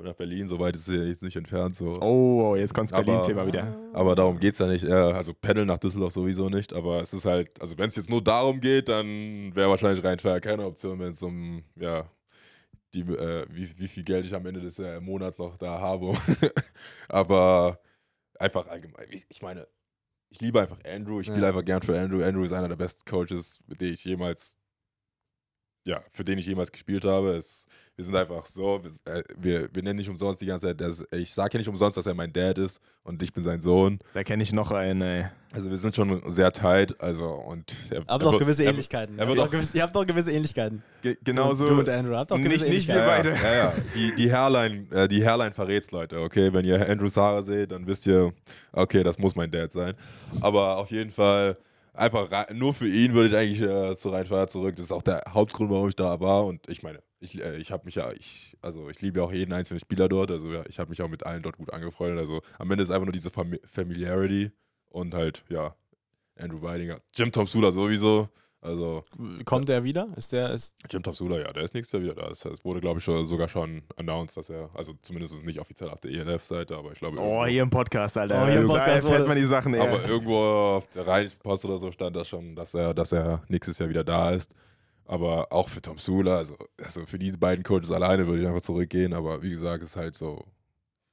nach 0.03 0.15
Berlin, 0.15 0.47
so 0.47 0.59
weit 0.59 0.75
ist 0.75 0.87
es 0.87 0.95
ja 0.95 1.03
jetzt 1.03 1.21
nicht 1.21 1.35
entfernt. 1.35 1.75
So. 1.75 1.99
Oh, 2.01 2.55
jetzt 2.55 2.73
kommt 2.73 2.91
das 2.91 3.03
Berlin-Thema 3.03 3.45
wieder. 3.45 3.75
Aber 3.93 4.15
darum 4.15 4.39
geht 4.39 4.53
es 4.53 4.59
ja 4.59 4.65
nicht. 4.65 4.85
Äh, 4.85 4.91
also 4.91 5.33
pendeln 5.33 5.67
nach 5.67 5.77
Düsseldorf 5.77 6.13
sowieso 6.13 6.49
nicht. 6.49 6.73
Aber 6.73 7.01
es 7.01 7.13
ist 7.13 7.25
halt, 7.25 7.61
also 7.61 7.77
wenn 7.77 7.89
es 7.89 7.95
jetzt 7.95 8.09
nur 8.09 8.23
darum 8.23 8.59
geht, 8.59 8.89
dann 8.89 9.53
wäre 9.53 9.69
wahrscheinlich 9.69 10.03
Rheinfeier 10.03 10.39
keine 10.39 10.65
Option, 10.65 10.99
wenn 10.99 11.11
es 11.11 11.21
um, 11.21 11.61
ja, 11.75 12.05
die, 12.93 13.01
äh, 13.01 13.45
wie, 13.49 13.77
wie 13.77 13.87
viel 13.87 14.03
Geld 14.03 14.25
ich 14.25 14.33
am 14.33 14.45
Ende 14.45 14.61
des 14.61 14.79
äh, 14.79 14.99
Monats 14.99 15.37
noch 15.37 15.57
da 15.57 15.79
habe. 15.79 16.17
aber 17.07 17.79
einfach 18.39 18.67
allgemein. 18.67 19.07
Ich, 19.11 19.25
ich 19.29 19.41
meine, 19.41 19.67
ich 20.29 20.41
liebe 20.41 20.61
einfach 20.61 20.79
Andrew. 20.85 21.19
Ich 21.19 21.27
spiele 21.27 21.43
Ja. 21.43 21.47
einfach 21.49 21.65
gern 21.65 21.81
für 21.81 21.99
Andrew. 21.99 22.23
Andrew 22.23 22.43
ist 22.43 22.51
einer 22.53 22.69
der 22.69 22.75
besten 22.75 23.09
Coaches, 23.09 23.59
mit 23.67 23.81
denen 23.81 23.93
ich 23.93 24.03
jemals, 24.05 24.55
ja, 25.85 26.03
für 26.13 26.23
den 26.23 26.37
ich 26.37 26.45
jemals 26.45 26.71
gespielt 26.71 27.05
habe. 27.05 27.35
Es, 27.35 27.67
wir 27.99 28.05
sind 28.05 28.15
einfach 28.15 28.45
so, 28.45 28.79
wir, 28.81 29.13
äh, 29.13 29.23
wir, 29.37 29.67
wir 29.73 29.83
nennen 29.83 29.99
nicht 29.99 30.07
umsonst 30.09 30.39
die 30.41 30.45
ganze 30.45 30.67
Zeit, 30.67 30.79
dass, 30.79 31.03
ich 31.11 31.33
sage 31.33 31.55
ja 31.55 31.57
nicht 31.57 31.67
umsonst, 31.67 31.97
dass 31.97 32.05
er 32.05 32.13
mein 32.13 32.31
Dad 32.31 32.57
ist 32.57 32.79
und 33.03 33.21
ich 33.21 33.33
bin 33.33 33.43
sein 33.43 33.59
Sohn. 33.59 33.99
Da 34.13 34.23
kenne 34.23 34.41
ich 34.41 34.53
noch 34.53 34.71
einen, 34.71 35.01
ey. 35.01 35.25
Also 35.51 35.69
wir 35.69 35.77
sind 35.77 35.93
schon 35.97 36.21
sehr 36.31 36.49
tight, 36.53 36.95
also 37.01 37.27
und 37.29 37.75
er, 37.89 37.97
Habt 37.99 38.09
er 38.09 38.19
doch 38.19 38.31
wird- 38.31 38.39
gewisse 38.43 38.63
er, 38.63 38.69
Ähnlichkeiten. 38.71 39.17
er 39.19 39.25
Ihr 39.25 39.27
wird 39.27 39.39
habt 39.39 39.39
auch- 39.39 39.51
doch 39.51 39.51
gewisse- 39.51 39.75
Ihr 39.77 39.83
habt 39.83 39.95
doch 39.97 40.07
gewisse 40.07 40.31
Ähnlichkeiten. 40.31 40.81
Ge 41.01 41.17
genauso. 41.23 41.67
du 41.67 41.79
und 41.79 41.89
Andrew 41.89 42.15
habt 42.15 42.31
doch 42.31 42.37
gewisse 42.37 42.65
Nicht- 42.69 42.73
nicht 42.73 42.87
wir 42.87 42.95
Ähnlichkeiten. 42.95 43.33
beide. 43.33 43.43
Ja, 43.43 43.63
ja. 43.65 43.73
Die, 43.93 44.15
die 44.15 44.31
Hairline, 44.31 44.87
äh, 44.91 45.07
die 45.09 45.25
Hairline 45.25 45.53
verrät's, 45.53 45.91
Leute, 45.91 46.21
okay? 46.21 46.53
Wenn 46.53 46.63
ihr 46.65 46.87
Andrew 46.89 47.09
Sara 47.09 47.41
seht, 47.41 47.71
dann 47.73 47.85
wisst 47.85 48.07
ihr, 48.07 48.31
okay, 48.71 49.03
das 49.03 49.17
muss 49.19 49.35
mein 49.35 49.51
Dad 49.51 49.73
sein. 49.73 49.93
Aber 50.39 50.77
auf 50.77 50.89
jeden 50.91 51.09
Fall, 51.09 51.57
einfach 51.93 52.29
nur 52.53 52.73
für 52.73 52.87
ihn 52.87 53.13
würde 53.13 53.27
ich 53.27 53.35
eigentlich 53.35 53.61
äh, 53.61 53.95
zu 53.97 54.07
Rheinfeier 54.07 54.47
zurück. 54.47 54.75
Das 54.77 54.85
ist 54.85 54.91
auch 54.93 55.01
der 55.01 55.21
Hauptgrund, 55.33 55.69
warum 55.69 55.89
ich 55.89 55.97
da 55.97 56.17
war. 56.21 56.45
Und 56.45 56.61
ich 56.69 56.81
meine, 56.81 56.99
ich, 57.19 57.41
äh, 57.43 57.57
ich 57.57 57.71
habe 57.71 57.85
mich 57.85 57.95
ja, 57.95 58.11
ich, 58.11 58.55
also 58.61 58.89
ich 58.89 59.01
liebe 59.01 59.19
ja 59.19 59.25
auch 59.25 59.31
jeden 59.31 59.53
einzelnen 59.53 59.79
Spieler 59.79 60.07
dort. 60.09 60.31
Also 60.31 60.51
ja, 60.53 60.63
ich 60.67 60.79
habe 60.79 60.89
mich 60.89 61.01
auch 61.01 61.09
mit 61.09 61.25
allen 61.25 61.43
dort 61.43 61.57
gut 61.57 61.71
angefreundet. 61.73 62.19
Also 62.19 62.41
am 62.57 62.69
Ende 62.71 62.83
ist 62.83 62.91
einfach 62.91 63.05
nur 63.05 63.13
diese 63.13 63.29
Fami 63.29 63.59
Familiarity 63.65 64.51
und 64.89 65.13
halt, 65.13 65.43
ja, 65.49 65.75
Andrew 66.37 66.61
Weidinger. 66.61 66.99
Jim 67.15 67.31
Tom 67.31 67.47
Sula 67.47 67.71
sowieso. 67.71 68.29
Also 68.61 69.03
Kommt 69.45 69.69
er 69.69 69.85
wieder? 69.85 70.09
Ist 70.17 70.33
der, 70.33 70.49
ist, 70.51 70.75
Jim 70.89 71.01
Tom 71.01 71.13
Sula, 71.13 71.39
ja, 71.39 71.53
der 71.53 71.63
ist 71.63 71.73
nächstes 71.73 71.93
Jahr 71.93 72.03
wieder 72.03 72.21
da. 72.21 72.29
Es 72.29 72.43
es 72.43 72.65
wurde, 72.65 72.81
glaube 72.81 72.99
ich, 72.99 73.05
schon, 73.05 73.25
sogar 73.25 73.47
schon 73.47 73.83
announced, 73.95 74.35
dass 74.35 74.49
er, 74.49 74.69
also 74.73 74.93
zumindest 75.01 75.31
ist 75.33 75.39
es 75.39 75.45
nicht 75.45 75.59
offiziell 75.61 75.89
auf 75.89 76.01
der 76.01 76.11
ELF-Seite, 76.11 76.75
aber 76.75 76.91
ich 76.91 76.99
glaube, 76.99 77.17
Oh, 77.19 77.21
irgendwo, 77.21 77.45
hier 77.45 77.63
im 77.63 77.69
Podcast, 77.69 78.17
Alter. 78.17 78.43
Oh, 78.43 78.47
hier 78.47 78.59
im 78.59 78.67
Podcast 78.67 79.05
wurde- 79.05 79.27
man 79.27 79.37
die 79.37 79.43
Sachen, 79.45 79.73
ey. 79.75 79.79
aber 79.79 80.05
irgendwo 80.05 80.35
auf 80.37 80.87
der 80.87 81.07
Rheinpost 81.07 81.63
oder 81.63 81.77
so 81.77 81.89
stand 81.93 82.17
das 82.17 82.27
schon, 82.27 82.53
dass 82.55 82.73
er, 82.73 82.93
dass 82.93 83.13
er 83.13 83.43
nächstes 83.47 83.79
Jahr 83.79 83.87
wieder 83.87 84.03
da 84.03 84.31
ist. 84.31 84.53
Aber 85.09 85.51
auch 85.51 85.69
für 85.69 85.81
Tom 85.81 85.97
Sula, 85.97 86.37
also, 86.37 86.55
also 86.77 87.03
für 87.07 87.17
die 87.17 87.31
beiden 87.31 87.63
Coaches 87.63 87.89
alleine 87.89 88.27
würde 88.27 88.43
ich 88.43 88.47
einfach 88.47 88.61
zurückgehen. 88.61 89.13
Aber 89.13 89.41
wie 89.41 89.49
gesagt, 89.49 89.81
es 89.81 89.91
ist 89.91 89.95
halt 89.95 90.13
so 90.13 90.45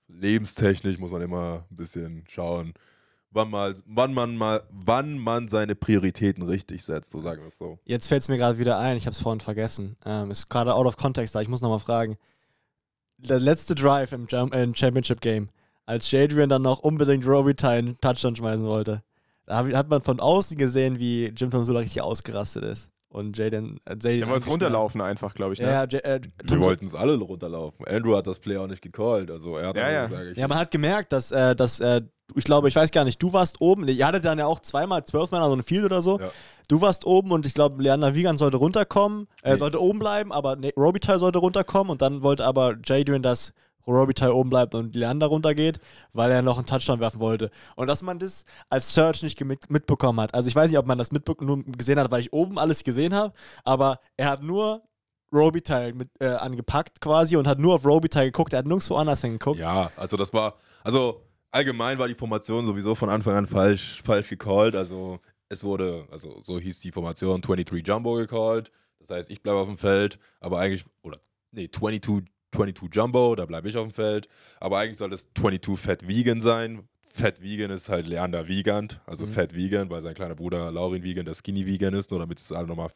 lebenstechnisch 0.09 0.99
muss 0.99 1.11
man 1.11 1.23
immer 1.23 1.65
ein 1.71 1.77
bisschen 1.77 2.25
schauen, 2.29 2.75
wann, 3.31 3.51
mal, 3.51 3.75
wann 3.87 4.15
man 4.15 4.37
mal, 4.37 4.63
wann 4.71 5.19
man 5.19 5.49
seine 5.49 5.75
Prioritäten 5.75 6.43
richtig 6.43 6.85
setzt, 6.85 7.11
so 7.11 7.21
sagen 7.23 7.43
wir 7.43 7.49
es 7.49 7.59
so. 7.59 7.79
jetzt 7.85 8.09
fällt 8.09 8.23
es 8.23 8.29
mir 8.29 8.37
gerade 8.37 8.59
wieder 8.59 8.79
ein, 8.79 8.97
ich 8.97 9.07
habe 9.07 9.15
es 9.15 9.21
vorhin 9.21 9.41
vergessen. 9.41 9.97
Ähm, 10.05 10.31
ist 10.31 10.49
gerade 10.49 10.75
out 10.75 10.87
of 10.87 10.97
context 10.97 11.35
da, 11.35 11.41
ich 11.41 11.49
muss 11.49 11.63
nochmal 11.63 11.79
fragen. 11.79 12.19
Der 13.19 13.41
letzte 13.41 13.75
Drive 13.75 14.13
im, 14.13 14.27
Jam 14.29 14.53
äh, 14.53 14.63
im 14.63 14.75
Championship 14.75 15.21
Game, 15.21 15.49
als 15.87 16.11
Jadrian 16.11 16.49
dann 16.49 16.63
noch 16.63 16.81
unbedingt 16.81 17.27
Robitaille 17.27 17.79
einen 17.79 18.01
Touchdown 18.01 18.37
schmeißen 18.37 18.67
wollte, 18.67 19.03
da 19.47 19.65
hat 19.65 19.89
man 19.89 20.03
von 20.03 20.21
außen 20.21 20.57
gesehen, 20.57 20.99
wie 20.99 21.27
Jim 21.27 21.51
Tom 21.51 21.65
Sula 21.65 21.81
richtig 21.81 22.03
ausgerastet 22.03 22.65
ist. 22.65 22.91
Und 23.09 23.39
Jaden. 23.39 23.79
Äh, 23.85 23.95
Jaden 24.03 24.29
wollte 24.29 24.45
es 24.45 24.49
runterlaufen 24.51 25.01
einfach, 25.01 25.35
glaube 25.35 25.55
ich. 25.55 25.61
Ne? 25.61 25.67
Ja, 25.69 25.85
ja, 25.89 25.99
äh, 26.01 26.21
Wir 26.45 26.61
wollten 26.61 26.87
es 26.87 26.95
alle 26.95 27.17
runterlaufen. 27.17 27.87
Andrew 27.87 28.17
hat 28.17 28.27
das 28.27 28.41
Play 28.41 28.57
auch 28.59 28.67
nicht 28.67 28.83
gecallt. 28.83 29.31
Also 29.31 29.57
er 29.57 29.69
hat 29.69 29.77
Ja, 29.77 29.91
ja. 29.91 30.07
gesagt, 30.07 30.27
ich, 30.33 30.39
Ja, 30.39 30.49
man 30.49 30.59
hat 30.59 30.71
gemerkt, 30.71 31.13
dass, 31.13 31.31
äh, 31.31 31.55
dass 31.57 31.81
äh, 31.81 32.03
ich 32.35 32.45
glaube, 32.45 32.69
ich 32.69 32.75
weiß 32.75 32.91
gar 32.91 33.05
nicht, 33.05 33.23
du 33.23 33.33
warst 33.33 33.61
oben, 33.61 33.87
ihr 33.87 34.05
hattet 34.07 34.25
dann 34.25 34.39
ja 34.39 34.47
auch 34.47 34.59
zweimal 34.59 35.05
zwölf 35.05 35.31
Männer 35.31 35.47
so 35.47 35.55
ein 35.55 35.63
Field 35.63 35.85
oder 35.85 36.03
so. 36.03 36.19
Ja. 36.19 36.31
Du 36.69 36.81
warst 36.81 37.07
oben 37.07 37.31
und 37.31 37.47
ich 37.47 37.55
glaube, 37.55 37.81
Leander 37.81 38.17
Wiegand 38.17 38.41
sollte 38.41 38.57
runterkommen, 38.57 39.29
er 39.43 39.53
Nee. 39.53 39.57
sollte 39.59 39.81
oben 39.81 40.01
bleiben, 40.01 40.33
aber 40.33 40.57
nee, 40.57 40.73
Robitaille 40.77 41.21
sollte 41.21 41.39
runterkommen 41.39 41.93
und 41.93 42.03
dann 42.03 42.23
wollte 42.23 42.45
aber 42.45 42.75
Jadrian, 42.85 43.23
dass 43.23 43.53
Robitaille 43.87 44.35
oben 44.35 44.51
bleibt 44.51 44.75
und 44.75 44.95
Leander 44.95 45.27
runtergeht, 45.27 45.79
weil 46.13 46.31
er 46.31 46.43
noch 46.43 46.57
einen 46.57 46.67
Touchdown 46.67 47.01
werfen 47.01 47.21
wollte. 47.21 47.51
Und 47.77 47.87
dass 47.87 48.03
man 48.03 48.19
das 48.19 48.45
als 48.69 48.93
Search 48.93 49.23
nicht 49.23 49.43
mit, 49.45 49.71
mitbekommen 49.71 50.21
hat. 50.21 50.35
Also 50.35 50.49
ich 50.49 50.57
weiß 50.57 50.71
nicht, 50.71 50.79
ob 50.79 50.87
man 50.87 50.99
das 50.99 51.11
nur 51.13 51.65
gesehen 51.65 51.99
hat, 51.99 52.11
weil 52.11 52.21
ich 52.21 52.33
oben 52.33 52.59
alles 52.59 52.85
gesehen 52.85 53.15
habe, 53.15 53.33
aber 53.65 54.01
er 54.17 54.31
hat 54.31 54.43
nur 54.43 54.83
Robitaille 55.33 55.93
mit 55.95 56.09
äh, 56.21 56.27
angepackt 56.27 57.01
quasi 57.01 57.37
und 57.37 57.47
hat 57.47 57.59
nur 57.59 57.75
auf 57.75 57.85
Robitaille 57.85 58.31
geguckt, 58.31 58.53
er 58.53 58.61
hat 58.61 58.67
nirgendwo 58.67 58.97
anders 58.97 59.21
hingeguckt. 59.21 59.59
Ja, 59.59 59.91
also 59.97 60.17
das 60.17 60.33
war, 60.33 60.55
also 60.85 61.23
allgemein 61.51 61.99
war 61.99 62.09
die 62.09 62.15
Formation 62.15 62.67
sowieso 62.67 62.95
von 62.95 63.11
Anfang 63.11 63.35
an 63.35 63.47
falsch, 63.47 64.03
falsch 64.05 64.29
gecallt. 64.29 64.77
Also 64.77 65.21
es 65.49 65.65
wurde, 65.65 66.07
also 66.11 66.41
so 66.43 66.59
hieß 66.59 66.81
die 66.81 66.93
Formation 66.93 67.41
23 67.41 67.87
Jumbo 67.87 68.15
gecallt. 68.15 68.71
Das 69.01 69.11
heißt, 69.11 69.31
ich 69.31 69.43
bleibe 69.43 69.59
auf 69.59 69.69
dem 69.69 69.79
Feld, 69.79 70.19
aber 70.41 70.59
eigentlich, 70.59 70.85
oder 71.03 71.19
nee, 71.53 71.71
22, 71.71 72.27
22 72.57 72.95
Jumbo, 72.95 73.35
da 73.37 73.47
bleibe 73.47 73.69
ich 73.69 73.77
auf 73.77 73.85
dem 73.85 73.93
Feld. 73.93 74.29
Aber 74.61 74.79
eigentlich 74.79 74.99
soll 74.99 75.13
es 75.13 75.29
22 75.35 75.79
Fat 75.79 76.09
Vegan 76.09 76.41
sein. 76.41 76.89
Fett 77.17 77.43
Vegan 77.43 77.71
ist 77.71 77.89
halt 77.89 78.07
Leander 78.07 78.47
Wiegand, 78.47 79.01
also 79.07 79.25
Mhm. 79.25 79.31
Fett 79.31 79.55
Vegan, 79.55 79.89
weil 79.89 80.03
sein 80.03 80.15
kleiner 80.15 80.35
Bruder 80.35 80.71
Laurin 80.71 81.03
Vegan 81.03 81.25
der 81.25 81.35
Skinny 81.35 81.67
Vegan 81.67 81.95
ist, 81.95 82.11
nur 82.11 82.21
damit 82.21 82.39
es 82.39 82.53
alle 82.53 82.67
nochmal 82.67 82.91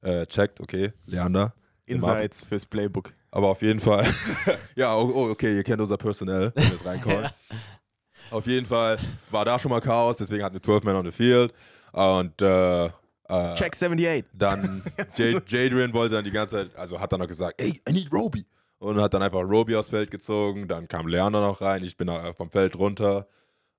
äh, 0.00 0.24
checkt, 0.26 0.60
okay, 0.60 0.92
Leander. 1.04 1.52
Insights 1.84 2.44
fürs 2.44 2.64
Playbook. 2.64 3.12
Aber 3.30 3.48
auf 3.48 3.60
jeden 3.60 3.80
Fall, 3.80 4.06
ja, 4.74 4.96
oh, 4.96 5.12
oh, 5.14 5.28
okay, 5.30 5.56
ihr 5.56 5.64
kennt 5.64 5.82
unser 5.82 5.98
Personal, 5.98 6.50
wenn 6.54 6.64
es 6.64 6.84
reinkommen. 6.84 7.28
Auf 8.30 8.46
jeden 8.46 8.66
Fall 8.66 8.98
war 9.30 9.46
da 9.46 9.58
schon 9.58 9.70
mal 9.70 9.80
Chaos, 9.80 10.18
deswegen 10.18 10.44
hatten 10.44 10.54
wir 10.54 10.62
12 10.62 10.84
Men 10.84 10.96
on 10.96 11.04
the 11.06 11.10
Field 11.10 11.54
und 11.92 12.42
äh, 12.42 12.86
äh, 12.86 13.54
Check 13.54 13.74
78. 13.74 14.26
dann 14.34 14.82
Jadrian 15.46 15.94
wollte 15.94 16.16
dann 16.16 16.24
die 16.24 16.30
ganze 16.30 16.56
Zeit, 16.56 16.76
also 16.76 17.00
hat 17.00 17.10
dann 17.12 17.20
noch 17.20 17.28
gesagt, 17.28 17.58
ey, 17.58 17.80
I 17.88 17.92
need 17.92 18.12
Roby. 18.12 18.44
Und 18.78 19.00
hat 19.00 19.14
dann 19.14 19.22
einfach 19.22 19.40
Roby 19.40 19.76
aufs 19.76 19.90
Feld 19.90 20.10
gezogen. 20.10 20.68
Dann 20.68 20.88
kam 20.88 21.08
Leander 21.08 21.40
noch 21.40 21.60
rein. 21.60 21.82
Ich 21.82 21.96
bin 21.96 22.10
vom 22.36 22.50
Feld 22.50 22.76
runter. 22.76 23.26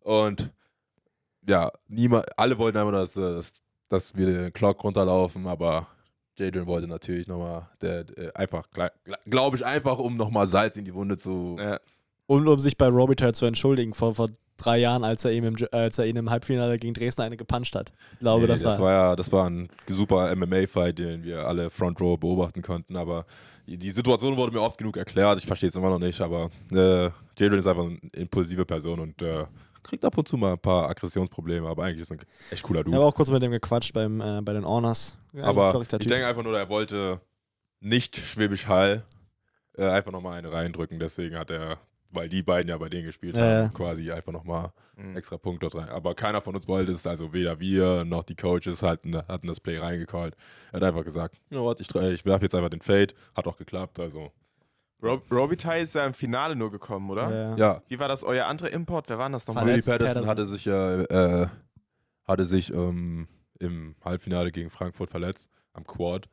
Und 0.01 0.51
ja, 1.47 1.71
niemand, 1.87 2.25
alle 2.37 2.57
wollten 2.57 2.77
einfach, 2.77 2.91
dass, 2.91 3.13
dass, 3.13 3.61
dass 3.87 4.15
wir 4.15 4.25
den 4.25 4.53
Clock 4.53 4.83
runterlaufen, 4.83 5.47
aber 5.47 5.87
Jadrian 6.37 6.67
wollte 6.67 6.87
natürlich 6.87 7.27
nochmal, 7.27 7.69
der, 7.81 8.05
der 8.05 8.35
einfach, 8.37 8.69
glaube 9.25 9.57
ich, 9.57 9.65
einfach, 9.65 9.99
um 9.99 10.15
nochmal 10.15 10.47
Salz 10.47 10.77
in 10.77 10.85
die 10.85 10.93
Wunde 10.93 11.17
zu. 11.17 11.57
Ja. 11.59 11.79
Und 12.29 12.47
um 12.47 12.59
sich 12.59 12.77
bei 12.77 12.87
Robitaille 12.87 13.33
zu 13.33 13.45
entschuldigen, 13.47 13.93
vor, 13.95 14.13
vor 14.13 14.29
drei 14.57 14.77
Jahren, 14.77 15.03
als 15.03 15.25
er, 15.25 15.31
ihm 15.31 15.45
im, 15.45 15.55
als 15.71 15.97
er 15.97 16.05
ihn 16.05 16.15
im 16.15 16.29
Halbfinale 16.29 16.77
gegen 16.77 16.93
Dresden 16.93 17.23
eine 17.23 17.37
gepuncht 17.37 17.73
hat. 17.75 17.91
Ich 18.13 18.19
glaube, 18.19 18.41
Nee, 18.41 18.47
das, 18.49 18.61
das 18.61 18.77
war. 18.77 18.85
war 18.85 18.91
ja, 18.91 19.15
das 19.15 19.31
war 19.31 19.49
ein 19.49 19.67
super 19.87 20.35
MMA-Fight, 20.35 20.99
den 20.99 21.23
wir 21.23 21.47
alle 21.47 21.69
Front 21.71 21.99
Row 22.01 22.19
beobachten 22.19 22.61
konnten. 22.61 22.97
Aber 22.97 23.25
die- 23.65 23.89
Situation 23.89 24.37
wurde 24.37 24.53
mir 24.53 24.61
oft 24.61 24.77
genug 24.77 24.97
erklärt. 24.97 25.39
Ich 25.39 25.47
verstehe 25.47 25.69
es 25.69 25.75
immer 25.75 25.89
noch 25.89 25.97
nicht. 25.97 26.21
Aber 26.21 26.51
äh, 26.71 27.09
Jadrian 27.37 27.59
ist 27.59 27.67
einfach 27.67 27.85
eine 27.85 27.97
impulsive 28.13 28.63
Person 28.65 28.99
und 28.99 29.21
äh, 29.23 29.45
kriegt 29.81 30.05
ab 30.05 30.15
und 30.17 30.27
zu 30.27 30.37
mal 30.37 30.51
ein 30.53 30.59
paar 30.59 30.87
Aggressionsprobleme. 30.89 31.67
Aber 31.67 31.83
eigentlich 31.85 32.01
ist 32.01 32.11
er 32.11 32.17
ein 32.17 32.25
echt 32.51 32.61
cooler 32.61 32.81
ich 32.81 32.85
Dude. 32.85 32.97
habe 32.97 33.05
auch 33.07 33.15
kurz 33.15 33.31
mit 33.31 33.41
dem 33.41 33.51
gequatscht 33.51 33.93
beim, 33.93 34.21
äh, 34.21 34.41
bei 34.43 34.53
den 34.53 34.65
Honors. 34.67 35.17
Ja, 35.33 35.45
aber 35.45 35.81
ich 35.81 35.87
denke 36.07 36.27
einfach 36.27 36.43
nur, 36.43 36.55
er 36.55 36.69
wollte 36.69 37.21
nicht 37.79 38.17
Schwäbisch 38.17 38.67
Hall 38.67 39.03
äh, 39.77 39.87
einfach 39.87 40.11
nochmal 40.11 40.37
eine 40.37 40.51
reindrücken. 40.51 40.99
Deswegen 40.99 41.35
hat 41.37 41.49
er, 41.49 41.77
weil 42.11 42.29
die 42.29 42.43
beiden 42.43 42.69
ja 42.69 42.77
bei 42.77 42.89
denen 42.89 43.05
gespielt 43.05 43.37
haben, 43.37 43.43
ja. 43.43 43.69
quasi 43.69 44.11
einfach 44.11 44.31
nochmal 44.31 44.71
Mhm. 44.99 45.15
extra 45.15 45.37
Punkt 45.37 45.63
dort 45.63 45.75
rein. 45.75 45.89
Aber 45.89 46.13
keiner 46.13 46.41
von 46.41 46.55
uns 46.55 46.67
wollte 46.67 46.91
es, 46.91 47.07
also 47.07 47.33
weder 47.33 47.59
wir 47.59 48.03
noch 48.03 48.23
die 48.23 48.35
Coaches 48.35 48.83
hatten, 48.83 49.15
hatten 49.15 49.47
das 49.47 49.59
Play 49.59 49.77
reingecallt. 49.77 50.35
Er 50.71 50.77
hat 50.77 50.83
einfach 50.83 51.03
gesagt, 51.03 51.35
you 51.49 51.57
know 51.57 51.63
what, 51.63 51.79
ich, 51.79 51.93
ich 51.93 52.25
werfe 52.25 52.45
jetzt 52.45 52.55
einfach 52.55 52.69
den 52.69 52.81
Fade. 52.81 53.13
Hat 53.35 53.47
auch 53.47 53.57
geklappt, 53.57 53.99
also 53.99 54.31
Rob 55.01 55.31
Robitaille 55.31 55.83
ist 55.83 55.95
ja 55.95 56.05
im 56.05 56.13
Finale 56.13 56.57
nur 56.57 56.71
gekommen, 56.71 57.09
oder? 57.09 57.31
Ja. 57.31 57.55
ja. 57.55 57.81
Wie 57.87 57.99
war 57.99 58.09
das 58.09 58.25
euer 58.25 58.47
anderer 58.47 58.69
Import? 58.71 59.07
Wer 59.07 59.17
war 59.17 59.29
das 59.29 59.47
nochmal? 59.47 59.65
Willie 59.65 59.81
Patterson, 59.81 60.25
Patterson. 60.25 60.27
hatte 60.27 60.45
sich 60.45 60.65
ja, 60.65 61.01
äh, 61.03 61.47
hatte 62.25 62.45
sich 62.45 62.73
ähm, 62.73 63.29
im 63.59 63.95
Halbfinale 64.03 64.51
gegen 64.51 64.69
Frankfurt 64.69 65.09
verletzt, 65.09 65.49
am 65.71 65.87
Quad. 65.87 66.27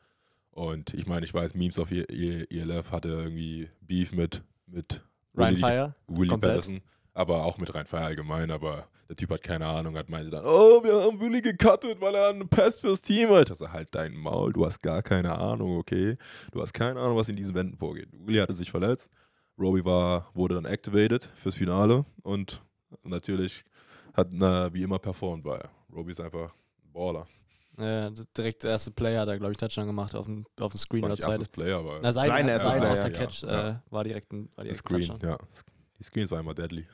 Und 0.51 0.95
ich 0.95 1.07
meine, 1.07 1.25
ich 1.25 1.33
weiß, 1.33 1.55
Memes 1.55 1.79
auf 1.79 1.93
ELF 1.93 2.91
hatte 2.91 3.09
irgendwie 3.11 3.69
Beef 3.83 4.11
mit, 4.13 4.43
mit 4.67 5.01
Ryan 5.37 5.57
Fire. 5.57 5.95
Willie 6.09 6.31
Komplett. 6.31 6.53
Patterson, 6.53 6.81
aber 7.15 7.45
auch 7.45 7.59
mit 7.59 7.75
Rhein 7.75 7.87
Fire 7.87 8.05
allgemein, 8.05 8.51
aber 8.51 8.89
der 9.09 9.17
Typ 9.17 9.31
hat 9.31 9.43
keine 9.43 9.67
Ahnung, 9.67 9.97
hat 9.97 10.09
meinte 10.09 10.31
dann, 10.31 10.45
oh, 10.45 10.83
wir 10.83 11.05
haben 11.05 11.21
Willie 11.21 11.43
gecuttet, 11.43 12.01
weil 12.01 12.15
er 12.15 12.31
einen 12.31 12.49
Pass 12.49 12.81
fürs 12.81 13.03
Team 13.03 13.31
hat. 13.31 13.51
Also 13.51 13.71
halt 13.73 13.95
dein 13.95 14.15
Maul, 14.15 14.53
du 14.53 14.67
hast 14.67 14.83
gar 14.83 15.03
keine 15.03 15.39
Ahnung, 15.39 15.79
okay? 15.79 16.17
Du 16.51 16.61
hast 16.61 16.73
keine 16.73 17.01
Ahnung, 17.01 17.17
was 17.17 17.29
in 17.29 17.37
diesen 17.37 17.55
Wänden 17.55 17.77
vorgeht. 17.77 18.09
Willie 18.13 18.43
hatte 18.43 18.53
sich 18.53 18.71
verletzt, 18.71 19.11
Roby 19.59 19.85
war, 19.85 20.31
wurde 20.35 20.57
dann 20.57 20.65
activated 20.65 21.29
fürs 21.37 21.55
Finale 21.55 22.05
und 22.23 22.63
natürlich 23.03 23.65
hat 24.13 24.29
na, 24.31 24.73
wie 24.73 24.83
immer 24.83 24.99
performt, 24.99 25.45
weil 25.45 25.69
Roby 25.95 26.11
ist 26.13 26.21
einfach 26.21 26.53
ein 26.85 26.93
Baller. 26.93 27.27
Ja, 27.79 28.11
direkt 28.37 28.63
der 28.63 28.71
erste 28.71 28.91
Player 28.91 29.21
hat 29.21 29.29
er, 29.29 29.39
glaube 29.39 29.53
ich, 29.53 29.59
Touchdown 29.59 29.87
gemacht 29.87 30.15
auf 30.15 30.25
dem, 30.27 30.47
auf 30.59 30.73
dem 30.73 30.73
Das 30.73 30.81
Screen 30.83 31.03
war 31.03 31.09
oder 31.09 31.15
nicht 31.15 31.23
zweite. 31.23 31.33
erstes 31.35 31.49
Player, 31.49 31.79
aber 31.79 31.99
Na, 32.03 32.13
sein, 32.13 32.29
Sein 32.29 32.47
sein 32.59 32.79
Player, 32.79 32.89
erster 32.89 33.13
ja. 33.13 33.19
Catch 33.19 33.43
Ja. 33.43 33.69
Äh, 33.71 33.75
war 33.91 34.05
direkt 34.05 34.33
ein, 34.33 34.49
war 34.57 34.65
der 34.65 34.73
direkt 34.73 34.79
Screen, 34.89 35.07
Touchdown. 35.09 35.31
ja. 35.31 35.39
Die 35.99 36.05
Screens 36.05 36.31
waren 36.31 36.41
immer 36.41 36.55
deadly. 36.55 36.87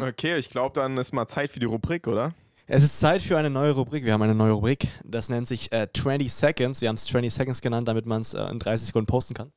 Okay, 0.00 0.36
ich 0.38 0.48
glaube, 0.50 0.74
dann 0.80 0.96
ist 0.98 1.12
mal 1.12 1.26
Zeit 1.26 1.50
für 1.50 1.58
die 1.60 1.66
Rubrik, 1.66 2.06
oder? 2.06 2.32
Es 2.66 2.82
ist 2.84 3.00
Zeit 3.00 3.20
für 3.22 3.36
eine 3.36 3.50
neue 3.50 3.72
Rubrik. 3.72 4.04
Wir 4.04 4.12
haben 4.12 4.22
eine 4.22 4.34
neue 4.34 4.52
Rubrik. 4.52 4.88
Das 5.04 5.28
nennt 5.28 5.48
sich 5.48 5.72
äh, 5.72 5.88
20 5.94 6.32
Seconds. 6.32 6.80
Wir 6.80 6.88
haben 6.88 6.96
es 6.96 7.04
20 7.06 7.32
Seconds 7.34 7.60
genannt, 7.60 7.88
damit 7.88 8.06
man 8.06 8.22
es 8.22 8.32
äh, 8.34 8.44
in 8.50 8.58
30 8.58 8.86
Sekunden 8.86 9.06
posten 9.06 9.34
kann. 9.34 9.52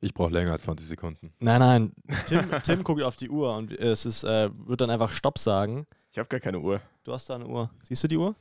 Ich 0.00 0.12
brauche 0.14 0.30
länger 0.30 0.52
als 0.52 0.62
20 0.62 0.86
Sekunden. 0.86 1.32
Nein, 1.40 1.58
nein. 1.58 1.92
Tim, 2.28 2.44
Tim 2.62 2.84
guckt 2.84 3.02
auf 3.02 3.16
die 3.16 3.30
Uhr 3.30 3.56
und 3.56 3.72
es 3.72 4.04
ist, 4.06 4.24
äh, 4.24 4.50
wird 4.66 4.80
dann 4.82 4.90
einfach 4.90 5.10
Stopp 5.10 5.38
sagen. 5.38 5.86
Ich 6.16 6.18
habe 6.18 6.30
gar 6.30 6.40
keine 6.40 6.58
Uhr. 6.58 6.80
Du 7.04 7.12
hast 7.12 7.28
da 7.28 7.34
eine 7.34 7.46
Uhr. 7.46 7.68
Siehst 7.82 8.02
du 8.02 8.08
die 8.08 8.16
Uhr? 8.16 8.34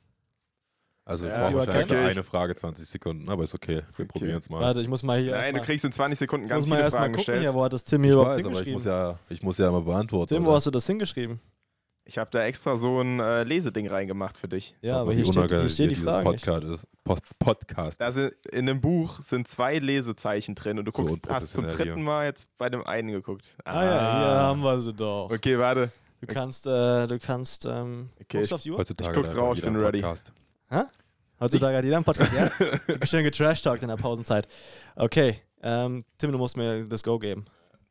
Also 1.04 1.26
ich 1.26 1.34
Ja, 1.34 1.42
brauche 1.42 1.56
wahrscheinlich 1.56 1.92
okay. 1.92 2.10
eine 2.10 2.24
Frage 2.24 2.56
20 2.56 2.88
Sekunden, 2.88 3.28
aber 3.28 3.44
ist 3.44 3.54
okay. 3.54 3.82
Wir 3.98 4.08
probieren 4.08 4.38
es 4.38 4.50
mal. 4.50 4.62
Warte, 4.62 4.80
ich 4.80 4.88
muss 4.88 5.04
mal 5.04 5.20
hier. 5.20 5.34
Nein, 5.34 5.56
du 5.56 5.60
kriegst 5.62 5.84
in 5.84 5.92
20 5.92 6.18
Sekunden 6.18 6.48
ganz 6.48 6.68
viele 6.68 6.78
Fragen 6.90 6.94
gucken, 6.94 7.14
gestellt. 7.16 7.42
hier, 7.42 7.54
wo 7.54 7.66
hat 7.66 7.74
das 7.74 7.84
Tim 7.84 8.02
hier 8.04 8.12
ich 8.12 8.14
überhaupt 8.14 8.38
weiß, 8.38 8.46
aber 8.46 8.54
ich 8.54 8.60
hingeschrieben? 8.60 8.74
muss, 8.80 8.86
ja, 8.86 9.20
ich 9.28 9.44
muss 9.44 9.58
ja 9.58 9.68
immer 9.68 9.82
beantworten. 9.82 10.34
Tim, 10.36 10.44
wo 10.46 10.48
oder? 10.48 10.56
hast 10.56 10.68
du 10.68 10.72
das 10.72 10.88
hingeschrieben? 10.88 11.42
Ich 12.06 12.18
habe 12.18 12.30
da 12.32 12.46
extra 12.46 12.78
so 12.78 13.02
ein 13.02 13.20
äh, 13.20 13.44
Leseding 13.44 13.90
reingemacht 13.90 14.38
für 14.38 14.48
dich. 14.48 14.74
Ja, 14.82 15.02
aber 15.02 15.12
hier 15.12 15.26
steht, 15.26 15.52
hier 15.52 15.70
stehen 15.70 15.90
die 15.90 15.96
nicht. 16.00 16.24
Podcast 16.24 16.64
ist. 16.64 16.88
Post 17.04 17.38
Podcast. 17.40 18.00
Da 18.00 18.10
sind, 18.14 18.34
in 18.54 18.68
dem 18.68 18.80
Buch 18.80 19.20
sind 19.20 19.50
zwei 19.50 19.80
Lesezeichen 19.80 20.56
drin 20.56 20.80
und 20.80 20.86
du 20.86 20.94
So 20.94 21.02
guckst, 21.04 21.28
hast 21.28 21.54
zum 21.54 21.68
dritten. 21.68 22.04
Mal 22.04 22.28
jetzt 22.28 22.58
bei 22.58 22.70
dem 22.70 22.88
einen 22.88 23.12
geguckt. 23.12 23.58
Ah 23.66 23.84
ja, 23.84 23.90
hier 23.90 24.40
haben 24.40 24.62
wir 24.62 24.80
sie 24.80 24.94
doch. 24.94 25.30
Okay, 25.30 25.60
warte. 25.60 25.92
Du 26.26 26.34
kannst, 26.34 26.66
äh, 26.68 27.08
du 27.08 27.20
kannst, 27.20 27.66
ähm, 27.66 28.10
Okay, 28.16 28.26
guckst 28.40 28.44
ich- 28.44 28.50
du 28.50 28.56
auf 28.56 28.62
die 28.62 28.72
Uhr? 28.72 28.78
Heutzutage 28.80 29.10
Ich 29.12 29.16
guck 29.16 29.28
hat 29.28 29.36
drauf, 29.36 29.54
ich 29.54 29.60
jeder 29.64 29.72
bin 29.72 29.76
einen 29.78 29.86
ready. 29.86 30.02
Podcast. 30.02 30.32
Heutzutage 31.40 31.76
hat 31.78 31.84
jeder 31.84 31.98
einen 31.98 32.06
Podcast, 32.06 32.32
ja? 32.34 32.50
Schön 33.06 33.24
getrashtalkt 33.24 33.84
in 33.84 33.90
der 33.90 33.98
Pausenzeit. 33.98 34.48
Okay, 34.96 35.42
ähm, 35.62 36.06
Tim, 36.18 36.32
du 36.32 36.38
musst 36.38 36.56
mir 36.56 36.86
das 36.86 37.04
Go 37.04 37.20
geben. 37.20 37.46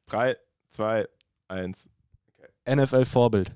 3, 0.06 0.36
2, 0.70 1.06
1. 1.48 1.88
NFL-Vorbild. 2.66 3.52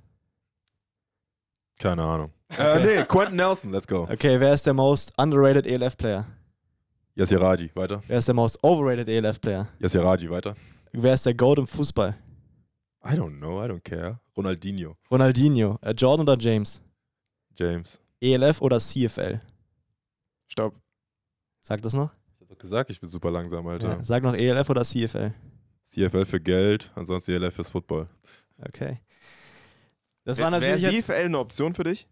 Keine 1.79 2.03
Ahnung. 2.03 2.33
Äh, 2.59 2.81
nee, 2.85 3.05
Quentin 3.05 3.37
Nelson, 3.37 3.73
let's 3.73 3.87
go. 3.87 4.03
Okay, 4.11 4.39
wer 4.41 4.53
ist 4.53 4.67
der 4.67 4.75
most 4.75 5.13
underrated 5.17 5.67
ELF-Player? 5.67 6.27
Yasir 7.15 7.41
Raji, 7.41 7.71
weiter. 7.75 8.03
Wer 8.07 8.19
ist 8.19 8.29
der 8.29 8.35
most 8.35 8.63
overrated 8.63 9.09
ELF-Player? 9.09 9.69
Yasir 9.81 10.03
Raji, 10.05 10.29
weiter. 10.31 10.55
Wer 10.93 11.15
ist 11.15 11.25
der 11.27 11.35
Goat 11.35 11.59
im 11.59 11.67
Fußball? 11.67 12.17
I 13.11 13.17
don't 13.17 13.39
know, 13.39 13.65
I 13.65 13.69
don't 13.69 13.83
care. 13.83 14.21
Ronaldinho, 14.37 14.97
Ronaldinho, 15.11 15.79
äh, 15.83 15.93
Jordan 15.93 16.29
oder 16.29 16.37
James? 16.39 16.83
James. 17.57 18.01
ELF 18.21 18.61
oder 18.61 18.79
CFL? 18.79 19.41
Stopp. 20.49 20.75
Sag 21.61 21.81
das 21.83 21.95
noch? 21.95 22.11
Ich 22.35 22.41
hab 22.43 22.49
doch 22.49 22.59
gesagt, 22.59 22.91
ich 22.91 23.01
bin 23.01 23.09
super 23.09 23.31
langsam, 23.31 23.67
Alter. 23.67 23.99
Ja, 23.99 24.05
sag 24.05 24.23
noch 24.23 24.35
ELF 24.35 24.69
oder 24.69 24.83
CFL. 24.85 25.33
CFL 25.85 26.27
für 26.27 26.41
Geld, 26.41 26.91
ansonsten 26.95 27.33
ELF 27.33 27.55
fürs 27.55 27.71
Football. 27.71 28.09
Okay. 28.61 29.01
Das 30.25 30.39
war 30.39 30.51
Wäre 30.53 30.61
natürlich 30.61 30.83
jetzt, 30.83 31.07
CFL 31.07 31.25
eine 31.25 31.39
Option 31.39 31.73
für 31.73 31.85
dich? 31.85 32.07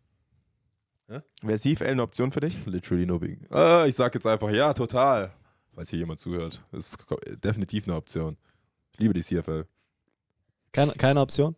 Hä? 1.09 1.21
Wäre 1.43 1.59
CFL 1.59 1.85
eine 1.85 2.03
Option 2.03 2.33
für 2.33 2.41
dich? 2.41 2.65
Literally 2.67 3.05
no 3.05 3.19
big. 3.19 3.41
Äh, 3.53 3.89
ich 3.89 3.95
sag 3.95 4.15
jetzt 4.15 4.27
einfach, 4.27 4.51
ja, 4.51 4.73
total. 4.73 5.33
Falls 5.75 5.91
hier 5.91 5.99
jemand 5.99 6.21
zuhört. 6.21 6.63
Das 6.73 6.93
ist 6.93 6.99
definitiv 7.45 7.87
eine 7.87 7.97
Option. 7.97 8.39
Ich 8.93 8.99
liebe 8.99 9.13
die 9.13 9.23
CFL. 9.23 9.67
Keine, 10.73 10.93
keine 10.93 11.21
Option. 11.21 11.55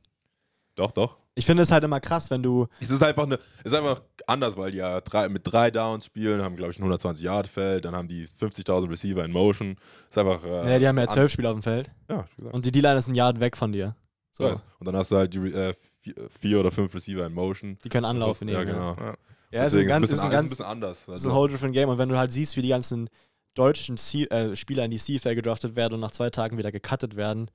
Doch, 0.74 0.90
doch. 0.92 1.16
Ich 1.34 1.46
finde 1.46 1.62
es 1.62 1.70
halt 1.70 1.84
immer 1.84 2.00
krass, 2.00 2.30
wenn 2.30 2.42
du. 2.42 2.66
Es 2.80 2.90
ist 2.90 3.02
einfach, 3.02 3.22
eine, 3.24 3.36
es 3.62 3.70
ist 3.70 3.74
einfach 3.78 4.02
anders, 4.26 4.56
weil 4.56 4.72
die 4.72 4.78
ja 4.78 5.00
drei, 5.00 5.28
mit 5.28 5.42
drei 5.44 5.70
Downs 5.70 6.04
spielen, 6.04 6.42
haben, 6.42 6.56
glaube 6.56 6.72
ich, 6.72 6.80
ein 6.80 6.84
120-Yard-Feld, 6.92 7.84
dann 7.84 7.94
haben 7.94 8.08
die 8.08 8.26
50.000 8.26 8.90
Receiver 8.90 9.24
in 9.24 9.30
Motion. 9.30 9.76
ist 10.10 10.18
einfach. 10.18 10.42
Äh, 10.44 10.72
Ja, 10.72 10.78
die 10.80 10.88
haben 10.88 10.98
ja 10.98 11.06
zwölf 11.06 11.30
Spieler 11.32 11.50
auf 11.50 11.56
dem 11.56 11.62
Feld. 11.62 11.90
Ja. 12.08 12.26
Und 12.50 12.64
die 12.64 12.72
D-Line 12.72 12.96
ist 12.98 13.06
ein 13.08 13.14
Yard 13.14 13.38
weg 13.38 13.56
von 13.56 13.70
dir. 13.72 13.94
So. 14.32 14.44
Weiß. 14.44 14.64
Und 14.80 14.86
dann 14.86 14.96
hast 14.96 15.10
du 15.12 15.16
halt 15.16 15.32
die, 15.32 15.38
äh, 15.52 15.74
vier, 16.00 16.14
vier 16.40 16.60
oder 16.60 16.70
fünf 16.72 16.92
Receiver 16.94 17.24
in 17.26 17.32
Motion. 17.34 17.78
Die 17.84 17.88
können 17.88 18.04
Anlauf 18.04 18.40
nehmen. 18.40 18.52
Ja, 18.58 18.64
genau. 18.64 18.96
Ja. 18.98 19.14
Ja, 19.50 19.64
es 19.64 19.72
ist 19.72 19.80
ein, 19.82 19.86
ganz, 19.88 20.06
ist 20.06 20.12
ist 20.12 20.20
ein 20.20 20.26
an- 20.26 20.30
ist 20.30 20.34
ein 20.34 20.40
ganz 20.42 20.50
bisschen 20.50 20.64
anders. 20.66 21.06
Das 21.06 21.20
ist 21.20 21.26
ein 21.26 21.32
whole 21.34 21.48
different 21.50 21.72
game. 21.74 21.88
Und 21.88 21.98
wenn 21.98 22.08
du 22.08 22.18
halt 22.18 22.32
siehst, 22.32 22.56
wie 22.56 22.62
die 22.62 22.68
ganzen 22.68 23.08
deutschen 23.54 23.96
C 23.96 24.24
äh, 24.24 24.54
Spieler 24.56 24.84
in 24.84 24.90
die 24.90 24.98
CFL 24.98 25.34
gedraftet 25.36 25.74
werden 25.76 25.94
und 25.94 26.00
nach 26.00 26.10
zwei 26.10 26.30
Tagen 26.30 26.58
wieder 26.58 26.70
gecuttet 26.72 27.16
werden, 27.16 27.50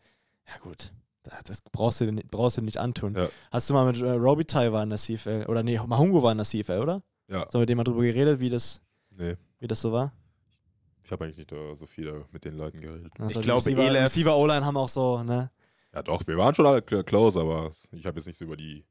ja 0.48 0.58
gut, 0.62 0.92
das 1.24 1.62
brauchst 1.72 2.02
du, 2.02 2.12
brauchst 2.30 2.58
du 2.58 2.62
nicht 2.62 2.78
antun. 2.78 3.16
Ja. 3.16 3.30
Hast 3.52 3.70
du 3.70 3.74
mal 3.74 3.86
mit 3.86 3.98
äh, 3.98 4.44
Ty 4.46 4.72
war 4.72 4.84
in 4.84 4.90
der 4.90 4.98
CFL, 5.00 5.46
oder 5.48 5.64
nee, 5.64 5.80
Mahungo 5.86 6.22
war 6.22 6.32
in 6.32 6.38
der 6.38 6.46
CFL, 6.46 6.80
oder? 6.80 7.02
ja, 7.30 7.48
So 7.50 7.60
mit 7.60 7.70
dem 7.70 7.78
mal 7.78 7.84
drüber 7.84 8.02
geredet, 8.02 8.40
wie 8.40 8.50
das, 8.50 8.82
nee. 9.12 9.36
wie 9.60 9.68
das 9.68 9.80
so 9.82 9.92
war? 9.92 10.14
Ich 11.04 11.12
habe 11.12 11.26
eigentlich 11.26 11.38
nicht 11.38 11.52
äh, 11.52 11.76
so 11.76 11.86
viel 11.86 12.26
mit 12.32 12.46
den 12.46 12.56
Leuten 12.56 12.80
geredet. 12.82 13.12
Also 13.20 13.40
die 13.40 13.46
glaube, 13.46 13.66
Receiver, 13.66 13.94
Receiver 14.04 14.38
O-Line 14.38 14.66
haben 14.66 14.78
auch 14.78 14.88
so, 14.90 15.22
ne? 15.24 15.52
Ja, 15.94 16.02
doch, 16.02 16.26
wir 16.26 16.38
waren 16.38 16.56
schon 16.56 16.66
alle 16.66 16.80
cl- 16.80 17.04
close, 17.04 17.40
aber 17.40 17.70
ich 17.92 18.06
habe 18.06 18.18
jetzt 18.18 18.26
nicht 18.26 18.38
so 18.38 18.46
über 18.46 18.56
die 18.58 18.86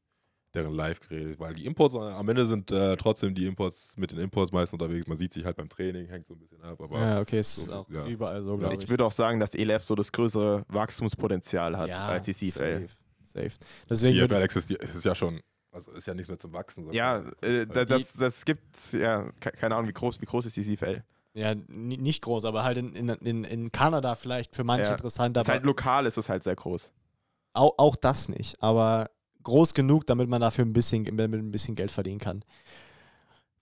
deren 0.54 0.74
Live 0.74 1.00
geredet, 1.00 1.38
weil 1.40 1.54
die 1.54 1.64
Imports 1.66 1.94
äh, 1.94 1.98
am 1.98 2.28
Ende 2.28 2.46
sind 2.46 2.70
äh, 2.72 2.96
trotzdem 2.96 3.34
die 3.34 3.46
Imports 3.46 3.96
mit 3.96 4.12
den 4.12 4.18
Imports 4.18 4.52
meist 4.52 4.72
unterwegs. 4.72 5.06
Man 5.06 5.16
sieht 5.16 5.32
sich 5.32 5.44
halt 5.44 5.56
beim 5.56 5.68
Training, 5.68 6.06
hängt 6.08 6.26
so 6.26 6.34
ein 6.34 6.38
bisschen 6.38 6.62
ab, 6.62 6.80
aber 6.80 6.98
Ja, 7.00 7.20
okay, 7.20 7.38
es 7.38 7.56
ist 7.56 7.64
so, 7.66 7.72
auch 7.72 7.88
ja. 7.90 8.06
überall 8.06 8.42
so, 8.42 8.56
glaube 8.58 8.74
ich. 8.74 8.82
Ich 8.82 8.88
würde 8.88 9.04
auch 9.04 9.12
sagen, 9.12 9.40
dass 9.40 9.54
ELF 9.54 9.82
so 9.82 9.94
das 9.94 10.12
größere 10.12 10.64
Wachstumspotenzial 10.68 11.76
hat 11.76 11.88
ja, 11.88 12.06
als 12.06 12.26
die 12.26 12.34
CFL. 12.34 12.80
safe, 12.80 12.88
safe. 13.24 13.52
Deswegen 13.88 14.18
CFL 14.28 14.42
existiert, 14.42 14.82
ist 14.82 15.04
ja 15.04 15.14
schon, 15.14 15.40
also 15.70 15.90
ist 15.92 16.06
ja 16.06 16.14
nichts 16.14 16.28
mehr 16.28 16.38
zum 16.38 16.52
Wachsen. 16.52 16.92
Ja, 16.92 17.24
äh, 17.40 17.66
da, 17.66 17.74
halt 17.76 17.90
das, 17.90 18.12
das 18.12 18.44
gibt, 18.44 18.92
ja, 18.92 19.30
ke- 19.40 19.52
keine 19.52 19.74
Ahnung, 19.76 19.88
wie 19.88 19.92
groß, 19.94 20.20
wie 20.20 20.26
groß 20.26 20.46
ist 20.46 20.56
die 20.56 20.62
CFL? 20.64 21.02
ja, 21.34 21.54
ni- 21.54 21.96
nicht 21.96 22.22
groß, 22.22 22.44
aber 22.44 22.62
halt 22.62 22.76
in, 22.76 22.94
in, 22.94 23.44
in, 23.44 23.72
Kanada 23.72 24.14
vielleicht 24.16 24.54
für 24.54 24.64
manche 24.64 24.84
Ja. 24.84 24.90
interessant, 24.92 25.34
Das 25.34 25.44
ist 25.44 25.48
aber 25.48 25.54
halt 25.56 25.64
lokal, 25.64 26.04
ist 26.04 26.18
es 26.18 26.28
halt 26.28 26.44
sehr 26.44 26.56
groß. 26.56 26.92
auch, 27.54 27.72
auch 27.78 27.96
das 27.96 28.28
nicht. 28.28 28.62
Aber 28.62 29.10
groß 29.42 29.74
genug, 29.74 30.06
damit 30.06 30.28
man 30.28 30.40
dafür 30.40 30.64
ein 30.64 30.72
bisschen, 30.72 31.04
damit 31.04 31.40
ein 31.40 31.50
bisschen 31.50 31.74
Geld 31.74 31.90
verdienen 31.90 32.18
kann. 32.18 32.44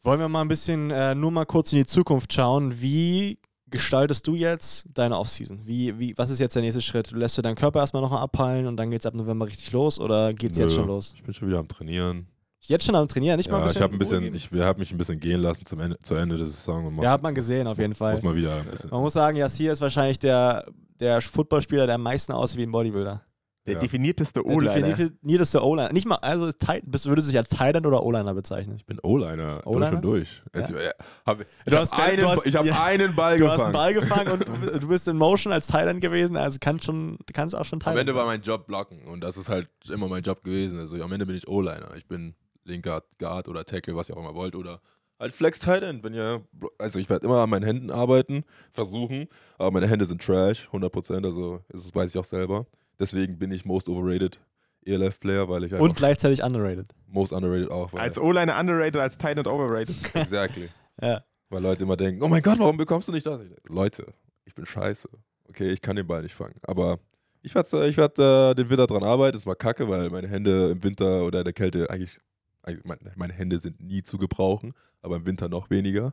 Wollen 0.03 0.20
wir 0.20 0.28
mal 0.28 0.41
ein 0.41 0.49
bisschen, 0.49 0.91
äh, 0.91 1.14
nur 1.14 1.31
mal 1.31 1.45
kurz 1.45 1.72
in 1.72 1.78
die 1.78 1.87
Zukunft 1.87 2.33
schauen. 2.33 2.81
Wie 2.81 3.39
gestaltest 3.68 4.26
du 4.26 4.35
jetzt 4.35 4.87
deine 4.95 5.18
Offseason? 5.18 5.61
Wie, 5.66 5.99
wie, 5.99 6.14
was 6.16 6.31
ist 6.31 6.39
jetzt 6.39 6.57
der 6.57 6.62
nächste 6.62 6.81
Schritt? 6.83 7.11
Lässt 7.12 7.37
du 7.39 7.43
deinen 7.43 7.55
Körper 7.55 7.81
erstmal 7.81 8.03
noch 8.03 8.11
mal 8.11 8.20
abheilen 8.20 8.66
und 8.66 8.76
dann 8.76 8.91
geht 8.91 9.01
es 9.01 9.07
ab 9.07 9.14
November 9.14 9.47
richtig 9.47 9.70
los 9.72 10.01
oder 10.01 10.33
geht 10.33 10.53
es 10.53 10.59
jetzt 10.59 10.74
schon 10.74 10.87
los? 10.87 11.12
Ich 11.16 11.22
bin 11.22 11.35
schon 11.35 11.49
wieder 11.49 11.59
am 11.59 11.68
Trainieren. 11.68 12.26
Jetzt 12.62 12.85
schon 12.85 12.95
am 12.95 13.09
Trainieren, 13.09 13.37
nicht 13.37 13.51
mal 13.51 13.57
ein 13.57 13.61
Ja, 13.61 13.66
bisschen. 13.66 13.78
ich 13.78 13.83
habe 13.83 13.93
ein 13.95 13.99
bisschen, 13.99 14.16
Ruhe 14.18 14.31
geben? 14.31 14.37
ich 14.37 14.62
habe 14.62 14.78
mich 14.78 14.91
ein 14.91 14.99
bisschen 14.99 15.20
gehen 15.20 15.41
lassen 15.41 15.64
zum 15.64 15.81
Ende, 15.81 15.99
zu 16.01 16.14
Ende 16.14 16.37
der 16.37 16.47
Saison. 16.47 17.03
Ja, 17.03 17.11
hat 17.12 17.22
man 17.22 17.35
gesehen, 17.35 17.66
auf 17.66 17.78
jeden 17.78 17.95
Fall. 17.95 18.14
Muss 18.14 18.22
mal 18.22 18.35
wieder. 18.37 18.64
Man 18.91 19.01
muss 19.01 19.12
sagen, 19.14 19.37
Yassir 19.37 19.72
ist 19.72 19.81
wahrscheinlich 19.81 20.18
der, 20.18 20.66
der 20.99 21.20
Footballspieler, 21.22 21.87
der 21.87 21.95
am 21.95 22.03
meisten 22.03 22.33
aussieht 22.33 22.59
wie 22.59 22.64
ein 22.64 22.70
Bodybuilder. 22.72 23.22
Der 23.71 23.77
Ja. 23.77 23.81
definierteste 23.81 24.43
Der 24.43 24.47
O-Liner. 24.53 24.95
definierteste 24.95 25.62
O-Liner. 25.64 25.93
Nicht 25.93 26.07
mal, 26.07 26.16
also 26.16 26.51
bist, 26.85 27.07
würdest 27.07 27.29
du 27.29 27.33
dich 27.33 27.39
als 27.39 27.49
Thailand 27.49 27.87
oder 27.87 28.03
O-Liner 28.03 28.35
bezeichnen? 28.35 28.77
Ich 28.77 28.85
bin 28.87 28.99
O-Liner, 29.03 29.61
durch 29.62 29.66
O-Liner? 29.66 29.97
und 29.97 30.03
durch. 30.05 30.43
Es- 30.53 30.71
äh, 30.71 30.91
hab, 31.27 31.41
ich 31.41 31.47
Du 31.66 31.77
habe 31.77 32.03
einen, 32.03 32.21
du 32.21 32.29
hast- 32.29 32.47
ich 32.47 32.57
hab 32.57 32.64
ja. 32.66 32.85
einen 32.85 33.14
Ball 33.14 33.39
Du 33.39 33.49
hast 33.49 33.61
einen 33.61 33.73
gefangen. 33.73 33.73
Ball 33.73 33.95
gefangen 33.95 34.33
und 34.33 34.49
du, 34.49 34.79
du 34.81 34.89
bist 34.89 35.07
in 35.09 35.16
Motion 35.16 35.53
als 35.53 35.66
Thailand 35.68 36.01
gewesen, 36.01 36.37
also 36.37 36.59
kann 36.61 36.81
schon, 36.81 37.16
du 37.27 37.33
kannst 37.33 37.55
auch 37.55 37.64
schon 37.64 37.77
Am 37.77 37.81
Thailand. 37.81 38.01
Ende 38.01 38.14
war 38.14 38.27
mein 38.27 38.43
Job 38.43 38.66
blocken 38.66 39.07
und 39.07 39.23
das 39.23 39.37
ist 39.37 39.49
halt 39.49 39.68
immer 39.89 40.09
mein 40.09 40.23
Job 40.23 40.43
gewesen. 40.43 40.79
Also 40.79 41.03
am 41.03 41.12
Ende 41.12 41.27
bin 41.27 41.37
ich 41.37 41.47
O-Liner. 41.49 41.95
Ich 41.97 42.07
bin 42.07 42.35
linker 42.64 43.03
Guard 43.18 43.49
oder 43.49 43.64
Tackle, 43.64 43.97
was 43.97 44.09
ihr 44.09 44.16
auch 44.16 44.21
immer 44.21 44.35
wollt. 44.35 44.55
Oder 44.55 44.81
halt 45.18 45.35
Flex 45.35 45.59
Tight 45.61 45.83
End. 45.83 46.03
Wenn 46.05 46.14
ihr, 46.14 46.43
also 46.79 46.99
ich 46.99 47.09
werde 47.11 47.27
immer 47.27 47.41
an 47.41 47.51
meinen 47.51 47.64
Händen 47.64 47.91
arbeiten, 47.91 48.45
versuchen, 48.73 49.29
aber 49.59 49.71
meine 49.71 49.87
Hände 49.87 50.07
sind 50.07 50.23
Trash, 50.23 50.68
100%. 50.73 51.25
Also 51.27 51.61
das 51.68 51.95
weiß 51.95 52.11
ich 52.14 52.18
auch 52.18 52.25
selber. 52.25 52.66
Deswegen 53.01 53.38
bin 53.38 53.51
ich 53.51 53.64
most 53.64 53.88
overrated 53.88 54.38
ELF-Player, 54.84 55.48
weil 55.48 55.64
ich 55.64 55.72
und 55.74 55.96
gleichzeitig 55.96 56.42
underrated. 56.42 56.94
most 57.07 57.32
underrated 57.32 57.70
auch. 57.70 57.92
Weil 57.92 58.03
als 58.03 58.18
O-Liner 58.18 58.59
underrated, 58.59 58.98
als 58.98 59.18
Tight 59.18 59.46
overrated. 59.46 59.96
exactly. 60.14 60.68
Ja. 61.01 61.24
Weil 61.48 61.62
Leute 61.62 61.84
immer 61.84 61.96
denken, 61.96 62.22
oh 62.22 62.28
mein 62.28 62.42
Gott, 62.42 62.59
warum 62.59 62.76
bekommst 62.76 63.09
du 63.09 63.12
nicht 63.12 63.26
das? 63.26 63.40
Leute, 63.66 64.12
ich 64.44 64.55
bin 64.55 64.66
scheiße. 64.66 65.09
Okay, 65.48 65.70
ich 65.70 65.80
kann 65.80 65.96
den 65.96 66.07
Ball 66.07 66.22
nicht 66.22 66.34
fangen. 66.34 66.55
Aber 66.62 67.01
ich 67.42 67.55
werde 67.55 67.88
ich 67.88 67.96
werd, 67.96 68.18
äh, 68.18 68.55
den 68.55 68.70
Winter 68.70 68.86
dran 68.86 69.03
arbeiten. 69.03 69.36
Das 69.36 69.46
war 69.46 69.57
kacke, 69.57 69.88
weil 69.88 70.11
meine 70.11 70.28
Hände 70.28 70.70
im 70.70 70.82
Winter 70.84 71.24
oder 71.24 71.40
in 71.40 71.44
der 71.44 71.55
Kälte 71.55 71.90
eigentlich, 71.90 72.18
eigentlich 72.62 72.84
meine, 72.84 73.01
meine 73.16 73.32
Hände 73.32 73.59
sind 73.59 73.80
nie 73.80 74.03
zu 74.03 74.18
gebrauchen, 74.18 74.74
aber 75.03 75.16
im 75.16 75.26
Winter 75.26 75.48
noch 75.48 75.70
weniger. 75.70 76.12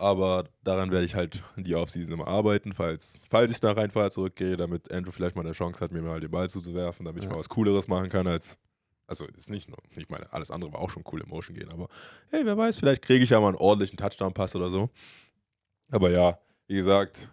Aber 0.00 0.44
daran 0.62 0.92
werde 0.92 1.04
ich 1.06 1.16
halt 1.16 1.42
in 1.56 1.64
die 1.64 1.74
Offseason 1.74 2.12
immer 2.12 2.28
arbeiten, 2.28 2.72
falls, 2.72 3.20
falls 3.28 3.50
ich 3.50 3.60
nach 3.62 3.76
Rheinfahrt 3.76 4.12
zurückgehe, 4.12 4.56
damit 4.56 4.92
Andrew 4.92 5.10
vielleicht 5.10 5.34
mal 5.34 5.42
eine 5.44 5.52
Chance 5.54 5.80
hat, 5.80 5.90
mir 5.90 6.02
mal 6.02 6.20
den 6.20 6.30
Ball 6.30 6.48
zuzuwerfen, 6.48 7.04
damit 7.04 7.24
ich 7.24 7.28
Ja. 7.28 7.32
mal 7.34 7.40
was 7.40 7.48
Cooleres 7.48 7.88
machen 7.88 8.08
kann 8.08 8.26
als. 8.28 8.56
Also, 9.08 9.24
ist 9.26 9.50
nicht 9.50 9.68
nur, 9.68 9.78
ich 9.96 10.08
meine, 10.08 10.32
alles 10.32 10.50
andere 10.52 10.72
war 10.72 10.80
auch 10.80 10.90
schon 10.90 11.02
cool 11.10 11.20
im 11.22 11.28
Motion 11.30 11.56
gehen, 11.56 11.72
aber 11.72 11.88
hey, 12.30 12.42
wer 12.44 12.56
weiß, 12.56 12.78
vielleicht 12.78 13.02
kriege 13.02 13.24
ich 13.24 13.30
ja 13.30 13.40
mal 13.40 13.48
einen 13.48 13.56
ordentlichen 13.56 13.96
Touchdown-Pass 13.96 14.54
oder 14.54 14.68
so. 14.68 14.88
Aber 15.90 16.10
ja, 16.10 16.38
wie 16.68 16.76
gesagt, 16.76 17.28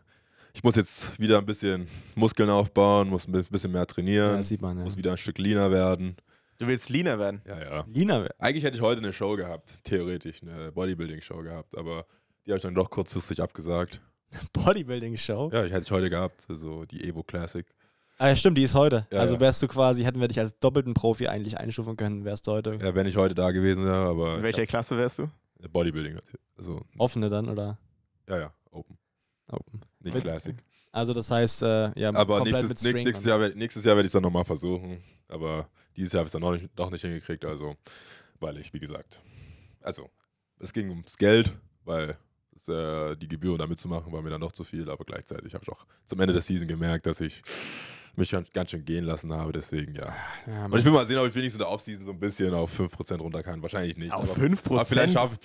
ich 0.53 0.63
muss 0.63 0.76
jetzt 0.76 1.20
wieder 1.20 1.38
ein 1.38 1.45
bisschen 1.45 1.88
Muskeln 2.16 2.49
aufbauen, 2.49 3.09
muss 3.09 3.28
ein 3.28 3.32
bisschen 3.34 3.72
mehr 3.74 3.82
Ja, 3.82 3.86
trainieren, 3.86 4.41
sieht 4.41 4.61
man, 4.61 4.78
ja. 4.78 4.84
muss 4.86 4.97
wieder 4.97 5.11
ein 5.11 5.18
Stück 5.18 5.38
leaner 5.38 5.70
werden. 5.70 6.16
Du 6.57 6.66
willst 6.68 6.89
leaner 6.89 7.20
werden. 7.20 7.41
Ja, 7.45 7.61
ja. 7.61 7.86
Lina 7.93 8.24
wär- 8.24 8.34
Eigentlich 8.39 8.63
hätte 8.63 8.78
ich 8.78 8.82
heute 8.82 9.01
eine 9.01 9.11
Show 9.11 9.36
gehabt, 9.36 9.84
theoretisch, 9.84 10.41
eine 10.41 10.72
Bodybuilding-Show 10.72 11.43
gehabt, 11.43 11.78
aber 11.78 12.05
die 12.46 12.52
habe 12.52 12.58
ich 12.58 12.64
dann 12.64 12.76
doch 12.76 12.89
kurzfristig 12.89 13.41
abgesagt. 13.41 14.02
Bodybuilding-Show. 14.54 15.52
Ja, 15.54 15.66
ich 15.66 15.72
hätte 15.72 15.84
ich 15.84 15.91
heute 15.91 16.10
gehabt, 16.10 16.46
so 16.50 16.86
die 16.86 17.04
Evo 17.08 17.24
Classic. 17.24 17.66
Ah, 18.18 18.30
ja, 18.30 18.36
stimmt, 18.36 18.58
die 18.58 18.64
ist 18.64 18.76
heute. 18.76 19.08
Ja, 19.12 19.20
also 19.20 19.39
wärst 19.39 19.62
du 19.62 19.68
quasi, 19.68 20.04
hätten 20.04 20.20
wir 20.22 20.28
dich 20.28 20.39
als 20.39 20.58
doppelten 20.60 20.93
Profi 20.93 21.28
eigentlich 21.28 21.58
einstufen 21.58 21.98
können, 21.98 22.24
wärst 22.24 22.48
du 22.48 22.52
heute 22.52 22.78
Ja, 22.82 22.96
wenn 22.96 23.08
ich 23.08 23.18
heute 23.18 23.36
da 23.36 23.52
gewesen 23.52 23.84
wäre, 23.84 24.08
aber 24.08 24.38
In 24.38 24.43
welcher 24.43 24.66
Klasse 24.66 24.98
wärst 24.98 25.20
du? 25.20 25.30
Bodybuilding 25.70 26.14
natürlich. 26.14 26.41
Also, 26.58 26.82
offene 26.98 27.30
dann 27.30 27.50
oder 27.50 27.78
ja, 28.30 28.38
ja, 28.38 28.54
Open, 28.72 28.98
Open. 29.52 29.82
nicht 30.00 30.14
Mit- 30.14 30.24
Classic. 30.24 30.56
Also 30.91 31.14
das 31.14 31.30
heißt, 31.30 31.62
äh, 31.64 32.00
ja, 32.00 32.14
Aber 32.14 32.38
komplett 32.38 32.54
nächstes, 32.64 32.70
mit 32.70 32.70
nächstes, 32.70 32.80
String 32.80 33.04
nächstes, 33.04 33.24
dann. 33.26 33.41
Jahr, 33.41 33.50
nächstes 33.56 33.84
Jahr 33.84 33.96
werde 33.98 34.06
ich 34.06 34.10
es 34.10 34.14
dann 34.14 34.24
nochmal 34.24 34.46
versuchen. 34.46 35.04
Aber 35.28 35.68
dieses 35.98 36.14
Jahr 36.14 36.20
habe 36.20 36.28
ich 36.28 36.30
es 36.30 36.32
dann 36.32 36.41
noch 36.41 36.54
nicht, 36.54 36.70
doch 36.74 36.89
nicht 36.89 37.02
hingekriegt. 37.02 37.43
Also, 37.43 37.76
weil 38.39 38.58
ich, 38.60 38.72
wie 38.74 38.80
gesagt, 38.80 39.22
also, 39.82 40.10
es 40.60 40.72
ging 40.72 40.89
ums 40.89 41.18
Geld, 41.18 41.54
weil 41.84 42.18
äh, 42.70 43.16
die 43.16 43.28
Gebühren 43.28 43.57
da 43.57 43.68
mitzumachen 43.68 44.11
war 44.11 44.22
mir 44.22 44.30
dann 44.30 44.41
doch 44.41 44.51
zu 44.51 44.63
viel. 44.63 44.89
Aber 44.89 45.03
gleichzeitig 45.05 45.53
habe 45.53 45.63
ich 45.63 45.72
auch 45.72 45.86
zum 46.05 46.20
Ende 46.20 46.34
der 46.34 46.41
Season 46.41 46.68
gemerkt, 46.68 47.05
dass 47.05 47.22
ich 47.22 47.41
mich 48.18 48.32
ganz, 48.32 48.51
ganz 48.53 48.72
schön 48.72 48.86
gehen 48.86 49.03
lassen 49.03 49.34
habe. 49.34 49.51
Deswegen, 49.51 49.95
ja. 49.95 50.13
Ja, 50.47 50.66
Und 50.66 50.78
ich 50.78 50.86
will 50.86 50.91
mal 50.91 51.05
sehen, 51.05 51.18
ob 51.18 51.28
ich 51.28 51.36
wenigstens 51.36 51.55
in 51.55 51.66
der 51.66 51.70
Offseason 51.70 52.05
so 52.05 52.11
ein 52.11 52.20
bisschen 52.20 52.53
auf 52.53 52.78
5% 52.80 53.18
runter 53.18 53.43
kann. 53.43 53.61
Wahrscheinlich 53.61 53.97
nicht. 53.97 54.13
Auf 54.13 54.32
aber, 54.32 54.41
5%? 54.41 54.70
aber 54.76 54.86
vielleicht 54.86 55.13
schaffe 55.13 55.36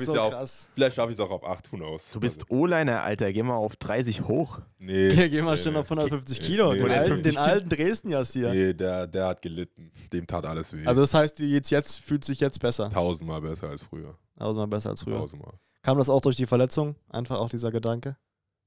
ich 0.00 0.06
so 0.06 0.12
es 0.12 0.16
ja 0.16 0.22
auch. 0.22 0.30
krass. 0.30 0.68
Vielleicht 0.74 0.96
schaffe 0.96 1.12
ich 1.12 1.18
es 1.18 1.20
auch 1.20 1.30
auf 1.30 1.44
8, 1.44 1.72
who 1.72 1.76
knows. 1.76 2.10
Du 2.10 2.20
bist 2.20 2.50
O-Liner, 2.50 3.02
Alter. 3.02 3.32
Geh 3.32 3.42
mal 3.42 3.54
auf 3.56 3.76
30 3.76 4.22
hoch. 4.22 4.60
Nee. 4.78 5.10
Hier 5.10 5.28
gehen 5.28 5.44
wir 5.44 5.52
nee, 5.52 5.56
schon 5.56 5.72
nee. 5.72 5.78
auf 5.78 5.90
150 5.90 6.40
Nee, 6.40 6.46
Kilo. 6.46 6.72
nee, 6.72 6.78
den, 6.78 6.88
nee, 6.88 6.94
alten, 6.94 7.16
nee. 7.16 7.22
den 7.22 7.36
alten 7.36 7.68
Dresden 7.68 8.10
ja 8.10 8.24
hier. 8.24 8.50
Nee, 8.50 8.74
der, 8.74 9.06
der 9.06 9.26
hat 9.26 9.42
gelitten. 9.42 9.90
Dem 10.12 10.26
tat 10.26 10.44
alles 10.46 10.72
weh. 10.72 10.86
Also 10.86 11.00
das 11.00 11.14
heißt, 11.14 11.38
die 11.38 11.50
jetzt, 11.50 11.70
jetzt 11.70 12.00
fühlt 12.00 12.24
sich 12.24 12.40
jetzt 12.40 12.60
besser. 12.60 12.90
tausendmal 12.90 13.40
besser 13.40 13.68
als 13.68 13.84
früher. 13.84 14.16
Tausendmal 14.38 14.68
besser 14.68 14.90
als 14.90 15.02
früher. 15.02 15.18
Tausendmal. 15.18 15.54
Kam 15.88 15.96
das 15.96 16.10
auch 16.10 16.20
durch 16.20 16.36
die 16.36 16.44
Verletzung? 16.44 16.96
Einfach 17.08 17.38
auch 17.38 17.48
dieser 17.48 17.70
Gedanke? 17.70 18.18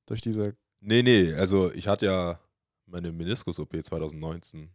Durch 0.08 0.22
diese. 0.22 0.56
Nee, 0.80 1.04
nee, 1.04 1.32
also 1.36 1.72
ich 1.72 1.88
hatte 1.88 2.08
ja 2.08 2.40
meine 2.88 3.12
Meniskus-OP 3.12 3.86
2019, 3.86 4.72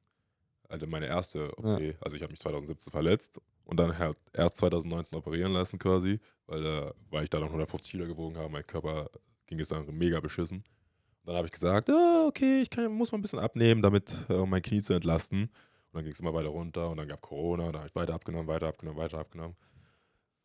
also 0.69 0.87
meine 0.87 1.07
erste 1.07 1.51
OP. 1.59 1.65
Also 2.01 2.15
ich 2.15 2.23
habe 2.23 2.31
mich 2.31 2.39
2017 2.39 2.93
verletzt 2.93 3.41
und 3.65 3.81
dann 3.81 3.99
halt 3.99 4.17
erst 4.33 4.59
2019 4.59 5.19
operieren 5.19 5.55
lassen 5.55 5.81
quasi, 5.81 6.21
weil, 6.47 6.65
äh, 6.65 6.93
weil 7.11 7.25
ich 7.25 7.31
da 7.31 7.41
dann 7.41 7.49
150 7.49 7.91
Kilo 7.91 8.07
gewogen 8.07 8.37
habe. 8.37 8.49
Mein 8.49 8.65
Körper 8.65 9.11
ging 9.49 9.59
es 9.59 9.71
dann 9.71 9.85
mega 9.99 10.21
beschissen. 10.21 10.59
Und 10.59 11.27
dann 11.27 11.35
habe 11.39 11.49
ich 11.49 11.53
gesagt, 11.53 11.91
ah, 11.91 12.27
okay, 12.29 12.61
ich 12.61 12.71
kann, 12.71 12.93
muss 12.93 13.11
mal 13.11 13.19
ein 13.19 13.23
bisschen 13.23 13.41
abnehmen, 13.41 13.83
damit 13.83 14.15
äh, 14.29 14.35
um 14.35 14.51
mein 14.51 14.63
Knie 14.63 14.83
zu 14.83 14.93
entlasten. 14.93 15.47
Und 15.47 15.95
dann 15.95 16.05
ging 16.05 16.13
es 16.13 16.21
immer 16.21 16.33
weiter 16.33 16.51
runter 16.51 16.91
und 16.91 16.99
dann 16.99 17.09
gab 17.09 17.23
Corona, 17.23 17.73
dann 17.73 17.79
habe 17.79 17.89
ich 17.89 17.95
weiter 17.97 18.15
abgenommen, 18.15 18.47
weiter 18.47 18.69
abgenommen, 18.69 19.03
weiter 19.03 19.19
abgenommen. 19.19 19.57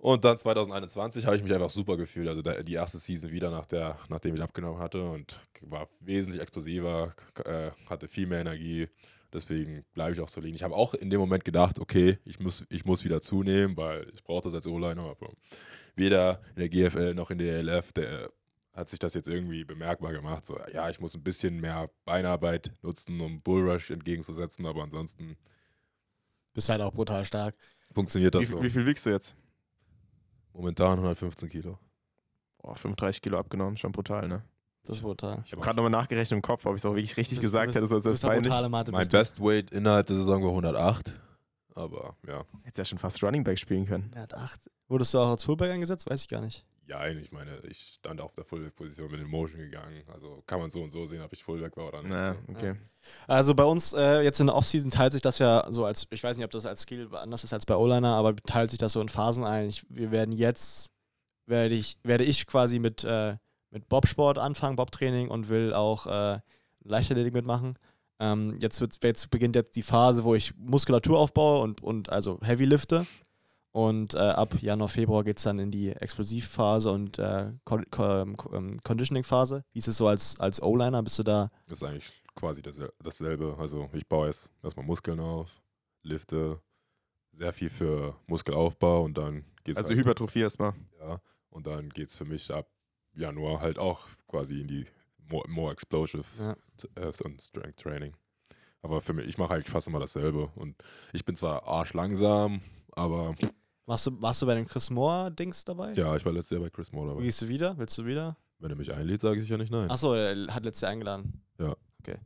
Und 0.02 0.26
dann 0.26 0.36
2021 0.36 1.28
habe 1.28 1.36
ich 1.36 1.44
mich 1.44 1.54
einfach 1.54 1.70
super 1.70 1.96
gefühlt. 1.96 2.28
Also 2.28 2.42
der, 2.42 2.64
die 2.64 2.74
erste 2.74 2.98
Season 2.98 3.32
wieder, 3.32 3.52
nach 3.52 3.68
der, 3.68 4.00
nachdem 4.10 4.34
ich 4.34 4.42
abgenommen 4.42 4.80
hatte 4.80 5.04
und 5.04 5.40
war 5.62 5.90
wesentlich 6.00 6.42
explosiver, 6.42 7.14
äh, 7.46 7.70
hatte 7.88 8.08
viel 8.08 8.26
mehr 8.26 8.42
Energie. 8.42 8.88
Deswegen 9.32 9.86
bleibe 9.94 10.14
ich 10.14 10.20
auch 10.20 10.28
so 10.28 10.42
lean. 10.42 10.56
Ich 10.56 10.64
habe 10.64 10.76
auch 10.76 10.96
in 10.96 11.12
dem 11.12 11.20
Moment 11.20 11.46
gedacht, 11.46 11.78
okay, 11.78 12.18
ich 12.26 12.40
muss, 12.40 12.66
ich 12.70 12.84
muss 12.84 13.04
wieder 13.04 13.22
zunehmen, 13.22 13.78
weil 13.78 14.10
ich 14.12 14.24
brauche 14.24 14.42
das 14.42 14.56
als 14.56 14.66
O-Liner. 14.66 15.04
Aber 15.04 15.30
weder 15.96 16.42
in 16.56 16.68
der 16.68 16.70
GFL 16.70 17.14
noch 17.14 17.30
in 17.30 17.38
der 17.38 17.60
ELF 17.60 17.94
der, 17.94 18.32
hat 18.74 18.90
sich 18.90 18.98
das 18.98 19.14
jetzt 19.14 19.28
irgendwie 19.28 19.64
bemerkbar 19.66 20.14
gemacht. 20.14 20.48
So, 20.48 20.60
ja, 20.74 20.90
ich 20.90 21.00
muss 21.00 21.14
ein 21.14 21.22
bisschen 21.22 21.62
mehr 21.62 21.92
Beinarbeit 22.06 22.72
nutzen, 22.82 23.22
um 23.22 23.40
Bullrush 23.44 23.92
entgegenzusetzen, 23.92 24.66
aber 24.66 24.82
ansonsten 24.82 25.38
Bist 26.54 26.70
halt 26.70 26.82
auch 26.82 26.92
brutal 26.92 27.24
stark. 27.24 27.56
funktioniert 27.94 28.34
das 28.34 28.42
Wie, 28.42 28.46
so. 28.46 28.64
wie 28.64 28.70
viel 28.72 28.88
wiegst 28.88 29.06
du 29.06 29.12
jetzt? 29.12 29.36
Momentan 30.54 30.92
115 31.00 31.50
Kilo. 31.50 31.78
Boah, 32.62 32.76
35 32.76 33.22
Kilo 33.22 33.38
abgenommen. 33.40 33.78
Schon 33.78 33.92
brutal, 33.92 34.28
ne? 34.28 34.44
Das 34.84 34.98
ist 34.98 35.02
brutal. 35.04 35.42
Ich 35.46 35.52
habe 35.52 35.62
gerade 35.62 35.76
nochmal 35.78 35.92
nachgerechnet 35.92 36.32
im 36.38 36.42
Kopf, 36.42 36.66
ob 36.66 36.76
ich 36.76 36.82
es 36.82 36.86
auch 36.86 36.92
wirklich 36.96 37.16
richtig 37.18 37.38
bist- 37.38 37.42
gesagt 37.42 37.68
bist, 37.68 37.78
hätte, 37.78 37.88
sonst 37.88 38.06
das 38.06 38.24
eine 38.24 38.34
peinlich. 38.34 38.50
brutale 38.50 38.70
Mathe. 38.70 38.92
Mein. 38.92 39.08
Best 39.08 39.40
Weight 39.40 39.72
innerhalb 39.72 40.08
der 40.08 40.16
Saison 40.18 40.42
war 40.44 40.50
108. 40.50 41.14
Aber 41.76 42.16
ja. 42.28 42.44
Hättest 42.64 42.78
ja 42.80 42.86
schon 42.86 42.98
fast 42.98 43.24
Running 43.24 43.44
Back 43.44 43.58
spielen 43.60 43.86
können. 43.86 44.12
Er 44.14 44.24
hat 44.24 44.34
acht. 44.34 44.60
Wurdest 44.88 45.14
du 45.14 45.20
auch 45.20 45.30
als 45.30 45.44
Fullback 45.44 45.72
eingesetzt? 45.72 46.10
Weiß 46.10 46.22
ich 46.24 46.28
gar 46.28 46.42
nicht. 46.42 46.66
Ja, 46.88 47.08
ich 47.08 47.32
meine, 47.32 47.60
ich 47.70 47.96
stand 48.00 48.20
auf 48.20 48.34
der 48.34 48.44
Fullback-Position 48.44 49.12
mit 49.12 49.22
dem 49.22 49.30
Motion 49.30 49.60
gegangen. 49.60 50.04
Also 50.14 50.44
kann 50.46 50.60
man 50.60 50.70
so 50.70 50.82
und 50.82 50.92
so 50.92 51.06
sehen, 51.06 51.22
ob 51.22 51.32
ich 51.32 51.44
Fullback 51.44 51.78
war 51.78 51.88
oder 51.88 52.02
nicht. 52.02 52.12
Na, 52.12 52.36
okay. 52.50 52.76
Also 53.28 53.54
bei 53.54 53.64
uns 53.64 53.94
äh, 53.94 54.22
jetzt 54.22 54.40
in 54.40 54.48
der 54.48 54.56
Offseason 54.56 54.92
teilt 54.92 55.14
sich 55.14 55.22
das 55.22 55.40
ja 55.40 55.66
so 55.70 55.86
als, 55.86 56.08
ich 56.10 56.24
weiß 56.24 56.38
nicht, 56.38 56.46
ob 56.46 56.52
das 56.52 56.66
als 56.66 56.82
Skill 56.82 57.10
anders 57.16 57.44
ist 57.44 57.54
als 57.54 57.66
bei 57.66 57.76
O-Liner, 57.76 58.16
aber 58.16 58.36
teilt 58.36 58.72
sich 58.72 58.80
das 58.80 58.94
so 58.94 59.02
in 59.02 59.10
Phasen 59.10 59.44
ein. 59.44 59.68
Ich, 59.68 59.86
wir 59.90 60.12
werden 60.12 60.34
jetzt, 60.34 60.92
werde 61.46 61.76
ich, 61.76 61.98
werde 62.04 62.24
ich 62.24 62.48
quasi 62.48 62.80
mit, 62.80 63.04
äh, 63.04 63.38
mit 63.70 63.88
Bobsport 63.88 64.38
anfangen, 64.38 64.76
Bobtraining 64.76 65.30
und 65.30 65.50
will 65.50 65.74
auch 65.74 66.08
äh, 66.08 66.40
Leichtathletik 66.84 67.34
mitmachen. 67.34 67.78
Ähm, 68.20 68.56
jetzt, 68.60 68.82
wird's, 68.82 69.00
jetzt 69.02 69.30
beginnt 69.30 69.56
jetzt 69.56 69.76
die 69.76 69.82
Phase, 69.82 70.24
wo 70.24 70.36
ich 70.36 70.56
Muskulatur 70.58 71.18
aufbaue 71.18 71.62
und, 71.62 71.82
und 71.82 72.10
also 72.10 72.40
Heavy 72.44 72.66
lifte. 72.66 73.06
Und 73.74 74.14
äh, 74.16 74.18
ab 74.18 74.62
Januar, 74.62 74.90
Februar 74.90 75.24
geht 75.24 75.38
es 75.38 75.44
dann 75.44 75.58
in 75.60 75.72
die 75.72 75.90
Explosivphase 75.92 76.92
und 76.92 77.20
äh, 77.20 77.54
Con 77.64 77.90
Con 77.90 78.36
ähm, 78.54 78.78
Conditioning-Phase. 78.84 79.64
Wie 79.72 79.80
ist 79.80 79.88
es 79.88 79.98
so 79.98 80.08
als, 80.08 80.38
als 80.40 80.62
O-Liner? 80.62 81.02
Bist 81.04 81.20
du 81.20 81.24
da 81.24 81.50
Das 81.68 81.82
ist 81.82 81.88
eigentlich 81.88 82.12
quasi 82.36 82.62
dasselbe. 82.62 83.56
Also 83.58 83.90
ich 83.94 84.08
baue 84.08 84.28
jetzt 84.28 84.52
erstmal 84.62 84.86
Muskeln 84.86 85.20
auf, 85.22 85.62
lifte 86.04 86.62
sehr 87.34 87.54
viel 87.54 87.70
für 87.70 88.16
Muskelaufbau 88.28 89.04
und 89.04 89.18
dann 89.18 89.46
geht's 89.64 89.78
Also 89.78 89.90
halt, 89.92 90.00
Hypertrophie 90.00 90.42
erstmal. 90.42 90.74
ja, 91.00 91.22
und 91.50 91.66
dann 91.66 91.90
geht's 91.90 92.18
für 92.18 92.26
mich 92.26 92.52
ab 92.54 92.68
Januar 93.14 93.62
halt 93.62 93.80
auch 93.80 94.02
quasi 94.28 94.60
in 94.60 94.68
die 94.68 94.86
more, 95.30 95.48
more 95.50 95.72
explosive 95.72 96.26
Ja. 96.38 96.56
äh, 96.96 97.12
und 97.24 97.42
Strength 97.42 97.78
Training. 97.80 98.18
Aber 98.82 99.00
für 99.02 99.14
mich, 99.14 99.28
ich 99.28 99.38
mache 99.38 99.52
halt 99.54 99.70
fast 99.70 99.88
immer 99.88 100.00
dasselbe 100.00 100.48
und 100.56 100.76
ich 101.14 101.24
bin 101.24 101.36
zwar 101.38 101.68
arschlangsam, 101.68 102.62
aber 102.94 103.36
Warst 103.86 104.08
du, 104.08 104.22
warst 104.22 104.42
du 104.42 104.46
bei 104.46 104.56
dem 104.56 104.68
Chris 104.68 104.90
Moore-Dings 104.90 105.66
dabei? 105.66 105.94
ja, 105.94 106.16
ich 106.16 106.26
war 106.26 106.32
letztes 106.32 106.52
Jahr 106.52 106.62
bei 106.62 106.70
Chris 106.70 106.92
Moore 106.92 107.10
dabei. 107.10 107.24
Gehst 107.24 107.42
du 107.42 107.48
wieder? 107.48 107.78
Willst 107.78 107.98
du 107.98 108.06
wieder? 108.06 108.38
Wenn 108.60 108.70
er 108.70 108.76
mich 108.76 108.94
einlädt, 108.94 109.22
sage 109.22 109.42
ich 109.42 109.50
ja 109.50 109.58
nicht 109.58 109.72
nein. 109.72 109.90
Achso, 109.90 110.14
er 110.14 110.54
hat 110.54 110.64
letztes 110.64 110.82
Jahr 110.82 110.92
eingeladen. 110.92 111.42
Ja. 111.60 111.76
Okay. 112.00 112.18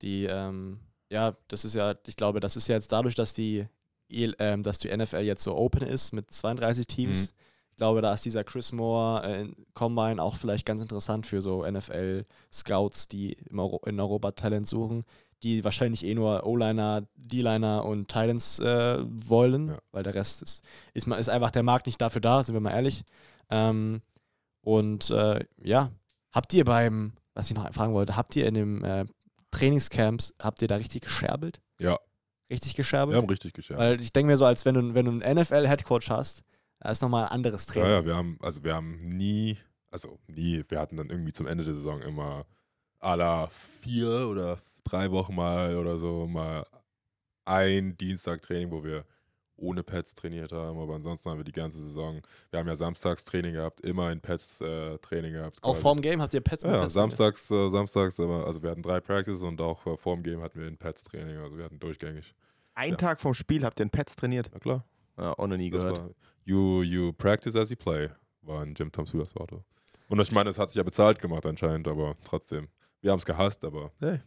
Die, 0.00 0.24
ähm, 0.24 0.78
ja, 1.10 1.36
das 1.48 1.64
ist 1.64 1.74
ja, 1.74 1.94
ich 2.06 2.16
glaube, 2.16 2.40
das 2.40 2.56
ist 2.56 2.68
ja 2.68 2.76
jetzt 2.76 2.92
dadurch, 2.92 3.14
dass 3.14 3.34
die, 3.34 3.66
EL 4.08 4.36
ähm, 4.38 4.62
dass 4.62 4.78
die 4.78 4.96
NFL 4.96 5.20
jetzt 5.20 5.42
so 5.42 5.56
open 5.56 5.82
ist 5.82 6.12
mit 6.12 6.30
32 6.30 6.86
Teams. 6.86 7.20
Mhm. 7.20 7.36
Ich 7.70 7.76
glaube, 7.76 8.02
da 8.02 8.12
ist 8.12 8.24
dieser 8.24 8.44
Chris 8.44 8.70
Moore 8.70 9.26
äh, 9.26 9.48
Combine 9.74 10.22
auch 10.22 10.36
vielleicht 10.36 10.66
ganz 10.66 10.82
interessant 10.82 11.26
für 11.26 11.40
so 11.42 11.64
NFL-Scouts, 11.68 13.08
die 13.08 13.36
Euro 13.52 13.80
in 13.86 13.98
Europa 13.98 14.32
Talent 14.32 14.68
suchen, 14.68 15.04
die 15.42 15.64
wahrscheinlich 15.64 16.04
eh 16.04 16.14
nur 16.14 16.46
O-Liner, 16.46 17.06
D-Liner 17.16 17.84
und 17.84 18.08
Titans 18.08 18.58
äh, 18.60 18.98
wollen, 19.02 19.68
Ja. 19.68 19.78
weil 19.92 20.02
der 20.02 20.14
Rest 20.14 20.42
ist, 20.42 20.64
ist, 20.94 21.06
ist 21.06 21.28
einfach 21.28 21.50
der 21.50 21.62
Markt 21.62 21.86
nicht 21.86 22.00
dafür 22.00 22.20
da, 22.20 22.42
sind 22.42 22.54
wir 22.54 22.60
mal 22.60 22.70
ehrlich. 22.72 23.02
Ähm, 23.50 24.02
und 24.62 25.10
äh, 25.10 25.44
ja, 25.62 25.90
habt 26.32 26.52
ihr 26.54 26.64
beim, 26.64 27.12
was 27.34 27.50
ich 27.50 27.56
noch 27.56 27.72
fragen 27.72 27.92
wollte, 27.94 28.16
habt 28.16 28.36
ihr 28.36 28.46
in 28.46 28.54
dem 28.54 28.84
äh, 28.84 29.04
Trainingscamps, 29.50 30.34
habt 30.40 30.62
ihr 30.62 30.68
da 30.68 30.76
richtig 30.76 31.02
gescherbelt? 31.02 31.60
Ja. 31.78 31.98
Richtig 32.50 32.72
Wir 32.72 32.76
gescherbelt? 32.78 33.16
haben 33.16 33.28
richtig 33.28 33.54
geschafft. 33.54 33.78
Weil 33.80 34.00
ich 34.00 34.12
denke 34.12 34.28
mir 34.30 34.36
so, 34.36 34.44
als 34.44 34.64
wenn 34.64 34.74
du, 34.74 34.94
wenn 34.94 35.04
du 35.06 35.24
einen 35.24 35.38
NFL-Headcoach 35.40 36.10
hast, 36.10 36.42
da 36.80 36.90
ist 36.90 37.00
nochmal 37.02 37.24
ein 37.26 37.30
anderes 37.32 37.66
Ja, 37.66 37.72
Training. 37.72 37.90
ja, 37.90 38.04
wir 38.04 38.16
haben, 38.16 38.38
also 38.42 38.62
wir 38.62 38.74
haben 38.74 39.02
nie, 39.02 39.56
also 39.90 40.18
nie, 40.28 40.62
wir 40.68 40.78
hatten 40.80 40.96
dann 40.96 41.10
irgendwie 41.10 41.32
zum 41.32 41.46
Ende 41.46 41.64
der 41.64 41.74
Saison 41.74 42.00
immer 42.02 42.44
à 43.00 43.16
la 43.16 43.48
vier 43.80 44.28
oder 44.28 44.58
drei 44.84 45.10
Wochen 45.10 45.34
mal 45.34 45.76
oder 45.76 45.96
so 45.98 46.26
mal 46.26 46.66
ein 47.44 47.96
Dienstag-Training, 47.96 48.70
wo 48.70 48.84
wir 48.84 49.04
ohne 49.56 49.82
Pads 49.84 50.14
trainiert 50.14 50.50
haben, 50.52 50.78
aber 50.78 50.94
ansonsten 50.94 51.30
haben 51.30 51.38
wir 51.38 51.44
die 51.44 51.52
ganze 51.52 51.78
Saison, 51.78 52.20
wir 52.50 52.58
haben 52.58 52.66
ja 52.66 52.74
samstags 52.74 53.24
Training 53.24 53.52
gehabt, 53.54 53.80
immer 53.82 54.10
in 54.10 54.20
Pads 54.20 54.60
äh, 54.60 54.98
Training 54.98 55.34
gehabt. 55.34 55.58
Auch 55.62 55.76
vorm 55.76 56.00
Game 56.00 56.20
habt 56.20 56.34
ihr 56.34 56.40
Pets 56.40 56.64
mit 56.64 56.72
Ja, 56.72 56.80
Pets 56.80 56.94
samstags, 56.94 57.48
äh, 57.50 57.70
samstags, 57.70 58.18
aber, 58.18 58.44
also 58.46 58.60
wir 58.62 58.70
hatten 58.70 58.82
drei 58.82 58.98
Practices 59.00 59.42
und 59.42 59.60
auch 59.60 59.86
äh, 59.86 59.96
vorm 59.96 60.22
Game 60.24 60.40
hatten 60.42 60.58
wir 60.60 60.66
ein 60.66 60.76
Pads 60.78 61.04
Training, 61.04 61.36
also 61.36 61.56
wir 61.56 61.64
hatten 61.64 61.78
durchgängig. 61.78 62.34
Einen 62.74 62.92
Ja. 62.92 62.96
Tag 62.96 63.20
vom 63.20 63.34
Spiel 63.34 63.64
habt 63.64 63.78
ihr 63.78 63.84
in 63.84 63.90
Pets 63.90 64.16
trainiert. 64.16 64.50
Na 64.52 64.58
klar. 64.58 64.84
Ja, 65.16 65.32
auch 65.34 65.46
noch 65.46 65.56
nie 65.58 65.70
Das 65.70 65.82
gehört. 65.82 65.98
war 66.00 66.10
you, 66.44 66.82
you 66.82 67.12
practice 67.12 67.54
as 67.54 67.70
you 67.70 67.76
play, 67.76 68.08
war 68.40 68.62
ein 68.62 68.74
Jim 68.74 68.90
Tom 68.90 69.06
Sulas 69.06 69.36
Auto. 69.36 69.62
Und 70.08 70.18
ich 70.20 70.32
meine, 70.32 70.50
es 70.50 70.58
hat 70.58 70.70
sich 70.70 70.76
ja 70.78 70.82
bezahlt 70.82 71.20
gemacht 71.20 71.46
anscheinend, 71.46 71.86
aber 71.86 72.16
trotzdem. 72.24 72.68
Wir 73.00 73.12
haben 73.12 73.18
es 73.18 73.26
gehasst, 73.26 73.64
aber 73.64 73.92
hey, 74.00 74.20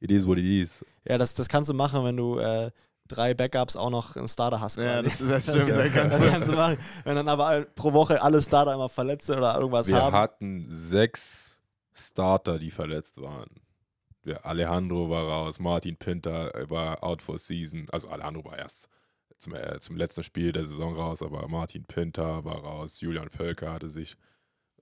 it 0.00 0.10
is 0.10 0.26
what 0.26 0.38
it 0.38 0.44
is. 0.44 0.84
Ja, 1.06 1.16
das, 1.18 1.34
das 1.34 1.48
kannst 1.48 1.70
du 1.70 1.74
machen, 1.74 2.04
wenn 2.04 2.16
du 2.16 2.38
äh, 2.38 2.70
drei 3.08 3.34
Backups 3.34 3.76
auch 3.76 3.90
noch 3.90 4.16
einen 4.16 4.28
Starter 4.28 4.60
hast. 4.60 4.76
Ja, 4.76 5.02
das- 5.02 5.18
das 5.18 5.44
stimmt, 5.50 5.70
da 5.70 5.88
kannst 5.88 6.14
das 6.16 6.22
du- 6.22 6.28
kannst 6.30 6.48
du 6.50 6.54
machen. 6.56 6.78
Wenn 7.04 7.16
dann 7.16 7.28
aber 7.28 7.64
pro 7.74 7.92
Woche 7.92 8.20
alle 8.22 8.40
Starter 8.42 8.74
immer 8.74 8.88
verletzt 8.88 9.26
sind 9.26 9.38
oder 9.38 9.56
irgendwas 9.58 9.88
Wir 9.88 9.96
haben. 10.02 10.14
hatten 10.16 10.66
sechs 10.68 11.60
Starter, 11.92 12.58
die 12.58 12.70
verletzt 12.70 13.20
waren. 13.20 13.48
Alejandro 14.42 15.08
war 15.10 15.24
raus, 15.24 15.58
Martin 15.58 15.96
Pinter 15.96 16.52
war 16.68 17.02
out 17.02 17.22
for 17.22 17.38
season. 17.38 17.86
Also 17.90 18.08
Alejandro 18.08 18.44
war 18.44 18.58
erst 18.58 18.88
zum, 19.38 19.54
äh, 19.54 19.78
zum 19.80 19.96
letzten 19.96 20.22
Spiel 20.22 20.52
der 20.52 20.66
Saison 20.66 20.94
raus, 20.94 21.22
aber 21.22 21.48
Martin 21.48 21.84
Pinter 21.84 22.44
war 22.44 22.58
raus. 22.62 23.00
Julian 23.00 23.30
Völker 23.30 23.72
hatte 23.72 23.88
sich 23.88 24.16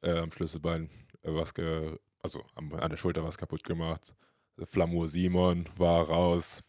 äh, 0.02 0.18
am 0.18 0.32
Schlüsselbein 0.32 0.90
äh, 1.22 1.32
was 1.32 1.54
ge 1.54 1.98
also 2.20 2.42
an 2.56 2.90
der 2.90 2.96
Schulter 2.96 3.22
was 3.22 3.38
kaputt 3.38 3.62
gemacht. 3.62 4.12
Flamur 4.64 5.08
Simon 5.08 5.68
war 5.76 6.08
raus. 6.08 6.62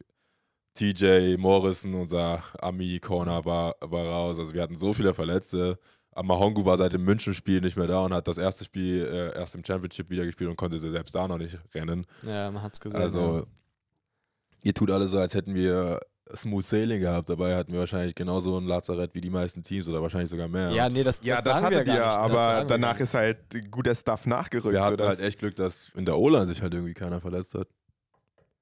TJ 0.76 1.36
Morrison, 1.38 1.94
unser 1.94 2.44
Ami-Corner, 2.62 3.44
war, 3.44 3.76
war 3.82 4.06
raus. 4.06 4.40
Also 4.40 4.54
wir 4.54 4.62
hatten 4.62 4.76
so 4.76 4.94
viele 4.94 5.14
Verletzte. 5.14 5.78
Mahongu 6.16 6.66
war 6.66 6.78
seit 6.78 6.94
dem 6.94 7.04
München-Spiel 7.04 7.62
nicht 7.62 7.78
mehr 7.78 7.88
da 7.88 8.04
und 8.06 8.14
hat 8.14 8.28
das 8.28 8.38
erste 8.38 8.64
Spiel 8.64 9.06
äh, 9.06 9.38
erst 9.38 9.56
im 9.56 9.64
Championship 9.64 10.10
wieder 10.10 10.26
gespielt 10.26 10.50
und 10.50 10.56
konnte 10.56 10.80
sie 10.80 10.90
selbst 10.90 11.16
da 11.16 11.28
noch 11.28 11.38
nicht 11.38 11.58
rennen. 11.74 12.06
Ja, 12.24 12.52
man 12.52 12.62
hat 12.62 12.74
es 12.74 12.80
gesehen. 12.80 13.02
Also, 13.02 13.46
ihr 14.62 14.74
tut 14.74 14.92
alle 14.92 15.08
so, 15.08 15.18
als 15.18 15.34
hätten 15.34 15.54
wir 15.54 16.00
Smooth 16.36 16.66
Sailing 16.66 17.00
gehabt. 17.00 17.30
Dabei 17.30 17.56
hatten 17.56 17.72
wir 17.72 17.80
wahrscheinlich 17.80 18.16
genauso 18.16 18.58
ein 18.58 18.66
Lazarett 18.66 19.14
wie 19.14 19.22
die 19.22 19.30
meisten 19.30 19.62
Teams 19.62 19.88
oder 19.88 20.02
wahrscheinlich 20.02 20.30
sogar 20.30 20.48
mehr. 20.48 20.70
ja. 20.70 20.76
ja, 20.76 20.90
nee, 20.90 21.04
das, 21.04 21.22
Ja, 21.24 21.36
das, 21.36 21.44
das, 21.44 21.60
sagen 21.60 21.72
wir 21.72 21.80
hattet 21.80 21.94
ihr. 21.94 22.00
Das 22.00 22.18
aber 22.18 22.66
danach 22.66 23.00
ist 23.00 23.14
halt 23.14 23.38
guter 23.72 23.96
Stuff 23.96 24.26
nachgerückt. 24.26 24.74
wir 24.74 24.84
hatten 24.84 25.02
halt 25.02 25.20
echt 25.20 25.40
Glück, 25.40 25.56
dass 25.56 25.92
in 25.96 26.06
der 26.06 26.18
O-Line 26.18 26.48
sich 26.48 26.62
halt 26.62 26.74
irgendwie 26.74 26.94
keiner 26.94 27.20
verletzt 27.22 27.56
hat. 27.56 27.68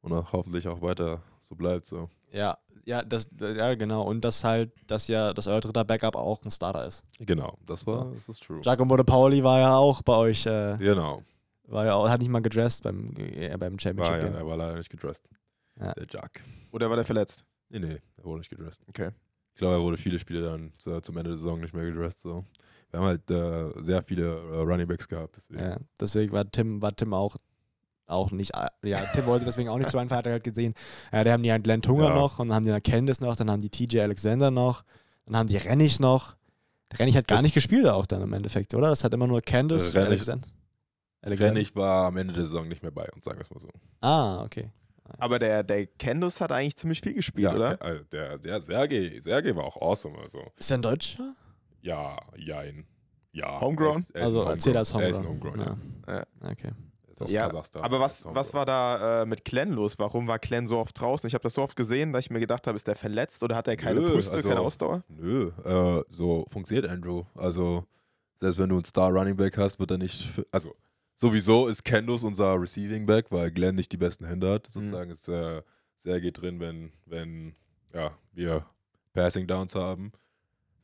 Und 0.02 0.14
auch 0.14 0.32
hoffentlich 0.32 0.68
auch 0.68 0.82
weiter 0.82 1.22
so 1.40 1.56
bleibt. 1.56 1.86
So. 1.86 2.10
Ja, 2.32 2.58
ja, 2.86 3.04
das, 3.04 3.30
ja, 3.40 3.76
genau. 3.76 4.04
Und 4.04 4.24
dass 4.24 4.44
halt, 4.44 4.72
dass 4.88 5.08
ja, 5.08 5.34
dass 5.34 5.48
euer 5.48 5.60
dritter 5.60 5.84
Backup 5.84 6.16
auch 6.16 6.44
ein 6.44 6.52
Starter 6.52 6.86
ist. 6.86 7.04
Genau, 7.20 7.58
das 7.66 7.86
war, 7.86 8.12
das 8.14 8.30
ist 8.30 8.44
true. 8.44 8.62
Giacomo 8.62 8.96
de 8.96 9.06
Pauli 9.06 9.44
war 9.44 9.60
ja 9.60 9.76
auch 9.76 10.02
bei 10.02 10.16
euch, 10.16 10.46
äh, 10.46 10.78
Genau, 10.78 11.24
war 11.68 11.86
ja 11.86 11.96
auch, 11.96 12.10
hat 12.10 12.22
nicht 12.22 12.30
mal 12.30 12.42
gedressed 12.42 12.84
beim, 12.84 13.14
äh, 13.18 13.56
beim 13.58 13.78
Championship 13.78 14.24
war 14.24 14.32
ja, 14.32 14.38
er 14.38 14.48
war 14.48 14.58
leider 14.58 14.78
nicht 14.78 14.90
gedressed. 14.90 15.28
Ja. 15.80 15.94
Der 15.94 16.08
Jack. 16.10 16.42
Oder 16.72 16.90
war 16.90 16.96
der 16.96 17.06
verletzt? 17.06 17.44
Nee, 17.70 17.80
nee, 17.80 18.02
er 18.18 18.24
wurde 18.24 18.40
nicht 18.40 18.50
gedressed. 18.50 18.84
Okay. 18.88 19.12
Ich 19.54 19.60
glaube, 19.60 19.76
er 19.76 19.82
wurde 19.82 19.98
viele 19.98 20.20
Spiele 20.20 20.44
dann 20.44 20.72
zu, 20.78 21.02
zum 21.02 21.18
Ende 21.18 21.32
der 21.32 21.40
Saison 21.40 21.60
nicht 21.60 21.74
mehr 21.74 21.86
gedressed. 21.86 22.22
So. 22.22 22.46
Wir 22.92 23.00
haben 23.00 23.08
halt 23.08 23.30
äh, 23.32 23.84
sehr 23.84 24.04
viele 24.04 24.26
äh, 24.26 24.60
Running 24.60 24.88
Backs 24.88 25.08
gehabt. 25.08 25.36
Deswegen. 25.36 25.60
Ja, 25.60 25.78
deswegen 26.00 26.32
war 26.32 26.50
Tim, 26.50 26.82
war 26.82 26.96
Tim 26.96 27.14
auch, 27.14 27.36
auch 28.08 28.32
nicht, 28.32 28.54
äh, 28.56 28.68
ja, 28.90 29.00
Tim 29.14 29.26
wollte 29.26 29.46
deswegen 29.46 29.70
auch 29.70 29.78
nicht 29.78 29.90
zu 29.90 29.98
Ryan 29.98 30.10
hat 30.10 30.26
er 30.26 30.34
halt 30.34 30.44
gesehen. 30.44 30.74
Ja, 31.12 31.24
da 31.24 31.32
haben 31.34 31.44
die 31.44 31.52
halt 31.52 31.64
Glenn 31.64 31.82
Tunger 31.82 32.10
Ja. 32.10 32.16
noch 32.16 32.40
und 32.40 32.48
dann 32.50 32.56
haben 32.56 32.64
die 32.64 32.72
dann 32.72 32.82
Candice 32.84 33.22
noch, 33.22 33.36
dann 33.36 33.50
haben 33.52 33.60
die 33.60 33.70
TJ 33.70 34.00
Alexander 34.02 34.50
noch, 34.52 34.84
dann 35.26 35.36
haben 35.38 35.48
die 35.50 35.58
Rennig 35.58 36.00
noch. 36.00 36.36
Der 36.92 37.00
Rennig 37.00 37.18
hat 37.18 37.28
gar 37.28 37.38
Das- 37.38 37.44
nicht 37.44 37.54
gespielt 37.54 37.86
auch 37.88 38.06
dann 38.06 38.22
im 38.22 38.32
Endeffekt, 38.34 38.74
oder? 38.74 38.90
Das 38.90 39.04
hat 39.04 39.14
immer 39.14 39.28
nur 39.28 39.42
Candice 39.42 39.90
Äh, 39.94 39.98
Rennig- 40.00 40.08
Alexander. 40.12 40.48
Alexander. 41.22 41.54
Rennig 41.56 41.76
war 41.76 42.08
am 42.08 42.18
Ende 42.18 42.34
der 42.34 42.46
Saison 42.46 42.68
nicht 42.68 42.82
mehr 42.82 42.92
bei 42.92 43.08
uns, 43.12 43.26
sagen 43.26 43.38
wir 43.38 43.42
es 43.42 43.52
mal 43.52 43.60
so. 43.60 43.70
Ah, 44.02 44.44
okay. 44.44 44.72
Aber 45.20 45.40
der, 45.40 45.64
der 45.64 45.88
Kendus 45.88 46.40
hat 46.42 46.52
eigentlich 46.52 46.76
ziemlich 46.78 47.02
viel 47.02 47.14
gespielt, 47.14 47.54
oder? 47.54 47.78
ke- 47.78 47.86
äh, 47.88 48.04
der, 48.12 48.38
der 48.38 48.62
Sergei, 48.62 49.18
Sergei 49.20 49.56
war 49.56 49.64
auch 49.66 49.82
awesome. 49.82 50.18
Also. 50.20 50.40
Ist 50.58 50.70
er 50.72 50.78
ein 50.78 50.82
Deutscher? 50.82 51.34
Ja, 51.82 52.18
jein. 52.38 52.86
Ja. 53.32 53.60
Homegrown? 53.62 53.96
er 53.96 54.00
ist- 54.00 54.10
er 54.14 54.20
ist 54.22 54.24
Also 54.26 54.42
ein 54.44 54.48
erzähl 54.52 54.78
als 54.78 54.92
Er 54.94 55.10
ist 55.10 55.18
Homegrown. 55.24 55.60
ein 55.60 55.70
Homegrown, 55.70 55.80
ja. 56.08 56.14
ja. 56.44 56.52
Okay. 56.52 56.72
Aus 57.22 57.32
Ja, 57.32 57.48
Kasachstan. 57.48 57.84
Aber 57.84 57.98
Er 57.98 58.02
was, 58.02 58.26
was 58.32 58.54
war 58.54 58.66
da 58.66 59.22
äh, 59.22 59.26
mit 59.26 59.44
Glenn 59.46 59.72
los? 59.72 59.98
Warum 60.00 60.28
war 60.28 60.40
Glenn 60.40 60.68
so 60.68 60.78
oft 60.80 61.00
draußen? 61.00 61.28
Ich 61.28 61.34
habe 61.34 61.44
das 61.44 61.54
so 61.56 61.62
oft 61.62 61.76
gesehen, 61.76 62.14
dass 62.14 62.26
ich 62.26 62.32
mir 62.32 62.40
gedacht 62.40 62.68
habe, 62.68 62.76
ist 62.76 62.88
der 62.88 62.96
verletzt 62.96 63.44
oder 63.44 63.56
hat 63.56 63.68
er 63.68 63.76
keine 63.78 64.02
Nö, 64.02 64.14
Puste, 64.16 64.34
also- 64.36 64.48
keine 64.50 64.62
Ausdauer? 64.62 65.04
Nö, 65.08 65.52
äh, 65.64 66.04
so 66.10 66.46
funktioniert 66.52 66.90
Andrew. 66.90 67.24
Also, 67.36 67.86
selbst 68.36 68.60
wenn 68.60 68.70
du 68.70 68.76
einen 68.76 68.86
Star 68.86 69.12
Running 69.12 69.36
Back 69.36 69.58
hast, 69.58 69.80
wird 69.80 69.92
er 69.92 69.98
nicht. 69.98 70.28
Also, 70.52 70.76
sowieso 71.16 71.68
ist 71.68 71.84
Kendus 71.84 72.24
unser 72.24 72.62
Receiving 72.62 73.06
Back, 73.06 73.26
weil 73.32 73.52
Glenn 73.52 73.76
nicht 73.76 73.92
die 73.92 73.98
besten 73.98 74.26
Hände 74.26 74.52
hat. 74.52 74.68
Sozusagen 74.72 75.12
ist 75.12 75.28
äh, 75.28 75.62
Sergei 76.04 76.30
drin, 76.32 76.60
wenn, 76.60 76.92
wenn 77.06 77.56
ja, 77.94 78.12
wir 78.34 78.66
Passing 79.14 79.48
Downs 79.48 79.74
haben. 79.76 80.12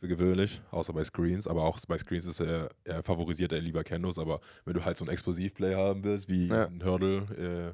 Für 0.03 0.09
gewöhnlich, 0.09 0.61
außer 0.71 0.91
bei 0.91 1.05
Screens. 1.05 1.47
Aber 1.47 1.63
auch 1.63 1.79
bei 1.87 1.97
Screens 1.97 2.25
ist 2.25 2.41
er, 2.41 2.67
er 2.83 3.01
favorisiert 3.03 3.53
er 3.53 3.61
lieber 3.61 3.85
Kendus. 3.85 4.19
Aber 4.19 4.41
wenn 4.65 4.73
du 4.73 4.83
halt 4.83 4.97
so 4.97 5.05
ein 5.05 5.07
Explosivplay 5.07 5.75
haben 5.75 6.03
willst, 6.03 6.27
wie 6.27 6.49
Ja. 6.49 6.65
ein 6.65 6.83
Hurdle. 6.83 7.73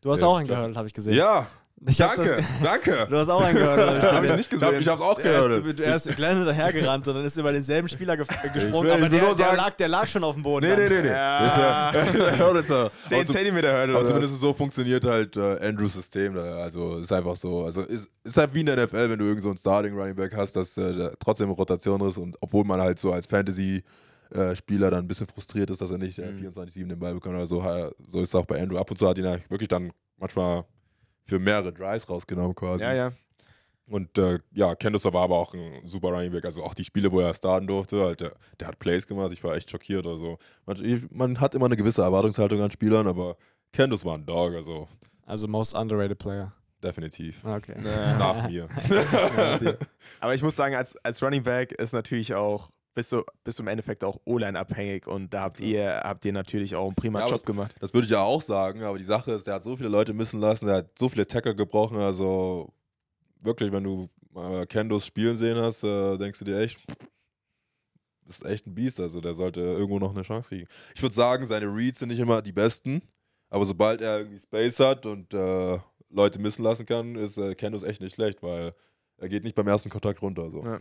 Du 0.00 0.10
hast 0.10 0.22
Ja, 0.22 0.26
auch 0.26 0.38
einen 0.38 0.48
gehört, 0.48 0.74
habe 0.76 0.88
ich 0.88 0.92
Äh, 0.92 0.96
gesehen. 0.96 1.14
ja, 1.18 1.46
Ich 1.88 1.98
danke, 1.98 2.36
Das, 2.36 2.44
danke. 2.62 3.06
du 3.10 3.16
hast 3.18 3.28
auch 3.28 3.42
einen 3.42 3.58
gehört, 3.58 3.78
habe 3.78 3.98
ich 3.98 4.04
Hab 4.04 4.12
gesehen. 4.22 4.30
ich 4.30 4.36
nicht 4.38 4.50
gesehen. 4.50 4.80
Ich 4.80 4.88
hab's 4.88 5.02
auch 5.02 5.18
Er 5.18 5.38
ist, 5.40 5.46
gehört. 5.62 5.78
du- 5.78 5.84
er 5.84 5.94
ist 5.96 6.16
Glenn 6.16 6.36
hinterhergerannt 6.38 7.06
und 7.06 7.14
dann 7.16 7.24
ist 7.24 7.36
über 7.36 7.52
denselben 7.52 7.86
Spieler 7.88 8.16
gesprungen, 8.16 8.84
will- 8.84 8.90
aber 8.92 9.08
der, 9.10 9.34
der, 9.34 9.54
lag, 9.56 9.74
der 9.74 9.88
lag 9.88 10.06
schon 10.08 10.24
auf 10.24 10.34
dem 10.34 10.42
Boden. 10.42 10.66
Nee, 10.66 10.74
nee, 10.74 10.88
nee, 10.88 11.02
nee. 11.02 11.08
Ja. 11.08 11.46
Ist 11.46 11.56
ja- 11.58 12.12
der 12.12 12.38
Hurdle 12.38 12.60
ist 12.60 12.70
ja- 12.70 12.90
10 13.08 13.18
also- 13.18 13.32
Zentimeter 13.34 13.72
Hurdle 13.78 13.90
Aber 13.94 14.00
oder 14.00 14.08
zumindest 14.08 14.40
so 14.40 14.54
funktioniert 14.54 15.04
halt 15.04 15.36
äh, 15.36 15.58
Andrews 15.68 15.92
System. 15.92 16.34
Da. 16.34 16.56
Also 16.56 16.96
ist 16.96 17.12
einfach 17.12 17.36
so. 17.36 17.64
Also 17.66 17.82
ist, 17.82 18.08
ist 18.24 18.36
halt 18.38 18.54
wie 18.54 18.60
in 18.60 18.66
der 18.66 18.76
NFL, 18.78 19.10
wenn 19.10 19.18
du 19.18 19.26
irgend 19.26 19.42
so 19.42 19.48
einen 19.48 19.58
Starting 19.58 19.94
Running 19.98 20.16
Back 20.16 20.34
hast, 20.34 20.56
dass 20.56 20.76
äh, 20.78 20.94
der 20.94 21.12
trotzdem 21.18 21.50
Rotation 21.50 22.00
ist 22.08 22.16
und 22.16 22.36
obwohl 22.40 22.64
man 22.64 22.80
halt 22.80 22.98
so 22.98 23.12
als 23.12 23.26
Fantasy 23.26 23.84
äh, 24.34 24.56
Spieler 24.56 24.90
dann 24.90 25.04
ein 25.04 25.08
bisschen 25.08 25.26
frustriert 25.26 25.68
ist, 25.68 25.82
dass 25.82 25.90
er 25.90 25.98
nicht 25.98 26.18
äh, 26.18 26.32
Mhm. 26.32 26.48
24-7 26.48 26.88
den 26.88 26.98
Ball 26.98 27.12
bekommt 27.14 27.34
oder 27.36 27.46
so. 27.46 27.62
So 28.10 28.22
ist 28.22 28.30
es 28.30 28.34
auch 28.34 28.46
bei 28.46 28.60
Andrew. 28.60 28.78
Ab 28.78 28.90
und 28.90 28.96
zu 28.96 29.06
hat 29.06 29.18
ihn 29.18 29.24
ja 29.26 29.36
wirklich 29.50 29.68
dann 29.68 29.92
manchmal 30.16 30.64
für 31.26 31.38
mehrere 31.38 31.72
Drives 31.72 32.08
rausgenommen 32.08 32.54
quasi. 32.54 32.82
Ja, 32.82 32.92
ja. 32.94 33.12
Und 33.88 34.18
äh, 34.18 34.38
ja, 34.52 34.74
Kendus 34.74 35.04
war 35.04 35.14
aber 35.22 35.36
auch 35.36 35.54
ein 35.54 35.82
super 35.86 36.08
Running 36.08 36.32
Back. 36.32 36.44
Also 36.44 36.64
auch 36.64 36.74
die 36.74 36.82
Spiele, 36.84 37.12
wo 37.12 37.20
er 37.20 37.32
starten 37.34 37.66
durfte, 37.68 38.02
halt, 38.02 38.20
der, 38.20 38.32
der 38.58 38.68
hat 38.68 38.78
Plays 38.80 39.06
gemacht. 39.06 39.30
Ich 39.32 39.44
war 39.44 39.54
echt 39.54 39.70
schockiert. 39.70 40.06
Also 40.06 40.38
man, 40.66 40.84
ich- 40.84 41.08
man 41.10 41.40
hat 41.40 41.54
immer 41.54 41.66
eine 41.66 41.76
gewisse 41.76 42.02
Erwartungshaltung 42.02 42.60
an 42.62 42.70
Spielern, 42.72 43.06
aber 43.06 43.36
Kendus 43.72 44.04
war 44.04 44.14
ein 44.18 44.26
Dog. 44.26 44.54
Also 44.54 44.88
Also 45.24 45.46
most 45.46 45.76
underrated 45.76 46.18
player. 46.18 46.52
definitiv. 46.82 47.44
Okay. 47.44 47.76
Nach 48.18 48.48
mir. 48.48 48.68
Aber 50.20 50.34
ich 50.34 50.42
muss 50.42 50.56
sagen, 50.56 50.74
als, 50.74 50.96
als 51.04 51.22
Running 51.22 51.42
Back 51.42 51.72
ist 51.72 51.92
natürlich 51.92 52.34
auch, 52.34 52.70
bist 52.96 53.12
du, 53.12 53.22
bist 53.44 53.58
du 53.58 53.62
im 53.62 53.68
Endeffekt 53.68 54.02
auch 54.02 54.18
O-Line 54.24 54.58
abhängig 54.58 55.06
und 55.06 55.32
da 55.32 55.42
habt 55.42 55.60
ihr, 55.60 56.00
habt 56.02 56.24
ihr 56.24 56.32
natürlich 56.32 56.74
auch 56.74 56.86
einen 56.86 56.94
prima 56.94 57.20
Ja, 57.20 57.28
Job 57.28 57.44
gemacht. 57.44 57.74
Das 57.78 57.92
würde 57.92 58.06
ich 58.06 58.10
ja 58.10 58.22
auch 58.22 58.40
sagen, 58.40 58.82
aber 58.82 58.96
die 58.96 59.04
Sache 59.04 59.32
ist, 59.32 59.46
der 59.46 59.54
hat 59.54 59.64
so 59.64 59.76
viele 59.76 59.90
Leute 59.90 60.14
missen 60.14 60.40
lassen, 60.40 60.66
der 60.66 60.76
hat 60.76 60.98
so 60.98 61.10
viele 61.10 61.26
Tacker 61.26 61.54
gebrochen, 61.54 61.98
also 61.98 62.72
wirklich, 63.42 63.70
wenn 63.70 63.84
du 63.84 64.08
mal 64.32 64.66
Kendos 64.66 65.04
spielen 65.04 65.36
sehen 65.36 65.58
hast, 65.58 65.84
äh, 65.84 66.16
denkst 66.16 66.38
du 66.38 66.46
dir 66.46 66.58
echt, 66.58 66.82
das 68.24 68.36
ist 68.38 68.46
echt 68.46 68.66
ein 68.66 68.74
Biest, 68.74 68.98
also 68.98 69.20
der 69.20 69.34
sollte 69.34 69.60
irgendwo 69.60 69.98
noch 69.98 70.12
eine 70.12 70.22
Chance 70.22 70.48
kriegen. 70.48 70.68
Ich 70.94 71.02
würde 71.02 71.14
sagen, 71.14 71.44
seine 71.44 71.66
Reads 71.66 71.98
sind 71.98 72.08
nicht 72.08 72.18
immer 72.18 72.40
die 72.40 72.52
besten, 72.52 73.02
aber 73.50 73.66
sobald 73.66 74.00
er 74.00 74.20
irgendwie 74.20 74.40
Space 74.40 74.80
hat 74.80 75.04
und 75.04 75.34
äh, 75.34 75.78
Leute 76.08 76.38
missen 76.38 76.62
lassen 76.62 76.86
kann, 76.86 77.14
ist 77.14 77.36
äh, 77.36 77.54
Kendos 77.54 77.82
echt 77.82 78.00
nicht 78.00 78.14
schlecht, 78.14 78.42
weil 78.42 78.74
er 79.18 79.28
geht 79.28 79.44
nicht 79.44 79.54
beim 79.54 79.68
ersten 79.68 79.90
Kontakt 79.90 80.22
runter. 80.22 80.50
So. 80.50 80.64
Ja. 80.64 80.80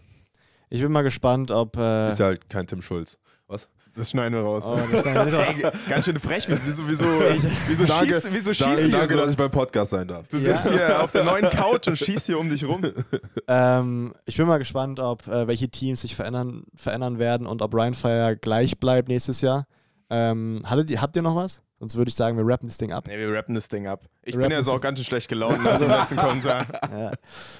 Ich 0.70 0.82
bin 0.82 0.91
mal 0.91 1.03
gespannt, 1.03 1.51
ob. 1.51 1.78
Äh, 1.78 2.09
Ist 2.09 2.20
ja 2.20 2.26
halt 2.28 2.49
kein 2.49 2.68
Tim 2.68 2.82
Schulz. 2.82 3.18
Was? 3.47 3.70
Das 3.95 4.09
schneiden 4.09 4.34
wir 4.34 4.41
raus. 4.43 4.63
oh, 4.68 4.78
das 4.91 4.99
stand 5.01 5.26
nicht 5.32 5.63
Ey, 5.63 5.72
ganz 5.88 6.03
schön 6.05 6.20
frech. 6.20 6.45
Wieso, 6.66 6.84
wieso, 6.89 7.05
wieso 7.05 7.86
Danke. 7.86 8.13
schießt, 8.16 8.28
wieso 8.34 8.53
schießt 8.53 8.70
Danke, 8.70 8.89
danke 8.89 9.13
so? 9.13 9.20
dass 9.22 9.32
ich 9.32 9.38
beim 9.38 9.51
Podcast 9.51 9.91
sein 9.91 10.07
darf. 10.07 10.28
Du 10.28 10.38
Ja. 10.38 10.57
sitzt 10.61 10.74
hier 10.76 11.01
auf 11.01 11.11
der 11.11 11.24
neuen 11.24 11.49
Couch 11.49 11.88
und 11.88 11.97
schießt 11.97 12.26
hier 12.26 12.38
um 12.38 12.49
dich 12.49 12.66
rum. 12.68 12.82
ähm, 13.47 14.13
ich 14.26 14.36
bin 14.36 14.47
mal 14.47 14.57
gespannt, 14.57 14.99
ob 14.99 15.26
äh, 15.28 15.47
welche 15.47 15.70
Teams 15.70 16.01
sich 16.01 16.13
verändern, 16.13 16.63
verändern 16.76 17.20
werden 17.20 17.47
und 17.47 17.61
ob 17.61 17.74
Ryan 17.74 17.93
Fire 17.93 18.36
gleich 18.36 18.80
bleibt 18.80 19.07
nächstes 19.07 19.39
Jahr. 19.39 19.66
Ähm, 20.09 20.61
hattet 20.66 20.91
ihr, 20.91 21.01
habt 21.01 21.16
ihr 21.16 21.22
noch 21.22 21.36
was? 21.38 21.61
Sonst 21.80 21.95
würde 21.95 22.09
ich 22.09 22.16
sagen, 22.16 22.36
wir 22.38 22.45
rappen 22.45 22.68
das 22.68 22.78
Ding 22.78 22.91
ab. 22.91 23.05
Nee, 23.07 23.18
wir 23.18 23.32
rappen 23.34 23.55
das 23.55 23.70
Ding 23.70 23.88
ab. 23.88 24.05
Ich 24.24 24.34
Wir 24.34 24.39
bin 24.39 24.43
rappen 24.51 24.57
jetzt 24.57 24.68
auch 24.70 24.82
ganz 24.82 24.97
schön 24.99 25.05
schlecht 25.05 25.30
gelaunt 25.30 25.63
nach 25.63 25.78
dem 25.80 25.89
letzten 25.89 26.16
Kommentar. 26.18 26.66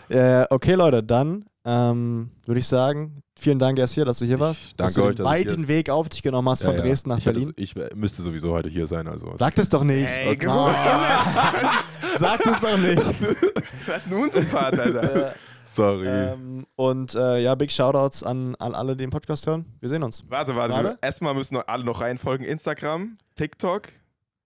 ja. 0.10 0.42
äh, 0.42 0.48
okay, 0.50 0.74
Leute, 0.74 1.02
dann 1.02 1.46
ähm, 1.66 2.30
würde 2.46 2.60
ich 2.60 2.68
sagen, 2.68 3.22
vielen 3.38 3.60
Dank 3.60 3.78
erst 3.80 3.96
hier, 3.96 4.06
dass 4.06 4.20
du 4.20 4.26
hier 4.26 4.36
Ich 4.36 4.40
warst. 4.42 4.74
danke 4.80 4.84
dass 4.84 4.94
du 4.94 5.04
euch, 5.04 5.16
den 5.16 5.26
ich 5.26 5.32
weiten 5.32 5.68
Weg 5.68 5.90
auf 5.90 6.08
dich 6.10 6.22
genommen 6.22 6.48
hast 6.50 6.62
Ja, 6.62 6.70
von 6.70 6.78
ja. 6.78 6.84
Dresden 6.84 7.10
nach 7.10 7.18
ich 7.18 7.26
hätte- 7.26 7.40
Berlin. 7.40 7.54
Ich 7.58 7.76
wär- 7.76 7.96
müsste 7.96 8.22
sowieso 8.22 8.52
heute 8.52 8.70
hier 8.70 8.88
sein, 8.88 9.08
also. 9.08 9.34
Sag 9.38 9.56
das 9.56 9.70
doch 9.70 9.84
nicht. 9.84 10.08
Ey, 10.08 10.28
Okay. 10.30 10.38
guck 10.46 10.48
mal. 10.56 10.76
Sag 12.18 12.44
das 12.44 12.62
doch 12.62 12.78
nicht. 12.78 12.98
Was 13.88 13.98
ist 13.98 14.08
ein 14.08 14.14
Unsympath, 14.14 14.80
Alter? 14.80 15.34
Sorry. 15.68 16.08
ähm, 16.08 16.66
und 16.76 17.16
äh, 17.16 17.40
ja, 17.40 17.56
Big 17.56 17.72
Shoutouts 17.72 18.22
an, 18.24 18.56
an 18.56 18.76
alle, 18.76 18.96
die 18.96 19.04
den 19.04 19.10
Podcast 19.10 19.48
hören. 19.48 19.66
Wir 19.80 19.90
sehen 19.90 20.04
uns. 20.04 20.24
Warte, 20.30 20.56
warte. 20.56 20.74
Warte. 20.74 20.98
Erstmal 21.02 21.34
müssen 21.34 21.58
alle 21.58 21.84
noch 21.84 22.02
reinfolgen. 22.02 22.46
Instagram, 22.46 23.18
TikTok, 23.36 23.90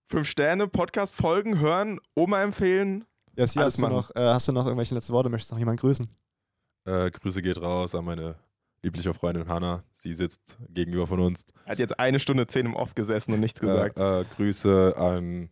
5 0.08 0.26
Sterne, 0.26 0.66
Podcast 0.66 1.14
folgen, 1.14 1.60
hören, 1.60 2.00
Oma 2.16 2.42
empfehlen. 2.42 3.04
Jetzt 3.36 3.56
Alles 3.58 3.74
hast, 3.74 3.82
du 3.82 3.88
noch, 3.88 4.10
äh, 4.16 4.20
hast 4.32 4.48
du 4.48 4.52
noch 4.52 4.64
irgendwelche 4.64 4.94
letzte 4.94 5.12
Worte? 5.12 5.28
Möchtest 5.28 5.50
du 5.50 5.54
noch 5.54 5.60
jemanden 5.60 5.80
grüßen? 5.80 6.06
Äh, 6.90 7.10
Grüße 7.10 7.40
geht 7.42 7.60
raus 7.60 7.94
an 7.94 8.04
meine 8.04 8.34
liebliche 8.82 9.14
Freundin 9.14 9.48
Hanna. 9.48 9.84
Sie 9.92 10.14
sitzt 10.14 10.56
gegenüber 10.68 11.06
von 11.06 11.20
uns. 11.20 11.44
Hat 11.66 11.78
jetzt 11.78 11.98
eine 12.00 12.18
Stunde 12.18 12.46
zehn 12.46 12.66
im 12.66 12.74
Off 12.74 12.94
gesessen 12.94 13.32
und 13.34 13.40
nichts 13.40 13.60
gesagt. 13.60 13.98
Äh, 13.98 14.22
äh, 14.22 14.24
Grüße 14.36 14.94
an 14.96 15.50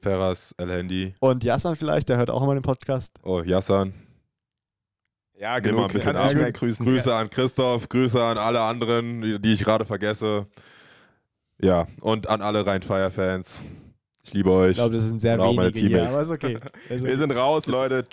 Ferras 0.00 0.54
El 0.56 0.70
Handy. 0.70 1.14
Und 1.20 1.44
Jassan 1.44 1.76
vielleicht, 1.76 2.08
der 2.08 2.16
hört 2.16 2.30
auch 2.30 2.42
immer 2.42 2.54
den 2.54 2.62
Podcast. 2.62 3.18
Oh, 3.24 3.42
Yassan. 3.42 3.92
ja, 5.38 5.60
mal 5.60 5.84
ein 5.84 5.92
bisschen 5.92 6.16
ab. 6.16 6.32
grüßen. 6.54 6.86
Grüße 6.86 7.14
an 7.14 7.28
Christoph. 7.28 7.88
Grüße 7.88 8.22
an 8.22 8.38
alle 8.38 8.60
anderen, 8.62 9.20
die, 9.20 9.38
die 9.38 9.52
ich 9.52 9.64
gerade 9.64 9.84
vergesse. 9.84 10.46
Ja, 11.60 11.88
und 12.00 12.28
an 12.28 12.40
alle 12.40 12.64
Rhein-Fire-Fans. 12.64 13.64
Ich 14.28 14.34
liebe 14.34 14.50
euch. 14.50 14.72
Ich 14.72 14.76
glaube, 14.76 14.94
das 14.94 15.04
sind 15.04 15.20
sehr 15.20 15.40
Und 15.40 15.56
wenige 15.56 15.88
hier, 15.88 16.08
aber 16.08 16.20
ist 16.20 16.30
okay. 16.30 16.58
Also, 16.90 17.04
Wir 17.04 17.16
sind 17.16 17.32
raus, 17.32 17.66
Leute. 17.66 18.02
Gut. 18.02 18.10